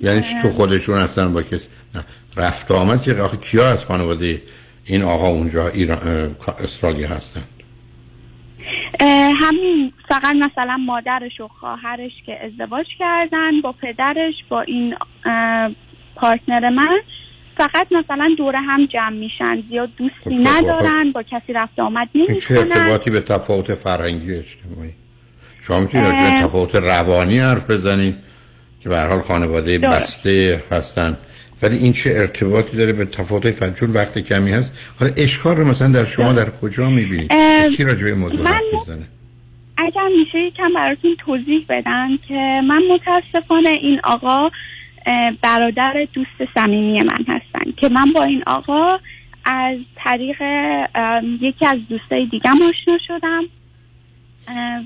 یعنی 0.00 0.22
چی 0.22 0.34
تو 0.42 0.48
خودشون 0.48 0.98
هستن 0.98 1.32
با 1.32 1.42
کسی. 1.42 1.68
نه. 1.94 2.04
رفت 2.36 2.70
آمد 2.70 3.02
که 3.02 3.14
آخه 3.14 3.36
کیا 3.36 3.70
از 3.70 3.84
خانواده 3.84 4.42
این 4.84 5.02
آقا 5.02 5.28
اونجا 5.28 5.68
ایران 5.68 5.98
استرالیا 6.58 7.08
هستن؟ 7.08 7.42
همین. 9.40 9.92
فقط 10.08 10.34
مثلا 10.34 10.76
مادرش 10.76 11.40
و 11.40 11.48
خواهرش 11.60 12.12
که 12.26 12.44
ازدواج 12.44 12.86
کردن 12.98 13.60
با 13.60 13.72
پدرش 13.72 14.34
با 14.48 14.60
این 14.60 14.94
پارتنر 16.16 16.68
من. 16.68 16.98
فقط 17.58 17.86
مثلا 17.92 18.34
دوره 18.38 18.58
هم 18.58 18.86
جمع 18.86 19.16
میشن. 19.16 19.62
زیاد 19.70 19.88
دوستی 19.96 20.16
خب، 20.24 20.30
خب، 20.30 20.48
ندارن 20.48 21.12
با 21.12 21.22
کسی 21.22 21.52
رفت 21.52 21.78
آمد 21.78 22.08
این 22.12 22.26
چه 22.26 22.54
نمی‌کنن. 22.54 22.80
ارتباطی 22.80 23.10
به 23.10 23.20
تفاوت 23.20 23.74
فرهنگی 23.74 24.34
اجتماعی؟ 24.34 24.92
شما 25.62 25.80
می‌تونید. 25.80 26.42
تفاوت 26.42 26.74
روانی 26.74 27.38
حرف 27.38 27.70
بزنید 27.70 28.25
که 28.86 28.90
به 28.90 29.00
حال 29.00 29.20
خانواده 29.20 29.78
درست. 29.78 29.96
بسته 29.96 30.62
هستن. 30.70 31.18
ولی 31.62 31.76
این 31.76 31.92
چه 31.92 32.10
ارتباطی 32.14 32.76
داره 32.76 32.92
به 32.92 33.04
تفاوت 33.04 33.74
چون 33.74 33.90
وقت 33.90 34.18
کمی 34.18 34.52
هست. 34.52 34.78
حالا 35.00 35.12
اشکال 35.16 35.56
رو 35.56 35.64
مثلا 35.64 35.88
در 35.88 36.04
شما 36.04 36.32
در 36.32 36.50
کجا 36.50 36.90
می‌بینید؟ 36.90 37.32
کی 37.76 37.84
راجع 37.84 38.04
به 38.04 38.14
موضوع 38.14 38.40
من- 38.42 38.60
بزنه 38.82 39.06
اگر 39.78 40.08
میشه 40.18 40.38
یکم 40.38 40.72
براتون 40.74 41.16
توضیح 41.26 41.64
بدم 41.68 42.18
که 42.28 42.60
من 42.68 42.82
متاسفانه 42.90 43.68
این 43.68 44.00
آقا 44.04 44.50
برادر 45.42 46.06
دوست 46.12 46.50
صمیمی 46.54 47.02
من 47.02 47.24
هستن 47.28 47.72
که 47.76 47.88
من 47.88 48.12
با 48.14 48.22
این 48.24 48.42
آقا 48.46 48.98
از 49.44 49.78
طریق 49.96 50.36
یکی 51.40 51.66
از 51.66 51.78
دوستای 51.88 52.26
دیگم 52.26 52.52
آشنا 52.52 52.98
شدم. 53.08 53.42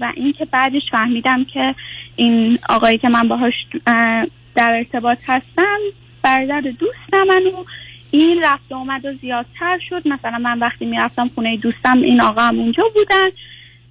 و 0.00 0.12
اینکه 0.16 0.44
بعدش 0.44 0.82
فهمیدم 0.92 1.44
که 1.44 1.74
این 2.16 2.58
آقایی 2.68 2.98
که 2.98 3.08
من 3.08 3.28
باهاش 3.28 3.54
اه، 3.86 4.26
در 4.54 4.72
ارتباط 4.72 5.18
هستم 5.26 5.78
برادر 6.22 6.60
دوست 6.60 7.14
من 7.28 7.46
و 7.46 7.64
این 8.10 8.42
رفت 8.42 8.72
آمد 8.72 9.04
و 9.04 9.14
زیادتر 9.20 9.78
شد. 9.88 10.08
مثلا 10.08 10.38
من 10.38 10.58
وقتی 10.58 10.84
می‌رفتم 10.84 11.30
خونه 11.34 11.56
دوستم 11.56 12.02
این 12.02 12.20
آقا 12.20 12.42
هم 12.42 12.58
اونجا 12.58 12.82
بودن 12.94 13.28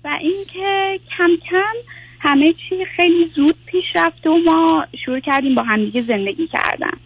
و 0.03 0.17
اینکه 0.21 0.99
کم 1.17 1.29
کم 1.49 1.73
همه 2.19 2.53
چی 2.53 2.85
خیلی 2.95 3.31
زود 3.35 3.55
پیش 3.65 3.85
رفت 3.95 4.27
و 4.27 4.37
ما 4.45 4.85
شروع 5.05 5.19
کردیم 5.19 5.55
با 5.55 5.63
همدیگه 5.63 6.01
زندگی 6.01 6.47
کردن. 6.47 6.97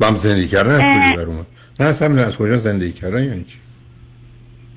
با 0.00 0.06
هم 0.06 0.16
زندگی 0.16 0.48
کردن 0.48 0.70
از. 0.70 1.12
کجا 1.12 1.22
در 1.22 1.28
اومد؟ 1.28 1.46
نه 1.80 1.86
اصلا 1.86 2.26
از 2.26 2.36
کجا 2.36 2.56
زندگی 2.56 2.92
کردن؟ 2.92 3.24
یعنی 3.24 3.44
چی؟ 3.44 3.58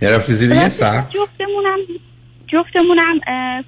یعنی 0.01 0.15
رفتی 0.15 0.33
زیر 0.33 0.51
یه 0.51 0.69
سقف؟ 0.69 1.11
جفتمونم 1.11 1.77
جفتمونم 2.53 3.19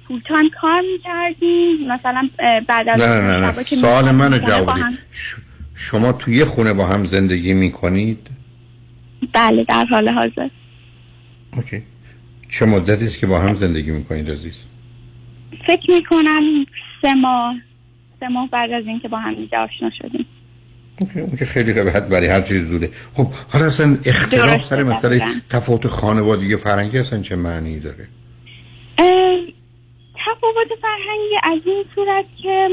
فول 0.08 0.20
تایم 0.28 0.50
کار 0.60 0.80
می‌کردیم. 0.92 1.92
مثلا 1.92 2.28
بعد 2.68 2.88
از 2.88 3.00
نه 3.00 3.06
نه 3.06 3.36
نه, 3.40 3.46
نه. 3.46 3.52
سوال 3.64 4.10
من 4.10 4.40
جواب. 4.40 4.68
هم- 4.68 4.98
شما 5.74 6.12
توی 6.12 6.36
یه 6.36 6.44
خونه 6.44 6.72
با 6.72 6.86
هم 6.86 7.04
زندگی 7.04 7.54
می‌کنید؟ 7.54 8.26
بله 9.32 9.64
در 9.68 9.84
حال 9.84 10.08
حاضر. 10.08 10.48
okay. 11.56 11.82
چه 12.48 12.66
مدتی 12.66 13.04
است 13.04 13.18
که 13.18 13.26
با 13.26 13.40
هم 13.40 13.54
زندگی 13.54 13.90
می‌کنید 13.90 14.30
عزیز؟ 14.30 14.54
فکر 15.66 15.90
می‌کنم 15.90 16.42
سه 17.02 17.14
ماه. 17.14 17.54
سه 18.20 18.28
ماه 18.28 18.48
بعد 18.50 18.72
از 18.72 18.84
اینکه 18.86 19.08
با 19.08 19.18
هم 19.18 19.34
آشنا 19.52 19.90
شدیم. 19.98 20.26
اون 20.98 21.36
که 21.38 21.44
خیلی 21.44 21.72
قبل 21.72 22.08
برای 22.08 22.26
هر 22.26 22.40
چیز 22.40 22.68
زوده. 22.68 22.90
خب 23.12 23.26
حالا 23.52 23.66
اصلا 23.66 23.96
اختلاف 24.04 24.64
سر 24.64 24.82
مسئله 24.82 25.18
دقیقاً. 25.18 25.40
تفاوت 25.50 25.86
خانوادگی 25.86 26.56
فرهنگی 26.56 26.98
اصلا 26.98 27.20
چه 27.22 27.36
معنی 27.36 27.80
داره؟ 27.80 28.08
تفاوت 30.26 30.68
فرهنگی 30.82 31.36
از 31.42 31.60
این 31.66 31.84
صورت 31.94 32.24
که 32.42 32.68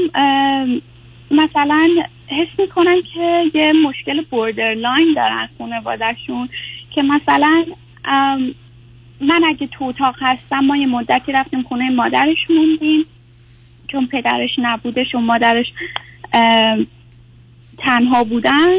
مثلا 1.30 1.88
حس 2.26 2.58
می‌کنن 2.58 3.02
که 3.14 3.44
یه 3.54 3.72
مشکل 3.72 4.22
borderline 4.30 5.14
دارن 5.16 5.48
خانوادهشون 5.58 6.48
که 6.94 7.02
مثلا 7.02 7.64
من 9.20 9.44
اگه 9.46 9.66
تو 9.66 9.84
اتاق 9.84 10.14
هستم 10.20 10.58
ما 10.58 10.76
یه 10.76 10.86
مدتی 10.86 11.32
رفتیم 11.32 11.62
خونه 11.62 11.90
مادرش 11.90 12.50
موندیم 12.50 13.04
چون 13.88 14.06
پدرش 14.06 14.50
نبودش 14.58 15.14
و 15.14 15.18
مادرش 15.18 15.66
تنها 17.78 18.24
بودن. 18.24 18.78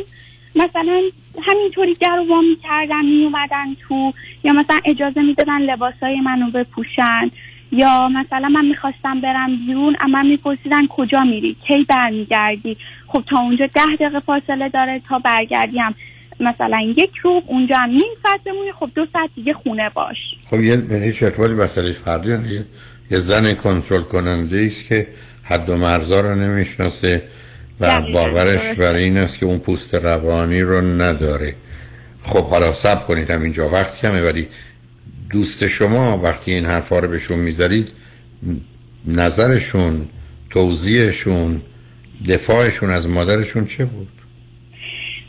مثلا 0.56 1.02
همینطوری 1.44 1.94
در 1.94 2.20
و 2.20 2.28
وا 2.28 2.42
می‌کردن 2.42 3.06
میومدن 3.06 3.76
تو 3.88 4.14
یا 4.44 4.54
مثلا 4.54 4.80
اجازه 4.86 5.22
می‌دادن 5.22 5.62
لباسای 5.62 6.20
منو 6.22 6.52
بپوشن 6.52 7.32
یا 7.72 8.08
مثلا 8.08 8.50
من 8.50 8.66
می‌خواستم 8.66 9.22
برم 9.22 9.66
بیرون 9.66 9.96
اما 10.02 10.24
میپرسیدن 10.24 10.88
کجا 10.88 11.24
میری؟ 11.24 11.56
کی 11.68 11.86
برمیگردی؟ 11.90 12.78
خب 13.08 13.24
تا 13.30 13.40
اونجا 13.40 13.68
ده 13.68 13.96
دقیقه 14.00 14.20
فاصله 14.20 14.70
داره 14.70 15.02
تا 15.10 15.20
برگردیم 15.20 15.96
مثلا 16.40 16.82
یک 16.98 17.12
روب 17.24 17.44
اونجا 17.48 17.76
هم 17.76 17.90
نیم 17.90 18.12
ساعت 18.24 18.44
بمونی 18.44 18.72
خب 18.80 18.90
دو 18.96 19.06
ساعت 19.14 19.30
دیگه 19.36 19.54
خونه 19.54 19.90
باش. 19.90 20.18
خب 20.50 20.60
یه 20.60 20.78
به 20.78 20.96
هیچ 20.96 21.24
ارتباطی 21.24 21.54
مسئله 21.54 21.92
فردی. 21.92 22.30
یه, 22.30 22.66
یه 23.12 23.20
زن 23.20 23.54
کنترل 23.54 24.02
کننده 24.02 24.64
است 24.68 24.88
که 24.88 25.08
حد 25.44 25.70
و 25.70 25.78
مرزا 25.78 26.22
رو 26.22 26.36
نمی‌شناسه 26.36 27.24
و 27.80 28.02
باورش 28.02 28.64
درسته. 28.64 28.74
بر 28.74 28.96
این 28.96 29.18
است 29.18 29.40
که 29.40 29.46
اون 29.46 29.60
پوست 29.60 29.96
روانی 29.96 30.62
رو 30.62 30.82
نداره. 30.82 31.56
خب 32.24 32.46
حالا 32.46 32.74
سب 32.74 33.08
کنید 33.08 33.30
هم 33.32 33.42
اینجا 33.42 33.70
وقت 33.70 34.02
کمه 34.02 34.22
ولی 34.22 34.48
دوست 35.30 35.68
شما 35.68 36.18
وقتی 36.18 36.52
این 36.52 36.66
حرفا 36.66 37.00
رو 37.00 37.08
بهشون 37.08 37.40
می‌ذارید 37.40 37.92
نظرشون 39.08 40.10
توضیحشون 40.50 41.62
دفاعشون 42.30 42.90
از 42.90 43.10
مادرشون 43.10 43.66
چه 43.66 43.86
بود؟ 43.86 44.08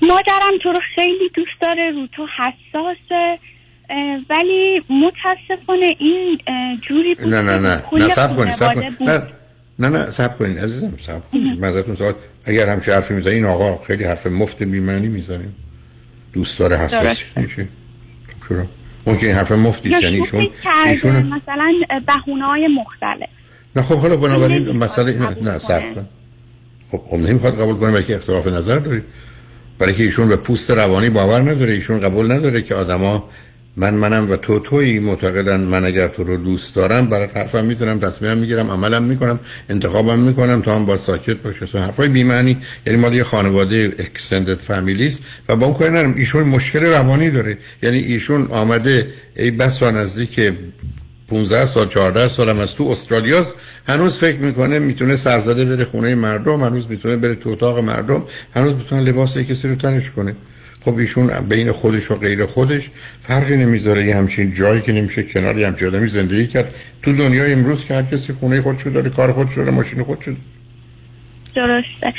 مادرم 0.03 0.59
تو 0.63 0.73
رو 0.73 0.81
خیلی 0.95 1.31
دوست 1.35 1.61
داره 1.61 1.91
رو 1.91 2.07
تو 2.17 2.27
حساسه 2.27 3.39
ولی 4.31 4.83
متاسفانه 4.91 5.97
این 5.99 6.41
جوری 6.83 7.15
بود 7.15 7.35
نه 7.35 7.43
نه 7.43 7.59
نه 7.59 7.83
نه 7.93 8.09
سب 8.09 8.37
کنید 8.37 8.55
سب 8.55 8.75
کنید. 8.75 8.97
نه 9.01 9.23
نه 9.79 9.89
نه 9.89 10.11
سب 10.11 10.39
کنید 10.39 10.59
عزیزم 10.59 10.95
سب 11.07 11.31
کنید. 11.31 11.61
من 11.61 11.69
ازتون 11.69 11.97
سوال 11.97 12.15
اگر 12.45 12.69
همچه 12.69 12.95
حرفی 12.95 13.15
می‌زنی 13.15 13.35
این 13.35 13.45
آقا 13.45 13.85
خیلی 13.85 14.05
حرف 14.05 14.27
مفت 14.27 14.63
بیمعنی 14.63 15.09
می‌زنه 15.09 15.49
دوست 16.35 16.59
داره 16.59 16.77
حساسی 16.77 17.05
درسته. 17.05 17.41
میشه 17.41 17.69
خب 18.41 18.49
چرا 18.49 18.67
ممکن 19.07 19.27
این 19.27 19.37
حرف 19.37 19.53
مفتی. 19.53 19.89
یعنی 19.89 20.07
ایشون 20.07 20.49
ایشون 20.87 21.17
مثلا 21.17 21.73
بهونه 22.07 22.45
های 22.45 22.69
مختلف. 22.69 23.29
نه 23.77 23.83
خب 23.83 23.99
حالا 23.99 24.17
بنابراین 24.17 24.59
نمی‌خواد 24.59 24.83
مسئله 24.83 25.13
نه, 25.13 25.27
قبول 25.27 25.49
نه 25.49 25.59
سب 25.59 25.81
کنه. 25.81 25.95
کن. 25.95 26.09
خب 26.91 27.03
خب 27.11 27.17
نمی‌خواد 27.17 27.61
قبول 27.61 27.77
کنه 27.77 27.91
برای 27.91 28.05
که 28.05 28.17
اختلاف 28.17 28.47
نظر 28.47 28.79
دارید 28.79 29.05
برای 29.79 29.95
که 29.95 30.03
ایشون 30.03 30.29
به 30.29 30.37
پوست 30.37 30.71
روانی 30.71 31.11
باور 31.11 31.41
نداره 31.41 31.73
ایشون 31.73 32.01
قبول 32.01 32.33
نداره 32.33 32.63
که 32.63 32.75
آدما 32.75 33.29
من 33.77 33.95
منم 33.95 34.31
و 34.31 34.37
تو 34.37 34.59
تویی 34.59 34.99
معتقدن 34.99 35.61
من 35.61 35.85
اگر 35.85 36.09
تو 36.09 36.25
رو 36.25 36.37
دوست 36.37 36.75
دارم 36.75 37.07
برای 37.07 37.29
حرفم 37.35 37.65
می‌زنم 37.65 37.99
تصمیمم 37.99 38.39
می‌گیرم 38.39 38.71
عملم 38.71 39.03
می‌کنم 39.03 39.41
انتخابم 39.69 40.19
می‌کنم 40.19 40.63
تا 40.63 40.75
هم 40.75 40.87
با 40.87 40.97
ساکت 40.97 41.37
باشه 41.37 41.63
اصلا 41.63 41.83
حرفای 41.83 42.09
بی 42.09 42.25
معنی 42.25 42.57
یعنی 42.87 42.99
ما 42.99 43.09
یه 43.09 43.25
خانواده 43.25 43.95
اکستندد 43.99 44.59
فامیلی 44.59 45.07
است 45.07 45.23
و 45.49 45.57
با 45.57 45.67
اون 45.67 45.75
کاری 45.75 45.91
ندارم. 45.91 46.15
ایشون 46.17 46.43
مشکل 46.43 46.85
روانی 46.85 47.31
داره. 47.31 47.59
یعنی 47.83 47.99
ایشون 47.99 48.47
آمده 48.51 49.09
ای 49.37 49.51
بسا 49.51 49.91
نزدیک 49.91 50.53
15 51.29 51.67
سال 51.67 51.89
14 51.89 52.29
سال 52.29 52.49
هم 52.49 52.59
از 52.59 52.75
تو 52.75 52.85
استرالیاست 52.85 53.55
هنوز 53.89 54.19
فکر 54.19 54.39
می‌کنه 54.39 54.79
می‌تونه 54.79 55.17
سرزده 55.17 55.65
بره 55.65 55.85
خونه 55.85 56.15
مردم 56.15 56.63
هنوز 56.63 56.91
می‌تونه 56.91 57.17
بره 57.17 57.35
تو 57.35 57.51
اتاق 57.51 57.79
مردم 57.79 58.25
هنوز 58.55 58.73
می‌تونه 58.73 59.03
لباس 59.03 59.39
کسی 59.39 59.69
رو 59.69 59.75
تنش 59.75 60.11
کنه. 60.11 60.37
خب 60.85 60.97
ایشون 60.97 61.27
بین 61.49 61.73
خودش 61.73 62.11
و 62.11 62.15
غیر 62.15 62.47
خودش 62.47 62.91
فرقی 63.21 63.57
نمی‌ذاره. 63.57 64.05
یه 64.05 64.17
همچین 64.17 64.53
جایی 64.53 64.81
که 64.81 64.93
نمیشه 64.93 65.23
کنار 65.23 65.59
یه 65.59 65.67
همچین 65.67 65.89
آدمی 65.89 66.09
زندگی 66.09 66.47
کرد. 66.47 66.75
تو 67.03 67.13
دنیای 67.13 67.53
امروز 67.53 67.85
که 67.85 67.95
هر 67.95 68.03
کسی 68.03 68.33
خونه 68.33 68.61
خودشو 68.61 68.91
داره 68.91 69.11
کار 69.11 69.33
خودشو 69.33 69.57
داره 69.57 69.71
ماشین 69.71 70.03
خودشو 70.03 70.31
داره. 70.31 70.43
درسته. 71.55 72.15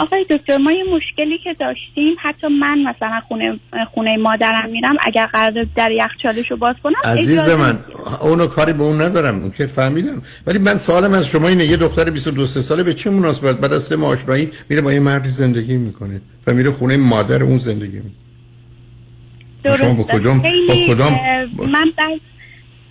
آقای 0.00 0.26
دکتر 0.30 0.56
ما 0.56 0.72
یه 0.72 0.84
مشکلی 0.84 1.38
که 1.44 1.54
داشتیم 1.60 2.16
حتی 2.22 2.46
من 2.46 2.78
مثلا 2.78 3.20
خونه 3.28 3.58
خونه 3.94 4.16
مادرم 4.16 4.70
میرم 4.70 4.96
اگر 5.00 5.26
قرار 5.26 5.66
در 5.76 5.90
یخچالش 5.90 6.50
رو 6.50 6.56
باز 6.56 6.76
کنم 6.82 6.94
عزیز 7.04 7.48
من 7.48 7.78
اونو 8.20 8.46
کاری 8.46 8.72
به 8.72 8.82
اون 8.82 9.00
ندارم 9.00 9.34
اون 9.34 9.50
که 9.50 9.66
فهمیدم. 9.66 10.22
ولی 10.46 10.58
من 10.58 10.76
سوالم 10.76 11.12
از 11.12 11.26
شما 11.26 11.48
اینه 11.48 11.64
یه 11.64 11.76
دختر 11.76 12.10
22 12.10 12.46
سه 12.46 12.62
ساله 12.62 12.82
به 12.82 12.94
چه 12.94 13.10
مناسبت؟ 13.10 13.56
بعد 13.56 13.72
از 13.72 13.82
سه 13.82 13.96
ماه 13.96 14.10
آشنایی 14.10 14.50
میره 14.68 14.82
با 14.82 14.92
یه 14.92 15.00
مردی 15.00 15.30
زندگی 15.30 15.76
می‌کنه 15.76 16.20
و 16.46 16.52
میره 16.52 16.70
خونه 16.70 16.96
مادر 16.96 17.42
اون 17.42 17.58
زندگی 17.58 17.96
می‌کنه 17.96 19.76
شما 19.76 19.94
با. 19.94 20.02
کدام 20.02 20.42
با 20.68 20.74
کدام 20.88 21.12
من 21.58 21.92
بعد 21.96 22.20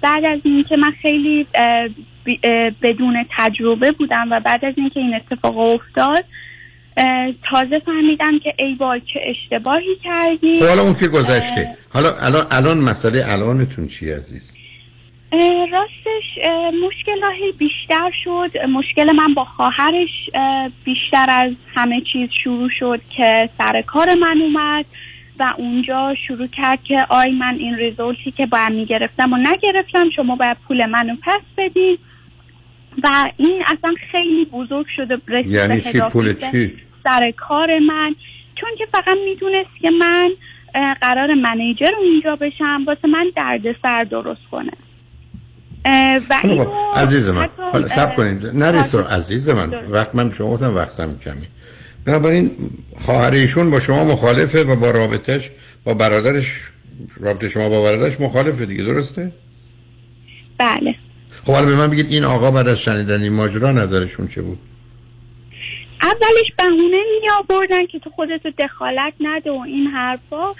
بعد 0.01 0.25
از 0.25 0.39
اینکه 0.43 0.75
من 0.75 0.91
خیلی 1.01 1.47
بدون 2.81 3.25
تجربه 3.37 3.91
بودم 3.91 4.27
و 4.31 4.39
بعد 4.39 4.65
از 4.65 4.73
اینکه 4.77 4.99
این 4.99 5.15
اتفاق 5.15 5.57
افتاد 5.57 6.25
تازه 7.51 7.79
فهمیدم 7.85 8.39
که 8.39 8.53
ای 8.59 8.73
وای 8.73 9.01
چه 9.13 9.19
اشتباهی 9.27 9.95
کردی. 10.03 10.59
خب 10.59 10.65
حالا 10.65 10.81
اون 10.81 10.93
که 10.93 11.07
گذشته. 11.07 11.69
حالا 11.93 12.09
الان 12.21 12.45
الان 12.51 12.77
مسئله 12.77 13.23
الانتون 13.27 13.87
چی 13.87 14.11
عزیز؟ 14.11 14.53
اه، 15.31 15.65
راستش 15.71 16.39
اه، 16.43 16.71
مشکل 16.71 17.21
بیشتر 17.57 18.11
شد. 18.23 18.51
مشکل 18.69 19.11
من 19.11 19.33
با 19.33 19.45
خواهرش 19.45 20.09
اه، 20.33 20.69
بیشتر 20.83 21.25
از 21.29 21.53
همه 21.75 22.01
چیز 22.13 22.29
شروع 22.43 22.69
شد 22.79 23.01
که 23.17 23.49
سر 23.57 23.81
کار 23.81 24.15
من 24.15 24.41
اومد 24.41 24.85
و 25.39 25.53
اونجا 25.57 26.15
شروع 26.27 26.47
کرد 26.47 26.83
که 26.83 27.05
آی 27.09 27.31
من 27.31 27.55
این 27.55 27.75
ریزولتی 27.75 28.31
که 28.31 28.45
باید 28.45 28.69
می‌گرفتم 28.69 29.33
و 29.33 29.37
نگرفتم 29.37 30.09
شما 30.15 30.35
باید 30.35 30.57
پول 30.67 30.85
منو 30.85 31.15
پس 31.23 31.41
بدین. 31.57 31.97
و 33.03 33.31
این 33.37 33.63
اصلا 33.65 33.93
خیلی 34.11 34.45
بزرگ 34.45 34.85
شده 34.95 35.17
رسید 35.27 35.51
یعنی 35.51 35.81
چی؟ 35.81 35.99
پول 35.99 36.33
چی؟ 36.33 36.73
سر 37.03 37.31
کار 37.37 37.79
من. 37.79 38.15
چون 38.55 38.69
که 38.77 38.87
فقط 38.91 39.17
می‌دونست 39.25 39.69
که 39.81 39.89
من 39.89 40.29
قرار 41.01 41.33
منیجر 41.33 41.91
اونجا 41.99 42.35
بشم 42.35 42.83
واسه 42.87 43.07
من 43.07 43.31
دردسر 43.35 44.03
درست 44.03 44.41
کنه. 44.51 44.71
و 46.29 46.35
خب 46.41 46.49
اینو 46.49 46.65
عزیز 46.95 47.29
من 47.29 47.49
حالا 47.71 47.87
سب 47.87 48.07
اه، 48.07 48.15
کنید. 48.15 48.45
نریسور 48.53 49.07
عزیز 49.07 49.49
من 49.49 49.69
وقت 49.89 50.15
من 50.15 50.31
شما 50.31 50.49
گفتم 50.49 50.75
وقتم 50.75 51.17
کمی. 51.17 51.47
بنابراین 52.05 52.51
خواهر 52.95 53.31
ایشون 53.31 53.71
با 53.71 53.79
شما 53.79 54.03
مخالفه 54.03 54.63
و 54.63 54.75
با 54.75 54.91
رابطش 54.91 55.51
با 55.83 55.93
برادرش 55.93 56.61
رابطه 57.19 57.49
شما 57.49 57.69
با 57.69 57.83
برادرش 57.83 58.21
مخالفه 58.21 58.65
دیگه 58.65 58.83
درسته؟ 58.83 59.31
بله. 60.57 60.95
خب 61.45 61.53
حالا 61.53 61.65
به 61.65 61.75
من 61.75 61.89
بگید 61.89 62.11
این 62.11 62.23
آقا 62.23 62.51
بعد 62.51 62.67
از 62.67 62.79
شنیدن 62.79 63.21
این 63.21 63.33
ماجرا 63.33 63.71
نظرشون 63.71 64.27
چه 64.27 64.41
بود؟ 64.41 64.59
اولش 66.01 66.51
بهونه 66.57 66.97
می 67.21 67.29
آوردن 67.39 67.85
که 67.85 67.99
تو 67.99 68.09
خودتو 68.09 68.51
دخالت 68.59 69.13
نده 69.19 69.51
و 69.51 69.63
این 69.67 69.87
حرفا. 69.87 70.53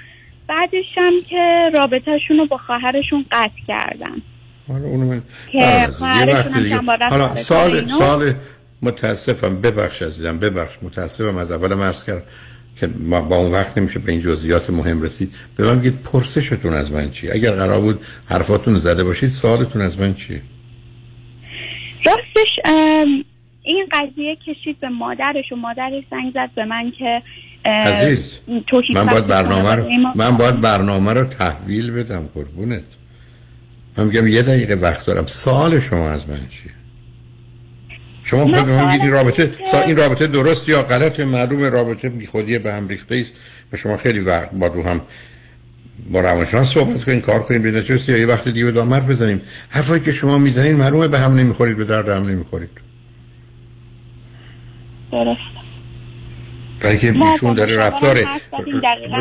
بعدش 0.48 0.86
هم 0.98 1.14
که 1.30 1.72
رابطهشون 1.78 2.38
رو 2.38 2.46
با 2.46 2.58
خواهرشون 2.58 3.26
قطع 3.32 3.62
کردن. 3.68 4.22
حالا 4.68 4.86
اونو 4.86 5.06
من 5.06 5.22
که 5.52 5.88
خواهرشون 5.98 6.88
رفت 6.88 7.04
حالا 7.04 7.36
سال. 7.36 7.88
سال 7.88 8.34
متاسفم 8.82 9.62
ببخش 9.62 10.02
عزیزم 10.02 10.40
ببخش 10.40 10.76
متاسفم 10.82 11.38
از 11.38 11.52
اول 11.52 11.74
مرز 11.74 12.04
کرد 12.04 12.24
که 12.80 12.90
ما 13.00 13.22
با 13.22 13.36
اون 13.36 13.52
وقت 13.52 13.78
نمیشه 13.78 14.00
به 14.00 14.12
این 14.12 14.22
جزئیات 14.22 14.70
مهم 14.70 15.02
رسید. 15.02 15.34
به 15.56 15.68
من 15.68 15.80
بگید 15.80 16.04
پرسشتون 16.04 16.74
از 16.74 16.92
من 16.92 17.12
چی 17.12 17.32
اگر 17.32 17.52
قرار 17.52 17.82
بود 17.82 18.06
حرفاتون 18.26 18.78
زده 18.78 19.04
باشید 19.04 19.30
سوالتون 19.30 19.82
از 19.82 20.00
من 20.00 20.14
چیه؟ 20.14 20.42
راستش 22.06 22.60
این 23.64 23.88
قضیه 23.92 24.36
کشید 24.48 24.80
به 24.80 24.90
مادرش 24.90 25.52
و 25.52 25.56
مادرش 25.56 26.04
زنگ 26.12 26.34
زد 26.34 26.50
به 26.56 26.66
من 26.66 26.92
که 27.00 27.22
عزیز 27.66 28.40
من 28.96 29.06
باید 29.06 29.28
برنامه 29.28 29.76
رو 29.76 29.90
من 30.16 30.38
باید 30.38 30.62
برنامه 30.62 31.14
رو 31.14 31.24
تحویل 31.26 31.92
بدم 31.92 32.30
قربونت. 32.34 32.84
من 33.98 34.04
میگم 34.06 34.28
یه 34.28 34.42
دقیقه 34.42 34.74
وقت 34.76 35.06
دارم. 35.06 35.26
سوال 35.26 35.80
شما 35.80 36.10
از 36.10 36.30
من 36.30 36.36
چیه؟ 36.38 36.72
شما 38.24 38.46
به 38.46 38.62
من 38.62 38.90
این 38.90 39.12
رابطه 39.12 39.52
سا- 39.72 39.82
این 39.82 39.98
رابطه 39.98 40.28
درست 40.28 40.70
یا 40.70 40.82
غلط 40.84 41.20
معلوم 41.20 41.64
رابطه 41.64 42.10
بیخودی 42.10 42.58
به 42.60 42.74
هم 42.74 42.88
ریخته 42.88 43.16
است. 43.16 43.36
و 43.74 43.78
شما 43.78 43.98
خیلی 43.98 44.20
وقت 44.20 44.52
با 44.52 44.68
رو 44.68 44.84
هم 44.84 45.02
با 46.10 46.22
روانشناس 46.22 46.74
صحبت 46.74 47.04
کنین 47.04 47.22
کار 47.22 47.40
کنین 47.40 47.68
نتیجه 47.68 48.12
یا 48.12 48.18
یه 48.18 48.26
وقت 48.26 48.48
دیگه 48.48 48.66
به 48.66 48.72
دامر 48.72 49.00
بزنیم. 49.00 49.42
حرفایی 49.70 50.02
که 50.02 50.12
شما 50.12 50.38
می‌زنین 50.38 50.76
معلومه 50.76 51.08
به 51.08 51.20
هم 51.20 51.36
نمی‌خورید 51.36 51.78
به 51.78 51.84
درد 51.84 52.10
هم 52.10 52.24
نمی‌خورید. 52.24 52.70
درست. 55.12 55.40
برای 56.80 56.98
که 56.98 57.14
ایشون 57.14 57.54
داره 57.54 57.76
رفتار 57.76 58.26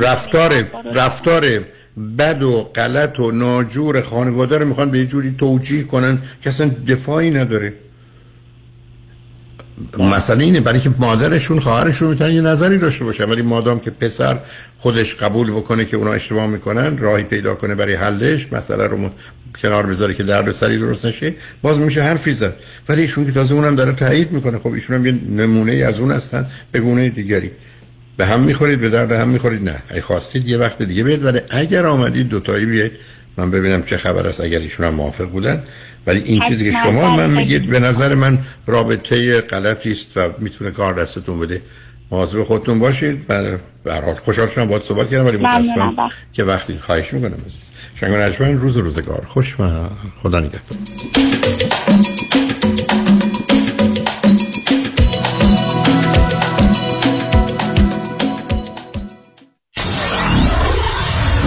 رفتار 0.03 0.65
رفتار 0.93 1.65
بد 2.19 2.43
و 2.43 2.63
غلط 2.63 3.21
و 3.21 3.31
ناجور 3.31 4.01
خانواده 4.01 4.59
رو 4.59 4.69
می‌خوان 4.69 4.91
به 4.91 4.99
یه 4.99 5.07
جوری 5.07 5.31
توجیه 5.39 5.83
کنن 5.83 6.19
که 6.43 6.51
اصلا 6.51 6.71
دفاعی 6.89 7.31
نداره. 7.31 7.73
مسئله 9.99 10.45
اینه 10.45 10.61
برای 10.61 10.81
که 10.81 10.91
مادرشون 10.99 11.61
خواهرشون 11.61 12.09
می‌تونن 12.09 12.31
یه 12.31 12.41
نظری 12.41 12.79
داشته 12.79 13.05
باشن. 13.05 13.25
ولی 13.25 13.43
مادام 13.43 13.81
که 13.81 13.91
پسر 13.91 14.39
خودش 14.79 15.15
قبول 15.15 15.51
بکنه 15.51 15.85
که 15.85 15.97
اونا 15.97 16.13
اشتباه 16.13 16.47
می‌کنن 16.47 16.99
راهی 16.99 17.25
پیدا 17.25 17.55
کنه 17.55 17.75
برای 17.75 17.95
حلش 17.95 18.53
مسئله 18.53 18.87
رو 18.87 18.97
م- 18.97 19.13
کنار 19.63 19.87
بذاره 19.87 20.15
که 20.15 20.23
درد 20.23 20.51
سری 20.51 20.79
درست 20.79 21.07
نشه 21.07 21.35
باز 21.63 21.79
میشه 21.79 22.03
حرفی 22.03 22.35
زد. 22.35 22.55
ولی 22.89 23.03
ایشون 23.03 23.27
که 23.27 23.33
تازه 23.33 23.55
اونم 23.55 23.77
داره 23.77 23.93
تایید 23.93 24.33
می‌کنه. 24.33 24.59
خب 24.59 24.73
ایشون 24.73 24.97
هم 24.97 25.07
یه 25.07 25.15
نمونه 25.29 25.73
از 25.73 25.99
اون 25.99 26.11
هستن 26.11 26.47
به 26.73 26.81
گونه 26.81 27.09
دیگری. 27.09 27.51
به 28.17 28.27
هم 28.27 28.41
می‌خورید 28.41 28.81
به 28.81 28.89
درد 28.89 29.13
هم 29.13 29.29
می‌خورید؟ 29.29 29.63
نه. 29.63 29.83
اگه 29.89 30.01
خواستید 30.01 30.49
یه 30.49 30.59
وقت 30.59 30.83
دیگه 30.83 31.05
بیاید. 31.05 31.25
ولی 31.25 31.41
اگر 31.51 31.87
آمدید 31.87 32.29
دوتایی 32.29 32.67
بیاید. 32.67 32.93
من 33.37 33.51
ببینم 33.51 33.83
چه 33.83 33.97
خبر 33.97 34.27
است 34.27 34.41
اگر 34.41 34.59
ایشون 34.59 34.87
هم 34.87 34.95
موافق 34.95 35.25
بودن. 35.25 35.63
ولی 36.07 36.23
این 36.25 36.41
چیزی 36.49 36.71
که. 36.71 36.77
شما 36.83 37.17
من 37.17 37.31
میگید 37.31 37.67
به 37.67 37.81
نظر 37.81 38.15
من 38.15 38.39
رابطه 38.67 39.41
غلطی 39.41 39.93
است 39.93 40.17
و 40.17 40.29
می‌تونه 40.39 40.71
کار 40.71 41.03
دستتون 41.03 41.41
بده 41.41 41.63
مواظب 42.11 42.45
خودتون 42.45 42.79
باشید 42.79 43.25
و 43.29 43.59
به 43.85 43.93
هر 43.95 44.01
حال 44.01 44.15
خوشحال 44.15 44.49
شدم 44.49 44.65
باهات 44.65 44.85
صحبت 44.85 45.11
کردم 45.11 45.27
ولی. 45.27 45.37
متاسفم 45.37 46.11
که 46.33 46.45
وقتی 46.45 46.79
خواهش 46.79 47.15
می‌کنم 47.15 47.37
عزیز 47.47 48.37
شنگ 48.39 48.57
روز 48.57 48.77
روزگار 48.77 49.27
خوش 49.29 49.61
و 49.61 49.89
خدا 50.23 50.41
نگهدار 50.41 50.79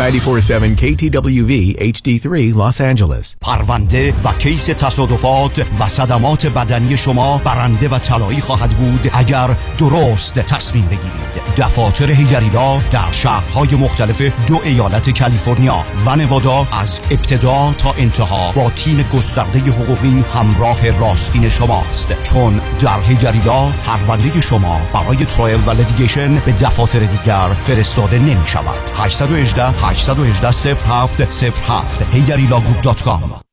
947 0.03 0.75
KTWV 0.75 1.75
HD3 1.79 2.53
Los 2.53 2.81
Angeles. 2.81 3.35
پرونده 3.41 4.13
و 4.23 4.33
کیس 4.39 4.65
تصادفات 4.65 5.65
و 5.79 5.87
صدمات 5.87 6.45
بدنی 6.45 6.97
شما 6.97 7.37
برنده 7.37 7.89
و 7.89 7.99
طلایی 7.99 8.41
خواهد 8.41 8.69
بود 8.69 9.09
اگر 9.13 9.55
درست 9.77 10.33
تصمیم 10.33 10.85
بگیرید. 10.85 11.43
دفاتر 11.57 12.11
هیگریلا 12.11 12.77
در 12.91 13.11
شهرهای 13.11 13.75
مختلف 13.75 14.21
دو 14.47 14.59
ایالت 14.63 15.19
کالیفرنیا 15.19 15.85
و 16.05 16.15
نوادا 16.15 16.67
از 16.71 16.99
ابتدا 17.11 17.73
تا 17.77 17.91
انتها 17.91 18.51
با 18.51 18.69
تیم 18.69 19.05
گسترده 19.13 19.59
حقوقی 19.59 20.23
همراه 20.33 20.99
راستین 20.99 21.49
شماست. 21.49 22.23
چون 22.23 22.61
در 22.79 22.99
هیگریلا 22.99 23.69
پرونده 23.69 24.41
شما 24.41 24.81
برای 24.93 25.25
trial 25.25 25.59
و 25.65 25.71
litigation 25.71 26.35
به 26.35 26.51
دفاتر 26.51 26.99
دیگر 26.99 27.49
فرستاده 27.65 28.19
نمی 28.19 28.47
شود 28.47 28.91
818 28.95 29.92
818 29.93 30.51
07 30.51 31.31
07 31.31 32.13
هیگریلاگروپ.com 32.13 33.52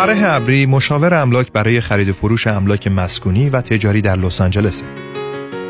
فرح 0.00 0.34
ابری 0.34 0.66
مشاور 0.66 1.14
املاک 1.14 1.52
برای 1.52 1.80
خرید 1.80 2.08
و 2.08 2.12
فروش 2.12 2.46
املاک 2.46 2.86
مسکونی 2.86 3.50
و 3.50 3.60
تجاری 3.60 4.00
در 4.00 4.16
لس 4.16 4.40
آنجلس. 4.40 4.82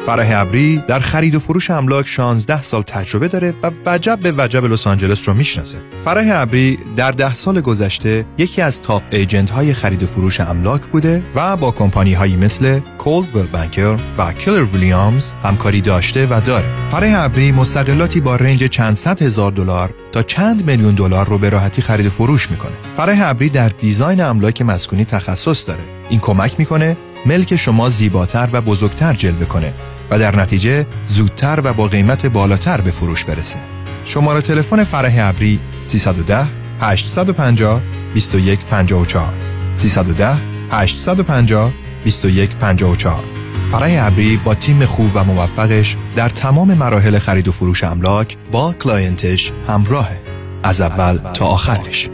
فرح 0.06 0.40
ابری 0.40 0.82
در 0.88 1.00
خرید 1.00 1.34
و 1.34 1.40
فروش 1.40 1.70
املاک 1.70 2.06
16 2.06 2.62
سال 2.62 2.82
تجربه 2.82 3.28
داره 3.28 3.54
و 3.62 3.70
وجب 3.86 4.18
به 4.22 4.32
وجب 4.36 4.64
لس 4.64 4.86
آنجلس 4.86 5.28
رو 5.28 5.34
می‌شناسه. 5.34 5.78
فرح 6.04 6.40
ابری 6.40 6.78
در 6.96 7.12
ده 7.12 7.34
سال 7.34 7.60
گذشته 7.60 8.24
یکی 8.38 8.62
از 8.62 8.82
top 8.82 9.02
agent 9.10 9.50
های 9.50 9.74
خرید 9.74 10.02
و 10.02 10.06
فروش 10.06 10.40
املاک 10.40 10.80
بوده 10.80 11.24
و 11.34 11.56
با 11.56 11.70
کمپانی 11.70 12.14
هایی 12.14 12.36
مثل 12.36 12.80
Coldwell 12.98 13.46
Banker 13.46 13.98
و 14.18 14.32
Keller 14.32 14.64
Williams 14.64 15.30
همکاری 15.42 15.80
داشته 15.80 16.26
و 16.26 16.40
داره. 16.40 16.66
فرح 16.90 17.24
ابری 17.24 17.52
مستقلاتی 17.52 18.20
با 18.20 18.36
range 18.36 18.64
چند 18.64 18.94
صد 18.94 19.22
هزار 19.22 19.52
دلار 19.52 19.94
تا 20.12 20.22
چند 20.22 20.70
میلیون 20.70 20.94
دلار 20.94 21.26
رو 21.26 21.38
به 21.38 21.50
راحتی 21.50 21.82
خرید 21.82 22.06
و 22.06 22.10
فروش 22.10 22.50
می‌کنه. 22.50 22.74
فرح 22.96 23.28
ابری 23.28 23.48
در 23.48 23.68
design 23.68 24.20
املاک 24.20 24.62
مسکونی 24.62 25.04
تخصص 25.04 25.68
داره. 25.68 25.82
این 26.08 26.20
کمک 26.20 26.54
می‌کنه 26.58 26.96
ملک 27.26 27.56
شما 27.56 27.88
زیباتر 27.88 28.48
و 28.52 28.60
بزرگتر 28.60 29.12
جلوه 29.12 29.44
کنه 29.44 29.74
و 30.10 30.18
در 30.18 30.36
نتیجه 30.36 30.86
زودتر 31.06 31.60
و 31.64 31.72
با 31.72 31.86
قیمت 31.86 32.26
بالاتر 32.26 32.80
به 32.80 32.90
فروش 32.90 33.24
برسه. 33.24 33.58
شماره 34.04 34.40
تلفن 34.40 34.84
فرح 34.84 35.28
ابری 35.28 35.60
310 35.84 36.46
850 36.80 37.80
2154 38.14 39.34
310 39.74 40.34
850 40.70 41.72
2154 42.04 43.24
فرح 43.72 44.06
ابری 44.06 44.36
با 44.36 44.54
تیم 44.54 44.84
خوب 44.84 45.10
و 45.14 45.24
موفقش 45.24 45.96
در 46.16 46.28
تمام 46.28 46.74
مراحل 46.74 47.18
خرید 47.18 47.48
و 47.48 47.52
فروش 47.52 47.84
املاک 47.84 48.36
با 48.52 48.72
client 48.72 49.32
ش 49.32 49.52
همراهه. 49.68 50.20
از 50.62 50.80
اول 50.80 51.16
تا 51.16 51.46
آخرش. 51.46 52.10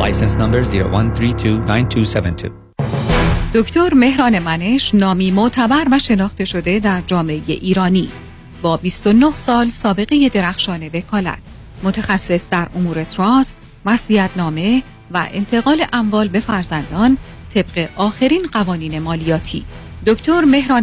License 0.00 0.36
number 0.38 0.64
01329272 0.64 2.59
دکتر 3.54 3.94
مهران 3.94 4.38
منش 4.38 4.94
نامی 4.94 5.30
معتبر 5.30 5.86
و 5.90 5.98
شناخته 5.98 6.44
شده 6.44 6.78
در 6.78 7.02
جامعه 7.06 7.42
ایرانی. 7.46 8.08
با 8.62 8.76
29 8.76 9.36
سال 9.36 9.68
سابقه 9.68 10.28
درخشان 10.28 10.90
وکالت. 10.94 11.38
متخصص 11.82 12.48
در 12.50 12.68
امور 12.74 13.04
تراست، 13.04 13.56
نامه 14.36 14.82
و 15.10 15.28
انتقال 15.32 15.84
اموال 15.92 16.28
به 16.28 16.40
فرزندان 16.40 17.18
طبق 17.54 17.88
آخرین 17.96 18.42
قوانین 18.52 18.98
مالیاتی. 18.98 19.64
دکتر 20.06 20.40
مهران 20.40 20.78